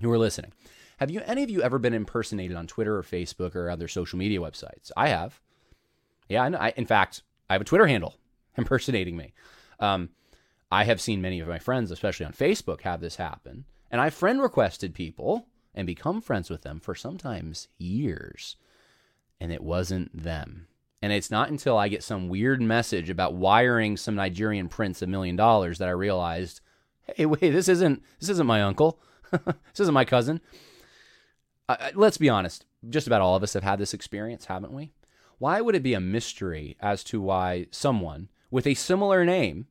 who 0.00 0.10
are 0.10 0.18
listening, 0.18 0.52
have 0.98 1.10
you 1.10 1.20
any 1.26 1.42
of 1.42 1.50
you 1.50 1.62
ever 1.62 1.78
been 1.78 1.94
impersonated 1.94 2.56
on 2.56 2.66
Twitter 2.66 2.96
or 2.96 3.02
Facebook 3.02 3.54
or 3.54 3.70
other 3.70 3.88
social 3.88 4.18
media 4.18 4.40
websites? 4.40 4.90
I 4.96 5.08
have. 5.08 5.40
Yeah, 6.28 6.42
I, 6.42 6.72
in 6.76 6.86
fact, 6.86 7.22
I 7.48 7.54
have 7.54 7.60
a 7.60 7.66
Twitter 7.66 7.86
handle 7.86 8.16
impersonating 8.56 9.16
me. 9.16 9.34
Um, 9.78 10.10
I 10.72 10.84
have 10.84 11.00
seen 11.00 11.20
many 11.20 11.40
of 11.40 11.48
my 11.48 11.58
friends, 11.58 11.90
especially 11.90 12.26
on 12.26 12.32
Facebook, 12.32 12.80
have 12.80 13.00
this 13.00 13.16
happen, 13.16 13.64
and 13.90 14.00
I 14.00 14.10
friend 14.10 14.40
requested 14.40 14.94
people 14.94 15.46
and 15.74 15.86
become 15.86 16.20
friends 16.20 16.50
with 16.50 16.62
them 16.62 16.80
for 16.80 16.94
sometimes 16.94 17.68
years 17.78 18.56
and 19.40 19.52
it 19.52 19.62
wasn't 19.62 20.22
them. 20.22 20.66
And 21.02 21.12
it's 21.12 21.30
not 21.30 21.50
until 21.50 21.76
I 21.76 21.88
get 21.88 22.02
some 22.02 22.28
weird 22.28 22.62
message 22.62 23.10
about 23.10 23.34
wiring 23.34 23.96
some 23.96 24.14
Nigerian 24.14 24.68
prince 24.68 25.02
a 25.02 25.06
million 25.06 25.36
dollars 25.36 25.78
that 25.78 25.88
I 25.88 25.92
realized, 25.92 26.60
hey, 27.02 27.26
wait, 27.26 27.40
this 27.40 27.68
isn't 27.68 28.02
this 28.20 28.30
isn't 28.30 28.46
my 28.46 28.62
uncle, 28.62 28.98
this 29.30 29.80
isn't 29.80 29.94
my 29.94 30.04
cousin. 30.04 30.40
Let's 31.94 32.18
be 32.18 32.28
honest, 32.28 32.66
just 32.88 33.06
about 33.06 33.20
all 33.20 33.36
of 33.36 33.42
us 33.42 33.54
have 33.54 33.62
had 33.62 33.78
this 33.78 33.94
experience, 33.94 34.46
haven't 34.46 34.72
we? 34.72 34.92
Why 35.38 35.60
would 35.60 35.74
it 35.74 35.82
be 35.82 35.94
a 35.94 36.00
mystery 36.00 36.76
as 36.80 37.02
to 37.04 37.20
why 37.20 37.66
someone 37.70 38.28
with 38.50 38.66
a 38.66 38.74
similar 38.74 39.24
name, 39.24 39.66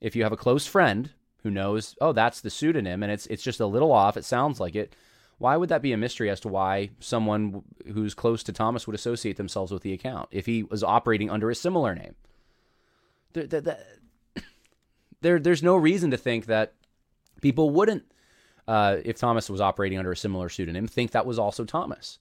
if 0.00 0.16
you 0.16 0.22
have 0.22 0.32
a 0.32 0.36
close 0.36 0.66
friend 0.66 1.10
who 1.42 1.50
knows, 1.50 1.94
oh, 2.00 2.12
that's 2.12 2.40
the 2.40 2.50
pseudonym, 2.50 3.02
and 3.02 3.12
it's 3.12 3.26
it's 3.26 3.42
just 3.42 3.60
a 3.60 3.66
little 3.66 3.92
off, 3.92 4.16
it 4.16 4.24
sounds 4.24 4.60
like 4.60 4.74
it, 4.74 4.94
why 5.38 5.56
would 5.56 5.68
that 5.68 5.82
be 5.82 5.92
a 5.92 5.96
mystery 5.96 6.30
as 6.30 6.40
to 6.40 6.48
why 6.48 6.90
someone 7.00 7.62
who's 7.92 8.14
close 8.14 8.42
to 8.44 8.52
Thomas 8.52 8.86
would 8.86 8.94
associate 8.94 9.36
themselves 9.36 9.72
with 9.72 9.82
the 9.82 9.92
account 9.92 10.28
if 10.30 10.46
he 10.46 10.62
was 10.62 10.82
operating 10.82 11.30
under 11.30 11.50
a 11.50 11.54
similar 11.54 11.94
name? 11.94 12.14
There, 13.32 13.46
there, 13.46 13.78
there 15.20 15.38
there's 15.38 15.62
no 15.62 15.76
reason 15.76 16.10
to 16.12 16.16
think 16.16 16.46
that 16.46 16.74
people 17.40 17.70
wouldn't, 17.70 18.04
uh, 18.68 18.98
if 19.04 19.18
Thomas 19.18 19.50
was 19.50 19.60
operating 19.60 19.98
under 19.98 20.12
a 20.12 20.16
similar 20.16 20.48
pseudonym, 20.48 20.86
think 20.86 21.10
that 21.10 21.26
was 21.26 21.38
also 21.38 21.64
Thomas. 21.64 22.18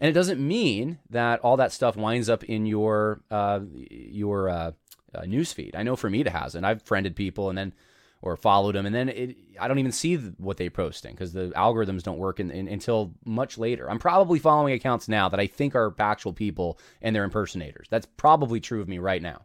And 0.00 0.08
it 0.08 0.14
doesn't 0.14 0.40
mean 0.40 0.98
that 1.10 1.40
all 1.40 1.58
that 1.58 1.72
stuff 1.72 1.94
winds 1.94 2.30
up 2.30 2.42
in 2.44 2.64
your 2.64 3.20
uh, 3.30 3.60
your 3.72 4.48
uh, 4.48 4.72
uh, 5.14 5.22
newsfeed. 5.22 5.74
I 5.74 5.82
know 5.82 5.94
for 5.94 6.08
me 6.08 6.22
it 6.22 6.28
hasn't. 6.28 6.64
I've 6.64 6.82
friended 6.82 7.14
people 7.14 7.50
and 7.50 7.58
then 7.58 7.74
or 8.22 8.36
followed 8.36 8.74
them, 8.74 8.86
and 8.86 8.94
then 8.94 9.08
it, 9.08 9.36
I 9.58 9.66
don't 9.66 9.78
even 9.78 9.92
see 9.92 10.16
what 10.16 10.56
they're 10.58 10.70
posting 10.70 11.12
because 11.12 11.32
the 11.32 11.48
algorithms 11.56 12.02
don't 12.02 12.18
work 12.18 12.38
in, 12.38 12.50
in, 12.50 12.68
until 12.68 13.14
much 13.24 13.56
later. 13.56 13.90
I'm 13.90 13.98
probably 13.98 14.38
following 14.38 14.74
accounts 14.74 15.08
now 15.08 15.28
that 15.30 15.40
I 15.40 15.46
think 15.46 15.74
are 15.74 15.94
actual 15.98 16.32
people 16.32 16.78
and 17.00 17.16
they're 17.16 17.24
impersonators. 17.24 17.86
That's 17.88 18.06
probably 18.16 18.60
true 18.60 18.82
of 18.82 18.88
me 18.88 18.98
right 18.98 19.22
now. 19.22 19.42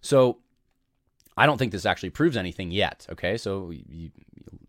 So 0.00 0.38
I 1.36 1.46
don't 1.46 1.58
think 1.58 1.72
this 1.72 1.86
actually 1.86 2.10
proves 2.10 2.36
anything 2.36 2.70
yet. 2.70 3.06
Okay, 3.10 3.36
so 3.36 3.70
you, 3.70 4.10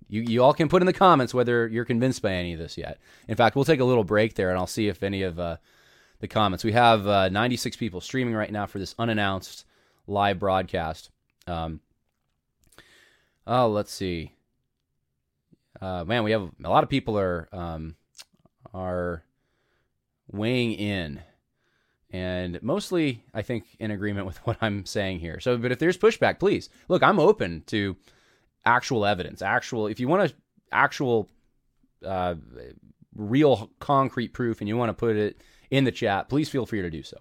you 0.08 0.22
you 0.22 0.44
all 0.44 0.54
can 0.54 0.70
put 0.70 0.82
in 0.82 0.86
the 0.86 0.94
comments 0.94 1.34
whether 1.34 1.68
you're 1.68 1.86
convinced 1.86 2.22
by 2.22 2.34
any 2.34 2.54
of 2.54 2.60
this 2.60 2.78
yet. 2.78 3.00
In 3.28 3.36
fact, 3.36 3.56
we'll 3.56 3.66
take 3.66 3.80
a 3.80 3.86
little 3.86 4.04
break 4.04 4.36
there, 4.36 4.50
and 4.50 4.60
I'll 4.60 4.68
see 4.68 4.90
if 4.90 5.04
any 5.04 5.24
of 5.24 5.40
uh, 5.40 5.58
the 6.20 6.28
comments. 6.28 6.64
We 6.64 6.74
have 6.74 7.08
uh, 7.08 7.30
96 7.30 7.78
people 7.78 8.02
streaming 8.02 8.36
right 8.36 8.52
now 8.52 8.66
for 8.66 8.78
this 8.78 8.94
unannounced 9.00 9.66
live 10.08 10.38
broadcast. 10.38 11.10
Um, 11.48 11.80
Oh, 13.48 13.68
let's 13.68 13.92
see. 13.92 14.34
Uh, 15.82 16.04
man, 16.06 16.24
we 16.24 16.32
have 16.32 16.50
a 16.64 16.70
lot 16.70 16.84
of 16.84 16.90
people 16.90 17.18
are 17.18 17.50
um, 17.52 17.96
are 18.74 19.24
weighing 20.32 20.74
in, 20.74 21.22
and 22.12 22.62
mostly, 22.62 23.24
I 23.34 23.42
think, 23.42 23.66
in 23.80 23.90
agreement 23.92 24.28
with 24.28 24.38
what 24.46 24.58
I'm 24.62 24.86
saying 24.86 25.20
here. 25.20 25.40
So, 25.40 25.58
but 25.58 25.72
if 25.72 25.80
there's 25.80 25.98
pushback, 25.98 26.40
please 26.40 26.70
look. 26.88 27.02
I'm 27.02 27.20
open 27.20 27.64
to 27.68 27.96
actual 28.66 29.06
evidence. 29.06 29.42
Actual, 29.42 29.88
if 29.88 30.00
you 30.00 30.08
want 30.08 30.30
to 30.30 30.36
actual, 30.72 31.28
uh, 32.06 32.36
real 33.16 33.72
concrete 33.80 34.34
proof, 34.34 34.62
and 34.62 34.68
you 34.68 34.78
want 34.78 34.90
to 34.90 34.94
put 34.94 35.16
it 35.16 35.42
in 35.72 35.84
the 35.84 35.92
chat, 35.92 36.30
please 36.30 36.50
feel 36.50 36.66
free 36.66 36.82
to 36.82 36.90
do 36.90 37.02
so. 37.02 37.18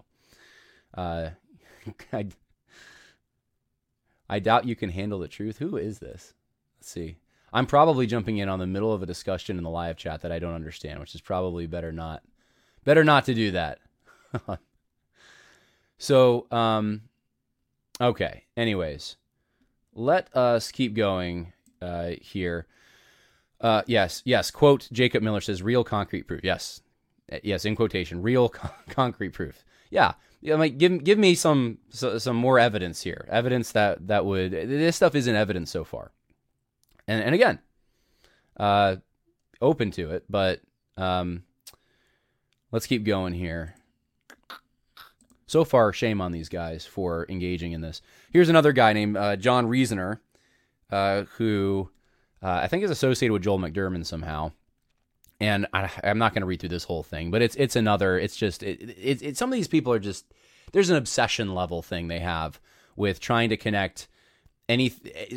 Uh, 0.93 1.29
I 2.13 2.27
I 4.31 4.39
doubt 4.39 4.65
you 4.65 4.77
can 4.77 4.89
handle 4.89 5.19
the 5.19 5.27
truth. 5.27 5.57
Who 5.57 5.75
is 5.75 5.99
this? 5.99 6.33
Let's 6.79 6.89
see. 6.89 7.17
I'm 7.51 7.65
probably 7.65 8.07
jumping 8.07 8.37
in 8.37 8.47
on 8.47 8.59
the 8.59 8.65
middle 8.65 8.93
of 8.93 9.03
a 9.03 9.05
discussion 9.05 9.57
in 9.57 9.63
the 9.65 9.69
live 9.69 9.97
chat 9.97 10.21
that 10.21 10.31
I 10.31 10.39
don't 10.39 10.53
understand, 10.53 11.01
which 11.01 11.13
is 11.13 11.19
probably 11.19 11.67
better 11.67 11.91
not 11.91 12.23
better 12.85 13.03
not 13.03 13.25
to 13.25 13.33
do 13.33 13.51
that. 13.51 13.79
so, 15.97 16.47
um, 16.49 17.01
okay. 17.99 18.45
Anyways, 18.55 19.17
let 19.93 20.33
us 20.33 20.71
keep 20.71 20.93
going 20.93 21.51
uh, 21.81 22.11
here. 22.21 22.67
Uh, 23.59 23.81
yes, 23.85 24.21
yes. 24.23 24.49
Quote 24.49 24.87
Jacob 24.93 25.21
Miller 25.23 25.41
says, 25.41 25.61
"Real 25.61 25.83
concrete 25.83 26.23
proof." 26.23 26.41
Yes, 26.41 26.81
uh, 27.29 27.39
yes. 27.43 27.65
In 27.65 27.75
quotation, 27.75 28.21
real 28.21 28.47
con- 28.47 28.71
concrete 28.89 29.33
proof. 29.33 29.65
Yeah, 29.89 30.13
yeah. 30.41 30.55
Like, 30.55 30.77
give 30.77 31.03
give 31.03 31.17
me 31.17 31.35
some 31.35 31.77
so, 31.89 32.17
some 32.17 32.35
more 32.35 32.59
evidence 32.59 33.01
here. 33.01 33.27
Evidence 33.29 33.71
that 33.71 34.07
that 34.07 34.25
would 34.25 34.51
this 34.51 34.95
stuff 34.95 35.15
isn't 35.15 35.35
evidence 35.35 35.71
so 35.71 35.83
far. 35.83 36.11
And 37.07 37.23
and 37.23 37.35
again, 37.35 37.59
uh, 38.57 38.97
open 39.61 39.91
to 39.91 40.11
it, 40.11 40.25
but 40.29 40.61
um, 40.97 41.43
let's 42.71 42.87
keep 42.87 43.03
going 43.03 43.33
here. 43.33 43.75
So 45.47 45.65
far, 45.65 45.91
shame 45.91 46.21
on 46.21 46.31
these 46.31 46.47
guys 46.47 46.85
for 46.85 47.25
engaging 47.27 47.73
in 47.73 47.81
this. 47.81 48.01
Here's 48.31 48.47
another 48.47 48.71
guy 48.71 48.93
named 48.93 49.17
uh, 49.17 49.35
John 49.35 49.67
Reasoner, 49.67 50.21
uh, 50.89 51.23
who 51.35 51.89
uh, 52.41 52.61
I 52.63 52.67
think 52.67 52.85
is 52.85 52.91
associated 52.91 53.33
with 53.33 53.43
Joel 53.43 53.59
McDurmon 53.59 54.05
somehow. 54.05 54.53
And 55.41 55.65
I, 55.73 55.89
am 56.03 56.19
not 56.19 56.35
going 56.35 56.41
to 56.41 56.45
read 56.45 56.59
through 56.59 56.69
this 56.69 56.83
whole 56.83 57.01
thing, 57.01 57.31
but 57.31 57.41
it's 57.41 57.55
it's 57.55 57.75
another. 57.75 58.19
It's 58.19 58.35
just 58.35 58.61
it, 58.61 58.79
it, 58.81 59.21
it, 59.23 59.37
Some 59.37 59.51
of 59.51 59.55
these 59.55 59.67
people 59.67 59.91
are 59.91 59.99
just 59.99 60.25
there's 60.71 60.91
an 60.91 60.97
obsession 60.97 61.55
level 61.55 61.81
thing 61.81 62.07
they 62.07 62.19
have 62.19 62.59
with 62.95 63.19
trying 63.19 63.49
to 63.49 63.57
connect 63.57 64.07
any 64.69 64.93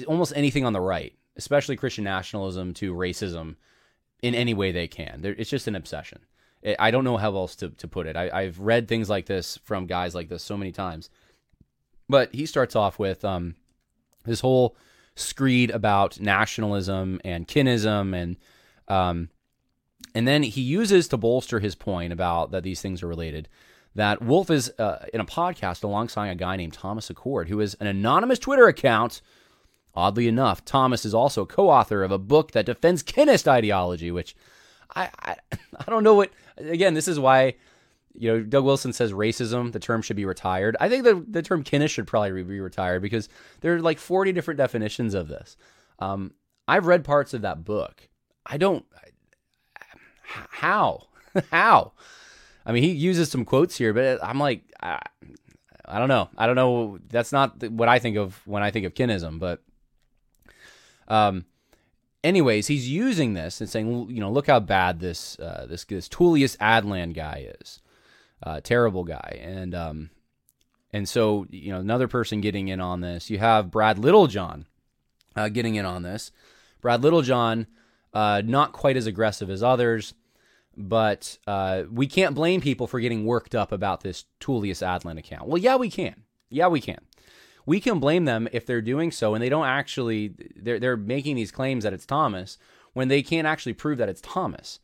almost 0.07 0.35
anything 0.37 0.67
on 0.67 0.75
the 0.75 0.81
right, 0.81 1.15
especially 1.37 1.77
Christian 1.77 2.05
nationalism, 2.05 2.75
to 2.75 2.95
racism 2.95 3.57
in 4.21 4.35
any 4.35 4.53
way 4.53 4.73
they 4.73 4.87
can. 4.87 5.23
It's 5.25 5.49
just 5.49 5.69
an 5.69 5.75
obsession. 5.75 6.21
I 6.79 6.91
don't 6.91 7.05
know 7.05 7.17
how 7.17 7.35
else 7.35 7.57
to, 7.57 7.71
to 7.71 7.89
put 7.89 8.07
it. 8.07 8.17
I, 8.17 8.45
have 8.45 8.59
read 8.59 8.89
things 8.89 9.11
like 9.11 9.27
this 9.27 9.59
from 9.65 9.87
guys 9.87 10.15
like 10.15 10.29
this 10.29 10.43
so 10.43 10.57
many 10.57 10.73
times. 10.73 11.11
But 12.09 12.35
he 12.35 12.47
starts 12.47 12.75
off 12.77 12.99
with 12.99 13.25
um, 13.25 13.55
this 14.25 14.41
whole 14.41 14.77
screed 15.15 15.71
about 15.71 16.21
nationalism 16.21 17.21
and 17.25 17.47
kinism 17.47 18.15
and 18.15 18.37
um, 18.89 19.29
and 20.15 20.27
then 20.29 20.43
he 20.43 20.61
uses 20.61 21.09
to 21.09 21.17
bolster 21.17 21.61
his 21.61 21.75
point 21.75 22.13
about 22.13 22.51
that 22.53 22.63
these 22.63 22.81
things 22.81 23.03
are 23.03 23.09
related 23.09 23.49
that 23.95 24.23
Wolfe 24.23 24.51
is 24.51 24.73
uh, 24.79 25.07
in 25.13 25.21
a 25.21 25.25
podcast 25.25 25.85
alongside 25.85 26.29
a 26.29 26.35
guy 26.35 26.57
named 26.57 26.73
Thomas 26.73 27.09
Achord, 27.09 27.49
who 27.49 27.61
is 27.61 27.75
an 27.75 27.87
anonymous 27.87 28.39
Twitter 28.39 28.67
account. 28.67 29.23
Oddly 29.95 30.27
enough, 30.27 30.65
Thomas 30.65 31.05
is 31.05 31.15
also 31.15 31.47
co-author 31.47 32.03
of 32.03 32.11
a 32.11 32.19
book 32.19 32.51
that 32.53 32.67
defends 32.67 33.05
kinist 33.05 33.47
ideology, 33.47 34.11
which 34.11 34.35
I, 34.97 35.11
I 35.21 35.37
I 35.79 35.85
don't 35.89 36.03
know 36.03 36.15
what. 36.15 36.31
Again, 36.57 36.95
this 36.95 37.09
is 37.09 37.21
why 37.21 37.55
you 38.17 38.33
know, 38.33 38.43
Doug 38.43 38.65
Wilson 38.65 38.93
says 38.93 39.13
racism, 39.13 39.73
the 39.73 39.81
term 39.81 40.03
should 40.03 40.17
be 40.17 40.25
retired. 40.25 40.77
I 40.81 40.89
think 40.89 41.05
the, 41.05 41.25
the 41.29 41.43
term 41.43 41.65
kinist 41.65 41.91
should 41.91 42.07
probably 42.07 42.43
be 42.43 42.61
retired 42.61 43.03
because 43.03 43.29
there 43.61 43.75
are 43.75 43.81
like 43.81 43.99
40 43.99 44.33
different 44.33 44.59
definitions 44.59 45.15
of 45.15 45.29
this. 45.29 45.57
Um, 45.99 46.33
I've 46.67 46.87
read 46.87 47.05
parts 47.05 47.35
of 47.35 47.43
that 47.43 47.65
book. 47.65 48.09
I 48.47 48.57
don't. 48.57 48.85
How? 50.25 51.07
how? 51.51 51.93
I 52.67 52.73
mean, 52.73 52.83
he 52.83 52.93
uses 52.93 53.31
some 53.31 53.45
quotes 53.45 53.77
here, 53.77 53.93
but 53.93 54.23
I'm 54.23 54.39
like, 54.39 54.63
I, 54.83 55.01
I 55.85 55.99
don't 55.99 56.09
know. 56.09 56.29
I 56.37 56.47
don't 56.47 56.57
know. 56.57 56.99
That's 57.09 57.33
not 57.33 57.63
what 57.71 57.89
I 57.89 57.99
think 57.99 58.17
of 58.17 58.41
when 58.47 58.63
I 58.63 58.71
think 58.71 58.87
of 58.87 58.95
kinism, 58.95 59.39
but. 59.39 59.63
Um, 61.07 61.45
anyways, 62.23 62.67
he's 62.67 62.89
using 62.89 63.35
this 63.35 63.61
and 63.61 63.69
saying, 63.69 64.09
you 64.09 64.21
know, 64.21 64.33
look 64.33 64.47
how 64.47 64.59
bad 64.59 65.01
this 65.01 65.39
uh, 65.39 65.67
this 65.69 65.85
this 65.85 66.09
Tullius 66.09 66.57
Adland 66.57 67.15
guy 67.15 67.51
is 67.61 67.83
uh, 68.45 68.61
terrible 68.63 69.05
guy. 69.05 69.41
And 69.43 69.75
um, 69.75 70.11
and 70.93 71.09
so 71.09 71.47
you 71.51 71.73
know 71.73 71.81
another 71.81 72.07
person 72.09 72.41
getting 72.41 72.69
in 72.69 72.81
on 72.81 73.01
this. 73.01 73.31
You 73.31 73.39
have 73.39 73.71
Brad 73.71 73.99
Littlejohn 73.99 74.67
uh, 75.35 75.49
getting 75.49 75.75
in 75.75 75.85
on 75.85 76.03
this. 76.03 76.31
Brad 76.81 77.03
Littlejohn, 77.03 77.67
uh, 78.15 78.43
not 78.45 78.73
quite 78.73 78.97
as 78.97 79.07
aggressive 79.07 79.51
as 79.51 79.63
others, 79.63 80.15
but 80.77 81.39
uh, 81.47 81.83
we 81.91 82.07
can't 82.07 82.35
blame 82.35 82.61
people 82.61 82.87
for 82.87 83.01
getting 83.01 83.27
worked 83.27 83.55
up 83.55 83.73
about 83.73 84.01
this 84.03 84.25
Tullius 84.41 84.81
Adland 84.81 85.19
account. 85.19 85.49
Well, 85.49 85.59
yeah, 85.59 85.77
we 85.77 85.91
can. 85.91 86.23
Yeah, 86.49 86.69
we 86.69 86.81
can. 86.81 87.01
We 87.67 87.81
can 87.81 87.99
blame 87.99 88.25
them 88.25 88.49
if 88.53 88.67
they're 88.67 88.83
doing 88.83 89.11
so 89.11 89.35
and 89.35 89.43
they 89.43 89.49
don't 89.49 89.67
actually 89.67 90.35
they're 90.55 90.79
they're 90.79 90.99
making 90.99 91.37
these 91.37 91.51
claims 91.51 91.85
that 91.85 91.95
it's 91.95 92.05
Thomas 92.05 92.59
when 92.93 93.09
they 93.09 93.23
can't 93.23 93.47
actually 93.47 93.73
prove 93.73 93.99
that 93.99 94.09
it's 94.09 94.21
Thomas. 94.21 94.81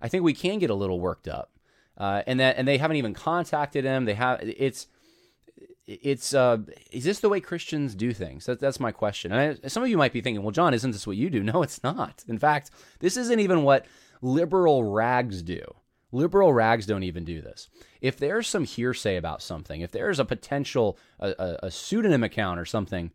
I 0.00 0.08
think 0.08 0.24
we 0.24 0.32
can 0.32 0.58
get 0.58 0.70
a 0.70 0.74
little 0.74 0.98
worked 0.98 1.28
up 1.28 1.50
uh, 1.98 2.22
and 2.26 2.40
that 2.40 2.56
and 2.56 2.66
they 2.66 2.78
haven't 2.78 2.96
even 2.96 3.12
contacted 3.12 3.84
him. 3.84 4.06
They 4.06 4.14
have 4.14 4.40
it's 4.42 4.88
it's 5.86 6.34
uh, 6.34 6.58
is 6.90 7.04
this 7.04 7.20
the 7.20 7.28
way 7.28 7.40
Christians 7.40 7.94
do 7.94 8.12
things? 8.12 8.46
That, 8.46 8.60
that's 8.60 8.80
my 8.80 8.92
question. 8.92 9.32
And 9.32 9.58
I, 9.64 9.68
some 9.68 9.82
of 9.82 9.88
you 9.88 9.98
might 9.98 10.12
be 10.12 10.20
thinking, 10.20 10.42
well, 10.42 10.52
John, 10.52 10.74
isn't 10.74 10.90
this 10.90 11.06
what 11.06 11.16
you 11.16 11.30
do? 11.30 11.42
No, 11.52 11.62
it's 11.62 11.82
not. 11.82 12.24
In 12.28 12.38
fact, 12.38 12.70
this 13.00 13.16
isn't 13.16 13.40
even 13.40 13.62
what 13.62 13.86
liberal 14.20 14.84
rags 14.84 15.42
do. 15.42 15.62
Liberal 16.12 16.52
rags 16.52 16.86
don't 16.86 17.02
even 17.02 17.24
do 17.24 17.40
this. 17.40 17.68
If 18.00 18.18
there's 18.18 18.46
some 18.46 18.64
hearsay 18.64 19.16
about 19.16 19.42
something, 19.42 19.80
if 19.80 19.90
there's 19.92 20.18
a 20.18 20.24
potential 20.24 20.98
a, 21.18 21.56
a, 21.62 21.70
pseudonym 21.70 22.22
account 22.22 22.60
or 22.60 22.66
something, 22.66 23.10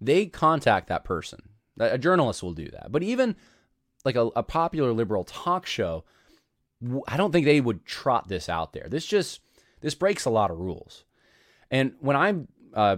they 0.00 0.26
contact 0.26 0.88
that 0.88 1.04
person. 1.04 1.40
A 1.78 1.96
journalist 1.96 2.42
will 2.42 2.52
do 2.52 2.68
that. 2.70 2.90
But 2.90 3.02
even 3.04 3.36
like 4.04 4.16
a, 4.16 4.30
a 4.36 4.42
popular 4.42 4.92
liberal 4.92 5.24
talk 5.24 5.64
show 5.64 6.04
I 7.06 7.16
don't 7.16 7.32
think 7.32 7.44
they 7.44 7.60
would 7.60 7.84
trot 7.84 8.28
this 8.28 8.48
out 8.48 8.72
there. 8.72 8.86
This 8.88 9.04
just 9.04 9.40
this 9.80 9.94
breaks 9.94 10.24
a 10.24 10.30
lot 10.30 10.50
of 10.50 10.58
rules. 10.58 11.04
And 11.70 11.94
when 12.00 12.16
I'm 12.16 12.48
uh, 12.74 12.96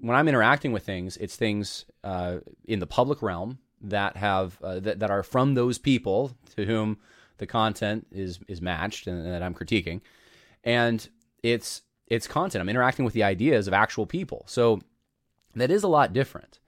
when 0.00 0.16
I'm 0.16 0.28
interacting 0.28 0.72
with 0.72 0.84
things, 0.84 1.16
it's 1.18 1.36
things 1.36 1.84
uh, 2.04 2.38
in 2.64 2.78
the 2.78 2.86
public 2.86 3.22
realm 3.22 3.58
that 3.82 4.16
have 4.16 4.60
uh, 4.62 4.80
that, 4.80 5.00
that 5.00 5.10
are 5.10 5.22
from 5.22 5.54
those 5.54 5.78
people 5.78 6.32
to 6.56 6.64
whom 6.64 6.98
the 7.38 7.46
content 7.46 8.06
is 8.10 8.40
is 8.48 8.60
matched 8.60 9.06
and, 9.06 9.18
and 9.24 9.32
that 9.32 9.42
I'm 9.42 9.54
critiquing, 9.54 10.00
and 10.64 11.08
it's 11.42 11.82
it's 12.06 12.26
content. 12.26 12.60
I'm 12.60 12.68
interacting 12.68 13.04
with 13.04 13.14
the 13.14 13.22
ideas 13.22 13.68
of 13.68 13.74
actual 13.74 14.06
people, 14.06 14.44
so 14.46 14.80
that 15.54 15.70
is 15.70 15.82
a 15.82 15.88
lot 15.88 16.12
different. 16.12 16.58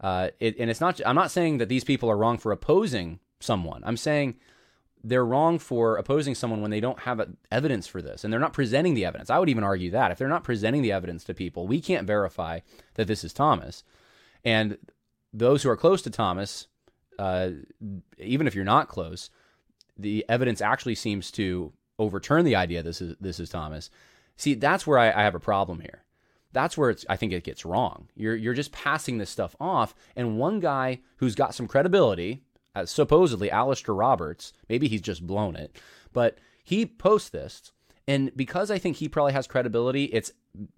Uh, 0.00 0.30
it, 0.40 0.56
and 0.58 0.70
it's 0.70 0.80
not. 0.80 1.00
I'm 1.06 1.16
not 1.16 1.30
saying 1.30 1.58
that 1.58 1.68
these 1.68 1.84
people 1.84 2.10
are 2.10 2.16
wrong 2.16 2.38
for 2.38 2.52
opposing 2.52 3.20
someone. 3.40 3.82
I'm 3.84 3.96
saying 3.96 4.36
they're 5.04 5.24
wrong 5.24 5.58
for 5.58 5.96
opposing 5.96 6.34
someone 6.34 6.62
when 6.62 6.70
they 6.70 6.80
don't 6.80 7.00
have 7.00 7.20
evidence 7.52 7.86
for 7.86 8.00
this 8.00 8.24
and 8.24 8.32
they're 8.32 8.40
not 8.40 8.54
presenting 8.54 8.94
the 8.94 9.04
evidence. 9.04 9.28
I 9.28 9.38
would 9.38 9.50
even 9.50 9.62
argue 9.62 9.90
that 9.90 10.10
if 10.10 10.18
they're 10.18 10.28
not 10.28 10.44
presenting 10.44 10.80
the 10.80 10.92
evidence 10.92 11.24
to 11.24 11.34
people, 11.34 11.66
we 11.66 11.80
can't 11.80 12.06
verify 12.06 12.60
that 12.94 13.06
this 13.06 13.22
is 13.22 13.34
Thomas. 13.34 13.84
And 14.44 14.78
those 15.32 15.62
who 15.62 15.68
are 15.68 15.76
close 15.76 16.00
to 16.02 16.10
Thomas, 16.10 16.68
uh, 17.18 17.50
even 18.18 18.46
if 18.46 18.54
you're 18.54 18.64
not 18.64 18.88
close, 18.88 19.28
the 19.98 20.24
evidence 20.28 20.62
actually 20.62 20.94
seems 20.94 21.30
to 21.32 21.72
overturn 21.98 22.44
the 22.44 22.56
idea 22.56 22.82
this 22.82 23.02
is 23.02 23.14
this 23.20 23.38
is 23.38 23.50
Thomas. 23.50 23.90
See, 24.36 24.54
that's 24.54 24.86
where 24.86 24.98
I, 24.98 25.10
I 25.10 25.22
have 25.22 25.34
a 25.34 25.40
problem 25.40 25.80
here. 25.80 26.02
That's 26.52 26.78
where 26.78 26.90
it's 26.90 27.04
I 27.08 27.16
think 27.16 27.32
it 27.32 27.44
gets 27.44 27.64
wrong. 27.64 28.08
You're 28.16 28.36
you're 28.36 28.54
just 28.54 28.72
passing 28.72 29.18
this 29.18 29.30
stuff 29.30 29.54
off, 29.60 29.94
and 30.16 30.38
one 30.38 30.60
guy 30.60 31.00
who's 31.16 31.34
got 31.34 31.54
some 31.54 31.68
credibility, 31.68 32.43
uh, 32.74 32.86
supposedly 32.86 33.50
Alastair 33.50 33.94
Roberts, 33.94 34.52
maybe 34.68 34.88
he's 34.88 35.00
just 35.00 35.26
blown 35.26 35.56
it, 35.56 35.76
but 36.12 36.38
he 36.64 36.86
posts 36.86 37.30
this. 37.30 37.72
And 38.06 38.34
because 38.36 38.70
I 38.70 38.78
think 38.78 38.96
he 38.96 39.08
probably 39.08 39.32
has 39.32 39.46
credibility, 39.46 40.04
it's 40.04 40.32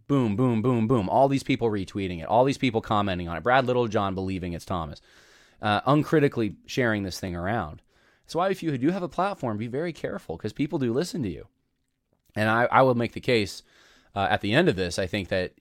boom, 0.07 0.36
boom, 0.36 0.62
boom, 0.62 0.86
boom. 0.86 1.09
All 1.09 1.28
these 1.28 1.42
people 1.42 1.70
retweeting 1.70 2.20
it, 2.20 2.26
all 2.26 2.44
these 2.44 2.59
people 2.59 2.80
commenting 2.80 3.28
on 3.28 3.36
it. 3.36 3.42
Brad 3.42 3.66
Littlejohn 3.66 4.14
believing 4.14 4.53
it's 4.53 4.64
Thomas, 4.64 5.01
uh, 5.61 5.80
uncritically 5.86 6.57
sharing 6.66 7.03
this 7.03 7.18
thing 7.18 7.34
around. 7.34 7.82
So 8.26 8.38
why, 8.38 8.51
if 8.51 8.62
you 8.62 8.76
do 8.78 8.90
have 8.90 9.03
a 9.03 9.09
platform, 9.09 9.57
be 9.57 9.66
very 9.66 9.92
careful 9.92 10.36
because 10.36 10.53
people 10.53 10.78
do 10.78 10.92
listen 10.92 11.22
to 11.22 11.28
you. 11.28 11.47
And 12.34 12.49
I, 12.49 12.64
I 12.70 12.82
will 12.82 12.94
make 12.94 13.12
the 13.12 13.20
case 13.20 13.62
uh, 14.14 14.28
at 14.30 14.40
the 14.40 14.53
end 14.53 14.68
of 14.68 14.76
this. 14.76 14.99
I 14.99 15.07
think 15.07 15.28
that 15.28 15.55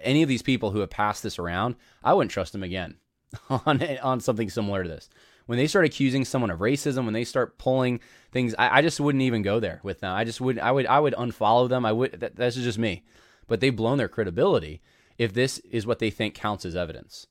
any 0.00 0.22
of 0.22 0.28
these 0.28 0.42
people 0.42 0.70
who 0.70 0.80
have 0.80 0.90
passed 0.90 1.22
this 1.22 1.38
around, 1.38 1.76
I 2.02 2.14
wouldn't 2.14 2.30
trust 2.30 2.52
them 2.52 2.62
again 2.62 2.96
on 3.50 3.82
on 3.98 4.20
something 4.20 4.48
similar 4.48 4.82
to 4.82 4.88
this 4.88 5.10
when 5.46 5.58
they 5.58 5.66
start 5.66 5.84
accusing 5.84 6.24
someone 6.24 6.50
of 6.50 6.60
racism, 6.60 7.04
when 7.04 7.14
they 7.14 7.24
start 7.24 7.58
pulling 7.58 8.00
things, 8.32 8.54
I, 8.58 8.78
I 8.78 8.82
just 8.82 9.00
wouldn't 9.00 9.22
even 9.22 9.42
go 9.42 9.60
there 9.60 9.80
with 9.82 10.00
them. 10.00 10.14
I 10.14 10.24
just 10.24 10.40
wouldn't. 10.40 10.64
I 10.64 10.72
would, 10.72 10.86
I 10.86 11.00
would 11.00 11.14
unfollow 11.14 11.68
them. 11.68 11.84
I 11.84 11.92
would. 11.92 12.12
That, 12.20 12.36
that's 12.36 12.56
just 12.56 12.78
me. 12.78 13.04
But 13.46 13.60
they've 13.60 13.74
blown 13.74 13.98
their 13.98 14.08
credibility 14.08 14.80
if 15.18 15.32
this 15.32 15.58
is 15.58 15.86
what 15.86 15.98
they 15.98 16.10
think 16.10 16.34
counts 16.34 16.64
as 16.64 16.74
evidence. 16.74 17.26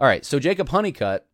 All 0.00 0.06
right. 0.06 0.24
So 0.24 0.38
Jacob 0.38 0.68
Honeycutt 0.68 1.26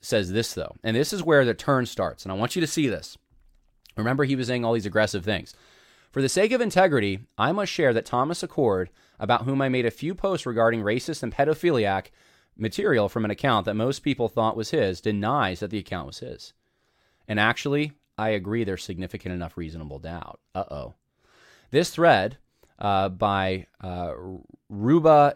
says 0.00 0.32
this 0.32 0.52
though, 0.54 0.74
and 0.82 0.96
this 0.96 1.12
is 1.12 1.22
where 1.22 1.44
the 1.44 1.54
turn 1.54 1.86
starts. 1.86 2.24
And 2.24 2.32
I 2.32 2.36
want 2.36 2.56
you 2.56 2.60
to 2.60 2.66
see 2.66 2.88
this. 2.88 3.16
Remember, 3.96 4.24
he 4.24 4.36
was 4.36 4.48
saying 4.48 4.64
all 4.64 4.72
these 4.72 4.86
aggressive 4.86 5.24
things. 5.24 5.54
For 6.10 6.20
the 6.20 6.28
sake 6.28 6.52
of 6.52 6.60
integrity, 6.60 7.20
I 7.38 7.52
must 7.52 7.72
share 7.72 7.94
that 7.94 8.04
Thomas 8.04 8.42
Achord, 8.42 8.88
about 9.18 9.42
whom 9.42 9.62
I 9.62 9.68
made 9.68 9.86
a 9.86 9.90
few 9.90 10.14
posts 10.14 10.44
regarding 10.44 10.82
racist 10.82 11.22
and 11.22 11.32
pedophiliac 11.32 12.06
material 12.62 13.10
from 13.10 13.26
an 13.26 13.30
account 13.30 13.66
that 13.66 13.74
most 13.74 13.98
people 13.98 14.28
thought 14.28 14.56
was 14.56 14.70
his 14.70 15.02
denies 15.02 15.60
that 15.60 15.70
the 15.70 15.78
account 15.78 16.06
was 16.06 16.20
his. 16.20 16.54
And 17.28 17.38
actually, 17.38 17.92
I 18.16 18.30
agree 18.30 18.64
there's 18.64 18.84
significant 18.84 19.34
enough 19.34 19.58
reasonable 19.58 19.98
doubt. 19.98 20.40
Uh 20.54 20.64
oh. 20.70 20.94
This 21.70 21.90
thread 21.90 22.38
uh, 22.78 23.10
by 23.10 23.66
uh, 23.82 24.12
Ruba 24.70 25.34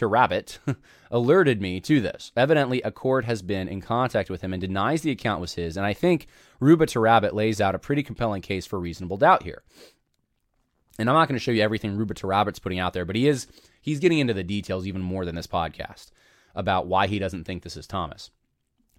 Rabbit 0.00 0.58
alerted 1.10 1.60
me 1.60 1.80
to 1.80 2.00
this. 2.00 2.32
Evidently, 2.36 2.80
Achord 2.84 3.24
has 3.24 3.42
been 3.42 3.68
in 3.68 3.80
contact 3.80 4.30
with 4.30 4.42
him 4.42 4.52
and 4.52 4.60
denies 4.60 5.02
the 5.02 5.10
account 5.10 5.40
was 5.40 5.54
his. 5.54 5.76
And 5.76 5.86
I 5.86 5.92
think 5.92 6.26
Ruba 6.60 6.86
Rabbit 6.96 7.34
lays 7.34 7.60
out 7.60 7.74
a 7.74 7.78
pretty 7.78 8.02
compelling 8.02 8.42
case 8.42 8.66
for 8.66 8.78
reasonable 8.78 9.16
doubt 9.16 9.42
here. 9.42 9.62
And 10.98 11.08
I'm 11.08 11.14
not 11.14 11.28
going 11.28 11.38
to 11.38 11.42
show 11.42 11.50
you 11.50 11.62
everything 11.62 11.96
Ruba 11.96 12.14
Rabbit's 12.22 12.58
putting 12.58 12.78
out 12.78 12.92
there, 12.92 13.04
but 13.04 13.16
he 13.16 13.26
is 13.26 13.46
he's 13.80 14.00
getting 14.00 14.18
into 14.18 14.34
the 14.34 14.44
details 14.44 14.86
even 14.86 15.00
more 15.00 15.24
than 15.24 15.34
this 15.34 15.46
podcast 15.46 16.10
about 16.54 16.86
why 16.86 17.06
he 17.06 17.18
doesn't 17.18 17.44
think 17.44 17.62
this 17.62 17.76
is 17.76 17.86
Thomas. 17.86 18.30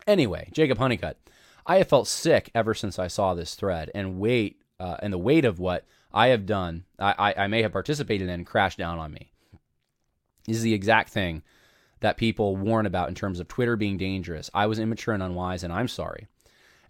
Anyway, 0.07 0.49
Jacob 0.51 0.77
Honeycutt, 0.77 1.17
I 1.65 1.77
have 1.77 1.87
felt 1.87 2.07
sick 2.07 2.49
ever 2.53 2.73
since 2.73 2.99
I 2.99 3.07
saw 3.07 3.33
this 3.33 3.55
thread, 3.55 3.89
and 3.95 4.19
weight 4.19 4.61
uh, 4.79 4.97
and 5.01 5.13
the 5.13 5.17
weight 5.17 5.45
of 5.45 5.59
what 5.59 5.85
I 6.13 6.27
have 6.27 6.45
done, 6.45 6.83
I, 6.99 7.15
I, 7.17 7.43
I 7.43 7.47
may 7.47 7.61
have 7.61 7.71
participated 7.71 8.29
in, 8.29 8.43
crashed 8.43 8.77
down 8.77 8.99
on 8.99 9.13
me. 9.13 9.31
This 10.45 10.57
is 10.57 10.63
the 10.63 10.73
exact 10.73 11.09
thing 11.09 11.41
that 12.01 12.17
people 12.17 12.57
warn 12.57 12.85
about 12.85 13.07
in 13.07 13.15
terms 13.15 13.39
of 13.39 13.47
Twitter 13.47 13.77
being 13.77 13.97
dangerous. 13.97 14.49
I 14.53 14.65
was 14.65 14.77
immature 14.77 15.13
and 15.13 15.23
unwise, 15.23 15.63
and 15.63 15.71
I'm 15.71 15.87
sorry. 15.87 16.27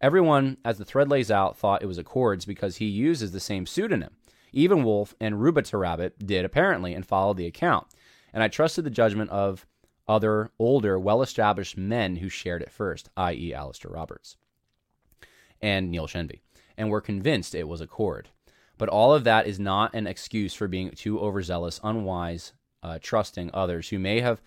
Everyone, 0.01 0.57
as 0.65 0.79
the 0.79 0.85
thread 0.85 1.09
lays 1.09 1.29
out, 1.29 1.55
thought 1.55 1.83
it 1.83 1.87
was 1.87 1.99
Achord's 1.99 2.45
because 2.45 2.77
he 2.77 2.85
uses 2.85 3.31
the 3.31 3.39
same 3.39 3.65
pseudonym. 3.65 4.15
Even 4.51 4.83
Wolfe 4.83 5.15
and 5.19 5.41
Rabbit 5.41 6.25
did 6.25 6.45
apparently 6.45 6.93
and 6.93 7.05
followed 7.05 7.37
the 7.37 7.45
account. 7.45 7.87
And 8.33 8.43
I 8.43 8.47
trusted 8.47 8.83
the 8.83 8.89
judgment 8.89 9.29
of 9.29 9.65
other 10.07 10.51
older, 10.59 10.99
well 10.99 11.21
established 11.21 11.77
men 11.77 12.17
who 12.17 12.29
shared 12.29 12.61
it 12.61 12.71
first, 12.71 13.09
i.e., 13.17 13.53
Alastair 13.53 13.91
Roberts 13.91 14.37
and 15.61 15.89
Neil 15.89 16.07
Shenvi, 16.07 16.41
and 16.77 16.89
were 16.89 17.01
convinced 17.01 17.55
it 17.55 17.67
was 17.67 17.81
Achord. 17.81 18.25
But 18.77 18.89
all 18.89 19.13
of 19.13 19.23
that 19.23 19.47
is 19.47 19.59
not 19.59 19.93
an 19.93 20.07
excuse 20.07 20.53
for 20.53 20.67
being 20.67 20.91
too 20.91 21.19
overzealous, 21.19 21.79
unwise, 21.83 22.53
uh, 22.81 22.99
trusting 23.01 23.49
others 23.53 23.89
who 23.89 23.97
may 23.97 24.19
have 24.19 24.41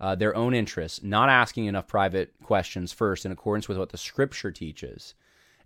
uh, 0.00 0.14
their 0.14 0.36
own 0.36 0.54
interests, 0.54 1.02
not 1.02 1.28
asking 1.28 1.66
enough 1.66 1.88
private 1.88 2.32
questions 2.42 2.92
first 2.92 3.26
in 3.26 3.32
accordance 3.32 3.68
with 3.68 3.78
what 3.78 3.90
the 3.90 3.98
scripture 3.98 4.52
teaches, 4.52 5.14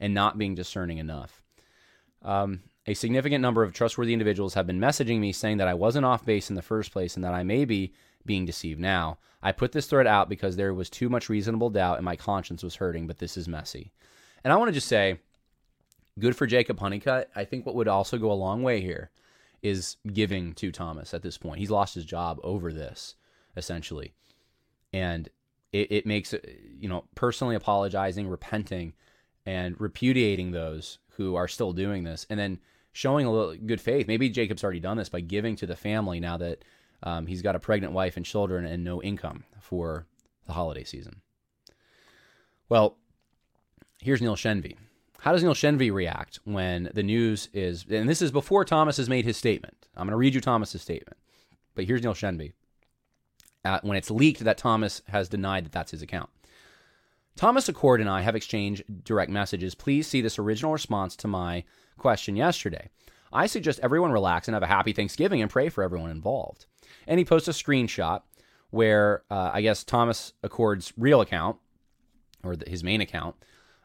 and 0.00 0.14
not 0.14 0.38
being 0.38 0.54
discerning 0.54 0.98
enough. 0.98 1.42
Um, 2.22 2.62
a 2.86 2.94
significant 2.94 3.42
number 3.42 3.62
of 3.62 3.72
trustworthy 3.72 4.12
individuals 4.12 4.54
have 4.54 4.66
been 4.66 4.80
messaging 4.80 5.18
me 5.20 5.32
saying 5.32 5.56
that 5.56 5.68
I 5.68 5.74
wasn't 5.74 6.06
off 6.06 6.24
base 6.24 6.50
in 6.50 6.56
the 6.56 6.62
first 6.62 6.92
place 6.92 7.16
and 7.16 7.24
that 7.24 7.34
I 7.34 7.42
may 7.42 7.64
be 7.64 7.92
being 8.26 8.44
deceived 8.44 8.80
now. 8.80 9.18
I 9.42 9.52
put 9.52 9.72
this 9.72 9.86
thread 9.86 10.06
out 10.06 10.28
because 10.28 10.56
there 10.56 10.74
was 10.74 10.90
too 10.90 11.08
much 11.08 11.28
reasonable 11.28 11.70
doubt 11.70 11.96
and 11.96 12.04
my 12.04 12.16
conscience 12.16 12.62
was 12.62 12.76
hurting, 12.76 13.06
but 13.06 13.18
this 13.18 13.36
is 13.36 13.48
messy. 13.48 13.92
And 14.42 14.52
I 14.52 14.56
want 14.56 14.68
to 14.68 14.74
just 14.74 14.88
say, 14.88 15.18
good 16.18 16.36
for 16.36 16.46
Jacob 16.46 16.78
Honeycutt. 16.78 17.30
I 17.34 17.44
think 17.44 17.64
what 17.64 17.74
would 17.74 17.88
also 17.88 18.18
go 18.18 18.30
a 18.30 18.34
long 18.34 18.62
way 18.62 18.80
here 18.80 19.10
is 19.62 19.96
giving 20.12 20.52
to 20.54 20.72
Thomas 20.72 21.14
at 21.14 21.22
this 21.22 21.38
point. 21.38 21.58
He's 21.58 21.70
lost 21.70 21.94
his 21.94 22.04
job 22.04 22.38
over 22.42 22.72
this, 22.72 23.14
essentially. 23.56 24.12
And 24.92 25.28
it, 25.72 25.92
it 25.92 26.06
makes, 26.06 26.32
uh, 26.32 26.38
you 26.78 26.88
know, 26.88 27.04
personally 27.14 27.56
apologizing, 27.56 28.28
repenting, 28.28 28.94
and 29.44 29.80
repudiating 29.80 30.50
those 30.50 30.98
who 31.10 31.34
are 31.34 31.48
still 31.48 31.72
doing 31.72 32.04
this. 32.04 32.26
And 32.30 32.38
then 32.38 32.58
showing 32.92 33.26
a 33.26 33.30
little 33.30 33.54
good 33.54 33.80
faith. 33.80 34.08
Maybe 34.08 34.30
Jacob's 34.30 34.64
already 34.64 34.80
done 34.80 34.96
this 34.96 35.10
by 35.10 35.20
giving 35.20 35.54
to 35.56 35.66
the 35.66 35.76
family 35.76 36.18
now 36.18 36.38
that 36.38 36.64
um, 37.02 37.26
he's 37.26 37.42
got 37.42 37.56
a 37.56 37.60
pregnant 37.60 37.92
wife 37.92 38.16
and 38.16 38.26
children 38.26 38.66
and 38.66 38.82
no 38.84 39.02
income 39.02 39.44
for 39.60 40.06
the 40.46 40.52
holiday 40.52 40.84
season. 40.84 41.20
Well, 42.68 42.96
here's 44.00 44.22
Neil 44.22 44.36
Shenvi. 44.36 44.76
How 45.20 45.32
does 45.32 45.42
Neil 45.42 45.54
Shenvi 45.54 45.92
react 45.92 46.38
when 46.44 46.90
the 46.94 47.02
news 47.02 47.48
is, 47.52 47.84
and 47.90 48.08
this 48.08 48.22
is 48.22 48.30
before 48.30 48.64
Thomas 48.64 48.96
has 48.96 49.08
made 49.08 49.24
his 49.24 49.36
statement. 49.36 49.88
I'm 49.96 50.06
going 50.06 50.12
to 50.12 50.16
read 50.16 50.34
you 50.34 50.40
Thomas's 50.40 50.82
statement, 50.82 51.16
but 51.74 51.84
here's 51.84 52.02
Neil 52.02 52.14
Shenvi. 52.14 52.52
Uh, 53.64 53.80
when 53.82 53.96
it's 53.96 54.10
leaked 54.10 54.44
that 54.44 54.58
Thomas 54.58 55.02
has 55.08 55.28
denied 55.28 55.64
that 55.64 55.72
that's 55.72 55.90
his 55.90 56.02
account. 56.02 56.30
Thomas 57.34 57.68
Achord 57.68 58.00
and 58.00 58.08
I 58.08 58.22
have 58.22 58.36
exchanged 58.36 58.84
direct 59.04 59.30
messages. 59.30 59.74
Please 59.74 60.06
see 60.06 60.20
this 60.20 60.38
original 60.38 60.72
response 60.72 61.16
to 61.16 61.28
my 61.28 61.64
question 61.98 62.36
yesterday. 62.36 62.88
I 63.32 63.46
suggest 63.46 63.80
everyone 63.82 64.12
relax 64.12 64.46
and 64.48 64.54
have 64.54 64.62
a 64.62 64.68
happy 64.68 64.92
Thanksgiving 64.92 65.42
and 65.42 65.50
pray 65.50 65.68
for 65.68 65.82
everyone 65.82 66.10
involved. 66.10 66.66
And 67.06 67.18
he 67.18 67.24
posts 67.24 67.48
a 67.48 67.52
screenshot 67.52 68.22
where 68.70 69.22
uh, 69.30 69.50
I 69.52 69.62
guess 69.62 69.84
Thomas 69.84 70.32
Achord's 70.42 70.92
real 70.96 71.20
account, 71.20 71.56
or 72.42 72.56
the, 72.56 72.68
his 72.68 72.84
main 72.84 73.00
account, 73.00 73.36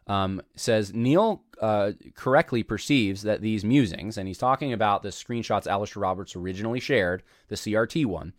um, 0.07 0.41
says 0.55 0.93
Neil 0.93 1.43
uh, 1.61 1.91
correctly 2.15 2.63
perceives 2.63 3.21
that 3.21 3.41
these 3.41 3.63
musings, 3.63 4.17
and 4.17 4.27
he's 4.27 4.37
talking 4.37 4.73
about 4.73 5.03
the 5.03 5.09
screenshots 5.09 5.67
Alastair 5.67 6.01
Roberts 6.01 6.35
originally 6.35 6.79
shared, 6.79 7.23
the 7.47 7.55
CRT 7.55 8.05
one. 8.05 8.33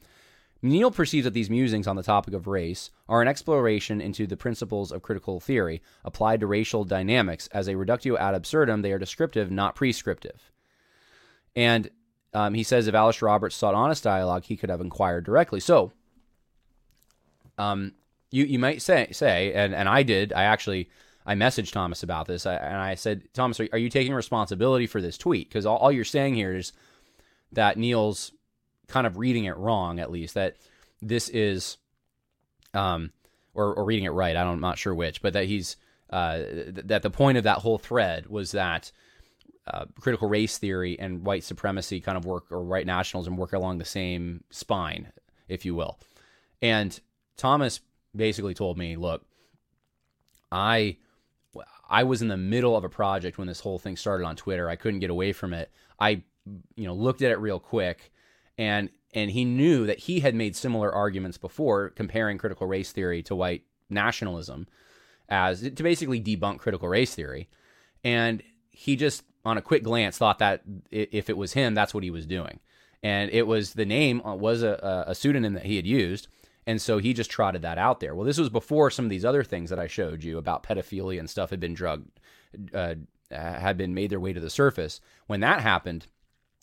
Neil 0.64 0.92
perceives 0.92 1.24
that 1.24 1.34
these 1.34 1.50
musings 1.50 1.88
on 1.88 1.96
the 1.96 2.04
topic 2.04 2.34
of 2.34 2.46
race 2.46 2.90
are 3.08 3.20
an 3.20 3.26
exploration 3.26 4.00
into 4.00 4.28
the 4.28 4.36
principles 4.36 4.92
of 4.92 5.02
critical 5.02 5.40
theory 5.40 5.82
applied 6.04 6.38
to 6.40 6.46
racial 6.46 6.84
dynamics. 6.84 7.48
As 7.48 7.68
a 7.68 7.76
reductio 7.76 8.16
ad 8.16 8.34
absurdum, 8.34 8.82
they 8.82 8.92
are 8.92 8.98
descriptive, 8.98 9.50
not 9.50 9.74
prescriptive. 9.74 10.52
And 11.56 11.90
um, 12.34 12.54
he 12.54 12.62
says 12.62 12.86
if 12.86 12.94
Alastair 12.94 13.26
Roberts 13.26 13.56
sought 13.56 13.74
honest 13.74 14.02
dialogue, 14.02 14.44
he 14.44 14.56
could 14.56 14.70
have 14.70 14.80
inquired 14.80 15.24
directly. 15.24 15.60
So, 15.60 15.92
um, 17.58 17.92
you 18.30 18.44
you 18.44 18.58
might 18.58 18.82
say 18.82 19.08
say, 19.12 19.52
and 19.52 19.74
and 19.74 19.88
I 19.88 20.02
did. 20.02 20.32
I 20.32 20.44
actually 20.44 20.88
I 21.24 21.34
messaged 21.34 21.72
Thomas 21.72 22.02
about 22.02 22.26
this, 22.26 22.46
and 22.46 22.76
I 22.76 22.94
said, 22.94 23.22
Thomas, 23.32 23.60
are, 23.60 23.68
are 23.72 23.78
you 23.78 23.88
taking 23.88 24.14
responsibility 24.14 24.86
for 24.86 25.00
this 25.00 25.16
tweet? 25.18 25.48
Because 25.48 25.66
all, 25.66 25.76
all 25.76 25.92
you're 25.92 26.04
saying 26.04 26.34
here 26.34 26.54
is 26.54 26.72
that 27.52 27.76
Neil's 27.76 28.32
kind 28.88 29.06
of 29.06 29.18
reading 29.18 29.44
it 29.44 29.56
wrong, 29.56 30.00
at 30.00 30.10
least 30.10 30.34
that 30.34 30.56
this 31.00 31.28
is, 31.28 31.76
um, 32.74 33.12
or, 33.54 33.74
or 33.74 33.84
reading 33.84 34.04
it 34.04 34.10
right. 34.10 34.36
I 34.36 34.42
don't, 34.42 34.54
I'm 34.54 34.60
not 34.60 34.78
sure 34.78 34.94
which, 34.94 35.22
but 35.22 35.32
that 35.34 35.44
he's 35.44 35.76
uh, 36.10 36.38
th- 36.38 36.86
that 36.86 37.02
the 37.02 37.10
point 37.10 37.38
of 37.38 37.44
that 37.44 37.58
whole 37.58 37.78
thread 37.78 38.26
was 38.26 38.52
that 38.52 38.90
uh, 39.66 39.84
critical 40.00 40.28
race 40.28 40.58
theory 40.58 40.98
and 40.98 41.24
white 41.24 41.44
supremacy 41.44 42.00
kind 42.00 42.18
of 42.18 42.24
work, 42.24 42.50
or 42.50 42.62
white 42.62 42.86
nationalism 42.86 43.36
work 43.36 43.52
along 43.52 43.78
the 43.78 43.84
same 43.84 44.42
spine, 44.50 45.12
if 45.48 45.64
you 45.64 45.74
will. 45.74 45.98
And 46.60 46.98
Thomas 47.36 47.80
basically 48.14 48.54
told 48.54 48.78
me, 48.78 48.96
look, 48.96 49.24
I 50.50 50.96
I 51.88 52.04
was 52.04 52.22
in 52.22 52.28
the 52.28 52.36
middle 52.36 52.76
of 52.76 52.84
a 52.84 52.88
project 52.88 53.36
when 53.38 53.48
this 53.48 53.60
whole 53.60 53.78
thing 53.78 53.96
started 53.96 54.24
on 54.24 54.36
Twitter. 54.36 54.68
I 54.68 54.76
couldn't 54.76 55.00
get 55.00 55.10
away 55.10 55.32
from 55.32 55.52
it. 55.52 55.70
I 56.00 56.22
you 56.74 56.86
know 56.86 56.94
looked 56.94 57.22
at 57.22 57.30
it 57.30 57.38
real 57.38 57.60
quick 57.60 58.10
and 58.58 58.90
and 59.14 59.30
he 59.30 59.44
knew 59.44 59.86
that 59.86 59.98
he 59.98 60.20
had 60.20 60.34
made 60.34 60.56
similar 60.56 60.92
arguments 60.92 61.38
before 61.38 61.90
comparing 61.90 62.38
critical 62.38 62.66
race 62.66 62.92
theory 62.92 63.22
to 63.22 63.36
white 63.36 63.62
nationalism 63.88 64.66
as 65.28 65.62
to 65.62 65.82
basically 65.82 66.20
debunk 66.20 66.58
critical 66.58 66.88
race 66.88 67.14
theory 67.14 67.48
and 68.02 68.42
he 68.70 68.96
just 68.96 69.22
on 69.45 69.59
a 69.59 69.62
quick 69.62 69.82
glance 69.82 70.18
thought 70.18 70.38
that 70.38 70.62
if 70.90 71.28
it 71.28 71.36
was 71.36 71.53
him 71.53 71.74
that's 71.74 71.95
what 71.95 72.05
he 72.05 72.11
was 72.11 72.26
doing 72.26 72.61
and 73.03 73.30
it 73.30 73.47
was 73.47 73.74
the 73.74 73.86
name 73.86 74.20
uh, 74.24 74.34
was 74.34 74.62
a, 74.62 75.05
a 75.07 75.14
pseudonym 75.14 75.55
that 75.55 75.66
he 75.66 75.76
had 75.76 75.86
used 75.86 76.28
and 76.66 76.80
so 76.80 76.99
he 76.99 77.12
just 77.12 77.30
trotted 77.30 77.62
that 77.62 77.78
out 77.78 78.01
there 78.01 78.14
well 78.14 78.26
this 78.26 78.38
was 78.38 78.49
before 78.49 78.90
some 78.90 79.05
of 79.05 79.11
these 79.11 79.24
other 79.24 79.43
things 79.43 79.70
that 79.70 79.78
i 79.78 79.86
showed 79.86 80.22
you 80.22 80.38
about 80.38 80.62
pedophilia 80.62 81.18
and 81.18 81.30
stuff 81.30 81.51
had 81.51 81.61
been 81.61 81.74
drugged 81.74 82.09
uh, 82.74 82.95
had 83.30 83.76
been 83.76 83.95
made 83.95 84.11
their 84.11 84.20
way 84.20 84.32
to 84.32 84.40
the 84.40 84.51
surface 84.51 85.01
when 85.26 85.40
that 85.40 85.61
happened 85.61 86.07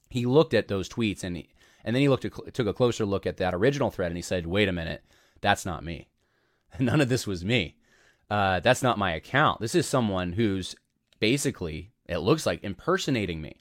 he 0.09 0.25
looked 0.25 0.53
at 0.53 0.67
those 0.67 0.89
tweets 0.89 1.23
and 1.23 1.37
he, 1.37 1.49
and 1.83 1.95
then 1.95 2.01
he 2.01 2.09
looked 2.09 2.25
at, 2.25 2.53
took 2.53 2.67
a 2.67 2.73
closer 2.73 3.05
look 3.05 3.25
at 3.25 3.37
that 3.37 3.53
original 3.53 3.91
thread 3.91 4.07
and 4.07 4.17
he 4.17 4.21
said, 4.21 4.47
"Wait 4.47 4.67
a 4.67 4.73
minute, 4.73 5.03
that's 5.41 5.65
not 5.65 5.83
me. 5.83 6.09
None 6.79 7.01
of 7.01 7.09
this 7.09 7.25
was 7.25 7.45
me. 7.45 7.77
Uh, 8.29 8.59
that's 8.59 8.83
not 8.83 8.97
my 8.97 9.13
account. 9.13 9.61
This 9.61 9.75
is 9.75 9.87
someone 9.87 10.33
who's 10.33 10.75
basically, 11.19 11.91
it 12.09 12.19
looks 12.19 12.45
like, 12.45 12.63
impersonating 12.63 13.41
me." 13.41 13.57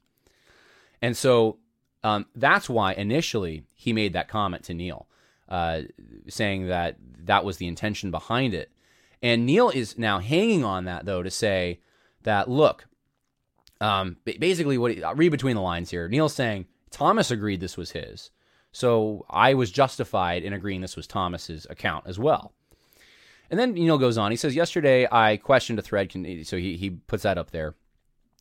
And 1.00 1.16
so 1.16 1.58
um, 2.02 2.26
that's 2.34 2.68
why 2.68 2.92
initially 2.92 3.64
he 3.74 3.92
made 3.92 4.12
that 4.12 4.28
comment 4.28 4.64
to 4.64 4.74
Neil, 4.74 5.06
uh, 5.48 5.82
saying 6.28 6.68
that 6.68 6.96
that 7.24 7.44
was 7.44 7.58
the 7.58 7.66
intention 7.66 8.10
behind 8.10 8.54
it. 8.54 8.70
And 9.22 9.46
Neil 9.46 9.70
is 9.70 9.98
now 9.98 10.18
hanging 10.20 10.64
on 10.64 10.84
that 10.84 11.04
though 11.04 11.22
to 11.22 11.30
say 11.30 11.80
that 12.22 12.48
look, 12.48 12.86
um, 13.80 14.16
basically 14.24 14.78
what 14.78 15.02
I'll 15.02 15.14
read 15.14 15.30
between 15.30 15.56
the 15.56 15.62
lines 15.62 15.90
here. 15.90 16.08
Neil's 16.08 16.34
saying 16.34 16.66
Thomas 16.90 17.30
agreed 17.30 17.60
this 17.60 17.76
was 17.76 17.92
his. 17.92 18.30
So 18.72 19.24
I 19.30 19.54
was 19.54 19.70
justified 19.70 20.42
in 20.42 20.52
agreeing 20.52 20.80
this 20.80 20.96
was 20.96 21.06
Thomas's 21.06 21.66
account 21.70 22.06
as 22.06 22.18
well. 22.18 22.52
And 23.50 23.58
then 23.58 23.72
Neil 23.72 23.98
goes 23.98 24.18
on. 24.18 24.30
He 24.30 24.36
says, 24.36 24.54
Yesterday 24.54 25.08
I 25.10 25.36
questioned 25.38 25.78
a 25.78 25.82
thread. 25.82 26.12
So 26.44 26.58
he, 26.58 26.76
he 26.76 26.90
puts 26.90 27.22
that 27.22 27.38
up 27.38 27.50
there, 27.50 27.74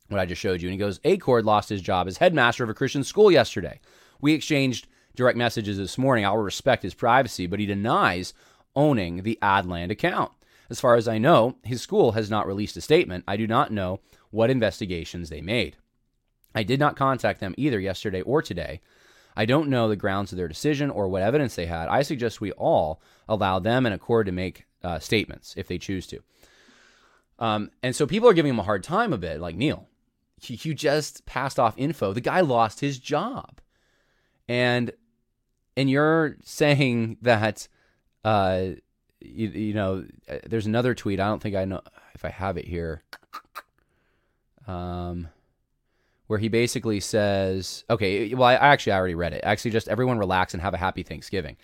what 0.08 0.20
I 0.20 0.26
just 0.26 0.40
showed 0.40 0.60
you. 0.60 0.68
And 0.68 0.72
he 0.72 0.78
goes, 0.78 0.98
Achord 1.00 1.44
lost 1.44 1.68
his 1.68 1.82
job 1.82 2.08
as 2.08 2.18
headmaster 2.18 2.64
of 2.64 2.70
a 2.70 2.74
Christian 2.74 3.04
school 3.04 3.30
yesterday. 3.30 3.80
We 4.20 4.32
exchanged 4.32 4.88
direct 5.14 5.38
messages 5.38 5.76
this 5.76 5.98
morning. 5.98 6.24
I'll 6.24 6.36
respect 6.36 6.82
his 6.82 6.94
privacy, 6.94 7.46
but 7.46 7.60
he 7.60 7.66
denies 7.66 8.34
owning 8.74 9.22
the 9.22 9.38
Adland 9.42 9.90
account. 9.90 10.32
As 10.70 10.80
far 10.80 10.96
as 10.96 11.08
I 11.08 11.18
know, 11.18 11.56
his 11.62 11.80
school 11.80 12.12
has 12.12 12.30
not 12.30 12.46
released 12.46 12.76
a 12.76 12.80
statement. 12.80 13.24
I 13.26 13.36
do 13.36 13.46
not 13.46 13.72
know 13.72 14.00
what 14.30 14.50
investigations 14.50 15.28
they 15.28 15.40
made. 15.40 15.76
I 16.54 16.62
did 16.62 16.80
not 16.80 16.96
contact 16.96 17.40
them 17.40 17.54
either 17.56 17.80
yesterday 17.80 18.20
or 18.22 18.42
today. 18.42 18.80
I 19.36 19.44
don't 19.44 19.68
know 19.68 19.88
the 19.88 19.96
grounds 19.96 20.32
of 20.32 20.38
their 20.38 20.48
decision 20.48 20.90
or 20.90 21.08
what 21.08 21.22
evidence 21.22 21.54
they 21.54 21.66
had. 21.66 21.88
I 21.88 22.02
suggest 22.02 22.40
we 22.40 22.52
all 22.52 23.00
allow 23.28 23.58
them 23.58 23.86
and 23.86 23.98
Achord 23.98 24.26
to 24.26 24.32
make 24.32 24.64
uh, 24.82 24.98
statements 24.98 25.54
if 25.56 25.68
they 25.68 25.78
choose 25.78 26.06
to. 26.08 26.20
Um, 27.38 27.70
and 27.82 27.94
so 27.94 28.06
people 28.06 28.28
are 28.28 28.34
giving 28.34 28.50
him 28.50 28.58
a 28.58 28.64
hard 28.64 28.82
time 28.82 29.12
a 29.12 29.18
bit, 29.18 29.40
like 29.40 29.56
Neil, 29.56 29.87
you 30.46 30.74
just 30.74 31.26
passed 31.26 31.58
off 31.58 31.74
info. 31.76 32.12
The 32.12 32.20
guy 32.20 32.40
lost 32.40 32.80
his 32.80 32.98
job, 32.98 33.60
and 34.48 34.92
and 35.76 35.88
you're 35.90 36.36
saying 36.42 37.18
that, 37.22 37.68
uh, 38.24 38.68
you, 39.20 39.48
you 39.48 39.74
know, 39.74 40.04
uh, 40.28 40.38
there's 40.46 40.66
another 40.66 40.94
tweet. 40.94 41.20
I 41.20 41.28
don't 41.28 41.42
think 41.42 41.56
I 41.56 41.64
know 41.64 41.82
if 42.14 42.24
I 42.24 42.30
have 42.30 42.56
it 42.56 42.66
here. 42.66 43.02
Um, 44.66 45.28
where 46.26 46.38
he 46.38 46.48
basically 46.48 47.00
says, 47.00 47.84
okay, 47.88 48.34
well, 48.34 48.48
I 48.48 48.54
actually 48.54 48.92
I 48.92 48.98
already 48.98 49.14
read 49.14 49.32
it. 49.32 49.40
Actually, 49.44 49.70
just 49.70 49.88
everyone 49.88 50.18
relax 50.18 50.52
and 50.52 50.62
have 50.62 50.74
a 50.74 50.78
happy 50.78 51.02
Thanksgiving. 51.02 51.56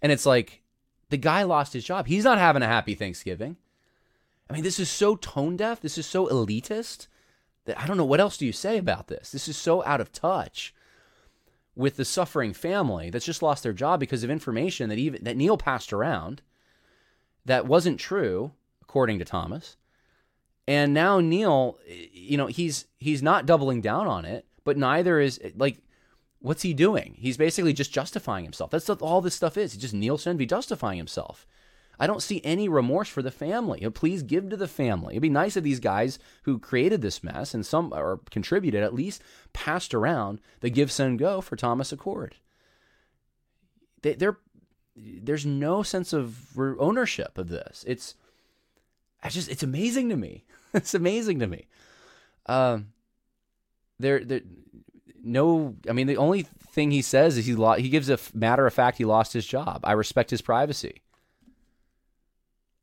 And 0.00 0.12
it's 0.12 0.24
like, 0.24 0.62
the 1.10 1.16
guy 1.16 1.42
lost 1.42 1.72
his 1.72 1.84
job. 1.84 2.06
He's 2.06 2.24
not 2.24 2.38
having 2.38 2.62
a 2.62 2.66
happy 2.66 2.94
Thanksgiving. 2.94 3.56
I 4.48 4.52
mean, 4.52 4.62
this 4.62 4.78
is 4.78 4.88
so 4.88 5.16
tone 5.16 5.56
deaf. 5.56 5.80
This 5.80 5.98
is 5.98 6.06
so 6.06 6.26
elitist 6.26 7.08
that 7.64 7.78
I 7.78 7.86
don't 7.86 7.96
know 7.96 8.04
what 8.04 8.20
else 8.20 8.36
do 8.36 8.46
you 8.46 8.52
say 8.52 8.78
about 8.78 9.08
this. 9.08 9.30
This 9.30 9.48
is 9.48 9.56
so 9.56 9.84
out 9.84 10.00
of 10.00 10.12
touch 10.12 10.74
with 11.74 11.96
the 11.96 12.04
suffering 12.04 12.52
family 12.52 13.10
that's 13.10 13.24
just 13.24 13.42
lost 13.42 13.62
their 13.62 13.72
job 13.72 14.00
because 14.00 14.24
of 14.24 14.30
information 14.30 14.88
that 14.88 14.98
even 14.98 15.24
that 15.24 15.36
Neil 15.36 15.56
passed 15.56 15.92
around 15.92 16.42
that 17.44 17.66
wasn't 17.66 17.98
true 17.98 18.52
according 18.82 19.18
to 19.18 19.24
Thomas. 19.24 19.76
And 20.68 20.94
now 20.94 21.20
Neil, 21.20 21.78
you 22.12 22.36
know, 22.36 22.46
he's 22.46 22.86
he's 22.98 23.22
not 23.22 23.46
doubling 23.46 23.80
down 23.80 24.06
on 24.06 24.24
it, 24.24 24.46
but 24.64 24.76
neither 24.76 25.18
is 25.18 25.40
like 25.56 25.78
what's 26.40 26.62
he 26.62 26.74
doing? 26.74 27.14
He's 27.18 27.36
basically 27.36 27.72
just 27.72 27.92
justifying 27.92 28.44
himself. 28.44 28.70
That's 28.70 28.90
all 28.90 29.20
this 29.20 29.34
stuff 29.34 29.56
is. 29.56 29.72
He's 29.72 29.80
just 29.80 29.94
Neil 29.94 30.18
Shenvi 30.18 30.48
justifying 30.48 30.98
himself. 30.98 31.46
I 32.02 32.08
don't 32.08 32.20
see 32.20 32.40
any 32.42 32.68
remorse 32.68 33.08
for 33.08 33.22
the 33.22 33.30
family. 33.30 33.88
Please 33.90 34.24
give 34.24 34.50
to 34.50 34.56
the 34.56 34.66
family. 34.66 35.14
It'd 35.14 35.22
be 35.22 35.28
nice 35.28 35.56
if 35.56 35.62
these 35.62 35.78
guys 35.78 36.18
who 36.42 36.58
created 36.58 37.00
this 37.00 37.22
mess 37.22 37.54
and 37.54 37.64
some 37.64 37.94
or 37.94 38.18
contributed 38.28 38.82
at 38.82 38.92
least 38.92 39.22
passed 39.52 39.94
around 39.94 40.40
the 40.62 40.68
give 40.68 40.90
send 40.90 41.20
go 41.20 41.40
for 41.40 41.54
Thomas 41.54 41.92
Achord. 41.92 42.32
They, 44.02 44.14
they're 44.14 44.38
there's 44.96 45.46
no 45.46 45.84
sense 45.84 46.12
of 46.12 46.58
ownership 46.58 47.38
of 47.38 47.48
this. 47.48 47.84
It's 47.86 48.16
I 49.22 49.28
just 49.28 49.48
it's 49.48 49.62
amazing 49.62 50.08
to 50.08 50.16
me. 50.16 50.44
it's 50.74 50.94
amazing 50.94 51.38
to 51.38 51.46
me. 51.46 51.68
Um, 52.46 52.88
there, 54.00 54.24
there, 54.24 54.40
no. 55.22 55.76
I 55.88 55.92
mean, 55.92 56.08
the 56.08 56.16
only 56.16 56.42
thing 56.72 56.90
he 56.90 57.00
says 57.00 57.38
is 57.38 57.46
he 57.46 57.54
lo- 57.54 57.74
he 57.74 57.88
gives 57.88 58.10
a 58.10 58.18
matter 58.34 58.66
of 58.66 58.74
fact 58.74 58.98
he 58.98 59.04
lost 59.04 59.32
his 59.34 59.46
job. 59.46 59.82
I 59.84 59.92
respect 59.92 60.30
his 60.30 60.42
privacy. 60.42 61.01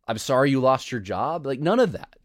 I'm 0.10 0.18
sorry 0.18 0.50
you 0.50 0.60
lost 0.60 0.92
your 0.92 1.02
job. 1.02 1.46
Like 1.46 1.60
none 1.60 1.80
of 1.80 1.92
that. 1.92 2.16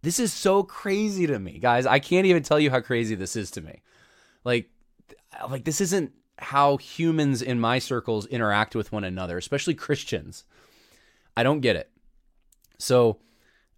This 0.00 0.18
is 0.18 0.32
so 0.32 0.62
crazy 0.62 1.26
to 1.26 1.38
me, 1.38 1.58
guys. 1.58 1.84
I 1.84 1.98
can't 1.98 2.26
even 2.26 2.42
tell 2.42 2.58
you 2.58 2.70
how 2.70 2.80
crazy 2.80 3.14
this 3.14 3.36
is 3.36 3.50
to 3.52 3.60
me. 3.60 3.82
Like, 4.44 4.70
like 5.48 5.64
this 5.64 5.82
isn't 5.82 6.12
how 6.38 6.78
humans 6.78 7.42
in 7.42 7.60
my 7.60 7.78
circles 7.78 8.26
interact 8.26 8.74
with 8.74 8.92
one 8.92 9.04
another, 9.04 9.36
especially 9.36 9.74
Christians. 9.74 10.44
I 11.36 11.42
don't 11.42 11.60
get 11.60 11.76
it. 11.76 11.90
So, 12.78 13.18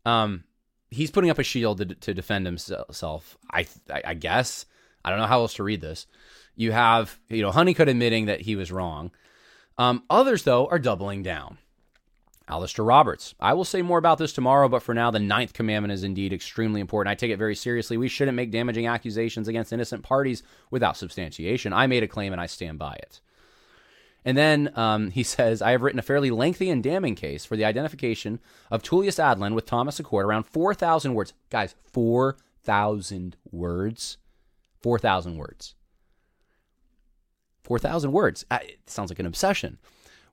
um, 0.04 0.44
he's 0.90 1.10
putting 1.10 1.30
up 1.30 1.40
a 1.40 1.44
shield 1.44 1.78
to, 1.78 1.86
to 1.86 2.14
defend 2.14 2.46
himself. 2.46 3.36
I, 3.50 3.66
I 3.90 4.14
guess 4.14 4.64
I 5.04 5.10
don't 5.10 5.18
know 5.18 5.26
how 5.26 5.40
else 5.40 5.54
to 5.54 5.64
read 5.64 5.80
this. 5.80 6.06
You 6.54 6.70
have 6.70 7.18
you 7.28 7.42
know 7.42 7.50
Honeycutt 7.50 7.88
admitting 7.88 8.26
that 8.26 8.42
he 8.42 8.54
was 8.54 8.70
wrong. 8.70 9.10
Um, 9.76 10.04
others 10.08 10.44
though 10.44 10.66
are 10.68 10.78
doubling 10.78 11.24
down. 11.24 11.58
Alastair 12.48 12.84
Roberts. 12.84 13.34
I 13.40 13.54
will 13.54 13.64
say 13.64 13.82
more 13.82 13.98
about 13.98 14.18
this 14.18 14.32
tomorrow, 14.32 14.68
but 14.68 14.82
for 14.82 14.94
now, 14.94 15.10
the 15.10 15.18
ninth 15.18 15.52
commandment 15.52 15.92
is 15.92 16.04
indeed 16.04 16.32
extremely 16.32 16.80
important. 16.80 17.10
I 17.10 17.16
take 17.16 17.32
it 17.32 17.38
very 17.38 17.56
seriously. 17.56 17.96
We 17.96 18.08
shouldn't 18.08 18.36
make 18.36 18.52
damaging 18.52 18.86
accusations 18.86 19.48
against 19.48 19.72
innocent 19.72 20.04
parties 20.04 20.42
without 20.70 20.96
substantiation. 20.96 21.72
I 21.72 21.86
made 21.88 22.04
a 22.04 22.08
claim 22.08 22.32
and 22.32 22.40
I 22.40 22.46
stand 22.46 22.78
by 22.78 22.94
it. 22.94 23.20
And 24.24 24.36
then 24.36 24.70
um, 24.76 25.10
he 25.10 25.22
says, 25.24 25.60
I 25.60 25.72
have 25.72 25.82
written 25.82 25.98
a 25.98 26.02
fairly 26.02 26.30
lengthy 26.30 26.70
and 26.70 26.82
damning 26.82 27.16
case 27.16 27.44
for 27.44 27.56
the 27.56 27.64
identification 27.64 28.38
of 28.70 28.82
Tullius 28.82 29.16
Adland 29.16 29.54
with 29.54 29.66
Thomas 29.66 30.00
Achord, 30.00 30.24
around 30.24 30.44
4,000 30.44 31.14
words. 31.14 31.32
Guys, 31.50 31.74
4,000 31.92 33.36
words. 33.50 34.18
4,000 34.82 35.36
words. 35.36 35.74
4,000 37.64 38.12
words. 38.12 38.44
It 38.52 38.78
sounds 38.86 39.10
like 39.10 39.18
an 39.18 39.26
obsession 39.26 39.78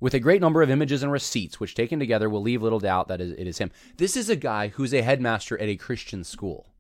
with 0.03 0.13
a 0.13 0.19
great 0.19 0.41
number 0.41 0.61
of 0.61 0.69
images 0.69 1.01
and 1.01 1.13
receipts, 1.13 1.61
which 1.61 1.75
taken 1.75 1.97
together 1.97 2.29
will 2.29 2.41
leave 2.41 2.61
little 2.61 2.81
doubt 2.81 3.07
that 3.07 3.21
it 3.21 3.47
is 3.47 3.59
him. 3.59 3.71
This 3.95 4.17
is 4.17 4.29
a 4.29 4.35
guy 4.35 4.67
who's 4.67 4.93
a 4.93 5.01
headmaster 5.01 5.57
at 5.57 5.69
a 5.69 5.77
Christian 5.77 6.25
school. 6.25 6.73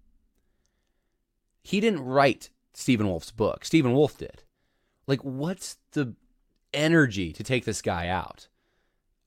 He 1.61 1.79
didn't 1.79 2.01
write 2.01 2.49
Stephen 2.73 3.07
Wolfe's 3.07 3.31
book, 3.31 3.63
Stephen 3.63 3.93
Wolfe 3.93 4.17
did. 4.17 4.43
Like, 5.07 5.21
what's 5.21 5.77
the 5.93 6.15
energy 6.73 7.31
to 7.31 7.45
take 7.45 7.63
this 7.63 7.81
guy 7.81 8.09
out? 8.09 8.49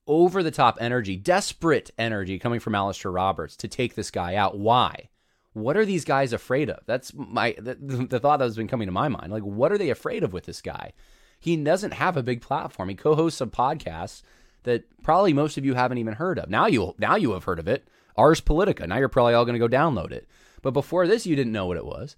Over 0.05 0.43
the 0.43 0.51
top 0.51 0.77
energy, 0.79 1.15
desperate 1.15 1.89
energy 1.97 2.37
coming 2.37 2.59
from 2.59 2.75
Alastair 2.75 3.11
Roberts 3.11 3.55
to 3.55 3.67
take 3.67 3.95
this 3.95 4.11
guy 4.11 4.35
out. 4.35 4.59
Why? 4.59 5.09
What 5.53 5.75
are 5.75 5.85
these 5.85 6.05
guys 6.05 6.33
afraid 6.33 6.69
of? 6.69 6.81
That's 6.85 7.15
my 7.15 7.55
the, 7.57 7.73
the 8.11 8.19
thought 8.19 8.37
that 8.37 8.45
has 8.45 8.57
been 8.57 8.67
coming 8.67 8.87
to 8.87 8.91
my 8.91 9.07
mind. 9.07 9.31
Like, 9.31 9.41
what 9.41 9.71
are 9.71 9.77
they 9.79 9.89
afraid 9.89 10.23
of 10.23 10.33
with 10.33 10.45
this 10.45 10.61
guy? 10.61 10.93
He 11.39 11.55
doesn't 11.55 11.93
have 11.93 12.17
a 12.17 12.23
big 12.23 12.41
platform. 12.41 12.89
He 12.89 12.95
co-hosts 12.95 13.37
some 13.37 13.51
podcasts 13.51 14.21
that 14.63 14.83
probably 15.03 15.33
most 15.33 15.57
of 15.57 15.65
you 15.65 15.75
haven't 15.75 15.97
even 15.97 16.15
heard 16.15 16.39
of. 16.39 16.49
Now 16.49 16.67
you 16.67 16.95
now 16.97 17.15
you 17.15 17.31
have 17.31 17.45
heard 17.45 17.59
of 17.59 17.67
it. 17.67 17.87
Ars 18.15 18.41
Politica. 18.41 18.87
Now 18.87 18.97
you're 18.97 19.09
probably 19.09 19.33
all 19.33 19.45
going 19.45 19.59
to 19.59 19.67
go 19.67 19.73
download 19.73 20.11
it. 20.11 20.27
But 20.61 20.71
before 20.71 21.07
this, 21.07 21.25
you 21.25 21.35
didn't 21.35 21.53
know 21.53 21.67
what 21.67 21.77
it 21.77 21.85
was. 21.85 22.15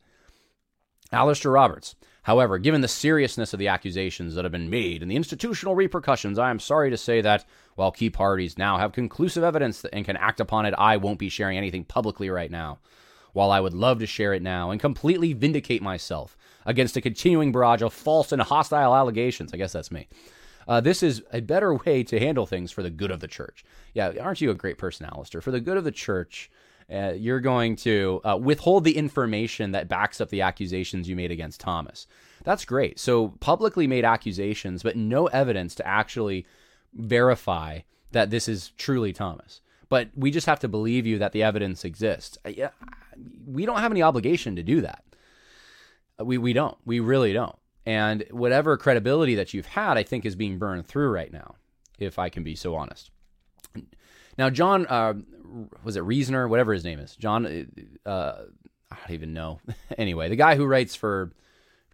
Alastair 1.12 1.52
Roberts. 1.52 1.96
However, 2.24 2.58
given 2.58 2.82
the 2.82 2.88
seriousness 2.88 3.54
of 3.54 3.60
the 3.60 3.70
accusations 3.70 4.36
that 4.36 4.46
have 4.46 4.52
been 4.52 4.70
made 4.70 5.02
and 5.02 5.10
the 5.10 5.16
institutional 5.16 5.76
repercussions, 5.76 6.38
I 6.38 6.52
am 6.52 6.60
sorry 6.60 6.90
to 6.90 6.98
say 6.98 7.22
that 7.22 7.46
while 7.76 7.92
key 7.92 8.10
parties 8.10 8.58
now 8.58 8.78
have 8.78 8.92
conclusive 8.92 9.44
evidence 9.44 9.84
and 9.86 10.06
can 10.06 10.18
act 10.18 10.40
upon 10.40 10.66
it, 10.66 10.74
I 10.78 10.98
won't 10.98 11.20
be 11.20 11.30
sharing 11.30 11.58
anything 11.58 11.86
publicly 11.86 12.30
right 12.30 12.52
now. 12.52 12.80
While 13.34 13.52
I 13.52 13.60
would 13.60 13.74
love 13.74 14.00
to 14.00 14.06
share 14.06 14.34
it 14.34 14.42
now 14.42 14.72
and 14.72 14.80
completely 14.80 15.34
vindicate 15.34 15.82
myself, 15.82 16.38
against 16.70 16.96
a 16.96 17.02
continuing 17.02 17.52
barrage 17.52 17.82
of 17.82 17.92
false 17.92 18.32
and 18.32 18.40
hostile 18.40 18.96
allegations. 18.96 19.52
I 19.54 19.58
guess 19.58 19.74
that's 19.74 19.92
me. 19.92 20.08
Uh, 20.68 20.80
this 20.80 21.02
is 21.02 21.24
a 21.34 21.42
better 21.42 21.74
way 21.74 22.04
to 22.04 22.20
handle 22.20 22.46
things 22.46 22.72
for 22.72 22.84
the 22.84 22.92
good 22.92 23.10
of 23.10 23.22
the 23.22 23.28
church. 23.28 23.66
Yeah, 23.96 24.14
aren't 24.22 24.40
you 24.40 24.52
a 24.52 24.56
great 24.56 24.78
person, 24.78 25.08
Alastair? 25.08 25.42
For 25.42 25.50
the 25.50 25.60
good 25.60 25.78
of 25.78 25.84
the 25.84 25.92
church, 25.92 26.52
uh, 26.94 27.14
you're 27.16 27.40
going 27.40 27.76
to 27.78 28.22
uh, 28.24 28.38
withhold 28.38 28.84
the 28.84 28.96
information 28.96 29.72
that 29.72 29.88
backs 29.88 30.22
up 30.22 30.30
the 30.30 30.42
accusations 30.42 31.10
you 31.10 31.16
made 31.16 31.32
against 31.32 31.60
Thomas. 31.60 32.06
That's 32.44 32.66
great. 32.66 33.00
So, 33.00 33.30
publicly 33.40 33.88
made 33.88 34.06
accusations, 34.06 34.84
but 34.84 34.96
no 34.96 35.26
evidence 35.26 35.74
to 35.76 35.88
actually 35.88 36.46
verify 36.94 37.80
that 38.12 38.30
this 38.30 38.48
is 38.48 38.72
truly 38.78 39.12
Thomas. 39.12 39.62
But 39.90 40.10
we 40.16 40.30
just 40.30 40.46
have 40.46 40.60
to 40.60 40.68
believe 40.68 41.08
you 41.08 41.18
that 41.18 41.32
the 41.32 41.42
evidence 41.42 41.84
exists. 41.84 42.38
Yeah, 42.48 42.70
we 43.48 43.66
don't 43.66 43.80
have 43.80 43.92
any 43.92 44.04
obligation 44.04 44.56
to 44.56 44.62
do 44.62 44.82
that. 44.82 45.04
We 46.20 46.38
we 46.38 46.54
don't. 46.54 46.78
We 46.86 47.00
really 47.00 47.34
don't. 47.34 47.56
And 47.86 48.26
whatever 48.32 48.78
credibility 48.78 49.36
that 49.36 49.54
you've 49.54 49.66
had, 49.66 49.98
I 49.98 50.04
think, 50.04 50.26
is 50.26 50.36
being 50.36 50.58
burned 50.60 50.86
through 50.86 51.10
right 51.10 51.32
now, 51.32 51.56
if 51.98 52.20
I 52.20 52.30
can 52.30 52.44
be 52.44 52.56
so 52.56 52.76
honest. 52.76 53.10
Now, 54.38 54.50
John, 54.50 54.86
uh, 54.88 55.16
was 55.84 55.96
it 55.96 56.02
Reasoner, 56.02 56.48
whatever 56.48 56.72
his 56.74 56.84
name 56.84 57.00
is, 57.00 57.16
John, 57.16 57.68
uh, 58.06 58.36
I 58.92 58.96
don't 58.96 59.12
even 59.12 59.34
know. 59.34 59.60
anyway, 59.98 60.30
the 60.30 60.36
guy 60.36 60.56
who 60.56 60.66
writes 60.66 60.96
for 60.96 61.32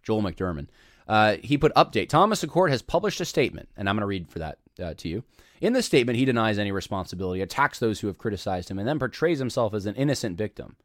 Joel 0.02 0.22
McDurmon. 0.22 0.68
uh, 1.08 1.36
he 1.42 1.56
put 1.58 1.74
update. 1.74 2.08
Thomas 2.08 2.44
Achord 2.44 2.70
has 2.70 2.82
published 2.82 3.20
a 3.20 3.24
statement, 3.24 3.68
and 3.76 3.88
I'm 3.88 3.96
going 3.96 4.02
to 4.02 4.06
read 4.06 4.28
for 4.28 4.38
that 4.40 4.58
uh, 4.82 4.94
to 4.98 5.08
you. 5.08 5.24
In 5.60 5.72
this 5.72 5.86
statement, 5.86 6.18
he 6.18 6.24
denies 6.24 6.58
any 6.58 6.70
responsibility, 6.72 7.40
attacks 7.40 7.78
those 7.78 8.00
who 8.00 8.06
have 8.08 8.18
criticized 8.18 8.70
him, 8.70 8.78
and 8.78 8.86
then 8.86 8.98
portrays 8.98 9.38
himself 9.38 9.72
as 9.72 9.86
an 9.86 9.94
innocent 9.94 10.36
victim. 10.36 10.76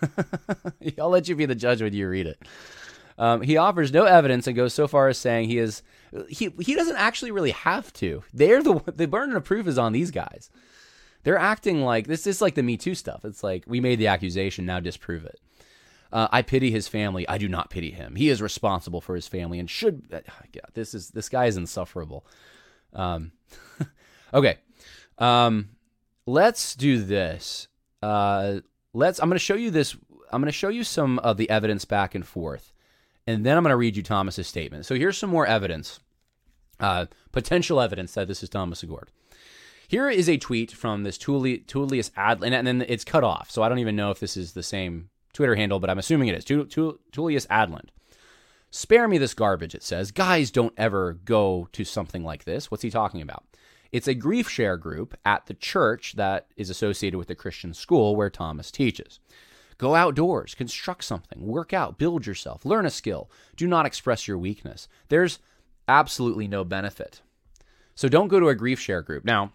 I'll 0.98 1.08
let 1.10 1.28
you 1.28 1.36
be 1.36 1.46
the 1.46 1.54
judge 1.54 1.82
when 1.82 1.92
you 1.92 2.08
read 2.08 2.26
it. 2.26 2.40
Um, 3.18 3.42
he 3.42 3.56
offers 3.56 3.92
no 3.92 4.04
evidence 4.04 4.46
and 4.46 4.54
goes 4.54 4.72
so 4.72 4.86
far 4.86 5.08
as 5.08 5.18
saying 5.18 5.48
he 5.48 5.58
is 5.58 5.82
he 6.28 6.50
he 6.60 6.74
doesn't 6.74 6.96
actually 6.96 7.32
really 7.32 7.50
have 7.50 7.92
to. 7.94 8.22
They're 8.32 8.62
the 8.62 8.80
the 8.94 9.08
burden 9.08 9.34
of 9.34 9.44
proof 9.44 9.66
is 9.66 9.78
on 9.78 9.92
these 9.92 10.10
guys. 10.10 10.50
They're 11.24 11.38
acting 11.38 11.82
like 11.82 12.06
this 12.06 12.26
is 12.26 12.40
like 12.40 12.54
the 12.54 12.62
Me 12.62 12.76
Too 12.76 12.94
stuff. 12.94 13.24
It's 13.24 13.42
like 13.42 13.64
we 13.66 13.80
made 13.80 13.98
the 13.98 14.06
accusation, 14.06 14.66
now 14.66 14.78
disprove 14.80 15.24
it. 15.24 15.40
Uh, 16.12 16.28
I 16.30 16.42
pity 16.42 16.70
his 16.70 16.88
family. 16.88 17.28
I 17.28 17.36
do 17.38 17.48
not 17.48 17.70
pity 17.70 17.90
him. 17.90 18.14
He 18.14 18.28
is 18.28 18.40
responsible 18.40 19.00
for 19.00 19.14
his 19.14 19.28
family 19.28 19.58
and 19.58 19.68
should. 19.68 20.04
Uh, 20.12 20.20
this 20.74 20.94
is 20.94 21.10
this 21.10 21.28
guy 21.28 21.46
is 21.46 21.56
insufferable. 21.56 22.24
Um, 22.92 23.32
Okay. 24.32 24.58
Um, 25.18 25.70
let's 26.26 26.74
do 26.74 27.02
this. 27.02 27.68
Uh, 28.02 28.60
let's. 28.98 29.20
I'm 29.20 29.28
going 29.28 29.36
to 29.36 29.44
show 29.44 29.54
you 29.54 29.70
this. 29.70 29.96
I'm 30.30 30.42
going 30.42 30.46
to 30.46 30.52
show 30.52 30.68
you 30.68 30.84
some 30.84 31.18
of 31.20 31.36
the 31.36 31.48
evidence 31.48 31.84
back 31.84 32.14
and 32.14 32.26
forth, 32.26 32.72
and 33.26 33.46
then 33.46 33.56
I'm 33.56 33.62
going 33.62 33.72
to 33.72 33.76
read 33.76 33.96
you 33.96 34.02
Thomas's 34.02 34.46
statement. 34.46 34.84
So 34.84 34.94
here's 34.94 35.16
some 35.16 35.30
more 35.30 35.46
evidence, 35.46 36.00
uh, 36.80 37.06
potential 37.32 37.80
evidence 37.80 38.12
that 38.14 38.28
this 38.28 38.42
is 38.42 38.48
Thomas 38.48 38.82
Achord. 38.82 39.08
Here 39.86 40.10
is 40.10 40.28
a 40.28 40.36
tweet 40.36 40.70
from 40.72 41.02
this 41.02 41.16
Tullius 41.16 42.10
Adland, 42.10 42.52
and 42.52 42.66
then 42.66 42.84
it's 42.86 43.04
cut 43.04 43.24
off. 43.24 43.50
So 43.50 43.62
I 43.62 43.70
don't 43.70 43.78
even 43.78 43.96
know 43.96 44.10
if 44.10 44.20
this 44.20 44.36
is 44.36 44.52
the 44.52 44.62
same 44.62 45.08
Twitter 45.32 45.54
handle, 45.54 45.80
but 45.80 45.88
I'm 45.88 45.98
assuming 45.98 46.28
it 46.28 46.36
is. 46.36 46.44
Tullius 46.44 47.46
Adland. 47.46 47.88
Spare 48.70 49.08
me 49.08 49.16
this 49.16 49.32
garbage, 49.32 49.74
it 49.74 49.82
says. 49.82 50.10
Guys 50.10 50.50
don't 50.50 50.74
ever 50.76 51.14
go 51.24 51.68
to 51.72 51.84
something 51.84 52.22
like 52.22 52.44
this. 52.44 52.70
What's 52.70 52.82
he 52.82 52.90
talking 52.90 53.22
about? 53.22 53.44
It's 53.92 54.08
a 54.08 54.14
grief 54.14 54.48
share 54.48 54.76
group 54.76 55.16
at 55.24 55.46
the 55.46 55.54
church 55.54 56.14
that 56.16 56.46
is 56.56 56.70
associated 56.70 57.16
with 57.16 57.28
the 57.28 57.34
Christian 57.34 57.72
school 57.74 58.16
where 58.16 58.30
Thomas 58.30 58.70
teaches. 58.70 59.20
Go 59.78 59.94
outdoors, 59.94 60.54
construct 60.54 61.04
something, 61.04 61.46
work 61.46 61.72
out, 61.72 61.98
build 61.98 62.26
yourself, 62.26 62.64
learn 62.64 62.84
a 62.84 62.90
skill. 62.90 63.30
Do 63.56 63.66
not 63.66 63.86
express 63.86 64.26
your 64.26 64.36
weakness. 64.36 64.88
There's 65.08 65.38
absolutely 65.86 66.48
no 66.48 66.64
benefit. 66.64 67.22
So 67.94 68.08
don't 68.08 68.28
go 68.28 68.40
to 68.40 68.48
a 68.48 68.54
grief 68.54 68.80
share 68.80 69.02
group. 69.02 69.24
Now, 69.24 69.52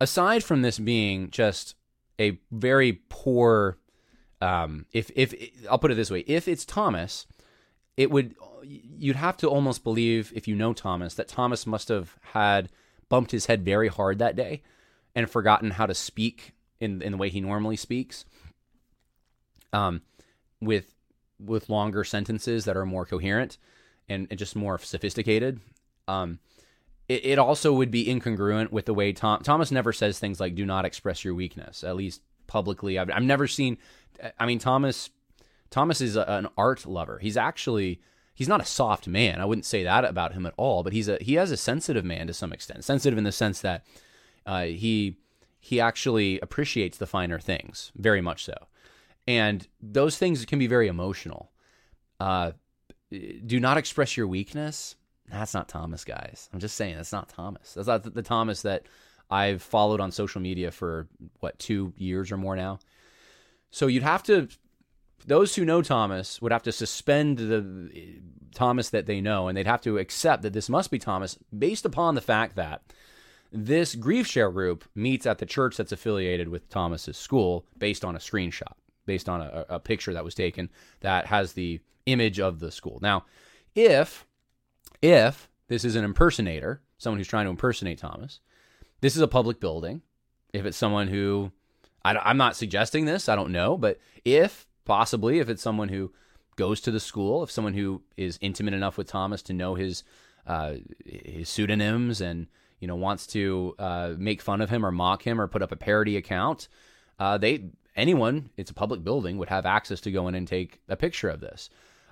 aside 0.00 0.44
from 0.44 0.62
this 0.62 0.78
being 0.78 1.30
just 1.30 1.74
a 2.18 2.38
very 2.50 3.00
poor 3.08 3.78
um, 4.40 4.86
if 4.92 5.10
if 5.14 5.34
I'll 5.70 5.78
put 5.78 5.90
it 5.90 5.94
this 5.94 6.10
way, 6.10 6.20
if 6.20 6.46
it's 6.48 6.64
Thomas, 6.64 7.26
it 7.96 8.10
would 8.10 8.34
you'd 8.62 9.16
have 9.16 9.36
to 9.38 9.48
almost 9.48 9.84
believe 9.84 10.32
if 10.34 10.46
you 10.46 10.54
know 10.54 10.72
Thomas 10.72 11.14
that 11.14 11.28
Thomas 11.28 11.66
must 11.66 11.88
have 11.88 12.16
had 12.32 12.68
bumped 13.08 13.30
his 13.30 13.46
head 13.46 13.64
very 13.64 13.88
hard 13.88 14.18
that 14.18 14.36
day 14.36 14.62
and 15.14 15.30
forgotten 15.30 15.72
how 15.72 15.86
to 15.86 15.94
speak 15.94 16.52
in 16.80 17.02
in 17.02 17.12
the 17.12 17.18
way 17.18 17.28
he 17.28 17.40
normally 17.40 17.76
speaks. 17.76 18.24
Um, 19.72 20.02
with 20.60 20.94
with 21.38 21.68
longer 21.68 22.04
sentences 22.04 22.64
that 22.64 22.76
are 22.76 22.86
more 22.86 23.04
coherent 23.04 23.58
and, 24.08 24.26
and 24.30 24.38
just 24.38 24.56
more 24.56 24.78
sophisticated. 24.78 25.60
Um, 26.08 26.38
it, 27.08 27.24
it, 27.24 27.38
also 27.38 27.72
would 27.72 27.90
be 27.90 28.06
incongruent 28.06 28.72
with 28.72 28.86
the 28.86 28.94
way 28.94 29.12
Tom 29.12 29.42
Thomas 29.42 29.70
never 29.70 29.92
says 29.92 30.18
things 30.18 30.40
like 30.40 30.54
"do 30.54 30.64
not 30.64 30.84
express 30.84 31.24
your 31.24 31.34
weakness." 31.34 31.84
At 31.84 31.96
least 31.96 32.22
publicly, 32.46 32.98
I've, 32.98 33.10
I've 33.10 33.22
never 33.22 33.46
seen. 33.46 33.78
I 34.38 34.46
mean, 34.46 34.58
Thomas 34.58 35.10
Thomas 35.70 36.00
is 36.00 36.16
a, 36.16 36.28
an 36.28 36.48
art 36.56 36.86
lover. 36.86 37.18
He's 37.18 37.36
actually 37.36 38.00
he's 38.36 38.48
not 38.48 38.60
a 38.60 38.64
soft 38.64 39.08
man. 39.08 39.40
I 39.40 39.44
wouldn't 39.44 39.64
say 39.64 39.82
that 39.82 40.04
about 40.04 40.34
him 40.34 40.46
at 40.46 40.54
all. 40.56 40.84
But 40.84 40.92
he's 40.92 41.08
a 41.08 41.18
he 41.20 41.34
has 41.34 41.50
a 41.50 41.56
sensitive 41.56 42.04
man 42.04 42.28
to 42.28 42.34
some 42.34 42.52
extent. 42.52 42.84
Sensitive 42.84 43.18
in 43.18 43.24
the 43.24 43.32
sense 43.32 43.60
that 43.62 43.84
uh, 44.46 44.64
he 44.64 45.16
he 45.58 45.80
actually 45.80 46.38
appreciates 46.40 46.98
the 46.98 47.06
finer 47.08 47.40
things 47.40 47.90
very 47.96 48.20
much 48.20 48.44
so, 48.44 48.54
and 49.26 49.66
those 49.80 50.16
things 50.16 50.44
can 50.44 50.60
be 50.60 50.68
very 50.68 50.86
emotional. 50.86 51.50
Uh, 52.20 52.52
do 53.10 53.58
not 53.58 53.78
express 53.78 54.16
your 54.16 54.28
weakness. 54.28 54.94
That's 55.28 55.54
not 55.54 55.68
Thomas, 55.68 56.04
guys. 56.04 56.48
I'm 56.52 56.60
just 56.60 56.76
saying 56.76 56.96
that's 56.96 57.12
not 57.12 57.28
Thomas. 57.28 57.74
That's 57.74 57.88
not 57.88 58.14
the, 58.14 58.22
Thomas 58.22 58.62
that 58.62 58.84
I've 59.28 59.60
followed 59.60 60.00
on 60.00 60.12
social 60.12 60.40
media 60.40 60.70
for 60.70 61.08
what 61.40 61.58
two 61.58 61.92
years 61.96 62.30
or 62.30 62.36
more 62.36 62.54
now. 62.54 62.78
So 63.70 63.88
you'd 63.88 64.04
have 64.04 64.22
to 64.24 64.48
those 65.26 65.54
who 65.54 65.64
know 65.64 65.82
Thomas 65.82 66.40
would 66.40 66.52
have 66.52 66.62
to 66.62 66.72
suspend 66.72 67.38
the 67.38 68.20
Thomas 68.54 68.90
that 68.90 69.06
they 69.06 69.20
know, 69.20 69.48
and 69.48 69.56
they'd 69.56 69.66
have 69.66 69.82
to 69.82 69.98
accept 69.98 70.42
that 70.42 70.52
this 70.52 70.68
must 70.68 70.90
be 70.90 70.98
Thomas 70.98 71.36
based 71.56 71.84
upon 71.84 72.14
the 72.14 72.20
fact 72.20 72.56
that 72.56 72.82
this 73.52 73.94
grief 73.94 74.26
share 74.26 74.50
group 74.50 74.84
meets 74.94 75.26
at 75.26 75.38
the 75.38 75.46
church 75.46 75.76
that's 75.76 75.92
affiliated 75.92 76.48
with 76.48 76.68
Thomas's 76.68 77.16
school 77.16 77.66
based 77.76 78.04
on 78.04 78.16
a 78.16 78.20
screenshot, 78.20 78.72
based 79.04 79.28
on 79.28 79.40
a, 79.40 79.66
a 79.68 79.80
picture 79.80 80.12
that 80.14 80.24
was 80.24 80.34
taken 80.34 80.70
that 81.00 81.26
has 81.26 81.52
the 81.52 81.80
image 82.06 82.40
of 82.40 82.60
the 82.60 82.70
school. 82.70 82.98
Now, 83.02 83.24
if 83.74 84.26
if 85.02 85.48
this 85.68 85.84
is 85.84 85.96
an 85.96 86.04
impersonator, 86.04 86.80
someone 86.98 87.18
who's 87.18 87.28
trying 87.28 87.46
to 87.46 87.50
impersonate 87.50 87.98
Thomas, 87.98 88.40
this 89.00 89.16
is 89.16 89.22
a 89.22 89.28
public 89.28 89.60
building. 89.60 90.02
If 90.52 90.64
it's 90.64 90.76
someone 90.76 91.08
who 91.08 91.52
I, 92.04 92.30
am 92.30 92.36
not 92.36 92.56
suggesting 92.56 93.04
this, 93.04 93.28
I 93.28 93.36
don't 93.36 93.50
know, 93.50 93.76
but 93.76 93.98
if 94.24 94.66
possibly 94.86 95.38
if 95.38 95.50
it's 95.50 95.62
someone 95.62 95.90
who 95.90 96.12
goes 96.56 96.80
to 96.80 96.90
the 96.90 97.00
school, 97.00 97.42
if 97.42 97.50
someone 97.50 97.74
who 97.74 98.02
is 98.16 98.38
intimate 98.40 98.72
enough 98.72 98.96
with 98.96 99.06
Thomas 99.06 99.42
to 99.42 99.52
know 99.52 99.74
his 99.74 100.02
uh, 100.46 100.74
his 101.04 101.48
pseudonyms 101.48 102.20
and 102.20 102.46
you 102.80 102.88
know 102.88 102.96
wants 102.96 103.26
to 103.28 103.74
uh, 103.78 104.14
make 104.16 104.40
fun 104.40 104.60
of 104.60 104.70
him 104.70 104.86
or 104.86 104.90
mock 104.92 105.26
him 105.26 105.40
or 105.40 105.46
put 105.48 105.62
up 105.62 105.72
a 105.72 105.76
parody 105.76 106.16
account, 106.16 106.68
uh, 107.18 107.36
they 107.36 107.70
anyone 107.94 108.50
it's 108.56 108.70
a 108.70 108.74
public 108.74 109.04
building 109.04 109.36
would 109.38 109.48
have 109.48 109.66
access 109.66 110.00
to 110.00 110.10
go 110.10 110.28
in 110.28 110.34
and 110.34 110.48
take 110.48 110.80
a 110.88 110.96
picture 110.96 111.28
of 111.28 111.40
this, 111.40 111.68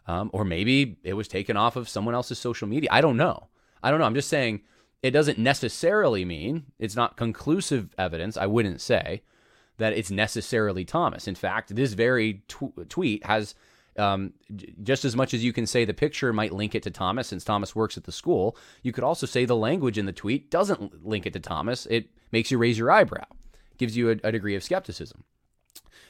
um, 0.07 0.31
or 0.33 0.45
maybe 0.45 0.99
it 1.03 1.15
was 1.15 1.29
taken 1.29 1.57
off 1.57 1.77
of 1.77 1.89
someone 1.89 2.15
else's 2.15 2.39
social 2.39 2.69
media. 2.69 2.91
I 2.93 3.01
don't 3.01 3.17
know. 3.17 3.49
I 3.83 3.91
don't 3.91 4.01
know. 4.01 4.07
I'm 4.07 4.15
just 4.15 4.29
saying 4.29 4.63
it 5.03 5.11
doesn't 5.11 5.39
necessarily 5.39 6.25
mean 6.25 6.67
it's 6.79 6.97
not 6.97 7.17
conclusive 7.17 7.95
evidence. 7.99 8.37
I 8.37 8.47
wouldn't 8.47 8.81
say 8.81 9.23
that 9.79 9.93
it's 9.93 10.11
necessarily 10.11 10.85
Thomas. 10.85 11.27
In 11.27 11.35
fact, 11.35 11.75
this 11.75 11.95
very 11.95 12.45
tw- 12.49 12.89
tweet 12.89 13.25
has 13.27 13.55
um, 13.97 14.33
just 14.83 15.05
as 15.05 15.15
much 15.15 15.35
as 15.35 15.45
you 15.45 15.53
can 15.53 15.67
say 15.67 15.85
the 15.85 15.95
picture 15.95 16.33
might 16.33 16.53
link 16.53 16.75
it 16.75 16.83
to 16.83 16.91
Thomas, 16.91 17.29
since 17.29 17.45
Thomas 17.45 17.77
works 17.77 17.97
at 17.97 18.05
the 18.05 18.13
school, 18.13 18.57
you 18.83 18.93
could 18.93 19.05
also 19.05 19.27
say 19.27 19.45
the 19.45 19.57
language 19.57 19.99
in 19.99 20.07
the 20.07 20.13
tweet 20.13 20.51
doesn't 20.51 21.07
link 21.07 21.27
it 21.27 21.33
to 21.35 21.41
Thomas. 21.41 21.87
It 21.87 22.09
makes 22.33 22.51
you 22.51 22.59
raise 22.59 22.79
your 22.79 22.91
eyebrow, 22.91 23.27
gives 23.79 23.97
you 23.97 24.11
a, 24.11 24.17
a 24.25 24.33
degree 24.33 24.57
of 24.57 24.65
skepticism. 24.65 25.25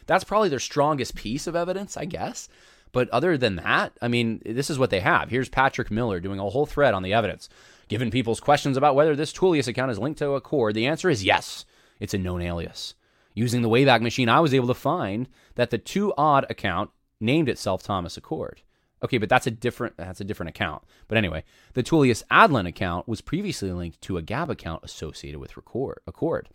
That's 0.06 0.24
probably 0.24 0.48
their 0.48 0.60
strongest 0.60 1.14
piece 1.14 1.46
of 1.46 1.56
evidence, 1.56 1.96
I 1.96 2.04
guess. 2.04 2.48
But 2.92 3.08
other 3.10 3.36
than 3.36 3.56
that, 3.56 3.92
I 4.00 4.08
mean, 4.08 4.40
this 4.46 4.70
is 4.70 4.78
what 4.78 4.90
they 4.90 5.00
have. 5.00 5.28
Here's 5.28 5.48
Patrick 5.48 5.90
Miller 5.90 6.20
doing 6.20 6.38
a 6.38 6.48
whole 6.48 6.66
thread 6.66 6.94
on 6.94 7.02
the 7.02 7.12
evidence. 7.12 7.48
Given 7.88 8.10
people's 8.10 8.40
questions 8.40 8.76
about 8.76 8.94
whether 8.94 9.16
this 9.16 9.32
Tullius 9.32 9.66
account 9.66 9.90
is 9.90 9.98
linked 9.98 10.18
to 10.20 10.40
Achord, 10.40 10.74
the 10.74 10.86
answer 10.86 11.10
is 11.10 11.24
yes. 11.24 11.64
It's 11.98 12.14
a 12.14 12.18
known 12.18 12.40
alias. 12.40 12.94
Using 13.34 13.62
the 13.62 13.68
Wayback 13.68 14.00
Machine, 14.00 14.28
I 14.28 14.40
was 14.40 14.54
able 14.54 14.68
to 14.68 14.74
find 14.74 15.28
that 15.56 15.70
the 15.70 15.78
two 15.78 16.14
odd 16.16 16.46
account 16.48 16.90
named 17.20 17.48
itself 17.48 17.82
Thomas 17.82 18.16
Achord. 18.16 18.58
Okay, 19.02 19.18
but 19.18 19.28
that's 19.28 19.46
a 19.46 19.50
different 19.50 19.96
that's 19.96 20.20
a 20.20 20.24
different 20.24 20.50
account. 20.50 20.82
But 21.08 21.18
anyway, 21.18 21.44
the 21.74 21.82
Tullius 21.82 22.22
Adland 22.30 22.68
account 22.68 23.06
was 23.06 23.20
previously 23.20 23.70
linked 23.70 24.00
to 24.02 24.16
a 24.16 24.22
Gab 24.22 24.50
account 24.50 24.82
associated 24.84 25.40
with 25.40 25.56
Record 25.56 25.98
Achord. 26.08 26.46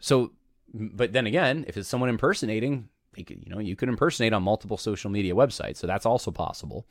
So, 0.00 0.32
but 0.74 1.12
then 1.12 1.26
again, 1.26 1.64
if 1.68 1.76
it's 1.76 1.88
someone 1.88 2.08
impersonating, 2.08 2.88
could, 3.14 3.42
you 3.44 3.50
know, 3.50 3.58
you 3.58 3.76
could 3.76 3.88
impersonate 3.88 4.32
on 4.32 4.42
multiple 4.42 4.76
social 4.76 5.10
media 5.10 5.34
websites, 5.34 5.76
so 5.76 5.86
that's 5.86 6.06
also 6.06 6.30
possible. 6.30 6.86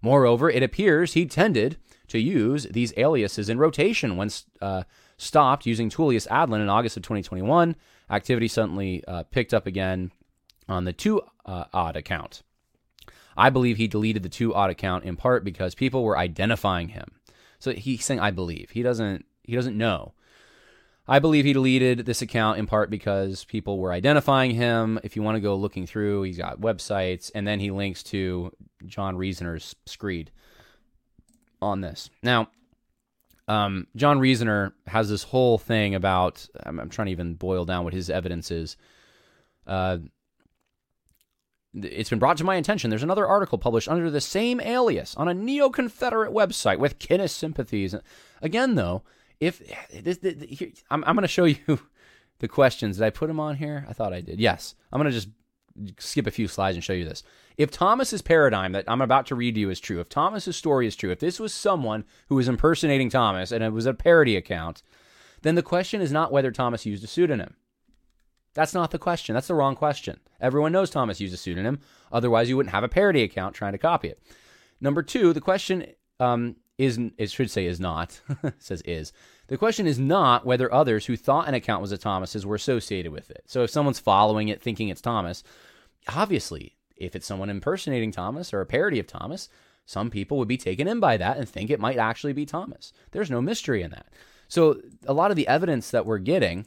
Moreover, 0.00 0.50
it 0.50 0.62
appears 0.62 1.12
he 1.12 1.26
tended 1.26 1.76
to 2.08 2.18
use 2.18 2.64
these 2.64 2.92
aliases 2.96 3.48
in 3.48 3.58
rotation 3.58 4.16
when 4.16 4.30
uh, 4.60 4.82
stopped 5.16 5.64
using 5.64 5.88
Tullius 5.88 6.26
Adland 6.26 6.62
in 6.62 6.68
August 6.68 6.96
of 6.96 7.04
2021 7.04 7.76
activity 8.12 8.46
suddenly 8.46 9.02
uh, 9.08 9.24
picked 9.24 9.52
up 9.52 9.66
again 9.66 10.12
on 10.68 10.84
the 10.84 10.92
two 10.92 11.22
uh, 11.44 11.64
odd 11.72 11.96
account. 11.96 12.42
I 13.36 13.50
believe 13.50 13.78
he 13.78 13.88
deleted 13.88 14.22
the 14.22 14.28
two 14.28 14.54
odd 14.54 14.70
account 14.70 15.04
in 15.04 15.16
part 15.16 15.42
because 15.42 15.74
people 15.74 16.04
were 16.04 16.18
identifying 16.18 16.88
him. 16.88 17.06
So 17.58 17.72
he's 17.72 18.04
saying 18.04 18.20
I 18.20 18.30
believe. 18.30 18.70
He 18.70 18.82
doesn't 18.82 19.24
he 19.42 19.56
doesn't 19.56 19.76
know. 19.76 20.12
I 21.08 21.18
believe 21.18 21.44
he 21.44 21.52
deleted 21.52 22.06
this 22.06 22.22
account 22.22 22.58
in 22.58 22.66
part 22.66 22.88
because 22.88 23.44
people 23.44 23.78
were 23.78 23.92
identifying 23.92 24.52
him. 24.52 25.00
If 25.02 25.16
you 25.16 25.22
want 25.22 25.34
to 25.34 25.40
go 25.40 25.56
looking 25.56 25.86
through, 25.86 26.22
he's 26.22 26.38
got 26.38 26.60
websites, 26.60 27.30
and 27.34 27.44
then 27.44 27.58
he 27.58 27.72
links 27.72 28.04
to 28.04 28.52
John 28.86 29.16
Reasoner's 29.16 29.74
screed 29.84 30.30
on 31.60 31.80
this. 31.80 32.08
Now, 32.22 32.48
um, 33.48 33.86
John 33.96 34.18
Reasoner 34.18 34.74
has 34.86 35.08
this 35.08 35.24
whole 35.24 35.58
thing 35.58 35.94
about. 35.94 36.46
I'm, 36.64 36.78
I'm, 36.78 36.88
trying 36.88 37.06
to 37.06 37.12
even 37.12 37.34
boil 37.34 37.64
down 37.64 37.84
what 37.84 37.92
his 37.92 38.08
evidence 38.08 38.50
is. 38.50 38.76
Uh, 39.66 39.98
it's 41.74 42.10
been 42.10 42.18
brought 42.18 42.36
to 42.36 42.44
my 42.44 42.56
attention. 42.56 42.90
There's 42.90 43.02
another 43.02 43.26
article 43.26 43.58
published 43.58 43.88
under 43.88 44.10
the 44.10 44.20
same 44.20 44.60
alias 44.60 45.14
on 45.16 45.28
a 45.28 45.34
neo 45.34 45.70
Confederate 45.70 46.32
website 46.32 46.78
with 46.78 46.98
kinist 46.98 47.30
sympathies. 47.30 47.94
Again, 48.42 48.74
though, 48.74 49.02
if 49.40 49.62
this, 49.90 50.18
this 50.18 50.36
here, 50.48 50.70
I'm, 50.90 51.02
I'm 51.04 51.16
going 51.16 51.22
to 51.22 51.28
show 51.28 51.44
you 51.44 51.56
the 52.38 52.48
questions. 52.48 52.98
Did 52.98 53.04
I 53.04 53.10
put 53.10 53.28
them 53.28 53.40
on 53.40 53.56
here? 53.56 53.86
I 53.88 53.92
thought 53.92 54.12
I 54.12 54.20
did. 54.20 54.38
Yes. 54.38 54.74
I'm 54.92 55.00
going 55.00 55.10
to 55.10 55.16
just 55.16 55.28
skip 55.98 56.26
a 56.26 56.30
few 56.30 56.48
slides 56.48 56.76
and 56.76 56.84
show 56.84 56.92
you 56.92 57.04
this. 57.04 57.22
If 57.56 57.70
Thomas's 57.70 58.22
paradigm 58.22 58.72
that 58.72 58.84
I'm 58.88 59.00
about 59.00 59.26
to 59.26 59.34
read 59.34 59.56
you 59.56 59.70
is 59.70 59.80
true, 59.80 60.00
if 60.00 60.08
Thomas's 60.08 60.56
story 60.56 60.86
is 60.86 60.96
true, 60.96 61.10
if 61.10 61.20
this 61.20 61.40
was 61.40 61.52
someone 61.52 62.04
who 62.28 62.36
was 62.36 62.48
impersonating 62.48 63.10
Thomas 63.10 63.52
and 63.52 63.62
it 63.62 63.72
was 63.72 63.86
a 63.86 63.94
parody 63.94 64.36
account, 64.36 64.82
then 65.42 65.54
the 65.54 65.62
question 65.62 66.00
is 66.00 66.12
not 66.12 66.32
whether 66.32 66.50
Thomas 66.50 66.86
used 66.86 67.04
a 67.04 67.08
pseudonym. 67.08 67.54
That's 68.54 68.74
not 68.74 68.90
the 68.90 68.98
question. 68.98 69.34
That's 69.34 69.46
the 69.46 69.54
wrong 69.54 69.74
question. 69.74 70.20
Everyone 70.40 70.72
knows 70.72 70.90
Thomas 70.90 71.20
used 71.20 71.34
a 71.34 71.38
pseudonym. 71.38 71.80
Otherwise, 72.10 72.48
you 72.48 72.56
wouldn't 72.56 72.74
have 72.74 72.84
a 72.84 72.88
parody 72.88 73.22
account 73.22 73.54
trying 73.54 73.72
to 73.72 73.78
copy 73.78 74.08
it. 74.08 74.22
Number 74.80 75.02
two, 75.02 75.32
the 75.32 75.40
question 75.40 75.86
um, 76.20 76.56
is, 76.76 76.98
it 77.16 77.30
should 77.30 77.50
say 77.50 77.66
is 77.66 77.80
not, 77.80 78.20
says 78.58 78.82
is. 78.82 79.12
The 79.52 79.58
question 79.58 79.86
is 79.86 79.98
not 79.98 80.46
whether 80.46 80.72
others 80.72 81.04
who 81.04 81.14
thought 81.14 81.46
an 81.46 81.52
account 81.52 81.82
was 81.82 81.92
a 81.92 81.98
Thomas's 81.98 82.46
were 82.46 82.54
associated 82.54 83.12
with 83.12 83.30
it. 83.30 83.44
So 83.44 83.64
if 83.64 83.68
someone's 83.68 83.98
following 83.98 84.48
it 84.48 84.62
thinking 84.62 84.88
it's 84.88 85.02
Thomas, 85.02 85.44
obviously, 86.08 86.78
if 86.96 87.14
it's 87.14 87.26
someone 87.26 87.50
impersonating 87.50 88.12
Thomas 88.12 88.54
or 88.54 88.62
a 88.62 88.66
parody 88.66 88.98
of 88.98 89.06
Thomas, 89.06 89.50
some 89.84 90.08
people 90.08 90.38
would 90.38 90.48
be 90.48 90.56
taken 90.56 90.88
in 90.88 91.00
by 91.00 91.18
that 91.18 91.36
and 91.36 91.46
think 91.46 91.68
it 91.68 91.80
might 91.80 91.98
actually 91.98 92.32
be 92.32 92.46
Thomas. 92.46 92.94
There's 93.10 93.30
no 93.30 93.42
mystery 93.42 93.82
in 93.82 93.90
that. 93.90 94.06
So 94.48 94.80
a 95.06 95.12
lot 95.12 95.30
of 95.30 95.36
the 95.36 95.48
evidence 95.48 95.90
that 95.90 96.06
we're 96.06 96.16
getting 96.16 96.66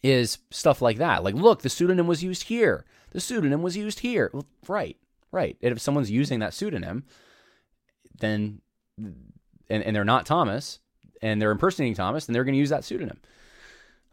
is 0.00 0.38
stuff 0.52 0.80
like 0.80 0.98
that. 0.98 1.24
Like, 1.24 1.34
look, 1.34 1.62
the 1.62 1.68
pseudonym 1.68 2.06
was 2.06 2.22
used 2.22 2.44
here. 2.44 2.84
The 3.10 3.20
pseudonym 3.20 3.62
was 3.62 3.76
used 3.76 3.98
here. 3.98 4.30
Well, 4.32 4.46
right, 4.68 4.96
right. 5.32 5.56
And 5.60 5.72
if 5.72 5.80
someone's 5.80 6.12
using 6.12 6.38
that 6.38 6.54
pseudonym, 6.54 7.02
then 8.16 8.60
and, 8.96 9.32
and 9.68 9.96
they're 9.96 10.04
not 10.04 10.24
Thomas 10.24 10.78
and 11.22 11.40
they're 11.40 11.50
impersonating 11.50 11.94
Thomas, 11.94 12.26
then 12.26 12.34
they're 12.34 12.44
going 12.44 12.54
to 12.54 12.58
use 12.58 12.70
that 12.70 12.84
pseudonym. 12.84 13.18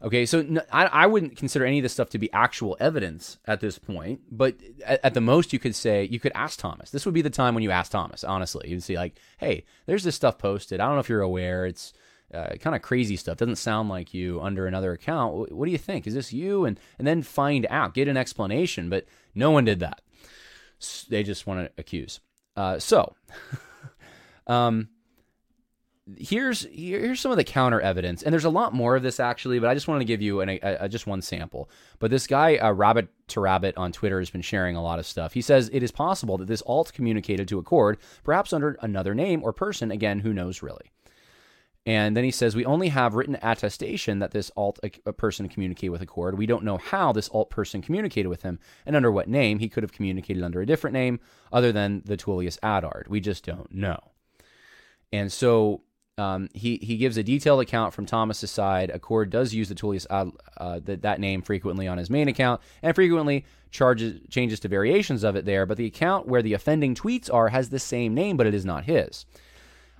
Okay, 0.02 0.26
so 0.26 0.44
I, 0.70 0.84
I 0.84 1.06
wouldn't 1.06 1.36
consider 1.36 1.64
any 1.64 1.78
of 1.78 1.82
this 1.82 1.92
stuff 1.94 2.10
to 2.10 2.18
be 2.18 2.30
actual 2.32 2.76
evidence 2.78 3.38
at 3.46 3.60
this 3.60 3.78
point, 3.78 4.20
but 4.30 4.54
at, 4.84 5.02
at, 5.02 5.14
the 5.14 5.20
most, 5.22 5.52
you 5.52 5.58
could 5.58 5.74
say, 5.74 6.04
you 6.04 6.20
could 6.20 6.32
ask 6.34 6.58
Thomas. 6.58 6.90
This 6.90 7.06
would 7.06 7.14
be 7.14 7.22
the 7.22 7.30
time 7.30 7.54
when 7.54 7.62
you 7.62 7.70
ask 7.70 7.90
Thomas, 7.90 8.22
honestly. 8.22 8.68
You'd 8.68 8.82
see, 8.82 8.96
like, 8.96 9.16
hey, 9.38 9.64
there's 9.86 10.04
this 10.04 10.14
stuff 10.14 10.36
posted. 10.36 10.78
I 10.78 10.84
don't 10.86 10.94
know 10.94 11.00
if 11.00 11.08
you're 11.08 11.22
aware. 11.22 11.64
It's 11.64 11.94
uh, 12.34 12.56
kind 12.60 12.76
of 12.76 12.82
crazy 12.82 13.16
stuff. 13.16 13.38
Doesn't 13.38 13.56
sound 13.56 13.88
like 13.88 14.12
you 14.12 14.42
under 14.42 14.66
another 14.66 14.92
account. 14.92 15.52
What 15.52 15.64
do 15.64 15.72
you 15.72 15.78
think? 15.78 16.06
Is 16.06 16.14
this 16.14 16.34
you? 16.34 16.66
And, 16.66 16.78
and 16.98 17.06
then 17.06 17.22
find 17.22 17.66
out, 17.70 17.94
get 17.94 18.08
an 18.08 18.18
explanation. 18.18 18.90
But 18.90 19.06
no 19.34 19.52
one 19.52 19.64
did 19.64 19.80
that. 19.80 20.02
They 21.08 21.22
just 21.22 21.46
want 21.46 21.66
to 21.66 21.72
accuse. 21.80 22.20
Uh, 22.56 22.78
so, 22.78 23.14
um, 24.46 24.88
here's 26.16 26.66
here's 26.70 27.20
some 27.20 27.30
of 27.30 27.36
the 27.36 27.44
counter 27.44 27.80
evidence, 27.80 28.22
and 28.22 28.32
there's 28.32 28.44
a 28.44 28.50
lot 28.50 28.74
more 28.74 28.96
of 28.96 29.02
this 29.02 29.18
actually, 29.18 29.58
but 29.58 29.68
I 29.68 29.74
just 29.74 29.88
want 29.88 30.00
to 30.00 30.04
give 30.04 30.20
you 30.20 30.40
an, 30.40 30.50
a, 30.50 30.60
a, 30.62 30.88
just 30.88 31.06
one 31.06 31.22
sample. 31.22 31.70
But 31.98 32.10
this 32.10 32.26
guy, 32.26 32.56
uh, 32.56 32.72
Rabbit 32.72 33.08
to 33.28 33.40
Rabbit 33.40 33.76
on 33.76 33.92
Twitter, 33.92 34.18
has 34.18 34.30
been 34.30 34.42
sharing 34.42 34.76
a 34.76 34.82
lot 34.82 34.98
of 34.98 35.06
stuff. 35.06 35.32
He 35.32 35.42
says 35.42 35.70
it 35.72 35.82
is 35.82 35.90
possible 35.90 36.38
that 36.38 36.48
this 36.48 36.62
alt 36.66 36.92
communicated 36.92 37.48
to 37.48 37.62
Achord, 37.62 37.96
perhaps 38.22 38.52
under 38.52 38.76
another 38.80 39.14
name 39.14 39.42
or 39.42 39.52
person. 39.52 39.90
Again, 39.90 40.20
who 40.20 40.32
knows 40.32 40.62
really? 40.62 40.90
And 41.86 42.16
then 42.16 42.24
he 42.24 42.30
says, 42.30 42.56
We 42.56 42.64
only 42.64 42.88
have 42.88 43.14
written 43.14 43.36
attestation 43.42 44.18
that 44.18 44.30
this 44.30 44.50
alt 44.56 44.78
a 44.82 45.12
person 45.12 45.48
communicated 45.48 45.90
with 45.90 46.06
Achord. 46.06 46.36
We 46.36 46.46
don't 46.46 46.64
know 46.64 46.78
how 46.78 47.12
this 47.12 47.28
alt 47.30 47.50
person 47.50 47.82
communicated 47.82 48.28
with 48.28 48.42
him 48.42 48.58
and 48.86 48.96
under 48.96 49.12
what 49.12 49.28
name. 49.28 49.58
He 49.58 49.68
could 49.68 49.82
have 49.82 49.92
communicated 49.92 50.42
under 50.42 50.60
a 50.60 50.66
different 50.66 50.94
name 50.94 51.20
other 51.52 51.72
than 51.72 52.02
the 52.04 52.16
Tullius 52.16 52.58
Adland. 52.62 53.08
We 53.08 53.20
just 53.20 53.44
don't 53.44 53.72
know. 53.72 53.98
And 55.12 55.30
so 55.30 55.82
um, 56.16 56.48
he 56.54 56.78
he 56.82 56.96
gives 56.96 57.16
a 57.16 57.22
detailed 57.22 57.60
account 57.60 57.92
from 57.92 58.06
Thomas's 58.06 58.50
side. 58.50 58.90
Achord 58.94 59.30
does 59.30 59.52
use 59.52 59.68
the 59.68 59.74
Tullius 59.74 60.06
uh, 60.10 60.26
uh, 60.56 60.80
that 60.84 61.02
that 61.02 61.20
name 61.20 61.42
frequently 61.42 61.88
on 61.88 61.98
his 61.98 62.10
main 62.10 62.28
account, 62.28 62.60
and 62.82 62.94
frequently 62.94 63.44
charges 63.70 64.20
changes 64.30 64.60
to 64.60 64.68
variations 64.68 65.24
of 65.24 65.34
it 65.34 65.44
there. 65.44 65.66
But 65.66 65.76
the 65.76 65.86
account 65.86 66.28
where 66.28 66.42
the 66.42 66.52
offending 66.52 66.94
tweets 66.94 67.32
are 67.32 67.48
has 67.48 67.70
the 67.70 67.80
same 67.80 68.14
name, 68.14 68.36
but 68.36 68.46
it 68.46 68.54
is 68.54 68.64
not 68.64 68.84
his. 68.84 69.26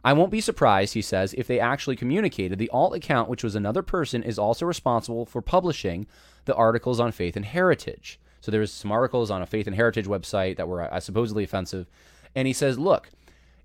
I 0.05 0.13
won't 0.13 0.31
be 0.31 0.43
surprised, 0.43 0.93
he 0.93 1.01
says, 1.01 1.33
if 1.33 1.47
they 1.47 1.59
actually 1.59 1.97
communicated. 1.97 2.59
The 2.59 2.69
alt 2.69 2.95
account, 2.95 3.31
which 3.31 3.43
was 3.43 3.55
another 3.55 3.83
person, 3.83 4.23
is 4.23 4.39
also 4.39 4.67
responsible 4.67 5.25
for 5.25 5.41
publishing 5.41 6.07
the 6.45 6.55
articles 6.55 7.01
on 7.01 7.11
faith 7.11 7.37
and 7.37 7.45
heritage. 7.47 8.21
So 8.43 8.51
there's 8.51 8.71
some 8.71 8.93
articles 8.93 9.31
on 9.31 9.41
a 9.41 9.47
faith 9.47 9.67
and 9.67 9.75
heritage 9.75 10.07
website 10.07 10.59
that 10.59 10.69
were 10.69 10.83
uh, 10.83 11.01
supposedly 11.01 11.43
offensive, 11.43 11.87
and 12.37 12.47
he 12.47 12.53
says, 12.53 12.79
look, 12.79 13.11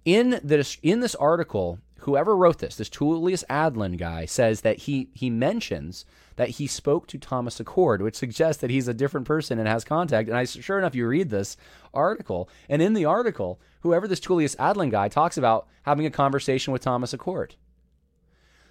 in 0.05 0.39
this 0.41 0.77
in 0.81 1.01
this 1.01 1.15
article 1.15 1.79
whoever 2.01 2.35
wrote 2.35 2.59
this, 2.59 2.75
this 2.75 2.89
Tullius 2.89 3.43
Adland 3.49 3.97
guy, 3.97 4.25
says 4.25 4.61
that 4.61 4.79
he 4.79 5.09
he 5.13 5.29
mentions 5.29 6.05
that 6.35 6.49
he 6.51 6.67
spoke 6.67 7.07
to 7.07 7.17
Thomas 7.17 7.59
Achord, 7.59 8.01
which 8.01 8.15
suggests 8.15 8.61
that 8.61 8.69
he's 8.69 8.87
a 8.87 8.93
different 8.93 9.27
person 9.27 9.59
and 9.59 9.67
has 9.67 9.83
contact. 9.83 10.29
And 10.29 10.37
I 10.37 10.45
sure 10.45 10.77
enough, 10.77 10.95
you 10.95 11.07
read 11.07 11.29
this 11.29 11.57
article, 11.93 12.49
and 12.69 12.81
in 12.81 12.93
the 12.93 13.05
article, 13.05 13.59
whoever 13.81 14.07
this 14.07 14.19
Tullius 14.19 14.55
Adland 14.55 14.91
guy 14.91 15.07
talks 15.09 15.37
about 15.37 15.67
having 15.83 16.05
a 16.05 16.11
conversation 16.11 16.73
with 16.73 16.81
Thomas 16.81 17.13
Achord. 17.13 17.51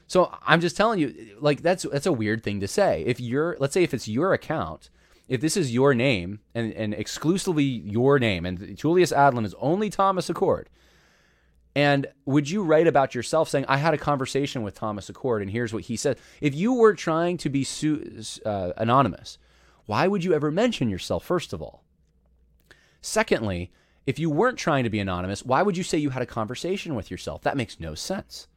So 0.07 0.35
I'm 0.47 0.61
just 0.62 0.76
telling 0.76 0.99
you, 0.99 1.37
like 1.41 1.62
that's 1.62 1.85
that's 1.85 2.07
a 2.07 2.12
weird 2.12 2.43
thing 2.43 2.61
to 2.61 2.68
say. 2.68 3.05
If 3.07 3.20
you're, 3.20 3.57
let's 3.61 3.74
say, 3.74 3.83
if 3.83 3.93
it's 3.93 4.09
your 4.09 4.33
account, 4.33 4.89
if 5.29 5.43
this 5.43 5.57
is 5.57 5.74
your 5.74 5.95
name 5.95 6.41
and, 6.55 6.72
and 6.72 6.95
exclusively 6.95 7.64
your 7.64 8.18
name, 8.18 8.47
and 8.47 8.76
Tullius 8.79 9.12
Adland 9.12 9.45
is 9.45 9.55
only 9.59 9.91
Thomas 9.91 10.31
Achord, 10.31 10.64
and 11.79 12.09
would 12.24 12.51
you 12.51 12.64
write 12.64 12.89
about 12.89 13.14
yourself 13.14 13.49
saying, 13.49 13.64
I 13.68 13.76
had 13.76 13.95
a 13.95 13.99
conversation 13.99 14.64
with 14.64 14.74
Thomas 14.74 15.09
Achord 15.09 15.43
and 15.43 15.49
here's 15.49 15.72
what 15.72 15.85
he 15.85 15.97
said? 15.97 16.18
If 16.41 16.53
you 16.53 16.72
were 16.72 16.93
trying 16.93 17.37
to 17.37 17.49
be 17.49 17.62
su- 17.62 18.20
uh, 18.45 18.72
anonymous, 18.76 19.39
why 19.87 20.09
would 20.09 20.24
you 20.24 20.35
ever 20.35 20.51
mention 20.51 20.89
yourself, 20.89 21.24
first 21.24 21.53
of 21.53 21.62
all? 21.62 21.85
Secondly, 23.01 23.70
if 24.07 24.18
you 24.18 24.29
weren't 24.29 24.59
trying 24.59 24.83
to 24.83 24.91
be 24.91 24.99
anonymous, 24.99 25.45
why 25.45 25.62
would 25.62 25.76
you 25.76 25.85
say 25.85 25.99
you 25.99 26.11
had 26.11 26.20
a 26.20 26.26
conversation 26.26 26.97
with 26.97 27.12
yourself? 27.12 27.43
That 27.43 27.57
makes 27.57 27.79
no 27.79 27.95
sense. 27.95 28.49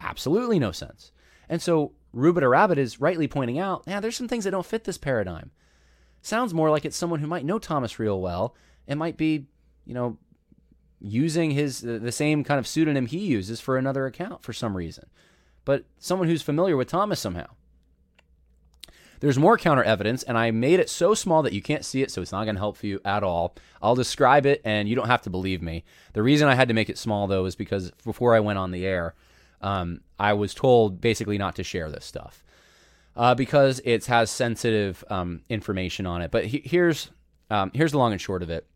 Absolutely 0.00 0.58
no 0.58 0.72
sense. 0.72 1.12
And 1.50 1.60
so 1.60 1.92
Rubita 2.16 2.48
Rabbit 2.48 2.78
is 2.78 2.98
rightly 2.98 3.28
pointing 3.28 3.58
out, 3.58 3.84
yeah, 3.86 4.00
there's 4.00 4.16
some 4.16 4.26
things 4.26 4.44
that 4.44 4.52
don't 4.52 4.64
fit 4.64 4.84
this 4.84 4.96
paradigm. 4.96 5.50
Sounds 6.22 6.54
more 6.54 6.70
like 6.70 6.86
it's 6.86 6.96
someone 6.96 7.20
who 7.20 7.26
might 7.26 7.44
know 7.44 7.58
Thomas 7.58 7.98
real 7.98 8.22
well 8.22 8.56
and 8.88 8.98
might 8.98 9.18
be, 9.18 9.48
you 9.84 9.92
know, 9.92 10.16
using 11.04 11.50
his 11.50 11.80
the 11.80 12.12
same 12.12 12.42
kind 12.44 12.58
of 12.58 12.66
pseudonym 12.66 13.06
he 13.06 13.18
uses 13.18 13.60
for 13.60 13.76
another 13.76 14.06
account 14.06 14.42
for 14.42 14.52
some 14.52 14.76
reason. 14.76 15.06
But 15.64 15.84
someone 15.98 16.28
who's 16.28 16.42
familiar 16.42 16.76
with 16.76 16.88
Thomas 16.88 17.20
somehow. 17.20 17.46
There's 19.20 19.38
more 19.38 19.56
counter 19.56 19.82
evidence, 19.82 20.22
and 20.22 20.36
I 20.36 20.50
made 20.50 20.80
it 20.80 20.90
so 20.90 21.14
small 21.14 21.42
that 21.42 21.54
you 21.54 21.62
can't 21.62 21.84
see 21.84 22.02
it, 22.02 22.10
so 22.10 22.20
it's 22.20 22.32
not 22.32 22.44
going 22.44 22.56
to 22.56 22.60
help 22.60 22.82
you 22.82 23.00
at 23.06 23.22
all. 23.22 23.54
I'll 23.80 23.94
describe 23.94 24.44
it, 24.44 24.60
and 24.64 24.86
you 24.86 24.94
don't 24.94 25.06
have 25.06 25.22
to 25.22 25.30
believe 25.30 25.62
me. 25.62 25.84
The 26.12 26.22
reason 26.22 26.48
I 26.48 26.54
had 26.54 26.68
to 26.68 26.74
make 26.74 26.90
it 26.90 26.98
small, 26.98 27.26
though, 27.26 27.46
is 27.46 27.54
because 27.54 27.90
before 28.04 28.34
I 28.34 28.40
went 28.40 28.58
on 28.58 28.70
the 28.70 28.84
air, 28.84 29.14
um, 29.62 30.00
I 30.18 30.34
was 30.34 30.52
told 30.52 31.00
basically 31.00 31.38
not 31.38 31.56
to 31.56 31.62
share 31.62 31.90
this 31.90 32.04
stuff 32.04 32.44
uh, 33.16 33.34
because 33.34 33.80
it 33.84 34.04
has 34.06 34.30
sensitive 34.30 35.02
um, 35.08 35.42
information 35.48 36.04
on 36.06 36.20
it. 36.20 36.30
But 36.30 36.46
he- 36.46 36.62
here's 36.64 37.10
um, 37.50 37.70
here's 37.72 37.92
the 37.92 37.98
long 37.98 38.12
and 38.12 38.20
short 38.20 38.42
of 38.42 38.50
it. 38.50 38.66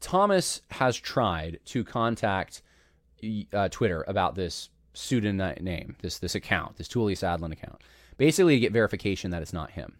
Thomas 0.00 0.62
has 0.70 0.96
tried 0.96 1.60
to 1.66 1.84
contact 1.84 2.62
uh, 3.52 3.68
Twitter 3.68 4.04
about 4.06 4.34
this 4.34 4.70
pseudonym 4.94 5.96
this 6.00 6.18
this 6.18 6.34
account, 6.34 6.76
this 6.76 6.88
Tullius 6.88 7.22
Adland 7.22 7.52
account, 7.52 7.80
basically 8.16 8.56
to 8.56 8.60
get 8.60 8.72
verification 8.72 9.30
that 9.30 9.42
it's 9.42 9.52
not 9.52 9.72
him. 9.72 9.96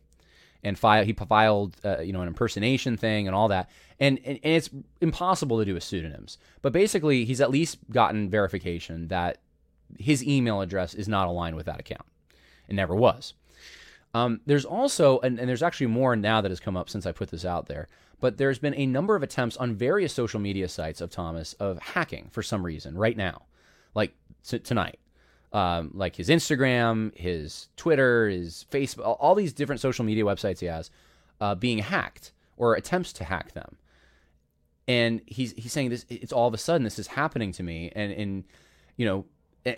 And 0.64 0.76
file, 0.76 1.04
he 1.04 1.12
filed, 1.12 1.76
uh, 1.84 2.00
you 2.00 2.12
know, 2.12 2.20
an 2.20 2.26
impersonation 2.26 2.96
thing 2.96 3.28
and 3.28 3.34
all 3.34 3.46
that. 3.48 3.70
And, 4.00 4.18
and 4.24 4.40
and 4.42 4.54
it's 4.54 4.70
impossible 5.00 5.58
to 5.58 5.64
do 5.64 5.74
with 5.74 5.84
pseudonyms. 5.84 6.36
But 6.62 6.72
basically, 6.72 7.24
he's 7.24 7.40
at 7.40 7.50
least 7.50 7.78
gotten 7.90 8.28
verification 8.28 9.06
that 9.08 9.38
his 9.98 10.24
email 10.24 10.60
address 10.60 10.94
is 10.94 11.06
not 11.08 11.28
aligned 11.28 11.54
with 11.54 11.66
that 11.66 11.78
account. 11.78 12.06
It 12.66 12.74
never 12.74 12.94
was. 12.94 13.34
Um, 14.18 14.40
there's 14.46 14.64
also, 14.64 15.20
and, 15.20 15.38
and 15.38 15.48
there's 15.48 15.62
actually 15.62 15.86
more 15.88 16.16
now 16.16 16.40
that 16.40 16.50
has 16.50 16.60
come 16.60 16.76
up 16.76 16.88
since 16.90 17.06
I 17.06 17.12
put 17.12 17.30
this 17.30 17.44
out 17.44 17.66
there 17.66 17.88
but 18.20 18.38
there's 18.38 18.58
been 18.58 18.74
a 18.74 18.86
number 18.86 19.14
of 19.16 19.22
attempts 19.22 19.56
on 19.56 19.74
various 19.74 20.12
social 20.12 20.40
media 20.40 20.68
sites 20.68 21.00
of 21.00 21.10
Thomas 21.10 21.52
of 21.54 21.78
hacking 21.78 22.28
for 22.30 22.42
some 22.42 22.64
reason 22.64 22.96
right 22.96 23.16
now, 23.16 23.42
like 23.94 24.14
t- 24.46 24.58
tonight. 24.58 24.98
Um, 25.50 25.92
like 25.94 26.16
his 26.16 26.28
Instagram, 26.28 27.16
his 27.16 27.68
Twitter, 27.76 28.28
his 28.28 28.66
Facebook, 28.70 29.16
all 29.18 29.34
these 29.34 29.54
different 29.54 29.80
social 29.80 30.04
media 30.04 30.24
websites 30.24 30.58
he 30.58 30.66
has 30.66 30.90
uh, 31.40 31.54
being 31.54 31.78
hacked 31.78 32.32
or 32.58 32.74
attempts 32.74 33.14
to 33.14 33.24
hack 33.24 33.52
them. 33.52 33.78
And 34.86 35.22
he's 35.26 35.52
he's 35.52 35.72
saying 35.72 35.88
this. 35.88 36.04
It's 36.10 36.34
all 36.34 36.48
of 36.48 36.54
a 36.54 36.58
sudden 36.58 36.82
this 36.84 36.98
is 36.98 37.06
happening 37.06 37.52
to 37.52 37.62
me, 37.62 37.90
and 37.94 38.12
and 38.12 38.44
you 38.96 39.06
know, 39.06 39.24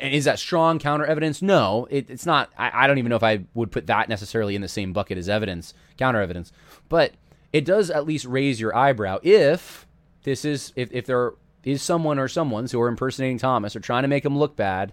is 0.00 0.24
that 0.24 0.38
strong 0.38 0.78
counter 0.78 1.04
evidence? 1.04 1.42
No, 1.42 1.86
it, 1.90 2.10
it's 2.10 2.26
not. 2.26 2.50
I, 2.56 2.84
I 2.84 2.86
don't 2.86 2.98
even 2.98 3.10
know 3.10 3.16
if 3.16 3.22
I 3.22 3.44
would 3.54 3.70
put 3.70 3.86
that 3.86 4.08
necessarily 4.08 4.54
in 4.54 4.62
the 4.62 4.68
same 4.68 4.92
bucket 4.92 5.18
as 5.18 5.28
evidence, 5.28 5.74
counter 5.96 6.20
evidence. 6.20 6.52
But 6.88 7.12
it 7.52 7.64
does 7.64 7.90
at 7.90 8.06
least 8.06 8.24
raise 8.26 8.60
your 8.60 8.76
eyebrow 8.76 9.18
if 9.22 9.86
this 10.22 10.44
is 10.44 10.72
if, 10.76 10.92
if 10.92 11.06
there 11.06 11.32
is 11.64 11.82
someone 11.82 12.18
or 12.18 12.28
someone's 12.28 12.72
who 12.72 12.80
are 12.80 12.88
impersonating 12.88 13.38
Thomas 13.38 13.76
or 13.76 13.80
trying 13.80 14.02
to 14.02 14.08
make 14.08 14.24
him 14.24 14.38
look 14.38 14.56
bad 14.56 14.92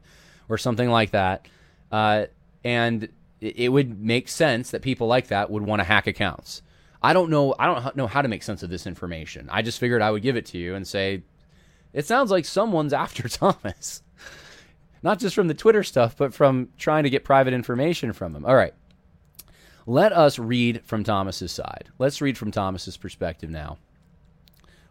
or 0.50 0.58
something 0.58 0.90
like 0.90 1.12
that. 1.12 1.48
Uh, 1.92 2.26
and 2.64 3.10
it 3.40 3.72
would 3.72 4.02
make 4.02 4.28
sense 4.28 4.72
that 4.72 4.82
people 4.82 5.08
like 5.08 5.28
that 5.28 5.50
would 5.50 5.64
want 5.64 5.80
to 5.80 5.84
hack 5.84 6.08
accounts. 6.08 6.62
I 7.02 7.14
don't 7.14 7.30
know. 7.30 7.56
I 7.60 7.68
don't 7.68 7.96
know 7.96 8.08
how 8.08 8.22
to 8.22 8.28
make 8.28 8.44
sense 8.44 8.64
of 8.64 8.70
this 8.70 8.88
information. 8.88 9.48
I 9.52 9.62
just 9.62 9.80
figured 9.80 10.02
I 10.02 10.12
would 10.12 10.24
give 10.24 10.36
it 10.36 10.48
to 10.48 10.58
you 10.58 10.76
and 10.76 10.88
say, 10.88 11.22
it 11.94 12.06
sounds 12.06 12.32
like 12.32 12.46
someone's 12.46 12.94
after 13.06 13.30
Thomas, 13.30 14.02
not 15.04 15.20
just 15.20 15.36
from 15.36 15.48
the 15.48 15.54
Twitter 15.54 15.84
stuff, 15.84 16.16
but 16.18 16.34
from 16.34 16.70
trying 16.78 17.04
to 17.04 17.10
get 17.10 17.24
private 17.24 17.54
information 17.54 18.14
from 18.14 18.36
him. 18.36 18.46
All 18.46 18.56
right. 18.56 18.74
Let 19.86 20.12
us 20.12 20.38
read 20.38 20.82
from 20.84 21.04
Thomas's 21.04 21.52
side. 21.52 21.90
Let's 21.98 22.22
read 22.22 22.38
from 22.38 22.52
Thomas's 22.52 22.98
perspective 22.98 23.50
now, 23.50 23.78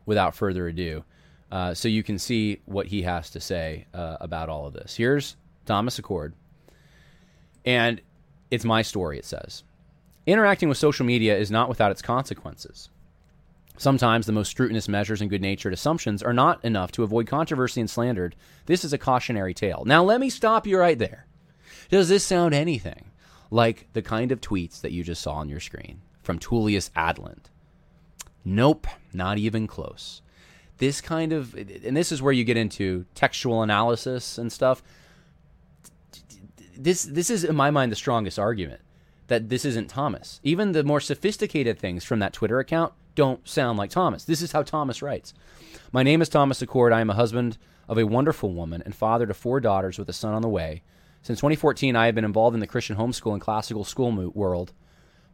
without 0.06 0.34
further 0.34 0.68
ado. 0.68 1.04
uh, 1.50 1.74
so 1.74 1.88
you 1.88 2.02
can 2.02 2.18
see 2.18 2.60
what 2.64 2.86
he 2.86 3.02
has 3.02 3.30
to 3.30 3.40
say 3.40 3.86
uh, 3.94 4.16
about 4.20 4.48
all 4.48 4.66
of 4.66 4.72
this. 4.72 4.96
Here's 4.96 5.36
Thomas 5.64 5.98
Achord, 6.00 6.32
and 7.64 8.00
it's 8.50 8.64
my 8.64 8.82
story, 8.82 9.18
it 9.18 9.24
says. 9.24 9.62
Interacting 10.26 10.68
with 10.68 10.78
social 10.78 11.06
media 11.06 11.36
is 11.36 11.50
not 11.50 11.68
without 11.68 11.92
its 11.92 12.02
consequences. 12.02 12.88
Sometimes 13.78 14.26
the 14.26 14.32
most 14.32 14.50
scrutinous 14.50 14.88
measures 14.88 15.20
and 15.20 15.28
good 15.28 15.42
natured 15.42 15.72
assumptions 15.72 16.22
are 16.22 16.32
not 16.32 16.64
enough 16.64 16.92
to 16.92 17.02
avoid 17.02 17.26
controversy 17.26 17.80
and 17.80 17.90
slander. 17.90 18.32
This 18.64 18.84
is 18.84 18.92
a 18.92 18.98
cautionary 18.98 19.52
tale. 19.52 19.82
Now, 19.84 20.02
let 20.02 20.20
me 20.20 20.30
stop 20.30 20.66
you 20.66 20.78
right 20.78 20.98
there. 20.98 21.26
Does 21.90 22.08
this 22.08 22.24
sound 22.24 22.54
anything 22.54 23.10
like 23.50 23.88
the 23.92 24.02
kind 24.02 24.32
of 24.32 24.40
tweets 24.40 24.80
that 24.80 24.92
you 24.92 25.04
just 25.04 25.22
saw 25.22 25.34
on 25.34 25.48
your 25.48 25.60
screen 25.60 26.00
from 26.22 26.38
Tullius 26.38 26.90
Adland? 26.96 27.44
Nope, 28.44 28.86
not 29.12 29.38
even 29.38 29.66
close. 29.66 30.22
This 30.78 31.00
kind 31.00 31.32
of, 31.32 31.54
and 31.54 31.96
this 31.96 32.12
is 32.12 32.22
where 32.22 32.32
you 32.32 32.44
get 32.44 32.56
into 32.56 33.04
textual 33.14 33.62
analysis 33.62 34.38
and 34.38 34.50
stuff. 34.50 34.82
This, 36.76 37.04
this 37.04 37.30
is, 37.30 37.44
in 37.44 37.56
my 37.56 37.70
mind, 37.70 37.92
the 37.92 37.96
strongest 37.96 38.38
argument 38.38 38.80
that 39.28 39.48
this 39.48 39.64
isn't 39.64 39.88
Thomas. 39.88 40.40
Even 40.42 40.72
the 40.72 40.84
more 40.84 41.00
sophisticated 41.00 41.78
things 41.78 42.04
from 42.04 42.20
that 42.20 42.32
Twitter 42.32 42.58
account 42.58 42.92
don't 43.16 43.48
sound 43.48 43.78
like 43.78 43.90
Thomas. 43.90 44.24
This 44.24 44.42
is 44.42 44.52
how 44.52 44.62
Thomas 44.62 45.02
writes. 45.02 45.34
My 45.90 46.04
name 46.04 46.22
is 46.22 46.28
Thomas 46.28 46.62
Achord. 46.62 46.92
I 46.92 47.00
am 47.00 47.10
a 47.10 47.14
husband 47.14 47.58
of 47.88 47.98
a 47.98 48.06
wonderful 48.06 48.52
woman 48.52 48.82
and 48.84 48.94
father 48.94 49.26
to 49.26 49.34
four 49.34 49.58
daughters 49.58 49.98
with 49.98 50.08
a 50.08 50.12
son 50.12 50.34
on 50.34 50.42
the 50.42 50.48
way. 50.48 50.82
Since 51.22 51.40
2014, 51.40 51.96
I 51.96 52.06
have 52.06 52.14
been 52.14 52.26
involved 52.26 52.54
in 52.54 52.60
the 52.60 52.66
Christian 52.66 52.96
homeschool 52.96 53.32
and 53.32 53.40
classical 53.40 53.84
school 53.84 54.12
world. 54.30 54.74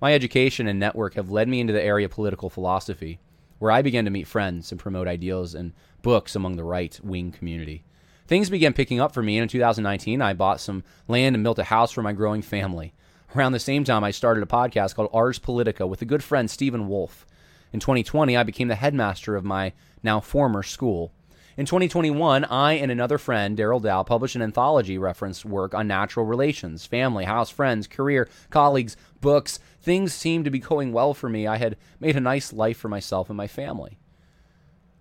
My 0.01 0.15
education 0.15 0.69
and 0.69 0.79
network 0.79 1.15
have 1.15 1.31
led 1.31 1.49
me 1.49 1.61
into 1.61 1.73
the 1.73 1.83
area 1.83 2.07
of 2.07 2.13
political 2.13 2.49
philosophy, 2.49 3.19
where 3.59 3.73
I 3.73 3.83
began 3.83 4.05
to 4.05 4.11
meet 4.11 4.29
friends 4.29 4.71
and 4.71 4.81
promote 4.81 5.09
ideals 5.09 5.55
and 5.55 5.73
books 6.03 6.37
among 6.37 6.57
the 6.57 6.65
right 6.65 6.99
wing 7.03 7.33
community. 7.33 7.85
Things 8.29 8.49
began 8.49 8.73
picking 8.73 9.01
up 9.01 9.13
for 9.13 9.23
me, 9.23 9.37
and 9.37 9.43
in 9.43 9.49
2019, 9.49 10.23
I 10.23 10.33
bought 10.35 10.61
some 10.61 10.85
land 11.09 11.35
and 11.35 11.43
built 11.43 11.59
a 11.59 11.65
house 11.65 11.91
for 11.91 12.03
my 12.03 12.13
growing 12.13 12.43
family. 12.43 12.95
Around 13.35 13.53
the 13.53 13.59
same 13.59 13.83
time, 13.83 14.05
I 14.05 14.13
started 14.13 14.43
a 14.43 14.47
podcast 14.47 14.95
called 14.95 15.11
Ars 15.13 15.41
Politica 15.41 15.89
with 15.89 16.01
a 16.01 16.07
good 16.07 16.23
friend, 16.23 16.49
Stephen 16.49 16.87
Wolfe. 16.87 17.27
In 17.73 17.81
2020, 17.81 18.37
I 18.37 18.43
became 18.43 18.69
the 18.69 18.75
headmaster 18.75 19.35
of 19.35 19.45
my 19.45 19.73
now 20.03 20.21
former 20.21 20.63
school. 20.63 21.13
In 21.57 21.67
2021, 21.67 22.45
I 22.47 22.75
and 22.75 22.91
another 22.91 23.19
friend, 23.19 23.57
Darrell 23.57 23.81
Dow, 23.81 24.03
published 24.03 24.37
an 24.37 24.43
anthology 24.43 24.97
reference 24.97 25.45
work 25.45 25.75
on 25.75 25.87
natural 25.87 26.25
relations, 26.25 26.87
family, 26.87 27.25
house, 27.25 27.51
friends, 27.51 27.87
career, 27.87 28.29
colleagues, 28.49 28.97
books. 29.21 29.59
Things 29.81 30.15
seemed 30.15 30.47
to 30.47 30.51
be 30.51 30.59
going 30.59 30.93
well 30.93 31.13
for 31.13 31.29
me. 31.29 31.47
I 31.47 31.57
had 31.57 31.77
made 32.01 32.17
a 32.17 32.21
nice 32.21 32.53
life 32.53 32.79
for 32.79 32.89
myself 32.89 33.29
and 33.29 33.37
my 33.37 33.47
family. 33.47 33.99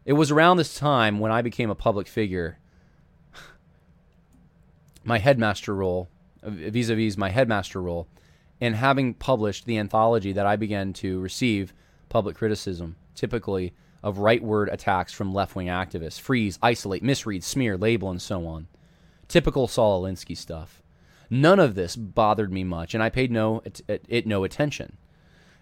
It 0.04 0.14
was 0.14 0.32
around 0.32 0.58
this 0.58 0.78
time 0.78 1.20
when 1.20 1.32
I 1.32 1.42
became 1.42 1.70
a 1.70 1.76
public 1.76 2.08
figure. 2.08 2.58
My 5.04 5.20
headmaster 5.20 5.76
role, 5.76 6.10
vis 6.44 6.90
a 6.90 6.96
vis 6.96 7.18
my 7.18 7.30
headmaster 7.30 7.82
role, 7.82 8.08
and 8.60 8.76
having 8.76 9.14
published 9.14 9.66
the 9.66 9.78
anthology 9.78 10.34
that 10.34 10.46
I 10.46 10.56
began 10.56 10.94
to 10.94 11.20
receive 11.20 11.74
public 12.12 12.36
criticism, 12.36 12.96
typically 13.16 13.74
of 14.04 14.18
rightward 14.18 14.72
attacks 14.72 15.14
from 15.14 15.34
left 15.34 15.56
wing 15.56 15.68
activists 15.68 16.20
freeze, 16.20 16.60
isolate, 16.62 17.02
misread, 17.02 17.44
smear, 17.44 17.78
label, 17.78 18.12
and 18.12 18.22
so 18.22 18.46
on. 18.46 18.68
Typical 19.28 19.68
Saul 19.68 20.04
Alinsky 20.04 20.38
stuff. 20.38 20.84
None 21.30 21.60
of 21.60 21.76
this 21.76 21.96
bothered 21.96 22.52
me 22.52 22.64
much, 22.64 22.94
and 22.94 23.02
I 23.02 23.10
paid 23.10 23.32
no, 23.32 23.62
it, 23.64 23.82
it 23.88 24.28
no 24.28 24.44
attention, 24.44 24.98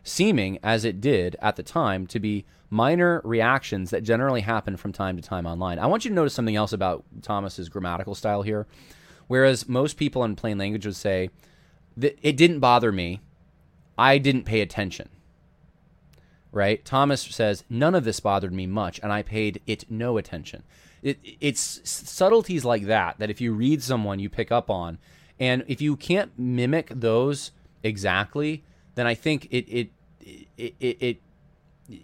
seeming, 0.04 0.58
as 0.64 0.84
it 0.84 1.00
did 1.00 1.36
at 1.42 1.56
the 1.56 1.64
time, 1.64 2.08
to 2.08 2.20
be 2.20 2.46
minor 2.72 3.22
reactions 3.24 3.92
that 3.92 4.04
generally 4.04 4.42
happen 4.42 4.78
from 4.78 4.92
time 4.92 5.16
to 5.18 5.22
time 5.22 5.46
online. 5.46 5.78
I 5.78 5.86
want 5.86 6.06
you 6.06 6.10
to 6.10 6.16
notice 6.16 6.34
something 6.34 6.56
else 6.56 6.74
about 6.74 7.04
Thomas's 7.22 7.70
grammatical 7.70 8.16
style 8.16 8.42
here. 8.42 8.66
Whereas 9.28 9.70
most 9.70 9.98
people 9.98 10.24
in 10.24 10.36
plain 10.36 10.58
language 10.58 10.88
would 10.88 10.96
say, 10.96 11.30
it 12.02 12.38
didn't 12.38 12.60
bother 12.60 12.92
me, 12.92 13.22
I 13.98 14.18
didn't 14.18 14.46
pay 14.46 14.62
attention 14.62 15.10
right? 16.52 16.84
Thomas 16.84 17.22
says, 17.22 17.64
None 17.70 17.96
of 17.96 18.04
this 18.04 18.20
bothered 18.20 18.54
me 18.54 18.68
much, 18.68 19.00
and 19.02 19.12
I 19.12 19.22
paid 19.22 19.62
it 19.68 19.90
no 19.90 20.18
attention. 20.18 20.64
It, 21.02 21.20
it's 21.40 21.82
subtleties 21.84 22.66
like 22.66 22.86
that 22.86 23.20
that 23.20 23.30
if 23.30 23.40
you 23.40 23.54
read 23.54 23.82
someone, 23.82 24.20
you 24.20 24.30
pick 24.30 24.52
up 24.52 24.70
on. 24.70 24.98
And 25.40 25.64
if 25.68 25.82
you 25.82 25.96
can't 25.96 26.38
mimic 26.38 26.90
those 26.90 27.52
exactly, 27.84 28.64
then 28.96 29.08
I 29.08 29.16
think 29.16 29.48
it, 29.52 29.66
it, 29.70 29.90
it, 30.58 30.76
it, 30.80 30.98
it 31.00 31.22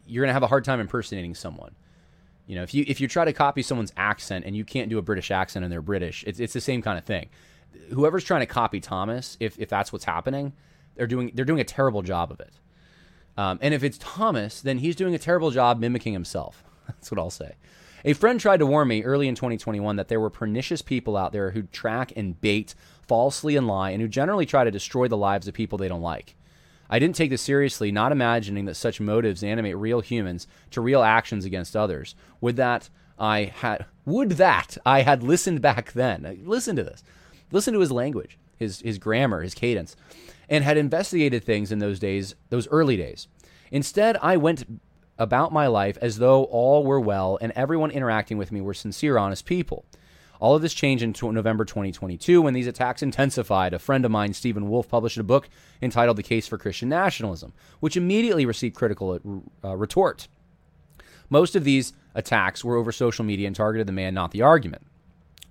you're 0.08 0.24
going 0.24 0.30
to 0.30 0.34
have 0.34 0.44
a 0.44 0.48
hard 0.48 0.64
time 0.64 0.80
impersonating 0.80 1.36
someone. 1.36 1.76
You 2.48 2.56
know, 2.56 2.64
if 2.64 2.74
you 2.74 2.86
if 2.88 3.02
you 3.02 3.08
try 3.08 3.26
to 3.26 3.34
copy 3.34 3.62
someone's 3.64 3.92
accent 3.98 4.46
and 4.46 4.56
you 4.56 4.64
can't 4.64 4.90
do 4.90 4.98
a 4.98 5.02
British 5.02 5.32
accent 5.32 5.66
and 5.66 5.72
they're 5.72 5.82
British, 5.82 6.24
it's, 6.28 6.40
it's 6.40 6.54
the 6.54 6.62
same 6.62 6.82
kind 6.82 6.98
of 6.98 7.04
thing. 7.04 7.30
Whoever's 7.92 8.24
trying 8.24 8.42
to 8.42 8.46
copy 8.46 8.80
Thomas, 8.80 9.36
if, 9.40 9.60
if 9.60 9.68
that's 9.68 9.92
what's 9.92 10.06
happening, 10.06 10.54
they're 10.96 11.08
doing 11.08 11.32
they're 11.34 11.46
doing 11.46 11.60
a 11.60 11.66
terrible 11.66 12.04
job 12.04 12.32
of 12.32 12.40
it. 12.40 12.54
Um, 13.38 13.60
and 13.62 13.74
if 13.74 13.84
it's 13.84 13.98
Thomas, 13.98 14.62
then 14.62 14.80
he's 14.80 14.96
doing 14.96 15.14
a 15.14 15.20
terrible 15.20 15.52
job 15.52 15.80
mimicking 15.80 16.14
himself. 16.14 16.64
That's 16.88 17.12
what 17.12 17.20
I'll 17.20 17.30
say. 17.30 17.56
A 18.04 18.14
friend 18.14 18.40
tried 18.40 18.58
to 18.58 18.66
warn 18.66 18.88
me 18.88 19.04
early 19.04 19.28
in 19.28 19.36
2021 19.36 19.96
that 19.96 20.10
there 20.10 20.20
were 20.20 20.30
pernicious 20.30 20.82
people 20.82 21.18
out 21.18 21.32
there 21.32 21.52
who 21.52 21.64
track 21.64 22.14
and 22.16 22.40
bait 22.40 22.76
falsely 23.08 23.56
and 23.56 23.68
lie 23.68 23.90
and 23.90 24.02
who 24.02 24.08
generally 24.08 24.46
try 24.46 24.64
to 24.64 24.72
destroy 24.72 25.08
the 25.08 25.18
lives 25.18 25.48
of 25.48 25.54
people 25.54 25.78
they 25.78 25.88
don't 25.88 26.02
like. 26.02 26.36
I 26.88 27.00
didn't 27.00 27.16
take 27.16 27.32
this 27.32 27.42
seriously, 27.42 27.92
not 27.92 28.12
imagining 28.12 28.66
that 28.66 28.76
such 28.76 29.02
motives 29.02 29.44
animate 29.44 29.76
real 29.76 30.02
humans 30.02 30.46
to 30.70 30.82
real 30.82 31.02
actions 31.02 31.44
against 31.44 31.76
others. 31.76 32.14
Would 32.42 32.58
that 32.58 32.90
I 33.18 33.46
had 33.46 33.86
would 34.06 34.32
that 34.32 34.78
I 34.86 35.02
had 35.02 35.24
listened 35.24 35.62
back 35.62 35.94
then. 35.94 36.42
Listen 36.46 36.76
to 36.76 36.84
this. 36.84 37.04
Listen 37.52 37.74
to 37.74 37.80
his 37.80 37.92
language, 37.92 38.38
his 38.56 38.82
his 38.82 39.00
grammar, 39.00 39.42
his 39.42 39.56
cadence 39.56 39.96
and 40.50 40.64
had 40.64 40.78
investigated 40.78 41.44
things 41.44 41.72
in 41.72 41.80
those 41.80 42.00
days, 42.00 42.36
those 42.50 42.68
early 42.70 42.98
days. 42.98 43.28
Instead, 43.72 44.18
I 44.22 44.38
went 44.38 44.66
about 45.18 45.54
my 45.54 45.68
life 45.68 45.98
as 46.02 46.18
though 46.18 46.44
all 46.46 46.84
were 46.84 47.00
well 47.00 47.38
and 47.42 47.52
everyone 47.56 47.92
interacting 47.92 48.38
with 48.38 48.52
me 48.52 48.62
were 48.62 48.74
sincere, 48.74 49.18
honest 49.18 49.46
people. 49.46 49.86
All 50.40 50.56
of 50.56 50.62
this 50.62 50.74
changed 50.74 51.04
in 51.04 51.34
November 51.34 51.64
2022 51.64 52.42
when 52.42 52.54
these 52.54 52.68
attacks 52.68 53.02
intensified. 53.02 53.74
A 53.74 53.80
friend 53.80 54.04
of 54.04 54.12
mine, 54.12 54.34
Stephen 54.34 54.68
Wolfe, 54.68 54.90
published 54.90 55.18
a 55.18 55.24
book 55.24 55.50
entitled 55.82 56.18
The 56.18 56.24
Case 56.24 56.48
for 56.48 56.58
Christian 56.58 56.90
Nationalism, 56.90 57.54
which 57.80 57.96
immediately 57.96 58.46
received 58.46 58.76
critical 58.76 59.42
uh, 59.64 59.76
retort. 59.78 60.28
Most 61.30 61.56
of 61.56 61.64
these 61.64 61.94
attacks 62.14 62.64
were 62.64 62.76
over 62.76 62.92
social 62.92 63.26
media 63.26 63.48
and 63.48 63.56
targeted 63.56 63.88
the 63.88 63.94
man, 63.94 64.14
not 64.14 64.32
the 64.32 64.42
argument. 64.42 64.86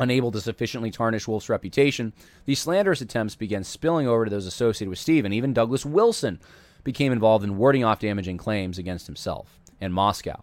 Unable 0.00 0.32
to 0.32 0.40
sufficiently 0.40 0.90
tarnish 0.90 1.28
Wolfe's 1.28 1.48
reputation, 1.48 2.12
these 2.46 2.58
slanderous 2.58 3.00
attempts 3.00 3.36
began 3.36 3.62
spilling 3.62 4.08
over 4.08 4.24
to 4.24 4.30
those 4.30 4.46
associated 4.46 4.90
with 4.90 4.98
Stephen. 4.98 5.32
Even 5.32 5.52
Douglas 5.52 5.86
Wilson 5.86 6.40
became 6.82 7.12
involved 7.12 7.44
in 7.44 7.56
warding 7.56 7.84
off 7.84 8.00
damaging 8.00 8.36
claims 8.36 8.78
against 8.78 9.06
himself 9.06 9.60
and 9.80 9.94
Moscow, 9.94 10.42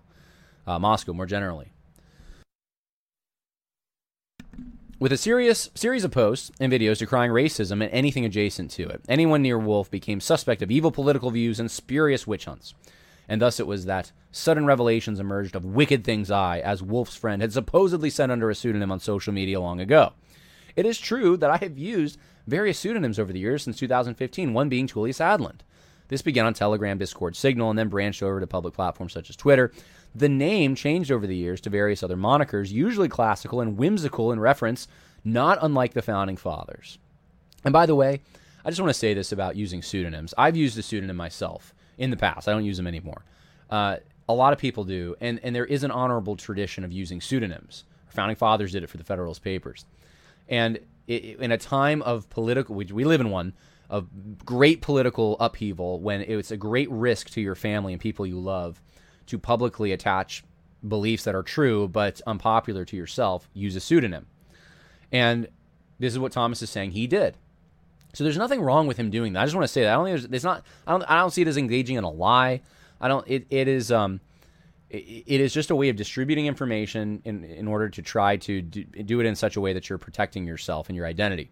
uh, 0.65 0.79
Moscow 0.79 1.13
more 1.13 1.25
generally. 1.25 1.71
With 4.99 5.11
a 5.11 5.17
serious 5.17 5.71
series 5.73 6.03
of 6.03 6.11
posts 6.11 6.51
and 6.59 6.71
videos 6.71 6.99
decrying 6.99 7.31
racism 7.31 7.83
and 7.83 7.91
anything 7.91 8.23
adjacent 8.23 8.69
to 8.71 8.87
it, 8.87 9.01
anyone 9.09 9.41
near 9.41 9.57
Wolfe 9.57 9.89
became 9.89 10.21
suspect 10.21 10.61
of 10.61 10.69
evil 10.69 10.91
political 10.91 11.31
views 11.31 11.59
and 11.59 11.71
spurious 11.71 12.27
witch 12.27 12.45
hunts 12.45 12.75
and 13.27 13.41
thus 13.41 13.59
it 13.59 13.67
was 13.67 13.85
that 13.85 14.11
sudden 14.31 14.65
revelations 14.65 15.19
emerged 15.19 15.55
of 15.55 15.65
wicked 15.65 16.03
things 16.03 16.31
I, 16.31 16.59
as 16.59 16.81
Wolfe's 16.81 17.15
friend, 17.15 17.41
had 17.41 17.53
supposedly 17.53 18.09
said 18.09 18.31
under 18.31 18.49
a 18.49 18.55
pseudonym 18.55 18.91
on 18.91 18.99
social 18.99 19.33
media 19.33 19.59
long 19.59 19.79
ago. 19.79 20.13
It 20.75 20.85
is 20.85 20.99
true 20.99 21.37
that 21.37 21.49
I 21.49 21.57
have 21.57 21.77
used 21.77 22.17
various 22.47 22.79
pseudonyms 22.79 23.19
over 23.19 23.33
the 23.33 23.39
years 23.39 23.63
since 23.63 23.77
2015, 23.77 24.53
one 24.53 24.69
being 24.69 24.87
Tullius 24.87 25.19
Adland. 25.19 25.59
This 26.07 26.21
began 26.21 26.45
on 26.45 26.53
Telegram, 26.53 26.97
Discord, 26.97 27.35
Signal, 27.35 27.69
and 27.69 27.79
then 27.79 27.87
branched 27.87 28.21
over 28.21 28.39
to 28.39 28.47
public 28.47 28.73
platforms 28.73 29.13
such 29.13 29.29
as 29.29 29.35
Twitter. 29.35 29.71
The 30.13 30.27
name 30.27 30.75
changed 30.75 31.11
over 31.11 31.25
the 31.25 31.35
years 31.35 31.61
to 31.61 31.69
various 31.69 32.03
other 32.03 32.17
monikers, 32.17 32.71
usually 32.71 33.07
classical 33.07 33.61
and 33.61 33.77
whimsical 33.77 34.31
in 34.31 34.39
reference, 34.39 34.89
not 35.23 35.57
unlike 35.61 35.93
the 35.93 36.01
founding 36.01 36.35
fathers. 36.35 36.99
And 37.63 37.71
by 37.71 37.85
the 37.85 37.95
way, 37.95 38.21
I 38.65 38.69
just 38.69 38.81
want 38.81 38.89
to 38.89 38.99
say 38.99 39.13
this 39.13 39.31
about 39.31 39.55
using 39.55 39.81
pseudonyms. 39.81 40.33
I've 40.37 40.57
used 40.57 40.77
a 40.77 40.83
pseudonym 40.83 41.15
myself 41.15 41.73
in 41.97 42.09
the 42.09 42.17
past. 42.17 42.47
I 42.47 42.51
don't 42.51 42.65
use 42.65 42.77
them 42.77 42.87
anymore. 42.87 43.23
Uh, 43.69 43.97
a 44.27 44.33
lot 44.33 44.53
of 44.53 44.59
people 44.59 44.83
do, 44.83 45.15
and, 45.19 45.39
and 45.43 45.55
there 45.55 45.65
is 45.65 45.83
an 45.83 45.91
honorable 45.91 46.35
tradition 46.35 46.83
of 46.83 46.91
using 46.91 47.21
pseudonyms. 47.21 47.83
Our 48.07 48.13
founding 48.13 48.35
fathers 48.35 48.71
did 48.71 48.83
it 48.83 48.87
for 48.87 48.97
the 48.97 49.03
Federalist 49.03 49.43
Papers. 49.43 49.85
And 50.47 50.79
it, 51.07 51.39
in 51.39 51.51
a 51.51 51.57
time 51.57 52.01
of 52.01 52.29
political, 52.29 52.75
which 52.75 52.91
we 52.91 53.03
live 53.03 53.21
in 53.21 53.29
one, 53.29 53.53
of 53.89 54.07
great 54.45 54.81
political 54.81 55.37
upheaval, 55.39 55.99
when 55.99 56.21
it's 56.21 56.51
a 56.51 56.57
great 56.57 56.89
risk 56.89 57.29
to 57.31 57.41
your 57.41 57.55
family 57.55 57.91
and 57.91 58.01
people 58.01 58.25
you 58.25 58.39
love 58.39 58.81
to 59.27 59.37
publicly 59.37 59.91
attach 59.91 60.43
beliefs 60.87 61.25
that 61.25 61.35
are 61.35 61.43
true 61.43 61.87
but 61.87 62.21
unpopular 62.25 62.85
to 62.85 62.95
yourself, 62.95 63.49
use 63.53 63.75
a 63.75 63.81
pseudonym. 63.81 64.27
And 65.11 65.49
this 65.99 66.13
is 66.13 66.19
what 66.19 66.31
Thomas 66.31 66.61
is 66.61 66.69
saying 66.69 66.91
he 66.91 67.05
did. 67.05 67.35
So 68.13 68.23
there's 68.23 68.37
nothing 68.37 68.61
wrong 68.61 68.87
with 68.87 68.97
him 68.97 69.09
doing 69.09 69.33
that. 69.33 69.41
I 69.41 69.45
just 69.45 69.55
want 69.55 69.63
to 69.63 69.71
say 69.71 69.83
that. 69.83 69.93
I 69.93 69.95
don't 69.95 70.19
think 70.19 70.31
there's 70.31 70.43
not. 70.43 70.65
I 70.85 70.91
don't. 70.91 71.03
I 71.03 71.17
don't 71.17 71.31
see 71.31 71.41
it 71.41 71.47
as 71.47 71.57
engaging 71.57 71.95
in 71.95 72.03
a 72.03 72.09
lie. 72.09 72.61
I 72.99 73.07
don't. 73.07 73.27
It. 73.27 73.45
It 73.49 73.67
is. 73.67 73.91
Um. 73.91 74.19
it 74.89 75.39
is 75.39 75.53
just 75.53 75.69
a 75.69 75.75
way 75.75 75.89
of 75.89 75.95
distributing 75.95 76.47
information 76.47 77.21
in, 77.23 77.43
in 77.45 77.67
order 77.67 77.89
to 77.89 78.01
try 78.01 78.35
to 78.37 78.61
do, 78.61 78.83
do 78.83 79.19
it 79.21 79.25
in 79.25 79.35
such 79.35 79.55
a 79.55 79.61
way 79.61 79.73
that 79.73 79.89
you're 79.89 79.97
protecting 79.97 80.45
yourself 80.45 80.89
and 80.89 80.95
your 80.95 81.05
identity. 81.05 81.49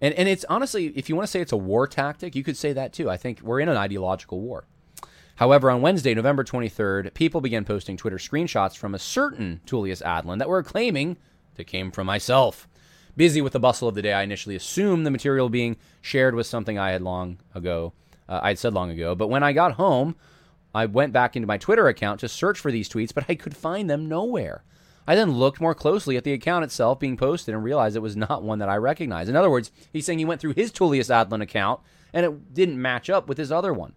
And, 0.00 0.14
and 0.14 0.28
it's 0.28 0.44
honestly, 0.48 0.86
if 0.88 1.08
you 1.08 1.16
want 1.16 1.26
to 1.26 1.30
say 1.30 1.40
it's 1.40 1.52
a 1.52 1.56
war 1.56 1.86
tactic, 1.86 2.34
you 2.34 2.44
could 2.44 2.56
say 2.56 2.72
that 2.72 2.92
too. 2.92 3.10
I 3.10 3.16
think 3.16 3.40
we're 3.40 3.60
in 3.60 3.68
an 3.68 3.76
ideological 3.76 4.40
war. 4.40 4.66
However, 5.36 5.70
on 5.70 5.82
Wednesday, 5.82 6.14
November 6.14 6.44
23rd, 6.44 7.12
people 7.14 7.40
began 7.40 7.64
posting 7.64 7.96
Twitter 7.96 8.16
screenshots 8.16 8.76
from 8.76 8.94
a 8.94 8.98
certain 8.98 9.60
Tullius 9.66 10.02
Adland 10.02 10.38
that 10.38 10.48
were 10.48 10.62
claiming 10.62 11.16
that 11.56 11.64
came 11.64 11.90
from 11.90 12.06
myself. 12.06 12.68
Busy 13.16 13.40
with 13.40 13.54
the 13.54 13.60
bustle 13.60 13.88
of 13.88 13.94
the 13.94 14.02
day, 14.02 14.12
I 14.12 14.22
initially 14.22 14.56
assumed 14.56 15.06
the 15.06 15.10
material 15.10 15.48
being 15.48 15.76
shared 16.02 16.34
was 16.34 16.48
something 16.48 16.78
I 16.78 16.90
had 16.90 17.02
long 17.02 17.38
ago, 17.54 17.92
uh, 18.28 18.40
I 18.42 18.48
had 18.48 18.58
said 18.58 18.74
long 18.74 18.90
ago. 18.90 19.14
But 19.14 19.28
when 19.28 19.42
I 19.42 19.52
got 19.52 19.72
home, 19.72 20.16
I 20.74 20.84
went 20.84 21.14
back 21.14 21.34
into 21.34 21.48
my 21.48 21.56
Twitter 21.56 21.88
account 21.88 22.20
to 22.20 22.28
search 22.28 22.58
for 22.58 22.70
these 22.70 22.88
tweets, 22.88 23.14
but 23.14 23.24
I 23.28 23.34
could 23.34 23.56
find 23.56 23.88
them 23.88 24.08
nowhere. 24.08 24.62
I 25.06 25.14
then 25.14 25.32
looked 25.32 25.60
more 25.60 25.74
closely 25.74 26.16
at 26.16 26.24
the 26.24 26.32
account 26.32 26.64
itself 26.64 26.98
being 26.98 27.16
posted 27.16 27.54
and 27.54 27.64
realized 27.64 27.96
it 27.96 28.00
was 28.00 28.16
not 28.16 28.42
one 28.42 28.58
that 28.58 28.68
I 28.68 28.76
recognized. 28.76 29.30
In 29.30 29.36
other 29.36 29.50
words, 29.50 29.70
he's 29.92 30.04
saying 30.04 30.18
he 30.18 30.24
went 30.24 30.40
through 30.40 30.54
his 30.54 30.72
Tullius 30.72 31.08
Adland 31.08 31.42
account 31.42 31.80
and 32.12 32.26
it 32.26 32.54
didn't 32.54 32.80
match 32.80 33.08
up 33.08 33.28
with 33.28 33.38
his 33.38 33.52
other 33.52 33.72
one. 33.72 33.94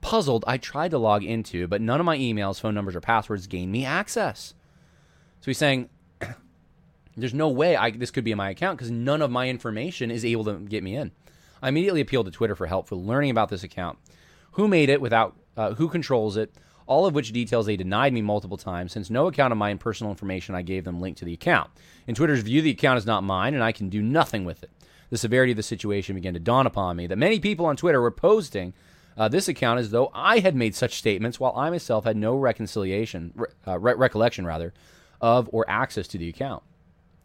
Puzzled, 0.00 0.44
I 0.46 0.58
tried 0.58 0.90
to 0.90 0.98
log 0.98 1.24
into, 1.24 1.66
but 1.66 1.80
none 1.80 2.00
of 2.00 2.06
my 2.06 2.18
emails, 2.18 2.60
phone 2.60 2.74
numbers, 2.74 2.96
or 2.96 3.00
passwords 3.00 3.46
gained 3.46 3.72
me 3.72 3.86
access. 3.86 4.52
So 5.40 5.46
he's 5.46 5.58
saying, 5.58 5.88
there's 7.16 7.34
no 7.34 7.48
way 7.48 7.76
I, 7.76 7.90
this 7.90 8.10
could 8.10 8.24
be 8.24 8.32
in 8.32 8.38
my 8.38 8.50
account 8.50 8.78
because 8.78 8.90
none 8.90 9.22
of 9.22 9.30
my 9.30 9.48
information 9.48 10.10
is 10.10 10.24
able 10.24 10.44
to 10.44 10.58
get 10.60 10.82
me 10.82 10.96
in. 10.96 11.12
I 11.62 11.68
immediately 11.68 12.00
appealed 12.00 12.26
to 12.26 12.32
Twitter 12.32 12.56
for 12.56 12.66
help 12.66 12.88
for 12.88 12.96
learning 12.96 13.30
about 13.30 13.48
this 13.48 13.62
account, 13.62 13.98
who 14.52 14.68
made 14.68 14.88
it 14.88 15.00
without, 15.00 15.36
uh, 15.56 15.74
who 15.74 15.88
controls 15.88 16.36
it, 16.36 16.54
all 16.86 17.06
of 17.06 17.14
which 17.14 17.32
details 17.32 17.66
they 17.66 17.76
denied 17.76 18.12
me 18.12 18.20
multiple 18.20 18.56
times 18.56 18.92
since 18.92 19.08
no 19.08 19.26
account 19.26 19.52
of 19.52 19.58
my 19.58 19.74
personal 19.74 20.10
information 20.10 20.54
I 20.54 20.62
gave 20.62 20.84
them 20.84 21.00
linked 21.00 21.18
to 21.20 21.24
the 21.24 21.32
account. 21.32 21.70
In 22.06 22.14
Twitter's 22.14 22.42
view, 22.42 22.60
the 22.60 22.70
account 22.70 22.98
is 22.98 23.06
not 23.06 23.24
mine 23.24 23.54
and 23.54 23.62
I 23.62 23.72
can 23.72 23.88
do 23.88 24.02
nothing 24.02 24.44
with 24.44 24.62
it. 24.62 24.70
The 25.10 25.18
severity 25.18 25.52
of 25.52 25.56
the 25.56 25.62
situation 25.62 26.14
began 26.14 26.34
to 26.34 26.40
dawn 26.40 26.66
upon 26.66 26.96
me 26.96 27.06
that 27.06 27.16
many 27.16 27.40
people 27.40 27.66
on 27.66 27.76
Twitter 27.76 28.00
were 28.00 28.10
posting 28.10 28.74
uh, 29.16 29.28
this 29.28 29.48
account 29.48 29.80
as 29.80 29.90
though 29.90 30.10
I 30.12 30.40
had 30.40 30.56
made 30.56 30.74
such 30.74 30.96
statements 30.96 31.38
while 31.38 31.54
I 31.56 31.70
myself 31.70 32.04
had 32.04 32.16
no 32.16 32.36
reconciliation, 32.36 33.32
uh, 33.66 33.78
re- 33.78 33.94
recollection 33.94 34.44
rather, 34.44 34.74
of 35.20 35.48
or 35.52 35.64
access 35.68 36.08
to 36.08 36.18
the 36.18 36.28
account. 36.28 36.62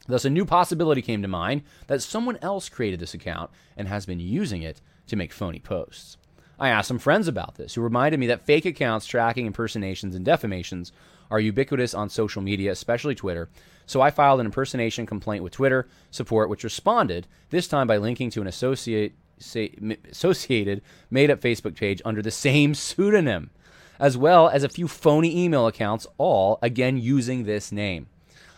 Thus, 0.09 0.25
a 0.25 0.29
new 0.29 0.43
possibility 0.43 1.03
came 1.03 1.21
to 1.21 1.27
mind 1.27 1.61
that 1.85 2.01
someone 2.01 2.39
else 2.41 2.67
created 2.67 2.99
this 2.99 3.13
account 3.13 3.51
and 3.77 3.87
has 3.87 4.07
been 4.07 4.19
using 4.19 4.63
it 4.63 4.81
to 5.07 5.15
make 5.15 5.31
phony 5.31 5.59
posts. 5.59 6.17
I 6.59 6.69
asked 6.69 6.87
some 6.87 6.99
friends 6.99 7.27
about 7.27 7.55
this, 7.55 7.75
who 7.75 7.81
reminded 7.81 8.19
me 8.19 8.27
that 8.27 8.45
fake 8.45 8.65
accounts 8.65 9.05
tracking 9.05 9.45
impersonations 9.45 10.15
and 10.15 10.25
defamations 10.25 10.91
are 11.29 11.39
ubiquitous 11.39 11.93
on 11.93 12.09
social 12.09 12.41
media, 12.41 12.71
especially 12.71 13.13
Twitter. 13.13 13.49
So 13.85 14.01
I 14.01 14.09
filed 14.09 14.39
an 14.39 14.47
impersonation 14.47 15.05
complaint 15.05 15.43
with 15.43 15.53
Twitter 15.53 15.87
support, 16.09 16.49
which 16.49 16.63
responded, 16.63 17.27
this 17.51 17.67
time 17.67 17.85
by 17.85 17.97
linking 17.97 18.31
to 18.31 18.41
an 18.41 18.47
associate, 18.47 19.13
say, 19.37 19.73
associated 20.09 20.81
made 21.11 21.29
up 21.29 21.39
Facebook 21.39 21.75
page 21.75 22.01
under 22.03 22.23
the 22.23 22.31
same 22.31 22.73
pseudonym, 22.73 23.51
as 23.99 24.17
well 24.17 24.49
as 24.49 24.63
a 24.63 24.69
few 24.69 24.87
phony 24.87 25.45
email 25.45 25.67
accounts, 25.67 26.07
all 26.17 26.57
again 26.63 26.97
using 26.97 27.45
this 27.45 27.71
name. 27.71 28.07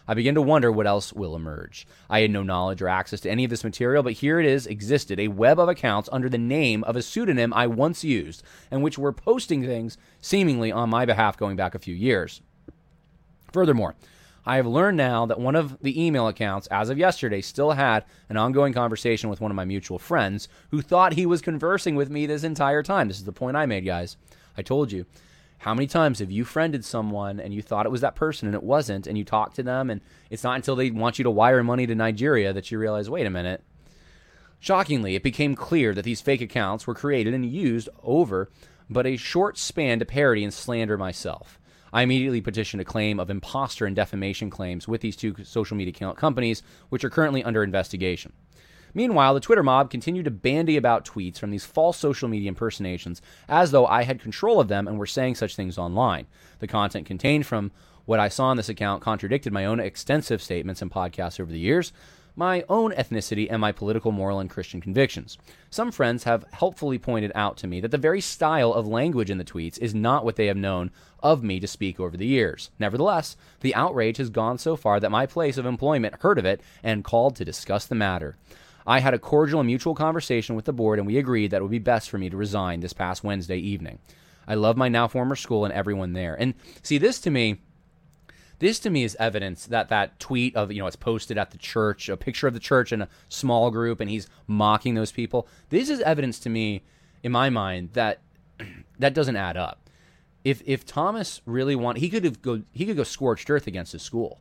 I 0.08 0.14
begin 0.14 0.36
to 0.36 0.42
wonder 0.42 0.72
what 0.72 0.88
else 0.88 1.14
will 1.14 1.36
emerge. 1.36 1.88
I 2.10 2.22
had 2.22 2.32
no 2.32 2.44
knowledge 2.44 2.82
or 2.82 2.88
access 2.88 3.22
to 3.22 3.30
any 3.30 3.44
of 3.44 3.50
this 3.50 3.64
material, 3.64 4.04
but 4.04 4.14
here 4.14 4.40
it 4.40 4.46
is 4.46 4.68
existed 4.68 5.20
a 5.20 5.28
web 5.28 5.60
of 5.60 5.70
accounts 5.70 6.10
under 6.12 6.30
the 6.30 6.38
name 6.38 6.84
of 6.84 6.96
a 6.96 7.02
pseudonym 7.02 7.54
I 7.54 7.68
once 7.68 8.04
used, 8.04 8.44
and 8.70 8.84
which 8.84 8.98
were 8.98 9.14
posting 9.14 9.64
things 9.64 9.98
seemingly 10.22 10.72
on 10.72 10.90
my 10.90 11.06
behalf 11.06 11.38
going 11.38 11.56
back 11.56 11.76
a 11.76 11.80
few 11.80 11.96
years. 11.96 12.42
Furthermore, 13.52 13.96
I 14.46 14.56
have 14.56 14.66
learned 14.66 14.98
now 14.98 15.28
that 15.28 15.40
one 15.40 15.56
of 15.56 15.78
the 15.82 16.04
email 16.04 16.28
accounts, 16.28 16.68
as 16.68 16.90
of 16.90 16.98
yesterday, 16.98 17.42
still 17.42 17.72
had 17.72 18.06
an 18.28 18.38
ongoing 18.38 18.74
conversation 18.74 19.30
with 19.30 19.40
one 19.40 19.52
of 19.52 19.56
my 19.56 19.66
mutual 19.66 20.00
friends 20.00 20.48
who 20.72 20.82
thought 20.82 21.14
he 21.14 21.28
was 21.28 21.42
conversing 21.42 21.96
with 21.96 22.10
me 22.10 22.26
this 22.26 22.44
entire 22.44 22.82
time. 22.82 23.08
This 23.08 23.18
is 23.18 23.26
the 23.26 23.32
point 23.32 23.56
I 23.56 23.68
made, 23.68 23.86
guys. 23.86 24.18
I 24.58 24.64
told 24.64 24.92
you. 24.92 25.06
How 25.62 25.76
many 25.76 25.86
times 25.86 26.18
have 26.18 26.32
you 26.32 26.44
friended 26.44 26.84
someone 26.84 27.40
and 27.40 27.54
you 27.54 27.62
thought 27.62 27.86
it 27.86 27.92
was 27.92 28.02
that 28.02 28.16
person 28.16 28.48
and 28.48 28.56
it 28.56 28.64
wasn't, 28.64 29.06
and 29.06 29.16
you 29.16 29.24
talk 29.24 29.54
to 29.54 29.62
them, 29.62 29.92
and 29.92 30.02
it's 30.32 30.44
not 30.44 30.56
until 30.56 30.76
they 30.76 30.90
want 30.90 31.20
you 31.20 31.24
to 31.24 31.30
wire 31.30 31.62
money 31.62 31.86
to 31.86 31.94
Nigeria 31.94 32.52
that 32.52 32.72
you 32.72 32.80
realize, 32.80 33.12
wait 33.12 33.28
a 33.28 33.30
minute. 33.30 33.64
Shockingly, 34.60 35.14
it 35.14 35.22
became 35.22 35.54
clear 35.54 35.94
that 35.94 36.04
these 36.04 36.20
fake 36.20 36.42
accounts 36.42 36.88
were 36.88 36.96
created 36.96 37.36
and 37.36 37.46
used 37.46 37.90
over 38.02 38.50
but 38.90 39.06
a 39.06 39.18
short 39.18 39.56
span 39.60 40.00
to 40.00 40.06
parody 40.06 40.44
and 40.44 40.52
slander 40.52 40.98
myself. 40.98 41.60
I 41.94 42.02
immediately 42.02 42.42
petitioned 42.42 42.82
a 42.82 42.86
claim 42.86 43.20
of 43.20 43.30
imposter 43.30 43.86
and 43.86 43.96
defamation 43.96 44.50
claims 44.50 44.88
with 44.88 45.02
these 45.02 45.16
two 45.16 45.36
social 45.44 45.78
media 45.78 45.94
companies, 46.16 46.64
which 46.90 47.04
are 47.04 47.10
currently 47.12 47.44
under 47.44 47.64
investigation. 47.64 48.34
Meanwhile, 48.94 49.34
the 49.34 49.40
Twitter 49.40 49.64
mob 49.64 49.90
continued 49.90 50.26
to 50.26 50.32
bandy 50.32 50.78
about 50.78 51.06
tweets 51.06 51.38
from 51.38 51.52
these 51.52 51.66
false 51.66 51.98
social 51.98 52.28
media 52.28 52.50
impersonations 52.50 53.22
as 53.48 53.72
though 53.72 53.86
I 53.86 54.04
had 54.04 54.22
control 54.22 54.60
of 54.60 54.68
them 54.68 54.88
and 54.88 54.98
were 54.98 55.06
saying 55.06 55.36
such 55.36 55.56
things 55.56 55.78
online. 55.78 56.28
The 56.60 56.68
content 56.68 57.06
contained 57.06 57.46
from 57.46 57.72
what 58.06 58.20
I 58.20 58.30
saw 58.30 58.46
on 58.46 58.58
this 58.58 58.70
account 58.70 59.02
contradicted 59.02 59.54
my 59.54 59.66
own 59.66 59.80
extensive 59.80 60.42
statements 60.42 60.82
and 60.82 60.92
podcasts 60.92 61.40
over 61.40 61.52
the 61.52 61.60
years, 61.60 61.94
my 62.36 62.64
own 62.70 62.92
ethnicity, 62.94 63.48
and 63.50 63.60
my 63.60 63.72
political, 63.72 64.12
moral, 64.12 64.40
and 64.40 64.50
Christian 64.50 64.82
convictions. 64.82 65.38
Some 65.70 65.92
friends 65.92 66.24
have 66.24 66.46
helpfully 66.52 66.98
pointed 66.98 67.32
out 67.36 67.58
to 67.58 67.68
me 67.68 67.82
that 67.82 67.92
the 67.92 67.98
very 67.98 68.22
style 68.22 68.74
of 68.74 68.88
language 68.88 69.30
in 69.30 69.38
the 69.38 69.44
tweets 69.44 69.78
is 69.80 69.94
not 69.94 70.24
what 70.24 70.38
they 70.38 70.48
have 70.48 70.58
known 70.58 70.92
of 71.22 71.44
me 71.44 71.60
to 71.60 71.68
speak 71.68 72.00
over 72.00 72.16
the 72.16 72.26
years. 72.26 72.72
Nevertheless, 72.80 73.36
the 73.60 73.76
outrage 73.76 74.18
has 74.18 74.30
gone 74.30 74.58
so 74.58 74.76
far 74.76 75.00
that 75.00 75.12
my 75.12 75.26
place 75.26 75.58
of 75.58 75.66
employment 75.66 76.22
heard 76.22 76.40
of 76.40 76.46
it 76.46 76.62
and 76.84 77.04
called 77.04 77.36
to 77.36 77.46
discuss 77.46 77.86
the 77.86 77.96
matter. 77.96 78.38
I 78.86 79.00
had 79.00 79.14
a 79.14 79.20
cordial 79.20 79.60
and 79.60 79.68
mutual 79.68 79.96
conversation 79.96 80.56
with 80.56 80.66
the 80.66 80.74
board, 80.74 81.00
and 81.00 81.08
we 81.08 81.18
agreed 81.18 81.52
that 81.52 81.58
it 81.58 81.62
would 81.62 81.72
be 81.72 81.80
best 81.80 82.10
for 82.10 82.18
me 82.18 82.30
to 82.30 82.38
resign 82.38 82.80
this 82.80 82.94
past 82.94 83.24
Wednesday 83.24 83.58
evening. 83.58 84.00
I 84.48 84.56
love 84.56 84.78
my 84.78 84.90
now 84.90 85.08
former 85.08 85.36
school 85.36 85.66
and 85.66 85.74
everyone 85.74 86.14
there. 86.14 86.36
And 86.36 86.56
see, 86.82 86.98
this 86.98 87.20
to 87.22 87.30
me, 87.30 87.62
this 88.60 88.80
to 88.80 88.90
me 88.90 89.04
is 89.04 89.16
evidence 89.20 89.66
that 89.68 89.90
that 89.90 90.20
tweet 90.20 90.56
of, 90.56 90.72
you 90.72 90.80
know, 90.80 90.88
it's 90.88 90.96
posted 90.96 91.38
at 91.38 91.52
the 91.52 91.58
church, 91.58 92.10
a 92.10 92.18
picture 92.18 92.48
of 92.48 92.54
the 92.54 92.60
church 92.60 92.92
in 92.92 93.02
a 93.02 93.10
small 93.30 93.72
group, 93.72 94.00
and 94.00 94.10
he's 94.10 94.28
mocking 94.48 94.96
those 94.96 95.12
people. 95.12 95.48
This 95.70 95.90
is 95.90 96.00
evidence 96.02 96.40
to 96.40 96.50
me, 96.50 96.84
in 97.24 97.32
my 97.32 97.50
mind, 97.50 97.90
that 97.94 98.20
that 99.00 99.14
doesn't 99.14 99.36
add 99.36 99.58
up. 99.58 99.90
If 100.44 100.64
if 100.66 100.86
Thomas 100.86 101.42
really 101.46 101.76
want, 101.76 102.00
he 102.00 102.10
could 102.10 102.24
have 102.24 102.42
go 102.42 102.64
he 102.72 102.86
could 102.86 102.98
go 102.98 103.04
scorched 103.04 103.50
earth 103.50 103.68
against 103.68 103.92
his 103.92 104.02
school 104.02 104.40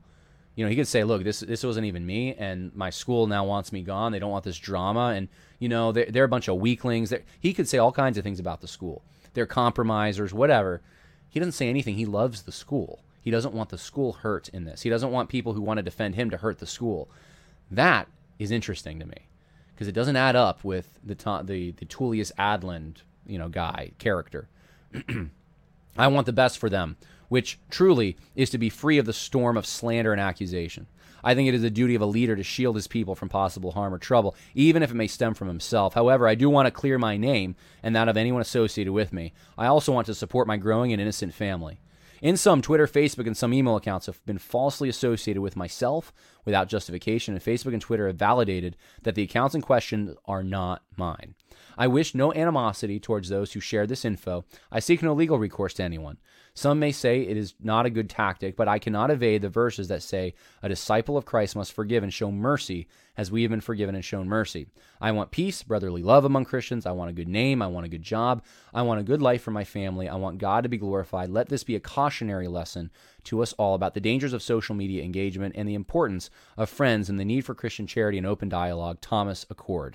you 0.55 0.65
know, 0.65 0.71
he 0.71 0.77
could 0.77 0.89
say, 0.89 1.05
"Look, 1.05 1.25
this 1.25 1.41
this 1.41 1.65
wasn't 1.65 1.87
even 1.87 2.05
me, 2.05 2.35
and 2.35 2.75
my 2.75 2.91
school 2.91 3.27
now 3.27 3.45
wants 3.45 3.73
me 3.73 3.83
gone. 3.83 4.13
They 4.13 4.19
don't 4.19 4.31
want 4.31 4.45
this 4.45 4.59
drama, 4.59 5.13
and 5.17 5.29
you 5.59 5.69
know, 5.69 5.93
they're, 5.93 6.07
they're 6.11 6.25
a 6.25 6.29
bunch 6.29 6.49
of 6.49 6.57
weaklings." 6.57 7.11
They're, 7.11 7.23
he 7.39 7.55
could 7.55 7.69
say 7.69 7.79
all 7.79 7.93
kinds 7.93 8.19
of 8.19 8.25
things 8.25 8.41
about 8.41 8.61
the 8.61 8.69
school. 8.69 9.03
They're 9.35 9.47
compromisers, 9.47 10.35
whatever. 10.35 10.83
He 11.29 11.39
doesn't 11.39 11.53
say 11.53 11.69
anything. 11.69 11.95
He 11.95 12.07
loves 12.07 12.43
the 12.43 12.53
school. 12.53 13.05
He 13.21 13.31
doesn't 13.31 13.55
want 13.55 13.71
the 13.71 13.79
school 13.79 14.15
hurt 14.15 14.49
in 14.49 14.65
this. 14.65 14.83
He 14.83 14.91
doesn't 14.91 15.13
want 15.13 15.29
people 15.29 15.53
who 15.53 15.61
want 15.61 15.79
to 15.79 15.83
defend 15.83 16.15
him 16.15 16.31
to 16.31 16.39
hurt 16.39 16.59
the 16.59 16.67
school. 16.67 17.09
That 17.71 18.09
is 18.39 18.51
interesting 18.51 18.99
to 18.99 19.07
me 19.07 19.29
because 19.75 19.87
it 19.87 19.93
doesn't 19.93 20.17
add 20.17 20.37
up 20.37 20.65
with 20.65 20.99
the 21.05 21.15
the 21.45 21.73
the 21.73 21.85
Tullius 21.85 22.33
Adland, 22.39 23.03
you 23.27 23.39
know, 23.39 23.49
guy 23.49 23.93
character. 23.99 24.49
I 25.97 26.09
want 26.09 26.27
the 26.27 26.33
best 26.33 26.59
for 26.59 26.69
them 26.69 26.97
which 27.31 27.59
truly 27.71 28.19
is 28.35 28.51
to 28.51 28.59
be 28.59 28.69
free 28.69 28.99
of 28.99 29.07
the 29.07 29.13
storm 29.15 29.57
of 29.57 29.65
slander 29.65 30.13
and 30.13 30.21
accusation. 30.21 30.87
I 31.23 31.35
think 31.35 31.49
it 31.49 31.55
is 31.55 31.63
the 31.63 31.71
duty 31.71 31.95
of 31.95 32.03
a 32.03 32.07
leader 32.07 32.35
to 32.35 32.43
shield 32.43 32.75
his 32.75 32.87
people 32.87 33.15
from 33.15 33.29
possible 33.29 33.73
harm 33.73 33.95
or 33.95 33.99
trouble, 33.99 34.35
even 34.55 34.83
if 34.83 34.91
it 34.91 34.95
may 34.95 35.07
stem 35.07 35.35
from 35.35 35.49
himself. 35.49 35.95
However, 35.95 36.27
I 36.27 36.35
do 36.35 36.51
want 36.51 36.67
to 36.67 36.73
clear 36.73 36.99
my 36.99 37.17
name 37.17 37.55
and 37.83 37.95
that 37.95 38.09
of 38.09 38.17
anyone 38.17 38.43
associated 38.43 38.93
with 38.93 39.13
me. 39.13 39.33
I 39.57 39.67
also 39.67 39.93
want 39.93 40.07
to 40.07 40.15
support 40.15 40.49
my 40.49 40.57
growing 40.57 40.93
and 40.93 41.01
innocent 41.01 41.33
family. 41.33 41.81
In 42.21 42.37
some, 42.37 42.61
Twitter, 42.61 42.87
Facebook, 42.87 43.27
and 43.27 43.37
some 43.37 43.55
email 43.55 43.77
accounts 43.77 44.07
have 44.07 44.25
been 44.27 44.39
falsely 44.39 44.91
associated 44.91 45.41
with 45.41 45.57
myself 45.57 46.13
without 46.45 46.69
justification, 46.69 47.33
and 47.33 47.43
Facebook 47.43 47.73
and 47.73 47.81
Twitter 47.81 48.09
have 48.09 48.17
validated 48.17 48.77
that 49.03 49.15
the 49.15 49.23
accounts 49.23 49.55
in 49.55 49.63
question 49.63 50.17
are 50.27 50.43
not 50.43 50.83
mine. 50.97 51.35
I 51.79 51.87
wish 51.87 52.15
no 52.15 52.35
animosity 52.35 53.01
towards 53.01 53.31
those 53.31 53.53
who 53.53 53.61
share 53.61 53.87
this 53.87 54.05
info. 54.05 54.45
I 54.71 54.81
seek 54.81 55.03
no 55.03 55.15
legal 55.15 55.39
recourse 55.39 55.73
to 55.75 55.83
anyone. 55.83 56.19
Some 56.55 56.79
may 56.79 56.93
say 56.93 57.23
it 57.23 57.37
is 57.37 57.55
not 57.61 57.87
a 57.87 57.91
good 57.91 58.11
tactic, 58.11 58.57
but 58.57 58.69
I 58.69 58.79
cannot 58.79 59.11
evade 59.11 59.43
the 59.43 59.49
verses 59.49 59.89
that 59.89 60.03
say, 60.03 60.35
A 60.63 60.69
disciple 60.69 61.17
of 61.17 61.25
Christ 61.25 61.57
must 61.57 61.73
forgive 61.73 62.03
and 62.03 62.13
show 62.13 62.31
mercy 62.31 62.89
as 63.17 63.31
we 63.31 63.43
have 63.43 63.51
been 63.51 63.61
forgiven 63.61 63.95
and 63.95 64.05
shown 64.05 64.29
mercy. 64.29 64.67
I 65.01 65.13
want 65.13 65.31
peace, 65.31 65.63
brotherly 65.63 66.03
love 66.03 66.25
among 66.25 66.47
Christians. 66.47 66.87
I 66.87 66.93
want 66.93 67.11
a 67.11 67.15
good 67.15 67.29
name. 67.29 67.63
I 67.63 67.67
want 67.67 67.87
a 67.87 67.91
good 67.91 68.03
job. 68.03 68.43
I 68.73 68.83
want 68.83 69.01
a 69.01 69.05
good 69.05 69.23
life 69.23 69.43
for 69.43 69.51
my 69.51 69.65
family. 69.65 70.09
I 70.09 70.17
want 70.17 70.39
God 70.39 70.63
to 70.63 70.69
be 70.69 70.79
glorified. 70.79 71.31
Let 71.31 71.49
this 71.49 71.65
be 71.65 71.77
a 71.77 71.81
cautionary 71.81 72.49
lesson 72.49 72.91
to 73.25 73.43
us 73.43 73.53
all 73.55 73.75
about 73.75 73.95
the 73.95 74.01
dangers 74.01 74.33
of 74.33 74.43
social 74.43 74.75
media 74.75 75.03
engagement 75.03 75.55
and 75.57 75.69
the 75.69 75.75
importance 75.75 76.31
of 76.57 76.71
friends 76.71 77.09
and 77.09 77.19
the 77.19 77.25
need 77.25 77.45
for 77.45 77.55
Christian 77.55 77.87
charity 77.87 78.19
and 78.19 78.27
open 78.27 78.49
dialogue. 78.49 79.01
Thomas 79.01 79.45
Achord. 79.53 79.95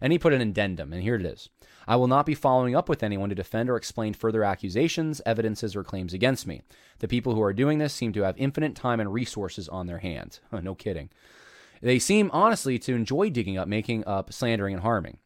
And 0.00 0.12
he 0.12 0.18
put 0.18 0.32
an 0.32 0.40
addendum, 0.40 0.92
and 0.92 1.02
here 1.02 1.14
it 1.14 1.24
is. 1.24 1.48
I 1.86 1.96
will 1.96 2.08
not 2.08 2.26
be 2.26 2.34
following 2.34 2.74
up 2.74 2.88
with 2.88 3.02
anyone 3.02 3.28
to 3.28 3.34
defend 3.34 3.68
or 3.70 3.76
explain 3.76 4.14
further 4.14 4.42
accusations, 4.42 5.20
evidences, 5.26 5.76
or 5.76 5.84
claims 5.84 6.14
against 6.14 6.46
me. 6.46 6.62
The 6.98 7.08
people 7.08 7.34
who 7.34 7.42
are 7.42 7.52
doing 7.52 7.78
this 7.78 7.92
seem 7.92 8.12
to 8.14 8.22
have 8.22 8.36
infinite 8.38 8.74
time 8.74 9.00
and 9.00 9.12
resources 9.12 9.68
on 9.68 9.86
their 9.86 9.98
hands. 9.98 10.40
no 10.52 10.74
kidding. 10.74 11.10
They 11.82 11.98
seem, 11.98 12.30
honestly, 12.32 12.78
to 12.80 12.94
enjoy 12.94 13.30
digging 13.30 13.58
up, 13.58 13.68
making 13.68 14.06
up, 14.06 14.32
slandering, 14.32 14.74
and 14.74 14.82
harming. 14.82 15.18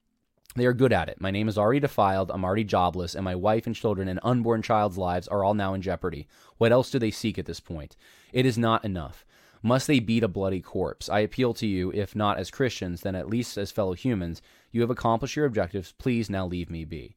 They 0.57 0.67
are 0.67 0.73
good 0.73 0.93
at 0.93 1.09
it. 1.09 1.21
My 1.21 1.31
name 1.31 1.49
is 1.49 1.57
already 1.57 1.79
defiled, 1.79 2.31
I'm 2.31 2.45
already 2.45 2.65
jobless, 2.65 3.15
and 3.15 3.25
my 3.25 3.37
wife 3.37 3.67
and 3.67 3.77
children 3.77 4.09
and 4.09 4.19
unborn 4.23 4.63
child's 4.63 4.99
lives 4.99 5.29
are 5.29 5.45
all 5.45 5.55
now 5.55 5.75
in 5.75 5.83
jeopardy. 5.83 6.27
What 6.57 6.73
else 6.73 6.91
do 6.91 6.99
they 6.99 7.13
seek 7.13 7.39
at 7.39 7.47
this 7.47 7.61
point? 7.61 7.97
It 8.33 8.45
is 8.45 8.59
not 8.59 8.85
enough. 8.85 9.25
Must 9.63 9.87
they 9.87 10.01
beat 10.01 10.23
a 10.23 10.29
bloody 10.29 10.61
corpse? 10.61 11.09
I 11.09 11.21
appeal 11.21 11.55
to 11.55 11.67
you, 11.67 11.91
if 11.93 12.15
not 12.15 12.39
as 12.39 12.51
Christians, 12.51 13.01
then 13.01 13.15
at 13.15 13.29
least 13.29 13.57
as 13.57 13.73
fellow 13.73 13.95
humans. 13.95 14.41
You 14.71 14.81
have 14.83 14.91
accomplished 14.91 15.37
your 15.37 15.47
objectives. 15.47 15.93
Please 15.99 16.31
now 16.31 16.47
leave 16.47 16.71
me 16.71 16.85
be. 16.85 17.17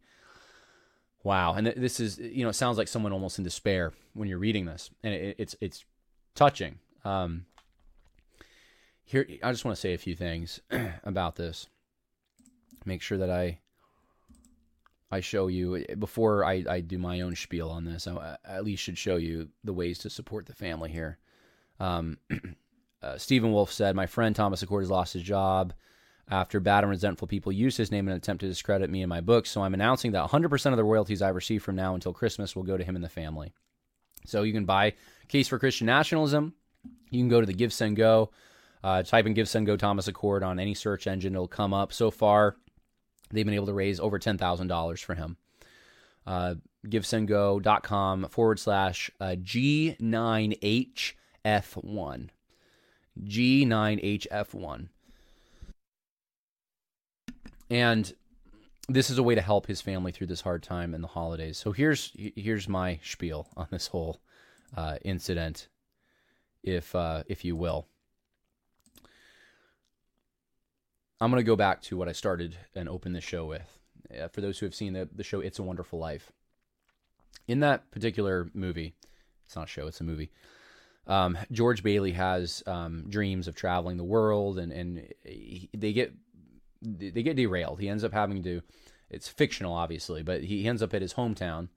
Wow, 1.23 1.53
and 1.53 1.67
this 1.67 1.99
is 1.99 2.17
you 2.17 2.43
know 2.43 2.49
it 2.49 2.53
sounds 2.53 2.77
like 2.77 2.87
someone 2.87 3.13
almost 3.13 3.37
in 3.37 3.43
despair 3.43 3.93
when 4.13 4.27
you're 4.27 4.39
reading 4.39 4.65
this, 4.65 4.89
and 5.03 5.13
it, 5.13 5.35
it's 5.37 5.55
it's 5.61 5.85
touching. 6.33 6.79
Um, 7.05 7.45
here, 9.03 9.27
I 9.43 9.51
just 9.51 9.63
want 9.63 9.75
to 9.75 9.81
say 9.81 9.93
a 9.93 9.99
few 9.99 10.15
things 10.15 10.61
about 11.03 11.35
this. 11.35 11.67
Make 12.85 13.03
sure 13.03 13.19
that 13.19 13.29
I 13.29 13.59
I 15.11 15.19
show 15.19 15.47
you 15.47 15.85
before 15.99 16.45
I, 16.45 16.63
I 16.67 16.79
do 16.79 16.97
my 16.97 17.21
own 17.21 17.35
spiel 17.35 17.69
on 17.69 17.83
this. 17.83 18.07
I 18.07 18.37
at 18.45 18.63
least 18.63 18.81
should 18.81 18.97
show 18.97 19.17
you 19.17 19.49
the 19.63 19.73
ways 19.73 19.99
to 19.99 20.09
support 20.09 20.45
the 20.45 20.53
family 20.53 20.89
here. 20.89 21.19
Um, 21.81 22.17
uh, 23.01 23.17
Stephen 23.17 23.51
Wolfe 23.51 23.71
said, 23.71 23.95
My 23.95 24.05
friend 24.05 24.35
Thomas 24.35 24.63
Achord 24.63 24.81
has 24.81 24.91
lost 24.91 25.13
his 25.13 25.23
job 25.23 25.73
after 26.29 26.59
bad 26.59 26.83
and 26.83 26.91
resentful 26.91 27.27
people 27.27 27.51
used 27.51 27.77
his 27.77 27.91
name 27.91 28.07
in 28.07 28.11
an 28.11 28.17
attempt 28.17 28.41
to 28.41 28.47
discredit 28.47 28.89
me 28.89 29.01
and 29.01 29.09
my 29.09 29.19
books. 29.19 29.49
So 29.49 29.63
I'm 29.63 29.73
announcing 29.73 30.11
that 30.11 30.29
100% 30.29 30.71
of 30.71 30.77
the 30.77 30.83
royalties 30.83 31.21
I 31.21 31.29
receive 31.29 31.63
from 31.63 31.75
now 31.75 31.95
until 31.95 32.13
Christmas 32.13 32.55
will 32.55 32.63
go 32.63 32.77
to 32.77 32.83
him 32.83 32.95
and 32.95 33.03
the 33.03 33.09
family. 33.09 33.51
So 34.25 34.43
you 34.43 34.53
can 34.53 34.65
buy 34.65 34.93
Case 35.27 35.47
for 35.47 35.57
Christian 35.57 35.87
Nationalism. 35.87 36.53
You 37.09 37.19
can 37.19 37.29
go 37.29 37.41
to 37.41 37.47
the 37.47 37.53
Give 37.53 37.73
Send 37.73 37.97
Go. 37.97 38.29
Uh, 38.83 39.01
type 39.03 39.25
in 39.25 39.33
Give 39.33 39.49
Send 39.49 39.65
Go 39.65 39.75
Thomas 39.75 40.07
Achord 40.07 40.45
on 40.45 40.59
any 40.59 40.75
search 40.75 41.07
engine. 41.07 41.33
It'll 41.33 41.47
come 41.47 41.73
up. 41.73 41.91
So 41.91 42.11
far, 42.11 42.57
they've 43.31 43.45
been 43.45 43.55
able 43.55 43.65
to 43.65 43.73
raise 43.73 43.99
over 43.99 44.19
$10,000 44.19 45.03
for 45.03 45.15
him. 45.15 45.37
Uh, 46.27 46.55
GiveSendGo.com 46.85 48.27
forward 48.29 48.59
slash 48.59 49.09
uh, 49.19 49.35
G9H 49.37 51.13
F1. 51.45 52.29
G9HF1. 53.23 54.87
And 57.69 58.13
this 58.89 59.09
is 59.09 59.17
a 59.17 59.23
way 59.23 59.35
to 59.35 59.41
help 59.41 59.67
his 59.67 59.81
family 59.81 60.11
through 60.11 60.27
this 60.27 60.41
hard 60.41 60.63
time 60.63 60.93
in 60.93 61.01
the 61.01 61.07
holidays. 61.07 61.57
So 61.57 61.71
here's 61.71 62.11
here's 62.15 62.67
my 62.67 62.99
spiel 63.03 63.47
on 63.55 63.67
this 63.71 63.87
whole 63.87 64.19
uh, 64.75 64.97
incident, 65.03 65.67
if 66.63 66.93
uh, 66.93 67.23
if 67.27 67.45
you 67.45 67.55
will. 67.55 67.87
I'm 71.21 71.29
going 71.29 71.39
to 71.39 71.45
go 71.47 71.55
back 71.55 71.81
to 71.83 71.97
what 71.97 72.09
I 72.09 72.13
started 72.13 72.57
and 72.75 72.89
open 72.89 73.13
the 73.13 73.21
show 73.21 73.45
with. 73.45 73.77
Uh, 74.11 74.27
for 74.27 74.41
those 74.41 74.57
who 74.57 74.65
have 74.65 74.73
seen 74.73 74.93
the, 74.93 75.07
the 75.15 75.23
show 75.23 75.39
It's 75.39 75.59
a 75.59 75.63
Wonderful 75.63 75.99
Life, 75.99 76.31
in 77.47 77.59
that 77.59 77.91
particular 77.91 78.49
movie, 78.55 78.95
it's 79.45 79.55
not 79.55 79.65
a 79.65 79.67
show, 79.67 79.85
it's 79.85 80.01
a 80.01 80.03
movie 80.03 80.31
um, 81.07 81.37
George 81.51 81.83
Bailey 81.83 82.11
has 82.11 82.63
um, 82.67 83.05
dreams 83.09 83.47
of 83.47 83.55
traveling 83.55 83.97
the 83.97 84.03
world, 84.03 84.59
and 84.59 84.71
and 84.71 85.07
he, 85.23 85.69
they 85.75 85.93
get 85.93 86.13
they 86.81 87.23
get 87.23 87.35
derailed. 87.35 87.79
He 87.79 87.89
ends 87.89 88.03
up 88.03 88.13
having 88.13 88.43
to. 88.43 88.61
It's 89.09 89.27
fictional, 89.27 89.73
obviously, 89.73 90.23
but 90.23 90.41
he 90.41 90.67
ends 90.67 90.81
up 90.81 90.93
at 90.93 91.01
his 91.01 91.15
hometown, 91.15 91.67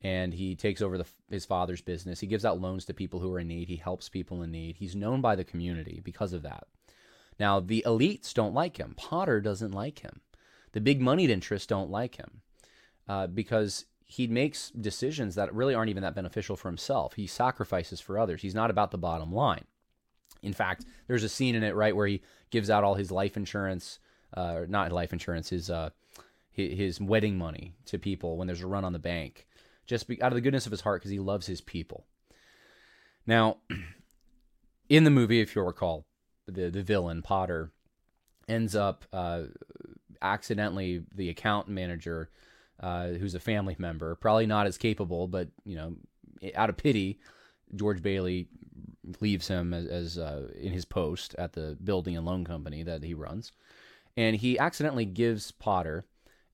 and 0.00 0.32
he 0.32 0.56
takes 0.56 0.80
over 0.80 0.96
the, 0.96 1.06
his 1.28 1.44
father's 1.44 1.82
business. 1.82 2.20
He 2.20 2.26
gives 2.26 2.44
out 2.44 2.60
loans 2.60 2.86
to 2.86 2.94
people 2.94 3.20
who 3.20 3.30
are 3.34 3.40
in 3.40 3.48
need. 3.48 3.68
He 3.68 3.76
helps 3.76 4.08
people 4.08 4.42
in 4.42 4.50
need. 4.50 4.76
He's 4.76 4.96
known 4.96 5.20
by 5.20 5.36
the 5.36 5.44
community 5.44 6.00
because 6.02 6.32
of 6.32 6.42
that. 6.42 6.66
Now 7.38 7.60
the 7.60 7.82
elites 7.86 8.32
don't 8.32 8.54
like 8.54 8.78
him. 8.78 8.94
Potter 8.96 9.40
doesn't 9.40 9.72
like 9.72 10.00
him. 10.00 10.20
The 10.72 10.80
big 10.80 11.00
moneyed 11.00 11.30
interests 11.30 11.66
don't 11.66 11.90
like 11.90 12.16
him 12.16 12.42
uh, 13.08 13.26
because 13.26 13.86
he 14.10 14.26
makes 14.26 14.70
decisions 14.70 15.36
that 15.36 15.54
really 15.54 15.72
aren't 15.72 15.88
even 15.88 16.02
that 16.02 16.16
beneficial 16.16 16.56
for 16.56 16.66
himself. 16.66 17.14
He 17.14 17.28
sacrifices 17.28 18.00
for 18.00 18.18
others. 18.18 18.42
He's 18.42 18.56
not 18.56 18.68
about 18.68 18.90
the 18.90 18.98
bottom 18.98 19.32
line. 19.32 19.66
In 20.42 20.52
fact, 20.52 20.84
there's 21.06 21.22
a 21.22 21.28
scene 21.28 21.54
in 21.54 21.62
it 21.62 21.76
right 21.76 21.94
where 21.94 22.08
he 22.08 22.20
gives 22.50 22.70
out 22.70 22.82
all 22.82 22.96
his 22.96 23.12
life 23.12 23.36
insurance, 23.36 24.00
uh, 24.34 24.62
not 24.68 24.90
life 24.90 25.12
insurance, 25.12 25.50
his 25.50 25.70
uh, 25.70 25.90
his 26.50 27.00
wedding 27.00 27.38
money 27.38 27.72
to 27.84 28.00
people 28.00 28.36
when 28.36 28.48
there's 28.48 28.62
a 28.62 28.66
run 28.66 28.84
on 28.84 28.92
the 28.92 28.98
bank, 28.98 29.46
just 29.86 30.08
be, 30.08 30.20
out 30.20 30.32
of 30.32 30.34
the 30.34 30.40
goodness 30.40 30.66
of 30.66 30.72
his 30.72 30.80
heart 30.80 31.00
because 31.00 31.12
he 31.12 31.20
loves 31.20 31.46
his 31.46 31.60
people. 31.60 32.04
Now, 33.28 33.58
in 34.88 35.04
the 35.04 35.10
movie, 35.10 35.40
if 35.40 35.54
you'll 35.54 35.66
recall, 35.66 36.04
the 36.48 36.68
the 36.68 36.82
villain 36.82 37.22
Potter 37.22 37.70
ends 38.48 38.74
up 38.74 39.04
uh, 39.12 39.42
accidentally 40.20 41.04
the 41.14 41.28
account 41.28 41.68
manager 41.68 42.28
uh, 42.80 43.08
who's 43.08 43.34
a 43.34 43.40
family 43.40 43.76
member, 43.78 44.14
probably 44.14 44.46
not 44.46 44.66
as 44.66 44.78
capable, 44.78 45.28
but 45.28 45.48
you 45.64 45.76
know, 45.76 45.94
out 46.54 46.70
of 46.70 46.76
pity, 46.76 47.20
George 47.74 48.02
Bailey 48.02 48.48
leaves 49.20 49.48
him 49.48 49.74
as, 49.74 49.86
as 49.86 50.18
uh, 50.18 50.48
in 50.58 50.72
his 50.72 50.84
post 50.84 51.34
at 51.38 51.52
the 51.52 51.76
building 51.84 52.16
and 52.16 52.26
loan 52.26 52.44
company 52.44 52.82
that 52.82 53.02
he 53.02 53.14
runs, 53.14 53.52
and 54.16 54.36
he 54.36 54.58
accidentally 54.58 55.04
gives 55.04 55.50
Potter 55.50 56.04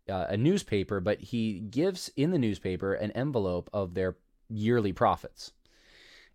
uh, 0.08 0.26
a 0.28 0.36
newspaper, 0.36 1.00
but 1.00 1.20
he 1.20 1.60
gives 1.60 2.10
in 2.16 2.30
the 2.30 2.38
newspaper 2.38 2.94
an 2.94 3.10
envelope 3.12 3.70
of 3.72 3.94
their 3.94 4.16
yearly 4.48 4.92
profits, 4.92 5.52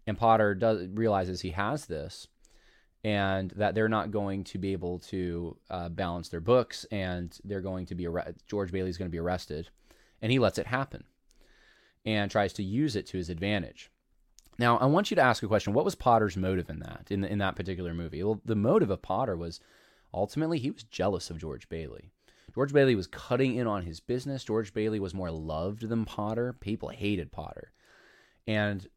and 0.07 0.17
Potter 0.17 0.55
does 0.55 0.87
realizes 0.93 1.41
he 1.41 1.51
has 1.51 1.85
this. 1.85 2.27
And 3.03 3.49
that 3.55 3.73
they're 3.73 3.89
not 3.89 4.11
going 4.11 4.43
to 4.43 4.59
be 4.59 4.73
able 4.73 4.99
to 5.09 5.57
uh, 5.71 5.89
balance 5.89 6.29
their 6.29 6.39
books, 6.39 6.85
and 6.91 7.35
they're 7.43 7.59
going 7.59 7.87
to 7.87 7.95
be 7.95 8.05
arrested. 8.05 8.43
George 8.47 8.71
Bailey's 8.71 8.99
going 8.99 9.09
to 9.09 9.11
be 9.11 9.17
arrested, 9.17 9.71
and 10.21 10.31
he 10.31 10.39
lets 10.39 10.57
it 10.57 10.67
happen 10.67 11.03
and 12.05 12.29
tries 12.29 12.53
to 12.53 12.63
use 12.63 12.95
it 12.95 13.07
to 13.07 13.17
his 13.17 13.29
advantage. 13.29 13.91
Now, 14.57 14.77
I 14.77 14.85
want 14.85 15.09
you 15.09 15.15
to 15.15 15.21
ask 15.21 15.41
a 15.43 15.47
question. 15.47 15.73
What 15.73 15.85
was 15.85 15.95
Potter's 15.95 16.37
motive 16.37 16.69
in 16.69 16.79
that, 16.79 17.07
in, 17.09 17.23
in 17.23 17.39
that 17.39 17.55
particular 17.55 17.93
movie? 17.93 18.23
Well, 18.23 18.41
the 18.45 18.55
motive 18.55 18.89
of 18.89 19.01
Potter 19.01 19.35
was 19.35 19.59
ultimately 20.13 20.59
he 20.59 20.71
was 20.71 20.83
jealous 20.83 21.29
of 21.29 21.37
George 21.37 21.69
Bailey. 21.69 22.11
George 22.53 22.73
Bailey 22.73 22.95
was 22.95 23.07
cutting 23.07 23.55
in 23.55 23.65
on 23.65 23.83
his 23.83 23.99
business. 23.99 24.43
George 24.43 24.73
Bailey 24.73 24.99
was 24.99 25.13
more 25.13 25.31
loved 25.31 25.87
than 25.87 26.05
Potter. 26.05 26.53
People 26.59 26.89
hated 26.89 27.31
Potter. 27.31 27.71
And 28.45 28.87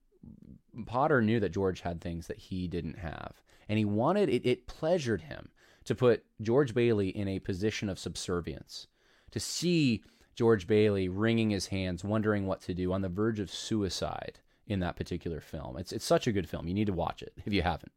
Potter 0.87 1.23
knew 1.23 1.39
that 1.41 1.53
George 1.53 1.81
had 1.81 2.01
things 2.01 2.27
that 2.27 2.39
he 2.39 2.67
didn't 2.67 2.99
have. 2.99 3.43
And 3.69 3.79
he 3.79 3.85
wanted 3.85 4.29
it, 4.29 4.45
it 4.45 4.67
pleasured 4.67 5.23
him 5.23 5.51
to 5.85 5.95
put 5.95 6.25
George 6.43 6.75
Bailey 6.75 7.09
in 7.09 7.29
a 7.29 7.39
position 7.39 7.89
of 7.89 7.99
subservience, 7.99 8.87
to 9.31 9.41
see 9.41 10.03
George 10.35 10.67
Bailey 10.67 11.09
wringing 11.09 11.51
his 11.51 11.69
hands, 11.69 12.05
wondering 12.05 12.47
what 12.47 12.61
to 12.63 12.75
do, 12.75 12.93
on 12.93 13.03
the 13.03 13.09
verge 13.09 13.41
of 13.41 13.51
suicide 13.51 14.41
in 14.67 14.81
that 14.81 14.97
particular 14.97 15.41
film. 15.41 15.77
It's 15.77 15.93
it's 15.93 16.05
such 16.05 16.27
a 16.27 16.33
good 16.33 16.49
film. 16.49 16.67
You 16.67 16.75
need 16.75 16.87
to 16.87 16.93
watch 16.93 17.23
it 17.23 17.33
if 17.45 17.53
you 17.53 17.63
haven't. 17.63 17.93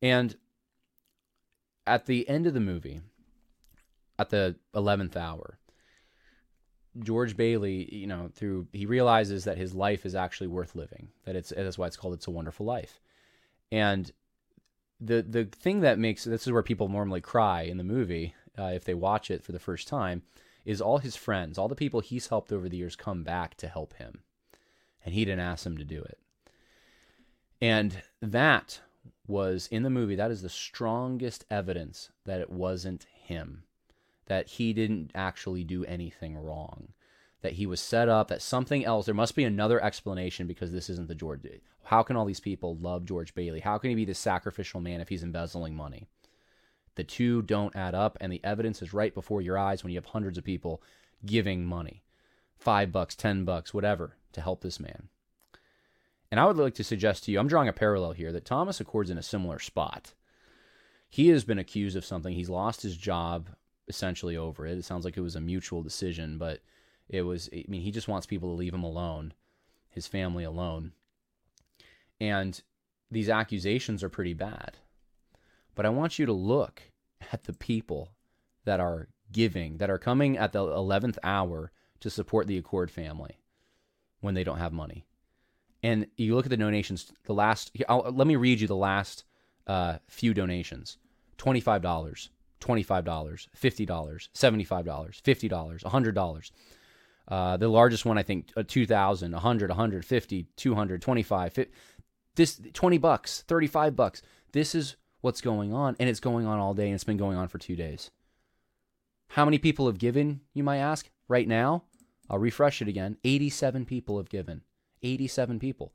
And 0.00 0.36
at 1.86 2.06
the 2.06 2.28
end 2.28 2.46
of 2.46 2.54
the 2.54 2.60
movie, 2.60 3.00
at 4.18 4.30
the 4.30 4.56
11th 4.74 5.16
hour, 5.16 5.58
George 6.98 7.36
Bailey, 7.36 7.94
you 7.94 8.06
know, 8.06 8.30
through 8.34 8.66
he 8.72 8.86
realizes 8.86 9.44
that 9.44 9.58
his 9.58 9.74
life 9.74 10.04
is 10.04 10.14
actually 10.14 10.48
worth 10.48 10.74
living. 10.74 11.08
That 11.24 11.36
it's 11.36 11.52
that's 11.56 11.78
why 11.78 11.86
it's 11.86 11.96
called 11.96 12.14
It's 12.14 12.26
a 12.26 12.32
Wonderful 12.32 12.66
Life. 12.66 13.00
And 13.70 14.10
the 15.00 15.22
the 15.22 15.44
thing 15.44 15.80
that 15.80 15.98
makes 15.98 16.24
this 16.24 16.46
is 16.46 16.52
where 16.52 16.62
people 16.62 16.88
normally 16.88 17.20
cry 17.20 17.62
in 17.62 17.78
the 17.78 17.84
movie 17.84 18.34
uh, 18.58 18.72
if 18.74 18.84
they 18.84 18.94
watch 18.94 19.30
it 19.30 19.42
for 19.42 19.52
the 19.52 19.58
first 19.58 19.88
time 19.88 20.22
is 20.64 20.80
all 20.80 20.98
his 20.98 21.16
friends, 21.16 21.58
all 21.58 21.68
the 21.68 21.74
people 21.74 22.00
he's 22.00 22.28
helped 22.28 22.52
over 22.52 22.68
the 22.68 22.76
years 22.76 22.96
come 22.96 23.24
back 23.24 23.56
to 23.56 23.68
help 23.68 23.94
him. 23.94 24.22
And 25.04 25.14
he 25.14 25.24
didn't 25.24 25.40
ask 25.40 25.64
them 25.64 25.76
to 25.78 25.84
do 25.84 26.02
it. 26.02 26.18
And 27.60 28.02
that 28.20 28.80
was 29.26 29.68
in 29.70 29.82
the 29.82 29.90
movie, 29.90 30.16
that 30.16 30.30
is 30.30 30.42
the 30.42 30.48
strongest 30.48 31.44
evidence 31.50 32.10
that 32.24 32.40
it 32.40 32.50
wasn't 32.50 33.06
him, 33.24 33.64
that 34.26 34.48
he 34.48 34.72
didn't 34.72 35.10
actually 35.14 35.64
do 35.64 35.84
anything 35.84 36.36
wrong, 36.36 36.88
that 37.40 37.52
he 37.52 37.66
was 37.66 37.80
set 37.80 38.08
up, 38.08 38.28
that 38.28 38.42
something 38.42 38.84
else, 38.84 39.06
there 39.06 39.14
must 39.14 39.36
be 39.36 39.44
another 39.44 39.82
explanation 39.82 40.46
because 40.46 40.72
this 40.72 40.90
isn't 40.90 41.08
the 41.08 41.14
George. 41.14 41.40
How 41.84 42.02
can 42.02 42.16
all 42.16 42.24
these 42.24 42.40
people 42.40 42.76
love 42.76 43.04
George 43.04 43.34
Bailey? 43.34 43.60
How 43.60 43.78
can 43.78 43.90
he 43.90 43.96
be 43.96 44.04
the 44.04 44.14
sacrificial 44.14 44.80
man 44.80 45.00
if 45.00 45.08
he's 45.08 45.22
embezzling 45.22 45.74
money? 45.74 46.06
The 46.94 47.04
two 47.04 47.42
don't 47.42 47.74
add 47.74 47.94
up, 47.94 48.18
and 48.20 48.32
the 48.32 48.44
evidence 48.44 48.82
is 48.82 48.92
right 48.92 49.14
before 49.14 49.40
your 49.40 49.58
eyes 49.58 49.82
when 49.82 49.92
you 49.92 49.98
have 49.98 50.06
hundreds 50.06 50.38
of 50.38 50.44
people 50.44 50.82
giving 51.24 51.64
money 51.64 52.02
five 52.58 52.92
bucks, 52.92 53.16
ten 53.16 53.44
bucks, 53.44 53.74
whatever 53.74 54.16
to 54.32 54.40
help 54.40 54.62
this 54.62 54.78
man. 54.78 55.08
And 56.30 56.38
I 56.38 56.46
would 56.46 56.56
like 56.56 56.74
to 56.74 56.84
suggest 56.84 57.24
to 57.24 57.32
you, 57.32 57.38
I'm 57.38 57.48
drawing 57.48 57.68
a 57.68 57.72
parallel 57.72 58.12
here, 58.12 58.32
that 58.32 58.44
Thomas 58.44 58.80
Achord's 58.80 59.10
in 59.10 59.18
a 59.18 59.22
similar 59.22 59.58
spot. 59.58 60.14
He 61.08 61.28
has 61.28 61.44
been 61.44 61.58
accused 61.58 61.96
of 61.96 62.06
something. 62.06 62.34
He's 62.34 62.48
lost 62.48 62.82
his 62.82 62.96
job 62.96 63.48
essentially 63.88 64.36
over 64.36 64.66
it. 64.66 64.78
It 64.78 64.84
sounds 64.84 65.04
like 65.04 65.16
it 65.16 65.22
was 65.22 65.36
a 65.36 65.40
mutual 65.40 65.82
decision, 65.82 66.38
but 66.38 66.60
it 67.08 67.22
was. 67.22 67.50
I 67.52 67.64
mean, 67.68 67.82
he 67.82 67.90
just 67.90 68.08
wants 68.08 68.26
people 68.26 68.48
to 68.48 68.54
leave 68.54 68.72
him 68.72 68.84
alone, 68.84 69.34
his 69.90 70.06
family 70.06 70.44
alone, 70.44 70.92
and 72.20 72.62
these 73.10 73.28
accusations 73.28 74.02
are 74.02 74.08
pretty 74.08 74.32
bad. 74.32 74.78
But 75.74 75.86
I 75.86 75.90
want 75.90 76.18
you 76.18 76.26
to 76.26 76.32
look 76.32 76.82
at 77.32 77.44
the 77.44 77.52
people 77.52 78.10
that 78.64 78.80
are 78.80 79.08
giving, 79.32 79.78
that 79.78 79.90
are 79.90 79.98
coming 79.98 80.36
at 80.36 80.52
the 80.52 80.60
11th 80.60 81.18
hour 81.22 81.72
to 82.00 82.10
support 82.10 82.46
the 82.46 82.60
Achord 82.60 82.90
family 82.90 83.38
when 84.20 84.34
they 84.34 84.44
don't 84.44 84.58
have 84.58 84.72
money. 84.72 85.06
And 85.82 86.06
you 86.16 86.34
look 86.34 86.46
at 86.46 86.50
the 86.50 86.56
donations, 86.56 87.12
the 87.24 87.34
last, 87.34 87.72
I'll, 87.88 88.02
let 88.12 88.26
me 88.26 88.36
read 88.36 88.60
you 88.60 88.68
the 88.68 88.76
last 88.76 89.24
uh, 89.66 89.98
few 90.08 90.34
donations 90.34 90.98
$25, 91.38 91.80
$25, 91.80 92.28
$50, 92.60 93.48
$75, 93.56 95.22
$50, 95.22 95.82
$100. 95.82 96.50
Uh, 97.28 97.56
the 97.56 97.68
largest 97.68 98.04
one, 98.04 98.18
I 98.18 98.22
think, 98.22 98.50
uh, 98.56 98.62
2000, 98.66 99.32
100, 99.32 99.70
150, 99.70 100.46
200, 100.56 101.02
25, 101.02 101.52
50, 101.52 101.72
this 102.34 102.60
20 102.72 102.98
bucks, 102.98 103.44
35 103.48 103.96
bucks. 103.96 104.22
This 104.52 104.74
is 104.74 104.96
what's 105.22 105.40
going 105.40 105.72
on, 105.72 105.96
and 105.98 106.10
it's 106.10 106.20
going 106.20 106.46
on 106.46 106.58
all 106.58 106.74
day, 106.74 106.86
and 106.86 106.94
it's 106.94 107.04
been 107.04 107.16
going 107.16 107.38
on 107.38 107.48
for 107.48 107.58
two 107.58 107.76
days. 107.76 108.10
How 109.28 109.46
many 109.46 109.56
people 109.56 109.86
have 109.86 109.98
given, 109.98 110.42
you 110.52 110.62
might 110.62 110.78
ask? 110.78 111.08
Right 111.26 111.48
now, 111.48 111.84
I'll 112.28 112.38
refresh 112.38 112.82
it 112.82 112.88
again. 112.88 113.16
87 113.24 113.86
people 113.86 114.18
have 114.18 114.28
given. 114.28 114.62
87 115.02 115.58
people. 115.58 115.94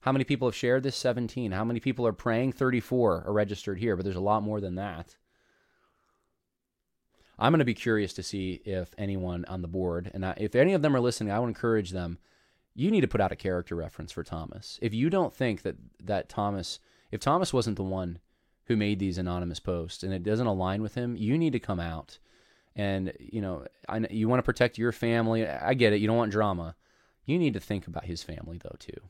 How 0.00 0.12
many 0.12 0.24
people 0.24 0.48
have 0.48 0.54
shared 0.54 0.82
this? 0.82 0.96
17. 0.96 1.52
How 1.52 1.64
many 1.64 1.80
people 1.80 2.06
are 2.06 2.12
praying? 2.12 2.52
34 2.52 3.24
are 3.26 3.32
registered 3.32 3.78
here, 3.78 3.94
but 3.94 4.04
there's 4.04 4.16
a 4.16 4.20
lot 4.20 4.42
more 4.42 4.60
than 4.60 4.74
that. 4.74 5.16
I'm 7.38 7.52
going 7.52 7.58
to 7.58 7.64
be 7.64 7.74
curious 7.74 8.12
to 8.14 8.22
see 8.22 8.62
if 8.64 8.94
anyone 8.96 9.44
on 9.46 9.62
the 9.62 9.68
board, 9.68 10.10
and 10.14 10.24
if 10.38 10.54
any 10.54 10.72
of 10.72 10.82
them 10.82 10.96
are 10.96 11.00
listening, 11.00 11.32
I 11.32 11.38
would 11.38 11.48
encourage 11.48 11.90
them. 11.90 12.18
You 12.74 12.90
need 12.90 13.02
to 13.02 13.08
put 13.08 13.20
out 13.20 13.32
a 13.32 13.36
character 13.36 13.74
reference 13.74 14.12
for 14.12 14.24
Thomas. 14.24 14.78
If 14.80 14.94
you 14.94 15.10
don't 15.10 15.34
think 15.34 15.62
that 15.62 15.76
that 16.02 16.28
Thomas, 16.28 16.78
if 17.10 17.20
Thomas 17.20 17.52
wasn't 17.52 17.76
the 17.76 17.82
one 17.82 18.18
who 18.66 18.76
made 18.76 18.98
these 18.98 19.18
anonymous 19.18 19.60
posts 19.60 20.02
and 20.02 20.12
it 20.12 20.22
doesn't 20.22 20.46
align 20.46 20.82
with 20.82 20.94
him, 20.94 21.16
you 21.16 21.38
need 21.38 21.52
to 21.52 21.60
come 21.60 21.80
out. 21.80 22.18
And 22.74 23.12
you 23.18 23.40
know, 23.40 23.66
I, 23.88 23.98
you 24.10 24.28
want 24.28 24.40
to 24.40 24.44
protect 24.44 24.78
your 24.78 24.92
family. 24.92 25.46
I 25.46 25.74
get 25.74 25.92
it. 25.92 26.00
You 26.00 26.06
don't 26.06 26.16
want 26.16 26.32
drama. 26.32 26.76
You 27.24 27.38
need 27.38 27.54
to 27.54 27.60
think 27.60 27.86
about 27.86 28.04
his 28.04 28.22
family 28.22 28.58
though 28.62 28.76
too. 28.78 29.00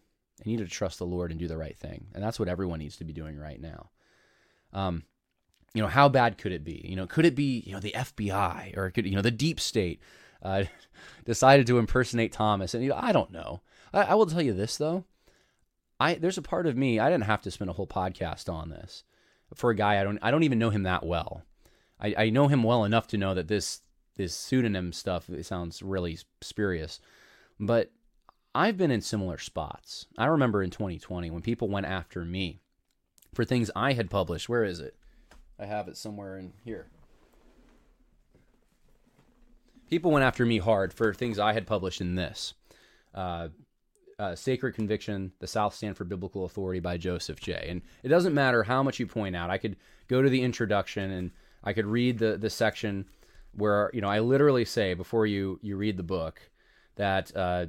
And 0.42 0.52
you 0.52 0.58
need 0.58 0.64
to 0.64 0.70
trust 0.70 0.98
the 0.98 1.06
Lord 1.06 1.30
and 1.30 1.40
do 1.40 1.48
the 1.48 1.56
right 1.56 1.76
thing. 1.76 2.06
And 2.14 2.22
that's 2.22 2.38
what 2.38 2.48
everyone 2.48 2.78
needs 2.78 2.96
to 2.98 3.04
be 3.04 3.12
doing 3.12 3.38
right 3.38 3.60
now. 3.60 3.90
Um, 4.72 5.04
you 5.72 5.82
know, 5.82 5.88
how 5.88 6.08
bad 6.08 6.38
could 6.38 6.52
it 6.52 6.64
be? 6.64 6.84
You 6.84 6.96
know, 6.96 7.06
could 7.06 7.24
it 7.24 7.34
be, 7.34 7.62
you 7.66 7.72
know, 7.72 7.80
the 7.80 7.92
FBI 7.92 8.76
or 8.76 8.90
could, 8.90 9.06
you 9.06 9.16
know, 9.16 9.22
the 9.22 9.30
deep 9.30 9.60
state 9.60 10.00
uh, 10.42 10.64
decided 11.24 11.66
to 11.66 11.78
impersonate 11.78 12.32
Thomas? 12.32 12.74
And, 12.74 12.82
you 12.82 12.90
know, 12.90 12.98
I 13.00 13.12
don't 13.12 13.30
know. 13.30 13.62
I, 13.92 14.02
I 14.02 14.14
will 14.14 14.26
tell 14.26 14.42
you 14.42 14.52
this, 14.52 14.76
though. 14.76 15.04
I, 15.98 16.14
there's 16.14 16.38
a 16.38 16.42
part 16.42 16.66
of 16.66 16.76
me, 16.76 16.98
I 16.98 17.10
didn't 17.10 17.24
have 17.24 17.42
to 17.42 17.50
spend 17.50 17.70
a 17.70 17.74
whole 17.74 17.86
podcast 17.86 18.52
on 18.52 18.68
this 18.68 19.04
for 19.54 19.70
a 19.70 19.76
guy 19.76 20.00
I 20.00 20.04
don't, 20.04 20.18
I 20.22 20.30
don't 20.30 20.42
even 20.42 20.58
know 20.58 20.70
him 20.70 20.82
that 20.84 21.04
well. 21.04 21.42
I, 22.00 22.14
I 22.18 22.30
know 22.30 22.48
him 22.48 22.62
well 22.62 22.84
enough 22.84 23.06
to 23.08 23.18
know 23.18 23.34
that 23.34 23.48
this, 23.48 23.80
this 24.16 24.34
pseudonym 24.34 24.92
stuff 24.92 25.30
sounds 25.42 25.82
really 25.82 26.18
spurious. 26.40 27.00
But 27.58 27.90
I've 28.54 28.76
been 28.76 28.90
in 28.90 29.00
similar 29.00 29.38
spots. 29.38 30.06
I 30.16 30.26
remember 30.26 30.62
in 30.62 30.70
2020 30.70 31.30
when 31.30 31.42
people 31.42 31.68
went 31.68 31.86
after 31.86 32.24
me 32.24 32.60
for 33.34 33.44
things 33.44 33.70
I 33.76 33.92
had 33.92 34.10
published. 34.10 34.48
Where 34.48 34.64
is 34.64 34.80
it? 34.80 34.96
I 35.58 35.66
have 35.66 35.88
it 35.88 35.96
somewhere 35.96 36.38
in 36.38 36.52
here. 36.64 36.86
People 39.88 40.10
went 40.10 40.24
after 40.24 40.44
me 40.44 40.58
hard 40.58 40.92
for 40.92 41.14
things 41.14 41.38
I 41.38 41.52
had 41.52 41.66
published 41.66 42.00
in 42.00 42.14
this. 42.14 42.54
Uh, 43.14 43.48
uh, 44.18 44.34
Sacred 44.34 44.74
Conviction, 44.74 45.32
The 45.40 45.46
South 45.46 45.74
Stand 45.74 45.96
for 45.96 46.04
Biblical 46.04 46.44
Authority 46.44 46.80
by 46.80 46.96
Joseph 46.96 47.40
J. 47.40 47.66
And 47.68 47.82
it 48.02 48.08
doesn't 48.08 48.34
matter 48.34 48.62
how 48.62 48.82
much 48.82 48.98
you 48.98 49.06
point 49.06 49.36
out. 49.36 49.50
I 49.50 49.58
could 49.58 49.76
go 50.08 50.22
to 50.22 50.30
the 50.30 50.42
introduction 50.42 51.10
and 51.10 51.30
I 51.62 51.72
could 51.72 51.86
read 51.86 52.18
the, 52.18 52.36
the 52.36 52.50
section 52.50 53.06
where, 53.52 53.90
you 53.92 54.00
know, 54.00 54.08
I 54.08 54.20
literally 54.20 54.64
say 54.64 54.94
before 54.94 55.26
you, 55.26 55.58
you 55.62 55.76
read 55.76 55.96
the 55.96 56.02
book 56.02 56.40
that 56.96 57.34
uh, 57.36 57.66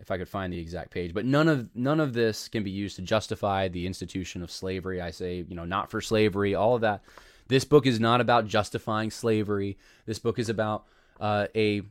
if 0.00 0.10
I 0.10 0.18
could 0.18 0.28
find 0.28 0.52
the 0.52 0.58
exact 0.58 0.90
page. 0.90 1.14
But 1.14 1.24
none 1.24 1.48
of 1.48 1.68
none 1.74 2.00
of 2.00 2.12
this 2.12 2.48
can 2.48 2.62
be 2.62 2.70
used 2.70 2.96
to 2.96 3.02
justify 3.02 3.68
the 3.68 3.86
institution 3.86 4.42
of 4.42 4.50
slavery. 4.50 5.00
I 5.00 5.10
say, 5.10 5.44
you 5.48 5.56
know, 5.56 5.64
not 5.64 5.90
for 5.90 6.00
slavery. 6.00 6.54
All 6.54 6.74
of 6.74 6.82
that. 6.82 7.02
This 7.48 7.64
book 7.64 7.86
is 7.86 7.98
not 7.98 8.20
about 8.20 8.46
justifying 8.46 9.10
slavery. 9.10 9.78
This 10.04 10.18
book 10.18 10.38
is 10.38 10.50
about 10.50 10.84
uh, 11.18 11.46
a 11.54 11.82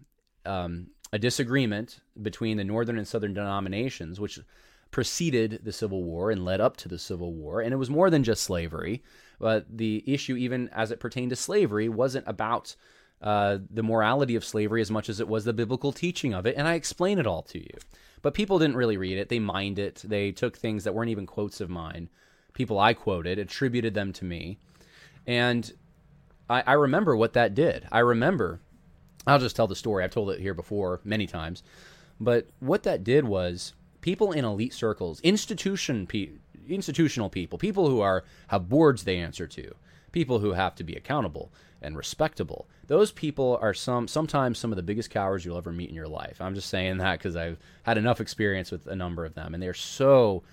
um, 0.46 0.88
a 1.12 1.20
disagreement 1.20 2.00
between 2.22 2.58
the 2.58 2.64
northern 2.64 2.98
and 2.98 3.08
southern 3.08 3.34
denominations, 3.34 4.20
which 4.20 4.40
preceded 4.92 5.62
the 5.64 5.74
Civil 5.74 6.04
War 6.04 6.32
and 6.32 6.46
led 6.46 6.62
up 6.62 6.78
to 6.78 6.88
the 6.88 7.00
Civil 7.00 7.34
War. 7.34 7.62
And 7.62 7.74
it 7.74 7.78
was 7.78 7.90
more 7.90 8.10
than 8.10 8.24
just 8.24 8.44
slavery. 8.44 9.04
But 9.40 9.66
the 9.78 10.04
issue, 10.06 10.36
even 10.36 10.70
as 10.70 10.92
it 10.92 11.00
pertained 11.00 11.30
to 11.32 11.36
slavery, 11.36 11.90
wasn't 11.90 12.28
about 12.28 12.76
uh, 13.22 13.60
the 13.70 13.84
morality 13.84 14.36
of 14.36 14.46
slavery 14.46 14.82
as 14.82 14.92
much 14.92 15.10
as 15.10 15.20
it 15.20 15.28
was 15.28 15.46
the 15.46 15.54
biblical 15.54 15.92
teaching 15.92 16.34
of 16.34 16.46
it. 16.46 16.56
And 16.58 16.68
I 16.68 16.74
explain 16.74 17.20
it 17.20 17.28
all 17.28 17.42
to 17.44 17.60
you. 17.60 17.78
But 18.22 18.34
people 18.34 18.60
didn't 18.60 18.78
really 18.78 18.98
read 18.98 19.18
it. 19.18 19.30
They 19.30 19.40
mined 19.40 19.80
it. 19.80 20.02
They 20.04 20.32
took 20.32 20.58
things 20.58 20.84
that 20.84 20.94
weren't 20.94 21.12
even 21.12 21.26
quotes 21.26 21.62
of 21.62 21.70
mine, 21.70 22.10
people 22.54 22.80
I 22.80 22.94
quoted, 22.94 23.40
attributed 23.40 23.94
them 23.94 24.12
to 24.14 24.26
me. 24.26 24.58
And 25.26 25.72
I, 26.50 26.64
I 26.66 26.74
remember 26.74 27.16
what 27.16 27.34
that 27.34 27.54
did. 27.54 27.88
I 27.92 28.00
remember, 28.00 28.62
I'll 29.28 29.40
just 29.40 29.56
tell 29.56 29.68
the 29.68 29.76
story. 29.76 30.04
I've 30.04 30.12
told 30.12 30.30
it 30.32 30.40
here 30.40 30.54
before 30.54 31.02
many 31.04 31.28
times. 31.28 31.62
But 32.20 32.48
what 32.60 32.84
that 32.84 33.04
did 33.04 33.26
was 33.26 33.74
people 34.02 34.32
in 34.32 34.46
elite 34.46 34.74
circles, 34.74 35.20
institution 35.22 36.08
pe- 36.08 36.30
institutional 36.68 37.30
people, 37.30 37.58
people 37.58 37.90
who 37.90 38.02
are 38.02 38.24
have 38.48 38.70
boards 38.70 39.04
they 39.04 39.18
answer 39.18 39.48
to, 39.48 39.76
people 40.12 40.40
who 40.40 40.54
have 40.54 40.76
to 40.76 40.84
be 40.84 40.96
accountable 40.96 41.52
and 41.82 41.96
respectable. 41.96 42.68
Those 42.88 43.12
people 43.12 43.60
are 43.62 43.74
some 43.74 44.08
sometimes 44.08 44.58
some 44.58 44.72
of 44.72 44.78
the 44.78 44.84
biggest 44.84 45.10
cowards 45.10 45.46
you'll 45.46 45.58
ever 45.58 45.72
meet 45.72 45.90
in 45.90 45.96
your 45.96 46.08
life. 46.08 46.42
I'm 46.42 46.56
just 46.56 46.70
saying 46.70 46.98
that 46.98 47.20
because 47.20 47.36
I've 47.36 47.60
had 47.84 47.98
enough 47.98 48.22
experience 48.22 48.72
with 48.72 48.88
a 48.88 48.96
number 48.96 49.26
of 49.26 49.36
them, 49.36 49.54
and 49.54 49.62
they're 49.62 49.74
so 49.74 50.44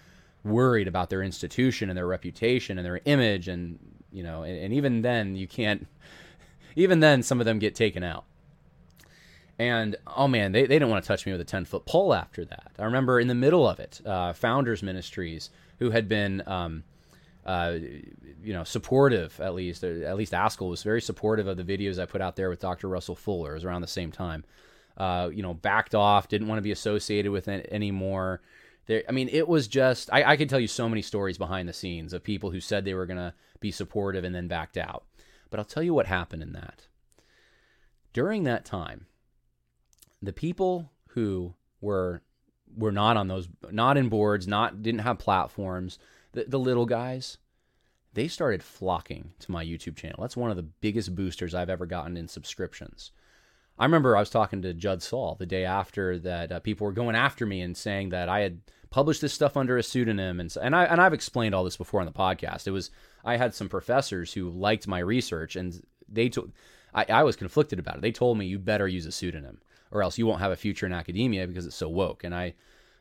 worried 0.43 0.89
about 0.89 1.09
their 1.09 1.23
institution 1.23 1.89
and 1.89 1.97
their 1.97 2.07
reputation 2.07 2.77
and 2.77 2.85
their 2.85 3.01
image, 3.05 3.49
and 3.49 3.79
you 4.13 4.23
know, 4.23 4.43
and, 4.43 4.59
and 4.59 4.75
even 4.75 5.03
then 5.03 5.37
you 5.37 5.47
can't. 5.47 5.87
Even 6.77 6.99
then, 6.99 7.23
some 7.23 7.39
of 7.39 7.47
them 7.47 7.61
get 7.61 7.77
taken 7.77 8.03
out. 8.03 8.25
And 9.59 9.97
oh 10.07 10.27
man, 10.29 10.53
they, 10.53 10.63
they 10.63 10.75
didn't 10.77 10.91
want 10.91 11.05
to 11.05 11.09
touch 11.09 11.27
me 11.27 11.33
with 11.33 11.41
a 11.41 11.45
10 11.45 11.65
foot 11.65 11.87
pole 11.87 12.13
after 12.13 12.45
that. 12.45 12.73
I 12.79 12.85
remember 12.85 13.21
in 13.21 13.29
the 13.29 13.35
middle 13.35 13.69
of 13.69 13.79
it, 13.79 14.01
uh, 14.05 14.33
Founders 14.35 14.83
Ministries, 14.83 15.51
who 15.79 15.91
had 15.91 16.09
been 16.09 16.43
um, 16.47 16.83
uh, 17.47 17.77
you 18.43 18.53
know, 18.53 18.65
supportive 18.65 19.39
at 19.41 19.55
least. 19.55 19.85
At 19.85 20.17
least 20.17 20.33
Ascol 20.33 20.71
was 20.71 20.83
very 20.83 21.03
supportive 21.03 21.47
of 21.47 21.57
the 21.57 21.65
videos 21.65 21.99
I 21.99 22.07
put 22.07 22.21
out 22.21 22.37
there 22.37 22.49
with 22.49 22.61
Dr. 22.61 22.89
Russell 22.89 23.15
Fuller. 23.15 23.53
It 23.53 23.55
was 23.55 23.65
around 23.65 23.83
the 23.83 23.87
same 23.87 24.11
time. 24.11 24.45
Uh, 24.97 25.31
you 25.33 25.43
know, 25.43 25.55
backed 25.55 25.95
off, 25.95 26.29
didn't 26.29 26.49
want 26.49 26.59
to 26.59 26.63
be 26.63 26.71
associated 26.71 27.33
with 27.33 27.49
it 27.49 27.69
anymore. 27.71 28.41
There, 28.87 29.03
I 29.09 29.13
mean, 29.13 29.29
it 29.31 29.49
was 29.49 29.69
just 29.69 30.09
I, 30.13 30.23
I 30.25 30.37
could 30.37 30.49
tell 30.49 30.61
you 30.61 30.69
so 30.69 30.89
many 30.89 31.03
stories 31.03 31.39
behind 31.39 31.69
the 31.69 31.73
scenes 31.73 32.13
of 32.13 32.23
people 32.23 32.51
who 32.51 32.61
said 32.61 32.85
they 32.85 32.95
were 32.95 33.07
going 33.07 33.19
to 33.19 33.35
be 33.61 33.71
supportive 33.71 34.25
and 34.25 34.35
then 34.35 34.49
backed 34.49 34.77
out. 34.77 35.05
But 35.51 35.59
I'll 35.59 35.67
tell 35.67 35.83
you 35.83 35.95
what 35.95 36.07
happened 36.07 36.43
in 36.43 36.53
that. 36.53 36.87
During 38.13 38.45
that 38.45 38.65
time, 38.65 39.07
the 40.25 40.33
people 40.33 40.91
who 41.09 41.55
were 41.81 42.23
were 42.77 42.93
not 42.93 43.17
on 43.17 43.29
those, 43.29 43.49
not 43.71 43.97
in 43.97 44.09
boards, 44.09 44.49
not 44.49 44.83
didn't 44.83 45.01
have 45.01 45.19
platforms, 45.19 45.99
the, 46.33 46.45
the 46.49 46.59
little 46.59 46.87
guys, 46.87 47.39
they 48.15 48.29
started 48.29 48.63
flocking 48.63 49.33
to 49.41 49.53
my 49.53 49.65
YouTube 49.65 49.97
channel. 49.97 50.19
That's 50.21 50.37
one 50.37 50.51
of 50.51 50.57
the 50.57 50.63
biggest 50.63 51.15
boosters 51.15 51.55
I've 51.55 51.71
ever 51.71 51.87
gotten 51.87 52.17
in 52.17 52.29
subscriptions. 52.29 53.13
I 53.79 53.85
remember 53.85 54.17
I 54.17 54.21
was 54.21 54.31
talking 54.31 54.63
to 54.63 54.73
Judd 54.73 55.03
Saul 55.03 55.37
the 55.39 55.47
day 55.47 55.65
after 55.65 56.19
that 56.21 56.53
uh, 56.53 56.61
people 56.61 56.85
were 56.85 56.93
going 56.93 57.17
after 57.17 57.45
me 57.45 57.61
and 57.61 57.77
saying 57.77 58.11
that 58.11 58.29
I 58.29 58.41
had 58.41 58.61
published 58.91 59.21
this 59.21 59.33
stuff 59.33 59.57
under 59.57 59.77
a 59.77 59.83
pseudonym 59.83 60.39
and 60.39 60.55
and 60.63 60.77
I 60.77 60.85
and 60.85 61.01
I've 61.01 61.13
explained 61.13 61.57
all 61.57 61.65
this 61.65 61.77
before 61.77 61.99
on 61.99 62.07
the 62.07 62.13
podcast. 62.13 62.69
It 62.69 62.71
was 62.71 62.93
I 63.25 63.37
had 63.37 63.53
some 63.53 63.69
professors 63.69 64.33
who 64.33 64.49
liked 64.49 64.87
my 64.87 65.01
research 65.01 65.57
and 65.57 65.83
they 66.09 66.29
told 66.29 66.53
I, 66.95 67.05
I 67.09 67.23
was 67.25 67.35
conflicted 67.35 67.81
about 67.81 67.97
it. 67.97 68.03
They 68.03 68.13
told 68.13 68.39
me 68.39 68.47
you 68.47 68.61
better 68.61 68.87
use 68.87 69.07
a 69.07 69.13
pseudonym 69.13 69.61
or 69.95 70.03
else 70.03 70.19
you 70.19 70.27
won't 70.27 70.41
have 70.41 70.53
a 70.53 70.57
future 70.57 70.85
in 70.85 70.93
academia 70.93 71.47
because 71.47 71.65
it's 71.65 71.77
so 71.77 71.89
woke. 71.89 72.25
And 72.25 72.35
I 72.35 72.55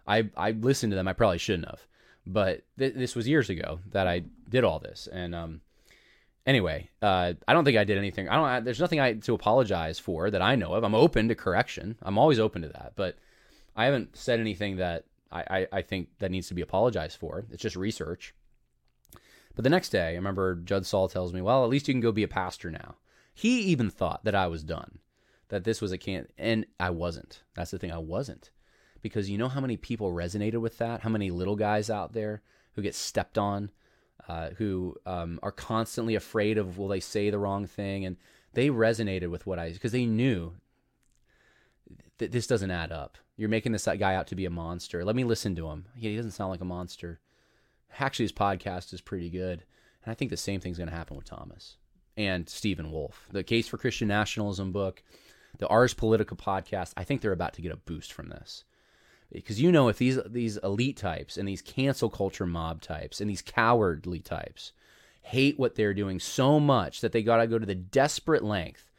I 0.07 0.29
I 0.37 0.51
listened 0.51 0.91
to 0.91 0.95
them. 0.95 1.07
I 1.07 1.13
probably 1.13 1.39
shouldn't 1.39 1.67
have. 1.67 1.85
But 2.25 2.61
th- 2.77 2.93
this 2.93 3.15
was 3.15 3.27
years 3.27 3.49
ago 3.49 3.79
that 3.91 4.07
I 4.07 4.23
did 4.49 4.63
all 4.63 4.79
this, 4.79 5.09
and 5.11 5.35
um, 5.35 5.61
anyway, 6.45 6.89
uh, 7.01 7.33
I 7.45 7.53
don't 7.53 7.65
think 7.65 7.77
I 7.77 7.83
did 7.83 7.97
anything. 7.97 8.29
I 8.29 8.35
don't. 8.35 8.45
I, 8.45 8.59
there's 8.61 8.79
nothing 8.79 9.01
I 9.01 9.13
to 9.13 9.33
apologize 9.33 9.99
for 9.99 10.31
that 10.31 10.41
I 10.41 10.55
know 10.55 10.73
of. 10.73 10.85
I'm 10.85 10.95
open 10.95 11.27
to 11.27 11.35
correction. 11.35 11.97
I'm 12.01 12.17
always 12.17 12.39
open 12.39 12.61
to 12.61 12.69
that, 12.69 12.93
but 12.95 13.17
I 13.75 13.85
haven't 13.85 14.15
said 14.15 14.39
anything 14.39 14.77
that 14.77 15.03
I, 15.33 15.43
I, 15.49 15.67
I 15.73 15.81
think 15.81 16.09
that 16.19 16.31
needs 16.31 16.47
to 16.47 16.53
be 16.53 16.61
apologized 16.61 17.17
for. 17.17 17.45
It's 17.51 17.61
just 17.61 17.75
research. 17.75 18.33
But 19.55 19.63
the 19.63 19.69
next 19.69 19.89
day, 19.89 20.09
I 20.09 20.15
remember 20.15 20.55
Judd 20.55 20.85
Saul 20.85 21.09
tells 21.09 21.33
me, 21.33 21.41
"Well, 21.41 21.65
at 21.65 21.69
least 21.69 21.89
you 21.89 21.93
can 21.93 22.01
go 22.01 22.13
be 22.13 22.23
a 22.23 22.27
pastor 22.29 22.71
now." 22.71 22.95
He 23.33 23.61
even 23.63 23.89
thought 23.89 24.23
that 24.23 24.35
I 24.35 24.47
was 24.47 24.63
done, 24.63 24.99
that 25.49 25.63
this 25.63 25.81
was 25.81 25.91
a 25.91 25.97
can, 25.97 26.27
and 26.37 26.65
I 26.79 26.89
wasn't. 26.89 27.43
That's 27.55 27.71
the 27.71 27.79
thing, 27.79 27.91
I 27.91 27.97
wasn't, 27.97 28.51
because 29.01 29.29
you 29.29 29.37
know 29.37 29.49
how 29.49 29.61
many 29.61 29.77
people 29.77 30.11
resonated 30.11 30.61
with 30.61 30.77
that, 30.79 31.01
how 31.01 31.09
many 31.09 31.31
little 31.31 31.55
guys 31.55 31.89
out 31.89 32.13
there 32.13 32.41
who 32.73 32.81
get 32.81 32.95
stepped 32.95 33.37
on, 33.37 33.71
uh, 34.27 34.49
who 34.57 34.95
um, 35.05 35.39
are 35.43 35.51
constantly 35.51 36.15
afraid 36.15 36.57
of 36.57 36.77
will 36.77 36.87
they 36.87 36.99
say 36.99 37.29
the 37.29 37.39
wrong 37.39 37.67
thing, 37.67 38.05
and 38.05 38.17
they 38.53 38.69
resonated 38.69 39.29
with 39.29 39.45
what 39.45 39.59
I 39.59 39.71
because 39.71 39.91
they 39.91 40.05
knew 40.05 40.53
that 42.17 42.31
this 42.31 42.47
doesn't 42.47 42.71
add 42.71 42.91
up. 42.91 43.17
You're 43.35 43.49
making 43.49 43.71
this 43.71 43.85
guy 43.85 44.15
out 44.15 44.27
to 44.27 44.35
be 44.35 44.45
a 44.45 44.51
monster. 44.51 45.03
Let 45.03 45.15
me 45.15 45.23
listen 45.23 45.55
to 45.55 45.67
him. 45.67 45.85
He 45.95 46.15
doesn't 46.15 46.31
sound 46.31 46.51
like 46.51 46.61
a 46.61 46.65
monster. 46.65 47.19
Actually, 47.99 48.25
his 48.25 48.31
podcast 48.31 48.93
is 48.93 49.01
pretty 49.01 49.29
good. 49.29 49.63
And 50.03 50.11
I 50.11 50.13
think 50.13 50.29
the 50.29 50.37
same 50.37 50.59
thing's 50.59 50.77
going 50.77 50.89
to 50.89 50.95
happen 50.95 51.17
with 51.17 51.25
Thomas 51.25 51.77
and 52.15 52.47
Stephen 52.47 52.91
Wolfe. 52.91 53.27
The 53.31 53.43
Case 53.43 53.67
for 53.67 53.77
Christian 53.77 54.07
Nationalism 54.07 54.71
book, 54.71 55.01
the 55.57 55.67
Ars 55.67 55.93
Politica 55.93 56.37
podcast, 56.37 56.93
I 56.97 57.03
think 57.03 57.21
they're 57.21 57.31
about 57.31 57.53
to 57.53 57.61
get 57.61 57.71
a 57.71 57.77
boost 57.77 58.11
from 58.11 58.29
this. 58.29 58.63
Because 59.31 59.59
you 59.59 59.71
know, 59.71 59.87
if 59.87 59.97
these 59.97 60.19
these 60.27 60.57
elite 60.57 60.97
types 60.97 61.37
and 61.37 61.47
these 61.47 61.61
cancel 61.61 62.09
culture 62.09 62.45
mob 62.45 62.81
types 62.81 63.19
and 63.19 63.29
these 63.29 63.41
cowardly 63.41 64.19
types 64.19 64.73
hate 65.23 65.57
what 65.57 65.75
they're 65.75 65.93
doing 65.93 66.19
so 66.19 66.59
much 66.59 67.01
that 67.01 67.11
they 67.11 67.23
got 67.23 67.37
to 67.37 67.47
go 67.47 67.57
to 67.57 67.65
the 67.65 67.73
desperate 67.73 68.43
length 68.43 68.91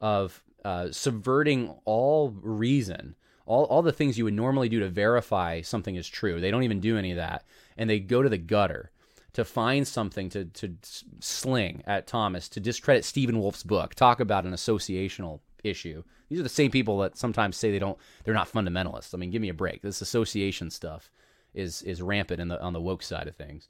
of 0.00 0.42
uh, 0.64 0.88
subverting 0.90 1.74
all 1.84 2.30
reason, 2.40 3.16
all, 3.46 3.64
all 3.64 3.82
the 3.82 3.92
things 3.92 4.16
you 4.16 4.24
would 4.24 4.34
normally 4.34 4.68
do 4.68 4.80
to 4.80 4.88
verify 4.88 5.60
something 5.60 5.96
is 5.96 6.08
true. 6.08 6.40
They 6.40 6.50
don't 6.50 6.62
even 6.62 6.80
do 6.80 6.96
any 6.96 7.10
of 7.10 7.16
that. 7.16 7.44
And 7.76 7.90
they 7.90 7.98
go 7.98 8.22
to 8.22 8.28
the 8.28 8.38
gutter 8.38 8.90
to 9.32 9.44
find 9.44 9.86
something 9.88 10.28
to, 10.30 10.44
to 10.44 10.76
sling 11.20 11.82
at 11.86 12.06
Thomas, 12.06 12.48
to 12.50 12.60
discredit 12.60 13.04
Stephen 13.04 13.38
Wolfe's 13.38 13.62
book, 13.62 13.94
talk 13.94 14.20
about 14.20 14.44
an 14.44 14.52
associational 14.52 15.40
issue. 15.64 16.02
These 16.28 16.40
are 16.40 16.44
the 16.44 16.48
same 16.48 16.70
people 16.70 16.98
that 16.98 17.16
sometimes 17.16 17.56
say 17.56 17.70
they 17.70 17.78
don't, 17.78 17.98
they're 18.24 18.34
not 18.34 18.50
fundamentalists. 18.50 19.14
I 19.14 19.18
mean, 19.18 19.30
give 19.30 19.42
me 19.42 19.48
a 19.48 19.54
break. 19.54 19.82
This 19.82 20.00
association 20.00 20.70
stuff 20.70 21.10
is 21.54 21.82
is 21.82 22.00
rampant 22.00 22.40
in 22.40 22.48
the 22.48 22.60
on 22.60 22.72
the 22.72 22.80
woke 22.80 23.02
side 23.02 23.28
of 23.28 23.36
things. 23.36 23.68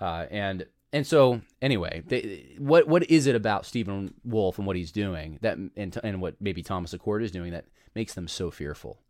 Uh, 0.00 0.26
and 0.30 0.66
and 0.92 1.06
so 1.06 1.40
anyway, 1.60 2.02
they, 2.06 2.54
what 2.58 2.88
what 2.88 3.10
is 3.10 3.26
it 3.26 3.34
about 3.34 3.66
Stephen 3.66 4.14
Wolfe 4.24 4.58
and 4.58 4.66
what 4.66 4.76
he's 4.76 4.92
doing 4.92 5.38
that 5.42 5.56
and, 5.56 5.98
and 6.02 6.20
what 6.20 6.36
maybe 6.40 6.62
Thomas 6.62 6.94
Achord 6.94 7.22
is 7.22 7.30
doing 7.30 7.52
that 7.52 7.66
makes 7.94 8.14
them 8.14 8.28
so 8.28 8.50
fearful? 8.50 9.00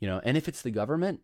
You 0.00 0.08
know, 0.08 0.20
and 0.24 0.36
if 0.36 0.48
it's 0.48 0.62
the 0.62 0.70
government, 0.70 1.20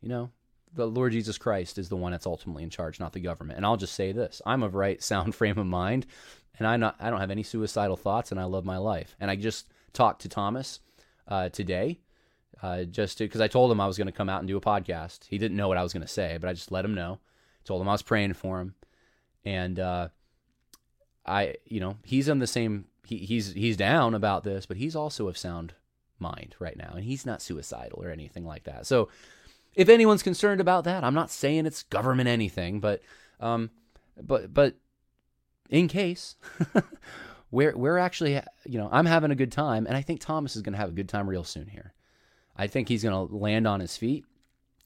you 0.00 0.08
know, 0.08 0.30
the 0.74 0.86
Lord 0.86 1.12
Jesus 1.12 1.38
Christ 1.38 1.78
is 1.78 1.88
the 1.88 1.96
one 1.96 2.12
that's 2.12 2.26
ultimately 2.26 2.62
in 2.62 2.70
charge, 2.70 2.98
not 2.98 3.12
the 3.12 3.20
government. 3.20 3.58
And 3.58 3.66
I'll 3.66 3.76
just 3.76 3.94
say 3.94 4.12
this: 4.12 4.42
I'm 4.44 4.62
of 4.62 4.74
right 4.74 5.02
sound 5.02 5.34
frame 5.34 5.58
of 5.58 5.66
mind, 5.66 6.06
and 6.58 6.66
I 6.66 6.76
not 6.76 6.96
I 7.00 7.10
don't 7.10 7.20
have 7.20 7.30
any 7.30 7.42
suicidal 7.42 7.96
thoughts, 7.96 8.30
and 8.30 8.40
I 8.40 8.44
love 8.44 8.64
my 8.64 8.78
life. 8.78 9.16
And 9.20 9.30
I 9.30 9.36
just 9.36 9.66
talked 9.92 10.22
to 10.22 10.28
Thomas 10.28 10.80
uh, 11.28 11.48
today, 11.48 12.00
uh, 12.62 12.84
just 12.84 13.18
because 13.18 13.40
I 13.40 13.48
told 13.48 13.70
him 13.70 13.80
I 13.80 13.86
was 13.86 13.96
going 13.96 14.06
to 14.06 14.12
come 14.12 14.28
out 14.28 14.40
and 14.40 14.48
do 14.48 14.56
a 14.56 14.60
podcast. 14.60 15.26
He 15.28 15.38
didn't 15.38 15.56
know 15.56 15.68
what 15.68 15.78
I 15.78 15.82
was 15.82 15.92
going 15.92 16.02
to 16.02 16.08
say, 16.08 16.38
but 16.40 16.48
I 16.48 16.52
just 16.52 16.72
let 16.72 16.84
him 16.84 16.94
know. 16.94 17.18
Told 17.64 17.80
him 17.80 17.88
I 17.88 17.92
was 17.92 18.02
praying 18.02 18.34
for 18.34 18.60
him, 18.60 18.74
and 19.44 19.78
uh, 19.78 20.08
I, 21.24 21.56
you 21.64 21.80
know, 21.80 21.96
he's 22.04 22.28
on 22.28 22.38
the 22.38 22.46
same. 22.46 22.86
He, 23.06 23.18
he's 23.18 23.52
he's 23.52 23.76
down 23.76 24.14
about 24.14 24.44
this, 24.44 24.66
but 24.66 24.76
he's 24.76 24.96
also 24.96 25.28
of 25.28 25.38
sound 25.38 25.74
mind 26.18 26.54
right 26.58 26.76
now, 26.76 26.92
and 26.94 27.04
he's 27.04 27.26
not 27.26 27.42
suicidal 27.42 28.02
or 28.02 28.10
anything 28.10 28.44
like 28.44 28.64
that. 28.64 28.86
So, 28.86 29.08
if 29.74 29.88
anyone's 29.88 30.22
concerned 30.22 30.60
about 30.60 30.84
that, 30.84 31.04
I'm 31.04 31.14
not 31.14 31.30
saying 31.30 31.66
it's 31.66 31.82
government 31.84 32.28
anything, 32.28 32.80
but 32.80 33.02
um, 33.40 33.70
but 34.20 34.52
but 34.52 34.76
in 35.72 35.88
case. 35.88 36.36
we're 37.50 37.76
we're 37.76 37.98
actually 37.98 38.40
you 38.64 38.78
know 38.78 38.88
I'm 38.92 39.06
having 39.06 39.32
a 39.32 39.36
good 39.36 39.50
time, 39.50 39.86
and 39.86 39.96
I 39.96 40.02
think 40.02 40.20
Thomas 40.20 40.54
is 40.54 40.62
going 40.62 40.74
to 40.74 40.78
have 40.78 40.90
a 40.90 40.92
good 40.92 41.08
time 41.08 41.28
real 41.28 41.42
soon 41.42 41.66
here. 41.66 41.92
I 42.56 42.68
think 42.68 42.88
he's 42.88 43.02
going 43.02 43.28
to 43.28 43.34
land 43.34 43.66
on 43.66 43.80
his 43.80 43.96
feet, 43.96 44.24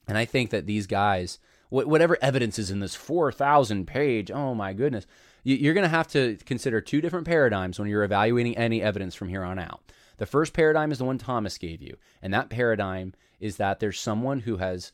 and 0.07 0.17
I 0.17 0.25
think 0.25 0.49
that 0.49 0.65
these 0.65 0.87
guys 0.87 1.37
whatever 1.69 2.17
evidence 2.21 2.57
is 2.57 2.71
in 2.71 2.79
this 2.79 2.95
4,000 2.95 3.85
page, 3.85 4.31
oh 4.31 4.55
my 4.55 4.71
goodness, 4.71 5.05
you're 5.43 5.73
going 5.73 5.83
to 5.83 5.89
have 5.89 6.07
to 6.07 6.37
consider 6.45 6.81
two 6.81 7.01
different 7.01 7.27
paradigms 7.27 7.77
when 7.77 7.89
you're 7.89 8.03
evaluating 8.03 8.57
any 8.57 8.81
evidence 8.81 9.15
from 9.15 9.29
here 9.29 9.43
on 9.43 9.59
out. 9.59 9.81
The 10.17 10.25
first 10.25 10.53
paradigm 10.53 10.91
is 10.91 10.97
the 10.97 11.05
one 11.05 11.17
Thomas 11.17 11.57
gave 11.57 11.81
you, 11.81 11.97
and 12.21 12.33
that 12.33 12.49
paradigm 12.49 13.13
is 13.39 13.57
that 13.57 13.79
there's 13.79 13.99
someone 13.99 14.39
who 14.39 14.57
has. 14.57 14.91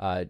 Uh, 0.00 0.24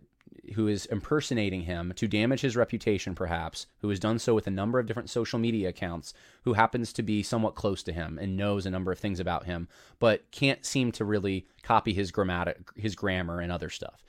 who 0.55 0.69
is 0.69 0.86
impersonating 0.86 1.62
him 1.62 1.93
to 1.97 2.09
damage 2.09 2.40
his 2.40 2.56
reputation, 2.56 3.15
perhaps, 3.15 3.66
who 3.81 3.89
has 3.89 3.98
done 3.98 4.19
so 4.19 4.35
with 4.35 4.47
a 4.47 4.51
number 4.51 4.78
of 4.78 4.86
different 4.86 5.11
social 5.11 5.39
media 5.39 5.69
accounts, 5.69 6.15
who 6.43 6.52
happens 6.52 6.93
to 6.93 7.02
be 7.02 7.23
somewhat 7.23 7.55
close 7.55 7.82
to 7.82 7.93
him 7.93 8.19
and 8.20 8.36
knows 8.36 8.66
a 8.66 8.70
number 8.70 8.93
of 8.93 8.98
things 8.98 9.20
about 9.20 9.47
him, 9.47 9.69
but 9.98 10.31
can't 10.31 10.65
seem 10.65 10.93
to 10.93 11.05
really 11.05 11.47
copy 11.62 11.93
his 11.93 12.11
grammatic, 12.11 12.59
his 12.77 12.94
grammar, 12.94 13.40
and 13.40 13.51
other 13.51 13.70
stuff. 13.70 14.02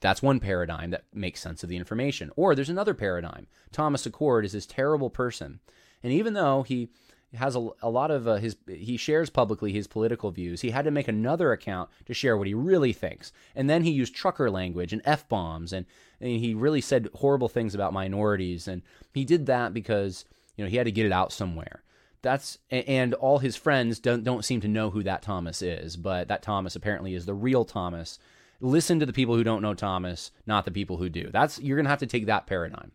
That's 0.00 0.22
one 0.22 0.38
paradigm 0.38 0.90
that 0.90 1.04
makes 1.12 1.40
sense 1.40 1.62
of 1.62 1.68
the 1.68 1.76
information. 1.76 2.30
Or 2.36 2.54
there's 2.54 2.68
another 2.68 2.94
paradigm. 2.94 3.48
Thomas 3.72 4.06
Achord 4.06 4.44
is 4.44 4.52
this 4.52 4.66
terrible 4.66 5.10
person. 5.10 5.60
And 6.02 6.12
even 6.12 6.34
though 6.34 6.62
he 6.62 6.90
has 7.34 7.56
a, 7.56 7.68
a 7.82 7.90
lot 7.90 8.10
of 8.10 8.26
uh, 8.26 8.36
his, 8.36 8.56
he 8.66 8.96
shares 8.96 9.30
publicly 9.30 9.72
his 9.72 9.86
political 9.86 10.30
views, 10.30 10.60
he 10.60 10.70
had 10.70 10.84
to 10.84 10.90
make 10.90 11.08
another 11.08 11.52
account 11.52 11.90
to 12.06 12.14
share 12.14 12.36
what 12.36 12.46
he 12.46 12.54
really 12.54 12.92
thinks. 12.92 13.32
And 13.54 13.68
then 13.68 13.82
he 13.82 13.90
used 13.90 14.14
trucker 14.14 14.50
language 14.50 14.92
and 14.92 15.02
F 15.04 15.28
bombs. 15.28 15.72
And, 15.72 15.86
and 16.20 16.30
he 16.30 16.54
really 16.54 16.80
said 16.80 17.08
horrible 17.14 17.48
things 17.48 17.74
about 17.74 17.92
minorities. 17.92 18.66
And 18.68 18.82
he 19.12 19.24
did 19.24 19.46
that 19.46 19.74
because, 19.74 20.24
you 20.56 20.64
know, 20.64 20.70
he 20.70 20.76
had 20.76 20.86
to 20.86 20.92
get 20.92 21.06
it 21.06 21.12
out 21.12 21.32
somewhere 21.32 21.82
that's 22.20 22.58
and 22.68 23.14
all 23.14 23.38
his 23.38 23.54
friends 23.54 24.00
don't 24.00 24.24
don't 24.24 24.44
seem 24.44 24.60
to 24.60 24.66
know 24.66 24.90
who 24.90 25.04
that 25.04 25.22
Thomas 25.22 25.62
is, 25.62 25.96
but 25.96 26.26
that 26.26 26.42
Thomas 26.42 26.74
apparently 26.74 27.14
is 27.14 27.26
the 27.26 27.34
real 27.34 27.64
Thomas 27.64 28.18
listen 28.60 28.98
to 29.00 29.06
the 29.06 29.12
people 29.12 29.34
who 29.34 29.44
don't 29.44 29.62
know 29.62 29.74
Thomas, 29.74 30.30
not 30.46 30.64
the 30.64 30.70
people 30.70 30.96
who 30.96 31.08
do. 31.08 31.30
That's 31.32 31.60
you're 31.60 31.80
to 31.82 31.88
have 31.88 32.00
to 32.00 32.06
take 32.06 32.26
that 32.26 32.46
paradigm. 32.46 32.92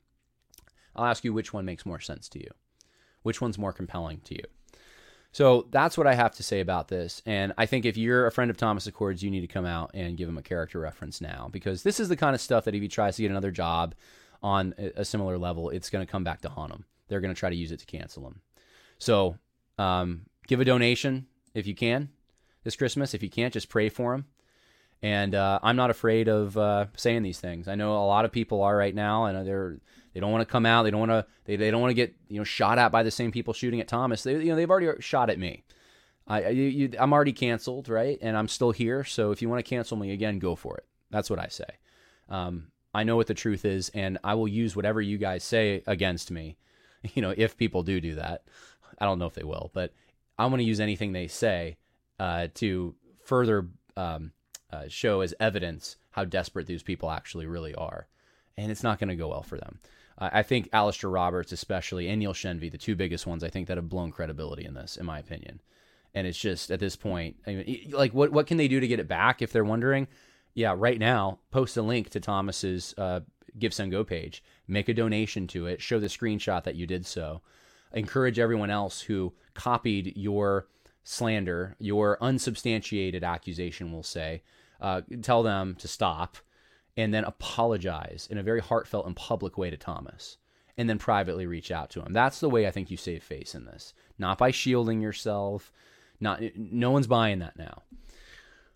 I'll 0.95 1.05
ask 1.05 1.23
you 1.23 1.33
which 1.33 1.53
one 1.53 1.65
makes 1.65 1.85
more 1.85 1.99
sense 1.99 2.29
to 2.29 2.39
you. 2.39 2.49
Which 3.23 3.41
one's 3.41 3.57
more 3.57 3.73
compelling 3.73 4.21
to 4.25 4.35
you? 4.35 4.43
So 5.31 5.67
that's 5.71 5.97
what 5.97 6.05
I 6.05 6.13
have 6.13 6.35
to 6.35 6.43
say 6.43 6.59
about 6.59 6.89
this. 6.89 7.23
And 7.25 7.53
I 7.57 7.65
think 7.65 7.85
if 7.85 7.97
you're 7.97 8.27
a 8.27 8.31
friend 8.31 8.51
of 8.51 8.57
Thomas 8.57 8.87
Achords, 8.87 9.23
you 9.23 9.31
need 9.31 9.41
to 9.41 9.47
come 9.47 9.65
out 9.65 9.89
and 9.95 10.15
give 10.15 10.29
him 10.29 10.37
a 10.37 10.43
character 10.43 10.79
reference 10.79 11.21
now 11.21 11.49
because 11.51 11.81
this 11.81 11.99
is 11.99 12.07
the 12.07 12.15
kind 12.15 12.35
of 12.35 12.41
stuff 12.41 12.65
that 12.65 12.75
if 12.75 12.81
he 12.81 12.87
tries 12.87 13.15
to 13.15 13.23
get 13.23 13.31
another 13.31 13.49
job 13.49 13.95
on 14.43 14.75
a 14.77 15.03
similar 15.03 15.39
level, 15.39 15.69
it's 15.71 15.89
going 15.89 16.05
to 16.05 16.11
come 16.11 16.23
back 16.23 16.41
to 16.41 16.49
haunt 16.49 16.71
him. 16.71 16.85
They're 17.07 17.21
going 17.21 17.33
to 17.33 17.39
try 17.39 17.49
to 17.49 17.55
use 17.55 17.71
it 17.71 17.79
to 17.79 17.85
cancel 17.85 18.27
him. 18.27 18.41
So 18.99 19.37
um, 19.79 20.27
give 20.47 20.59
a 20.59 20.65
donation 20.65 21.25
if 21.55 21.65
you 21.65 21.73
can 21.73 22.09
this 22.63 22.75
Christmas. 22.75 23.13
If 23.13 23.23
you 23.23 23.29
can't, 23.29 23.53
just 23.53 23.69
pray 23.69 23.89
for 23.89 24.13
him. 24.13 24.25
And 25.01 25.35
uh, 25.35 25.59
I'm 25.63 25.75
not 25.75 25.89
afraid 25.89 26.27
of 26.27 26.57
uh, 26.57 26.85
saying 26.95 27.23
these 27.23 27.39
things. 27.39 27.67
I 27.67 27.75
know 27.75 27.93
a 27.93 28.05
lot 28.05 28.23
of 28.23 28.31
people 28.31 28.61
are 28.61 28.75
right 28.75 28.95
now, 28.95 29.25
and 29.25 29.45
they're 29.45 29.79
they 30.13 30.19
don't 30.19 30.31
want 30.31 30.41
to 30.47 30.51
come 30.51 30.65
out. 30.65 30.83
They 30.83 30.91
don't 30.91 30.99
want 30.99 31.11
to 31.11 31.25
they, 31.45 31.55
they 31.55 31.71
don't 31.71 31.81
want 31.81 31.91
to 31.91 31.95
get 31.95 32.15
you 32.27 32.37
know 32.37 32.43
shot 32.43 32.77
at 32.77 32.91
by 32.91 33.03
the 33.03 33.11
same 33.11 33.31
people 33.31 33.53
shooting 33.53 33.81
at 33.81 33.87
Thomas. 33.87 34.23
They 34.23 34.33
you 34.33 34.49
know 34.49 34.55
they've 34.55 34.69
already 34.69 35.01
shot 35.01 35.29
at 35.29 35.39
me. 35.39 35.63
I 36.27 36.49
you, 36.49 36.63
you, 36.63 36.89
I'm 36.99 37.13
already 37.13 37.33
canceled, 37.33 37.89
right? 37.89 38.17
And 38.21 38.37
I'm 38.37 38.47
still 38.47 38.71
here. 38.71 39.03
So 39.03 39.31
if 39.31 39.41
you 39.41 39.49
want 39.49 39.63
to 39.63 39.69
cancel 39.69 39.97
me 39.97 40.11
again, 40.11 40.39
go 40.39 40.55
for 40.55 40.77
it. 40.77 40.85
That's 41.09 41.29
what 41.29 41.39
I 41.39 41.47
say. 41.47 41.65
Um, 42.29 42.67
I 42.93 43.03
know 43.03 43.15
what 43.15 43.27
the 43.27 43.33
truth 43.33 43.65
is, 43.65 43.89
and 43.89 44.19
I 44.23 44.35
will 44.35 44.47
use 44.47 44.75
whatever 44.75 45.01
you 45.01 45.17
guys 45.17 45.43
say 45.43 45.83
against 45.87 46.31
me. 46.31 46.57
You 47.15 47.21
know, 47.21 47.33
if 47.35 47.57
people 47.57 47.83
do 47.83 47.99
do 47.99 48.15
that, 48.15 48.45
I 48.97 49.03
don't 49.03 49.19
know 49.19 49.25
if 49.25 49.33
they 49.33 49.43
will, 49.43 49.71
but 49.73 49.91
I'm 50.37 50.51
going 50.51 50.59
to 50.59 50.63
use 50.63 50.79
anything 50.79 51.11
they 51.11 51.27
say 51.27 51.75
uh, 52.17 52.47
to 52.53 52.95
further 53.25 53.67
um, 53.97 54.31
uh, 54.71 54.85
show 54.87 55.19
as 55.19 55.33
evidence 55.37 55.97
how 56.11 56.23
desperate 56.23 56.65
these 56.65 56.81
people 56.81 57.11
actually 57.11 57.45
really 57.45 57.75
are. 57.75 58.07
And 58.55 58.71
it's 58.71 58.83
not 58.83 58.99
going 58.99 59.09
to 59.09 59.17
go 59.17 59.27
well 59.27 59.43
for 59.43 59.57
them. 59.57 59.79
I 60.17 60.43
think 60.43 60.69
Alastair 60.71 61.09
Roberts, 61.09 61.51
especially, 61.51 62.07
and 62.07 62.19
Neil 62.19 62.33
Shenvi, 62.33 62.71
the 62.71 62.77
two 62.77 62.95
biggest 62.95 63.25
ones, 63.25 63.43
I 63.43 63.49
think 63.49 63.67
that 63.67 63.77
have 63.77 63.89
blown 63.89 64.11
credibility 64.11 64.65
in 64.65 64.73
this, 64.73 64.95
in 64.95 65.05
my 65.05 65.19
opinion. 65.19 65.61
And 66.13 66.27
it's 66.27 66.37
just 66.37 66.69
at 66.69 66.79
this 66.79 66.95
point, 66.95 67.37
I 67.47 67.55
mean, 67.55 67.91
like, 67.91 68.13
what 68.13 68.31
what 68.31 68.45
can 68.45 68.57
they 68.57 68.67
do 68.67 68.79
to 68.79 68.87
get 68.87 68.99
it 68.99 69.07
back? 69.07 69.41
If 69.41 69.51
they're 69.51 69.63
wondering, 69.63 70.07
yeah, 70.53 70.75
right 70.77 70.99
now, 70.99 71.39
post 71.49 71.77
a 71.77 71.81
link 71.81 72.11
to 72.11 72.19
Thomas's 72.19 72.93
uh, 72.97 73.21
Give 73.57 73.73
Send 73.73 73.91
Go 73.91 74.03
page, 74.03 74.43
make 74.67 74.89
a 74.89 74.93
donation 74.93 75.47
to 75.47 75.65
it, 75.65 75.81
show 75.81 75.99
the 75.99 76.07
screenshot 76.07 76.63
that 76.63 76.75
you 76.75 76.85
did 76.85 77.05
so, 77.05 77.41
encourage 77.93 78.37
everyone 78.37 78.69
else 78.69 79.01
who 79.01 79.33
copied 79.55 80.15
your 80.15 80.67
slander, 81.03 81.75
your 81.79 82.17
unsubstantiated 82.21 83.23
accusation, 83.23 83.91
we'll 83.91 84.03
say, 84.03 84.41
uh, 84.79 85.01
tell 85.21 85.43
them 85.43 85.75
to 85.75 85.87
stop, 85.87 86.37
and 86.95 87.13
then 87.13 87.23
apologize 87.23 88.27
in 88.29 88.37
a 88.37 88.43
very 88.43 88.61
heartfelt 88.61 89.05
and 89.05 89.15
public 89.15 89.57
way 89.57 89.69
to 89.69 89.77
Thomas, 89.77 90.37
and 90.77 90.89
then 90.89 90.99
privately 90.99 91.45
reach 91.45 91.71
out 91.71 91.89
to 91.91 92.01
him. 92.01 92.13
That's 92.13 92.39
the 92.39 92.49
way 92.49 92.67
I 92.67 92.71
think 92.71 92.91
you 92.91 92.97
save 92.97 93.23
face 93.23 93.55
in 93.55 93.65
this, 93.65 93.93
not 94.17 94.37
by 94.37 94.51
shielding 94.51 95.01
yourself. 95.01 95.71
Not 96.19 96.41
no 96.55 96.91
one's 96.91 97.07
buying 97.07 97.39
that 97.39 97.57
now. 97.57 97.81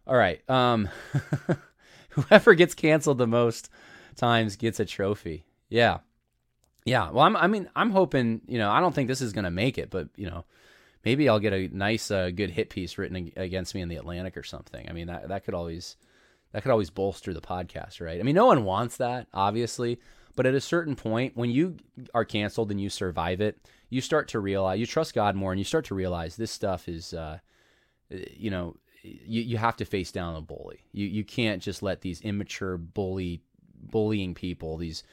All 0.05 0.15
right, 0.15 0.47
um, 0.49 0.89
whoever 2.09 2.55
gets 2.55 2.73
canceled 2.73 3.17
the 3.17 3.27
most 3.27 3.69
times 4.15 4.55
gets 4.55 4.79
a 4.79 4.85
trophy. 4.85 5.45
Yeah, 5.69 5.99
Yeah, 6.85 7.11
well, 7.11 7.25
I'm, 7.25 7.35
I 7.35 7.47
mean, 7.47 7.69
I'm 7.75 7.91
hoping. 7.91 8.41
You 8.47 8.57
know, 8.57 8.71
I 8.71 8.79
don't 8.79 8.95
think 8.95 9.07
this 9.07 9.21
is 9.21 9.33
going 9.33 9.45
to 9.45 9.51
make 9.51 9.77
it, 9.77 9.89
but 9.89 10.09
you 10.15 10.29
know, 10.29 10.45
maybe 11.05 11.29
I'll 11.29 11.39
get 11.39 11.53
a 11.53 11.67
nice, 11.67 12.09
uh, 12.11 12.31
good 12.31 12.49
hit 12.49 12.69
piece 12.69 12.97
written 12.97 13.31
against 13.35 13.75
me 13.75 13.81
in 13.81 13.89
the 13.89 13.97
Atlantic 13.97 14.37
or 14.37 14.43
something. 14.43 14.87
I 14.89 14.93
mean, 14.93 15.07
that 15.07 15.27
that 15.27 15.45
could 15.45 15.53
always 15.53 15.97
that 16.51 16.63
could 16.63 16.71
always 16.71 16.89
bolster 16.89 17.33
the 17.33 17.41
podcast, 17.41 17.99
right? 18.01 18.19
I 18.19 18.23
mean, 18.23 18.35
no 18.35 18.45
one 18.45 18.63
wants 18.63 18.97
that, 18.97 19.27
obviously, 19.33 19.99
but 20.35 20.45
at 20.45 20.55
a 20.55 20.61
certain 20.61 20.95
point, 20.95 21.35
when 21.35 21.49
you 21.49 21.77
are 22.13 22.25
canceled 22.25 22.71
and 22.71 22.79
you 22.79 22.89
survive 22.89 23.41
it, 23.41 23.59
you 23.89 24.01
start 24.01 24.27
to 24.29 24.39
realize 24.39 24.79
you 24.79 24.85
trust 24.85 25.13
God 25.13 25.35
more, 25.35 25.51
and 25.51 25.59
you 25.59 25.65
start 25.65 25.85
to 25.85 25.95
realize 25.95 26.35
this 26.35 26.51
stuff 26.51 26.87
is, 26.87 27.13
uh, 27.13 27.39
you 28.09 28.51
know, 28.51 28.75
you, 29.03 29.41
you 29.41 29.57
have 29.57 29.77
to 29.77 29.85
face 29.85 30.11
down 30.11 30.35
a 30.35 30.41
bully. 30.41 30.81
You 30.91 31.07
you 31.07 31.23
can't 31.23 31.61
just 31.61 31.81
let 31.81 32.01
these 32.01 32.21
immature 32.21 32.77
bully 32.77 33.41
bullying 33.81 34.33
people, 34.33 34.77
these 34.77 35.03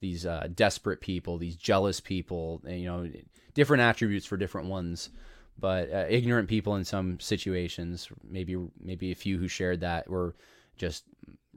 these 0.00 0.26
uh, 0.26 0.48
desperate 0.54 1.00
people, 1.00 1.38
these 1.38 1.56
jealous 1.56 2.00
people, 2.00 2.60
you 2.66 2.86
know, 2.86 3.08
different 3.54 3.82
attributes 3.82 4.26
for 4.26 4.36
different 4.36 4.68
ones, 4.68 5.10
but 5.58 5.92
uh, 5.92 6.06
ignorant 6.08 6.48
people 6.48 6.74
in 6.76 6.84
some 6.84 7.20
situations. 7.20 8.08
Maybe 8.28 8.56
maybe 8.80 9.12
a 9.12 9.16
few 9.16 9.38
who 9.38 9.48
shared 9.48 9.80
that 9.80 10.08
were 10.08 10.34
just 10.82 11.04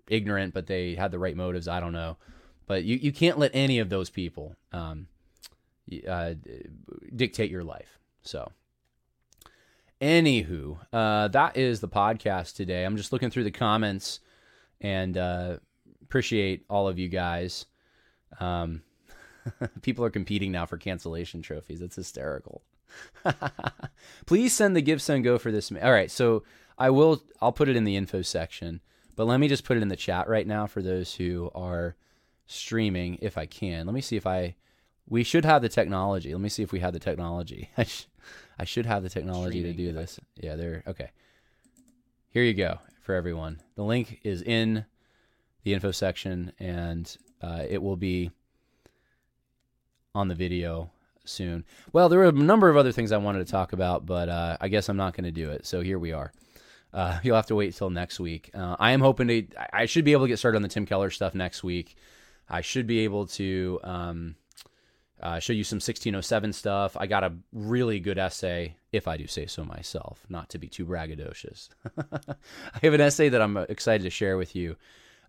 ignorant, 0.08 0.54
but 0.54 0.68
they 0.68 0.94
had 0.94 1.10
the 1.10 1.20
right 1.20 1.36
motives. 1.36 1.68
I 1.68 1.80
don't 1.80 1.94
know, 1.94 2.18
but 2.68 2.84
you 2.84 2.96
you 2.96 3.12
can't 3.12 3.40
let 3.40 3.52
any 3.56 3.80
of 3.80 3.90
those 3.90 4.12
people 4.12 4.56
um, 4.72 5.08
uh, 6.08 6.36
dictate 7.14 7.52
your 7.52 7.64
life. 7.64 8.00
So. 8.22 8.52
Anywho, 10.02 10.78
uh, 10.92 11.30
that 11.30 11.56
is 11.56 11.80
the 11.80 11.88
podcast 11.88 12.56
today. 12.56 12.84
I'm 12.84 12.98
just 12.98 13.14
looking 13.14 13.30
through 13.30 13.46
the 13.46 13.52
comments 13.52 14.20
and 14.82 15.18
uh, 15.18 15.58
appreciate 16.04 16.66
all 16.70 16.90
of 16.90 17.00
you 17.00 17.08
guys. 17.08 17.66
Um, 18.42 18.84
people 19.82 20.04
are 20.04 20.10
competing 20.10 20.52
now 20.52 20.66
for 20.66 20.78
cancellation 20.78 21.42
trophies. 21.42 21.82
It's 21.82 21.96
hysterical. 21.96 22.62
Please 24.26 24.54
send 24.54 24.76
the 24.76 24.84
GiveSendGo 24.84 25.40
for 25.40 25.50
this. 25.50 25.72
All 25.72 25.92
right, 25.94 26.12
so 26.12 26.44
I 26.78 26.90
will. 26.90 27.24
I'll 27.42 27.54
put 27.54 27.70
it 27.70 27.78
in 27.78 27.86
the 27.86 27.96
info 27.96 28.22
section, 28.22 28.82
but 29.16 29.26
let 29.26 29.40
me 29.40 29.48
just 29.48 29.64
put 29.64 29.78
it 29.78 29.84
in 29.84 29.88
the 29.88 29.96
chat 29.96 30.28
right 30.28 30.46
now 30.46 30.68
for 30.68 30.82
those 30.82 31.16
who 31.16 31.52
are 31.56 31.96
streaming, 32.46 33.18
if 33.22 33.38
I 33.38 33.46
can. 33.46 33.86
Let 33.86 33.94
me 33.94 34.02
see 34.02 34.16
if 34.18 34.28
I. 34.28 34.56
We 35.08 35.24
should 35.24 35.46
have 35.46 35.62
the 35.62 35.70
technology. 35.70 36.34
Let 36.34 36.42
me 36.42 36.50
see 36.50 36.64
if 36.64 36.72
we 36.72 36.80
have 36.80 36.94
the 36.94 37.00
technology. 37.00 37.70
I, 37.78 37.84
sh- 37.84 38.08
I 38.58 38.66
should 38.66 38.88
have 38.88 39.04
the 39.04 39.10
technology 39.10 39.60
streaming, 39.60 39.78
to 39.78 39.84
do 39.86 39.94
this. 39.94 40.20
Yeah, 40.36 40.56
there. 40.56 40.84
Okay. 40.88 41.12
Here 42.30 42.44
you 42.44 42.54
go 42.54 42.80
for 43.02 43.14
everyone. 43.14 43.62
The 43.76 43.84
link 43.84 44.20
is 44.24 44.42
in 44.42 44.86
the 45.64 45.74
info 45.74 45.92
section, 45.92 46.52
and 46.60 47.16
uh, 47.42 47.64
it 47.70 47.82
will 47.82 47.98
be 47.98 48.32
on 50.14 50.28
the 50.28 50.36
video 50.36 50.90
soon. 51.26 51.66
Well, 51.94 52.10
there 52.10 52.20
were 52.20 52.26
a 52.26 52.32
number 52.32 52.70
of 52.70 52.78
other 52.78 52.92
things 52.92 53.12
I 53.12 53.18
wanted 53.18 53.46
to 53.46 53.52
talk 53.52 53.74
about, 53.74 54.06
but 54.06 54.30
uh, 54.30 54.58
I 54.60 54.68
guess 54.70 54.90
I'm 54.90 54.98
not 54.98 55.16
going 55.16 55.26
to 55.26 55.32
do 55.32 55.52
it. 55.52 55.66
So 55.66 55.82
here 55.82 56.00
we 56.00 56.12
are. 56.14 56.32
Uh, 56.96 57.20
you'll 57.24 57.36
have 57.36 57.48
to 57.48 57.56
wait 57.56 57.76
till 57.76 57.90
next 57.90 58.22
week. 58.22 58.50
Uh, 58.54 58.78
I 58.80 58.92
am 58.92 59.02
hoping 59.02 59.28
to. 59.28 59.46
I 59.74 59.86
should 59.86 60.06
be 60.06 60.14
able 60.14 60.24
to 60.24 60.30
get 60.30 60.40
started 60.40 60.56
on 60.56 60.62
the 60.62 60.70
Tim 60.70 60.86
Keller 60.86 61.10
stuff 61.10 61.36
next 61.36 61.62
week. 61.62 61.98
I 62.50 62.62
should 62.62 62.88
be 62.88 63.00
able 63.00 63.28
to 63.28 63.80
um, 63.84 64.36
uh, 65.22 65.40
show 65.40 65.52
you 65.52 65.66
some 65.66 65.78
1607 65.78 66.54
stuff. 66.54 66.96
I 66.98 67.08
got 67.08 67.26
a 67.26 67.34
really 67.52 68.00
good 68.00 68.18
essay, 68.18 68.78
if 68.94 69.10
I 69.10 69.18
do 69.18 69.28
say 69.28 69.46
so 69.46 69.66
myself, 69.66 70.26
not 70.30 70.50
to 70.52 70.58
be 70.58 70.70
too 70.70 70.86
braggadocious. 70.86 71.68
I 71.98 72.80
have 72.82 72.94
an 72.94 73.02
essay 73.02 73.28
that 73.28 73.42
I'm 73.42 73.58
excited 73.58 74.04
to 74.04 74.10
share 74.10 74.38
with 74.38 74.56
you 74.56 74.78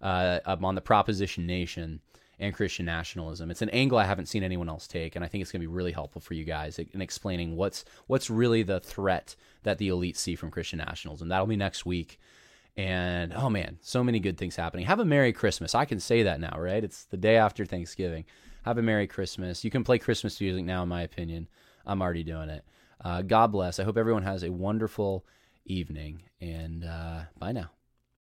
uh, 0.02 0.38
on 0.46 0.76
the 0.76 0.80
proposition 0.80 1.46
nation 1.46 2.00
and 2.38 2.54
Christian 2.54 2.86
nationalism. 2.86 3.50
It's 3.50 3.62
an 3.62 3.70
angle 3.70 3.98
I 3.98 4.04
haven't 4.04 4.26
seen 4.26 4.42
anyone 4.42 4.68
else 4.68 4.86
take, 4.86 5.16
and 5.16 5.24
I 5.24 5.28
think 5.28 5.42
it's 5.42 5.50
going 5.50 5.62
to 5.62 5.66
be 5.66 5.72
really 5.72 5.92
helpful 5.92 6.20
for 6.20 6.34
you 6.34 6.44
guys 6.44 6.78
in 6.78 7.00
explaining 7.00 7.56
what's 7.56 7.84
what's 8.06 8.28
really 8.28 8.62
the 8.62 8.80
threat 8.80 9.34
that 9.66 9.78
the 9.78 9.88
elites 9.88 10.18
see 10.18 10.36
from 10.36 10.50
Christian 10.50 10.78
Nationals. 10.78 11.20
And 11.20 11.30
That'll 11.30 11.46
be 11.46 11.56
next 11.56 11.84
week. 11.84 12.18
And 12.76 13.32
oh 13.34 13.50
man, 13.50 13.78
so 13.80 14.04
many 14.04 14.20
good 14.20 14.38
things 14.38 14.54
happening. 14.54 14.86
Have 14.86 15.00
a 15.00 15.04
Merry 15.04 15.32
Christmas. 15.32 15.74
I 15.74 15.84
can 15.84 15.98
say 15.98 16.22
that 16.22 16.40
now, 16.40 16.56
right? 16.58 16.84
It's 16.84 17.04
the 17.04 17.16
day 17.16 17.36
after 17.36 17.64
Thanksgiving. 17.64 18.24
Have 18.64 18.78
a 18.78 18.82
Merry 18.82 19.06
Christmas. 19.06 19.64
You 19.64 19.70
can 19.70 19.82
play 19.82 19.98
Christmas 19.98 20.40
music 20.40 20.64
now, 20.64 20.82
in 20.82 20.88
my 20.88 21.02
opinion. 21.02 21.48
I'm 21.84 22.00
already 22.00 22.22
doing 22.22 22.48
it. 22.48 22.64
Uh, 23.02 23.22
God 23.22 23.52
bless. 23.52 23.78
I 23.80 23.84
hope 23.84 23.96
everyone 23.96 24.24
has 24.24 24.42
a 24.42 24.50
wonderful 24.50 25.24
evening, 25.64 26.22
and 26.40 26.84
uh, 26.84 27.22
bye 27.38 27.52
now. 27.52 27.70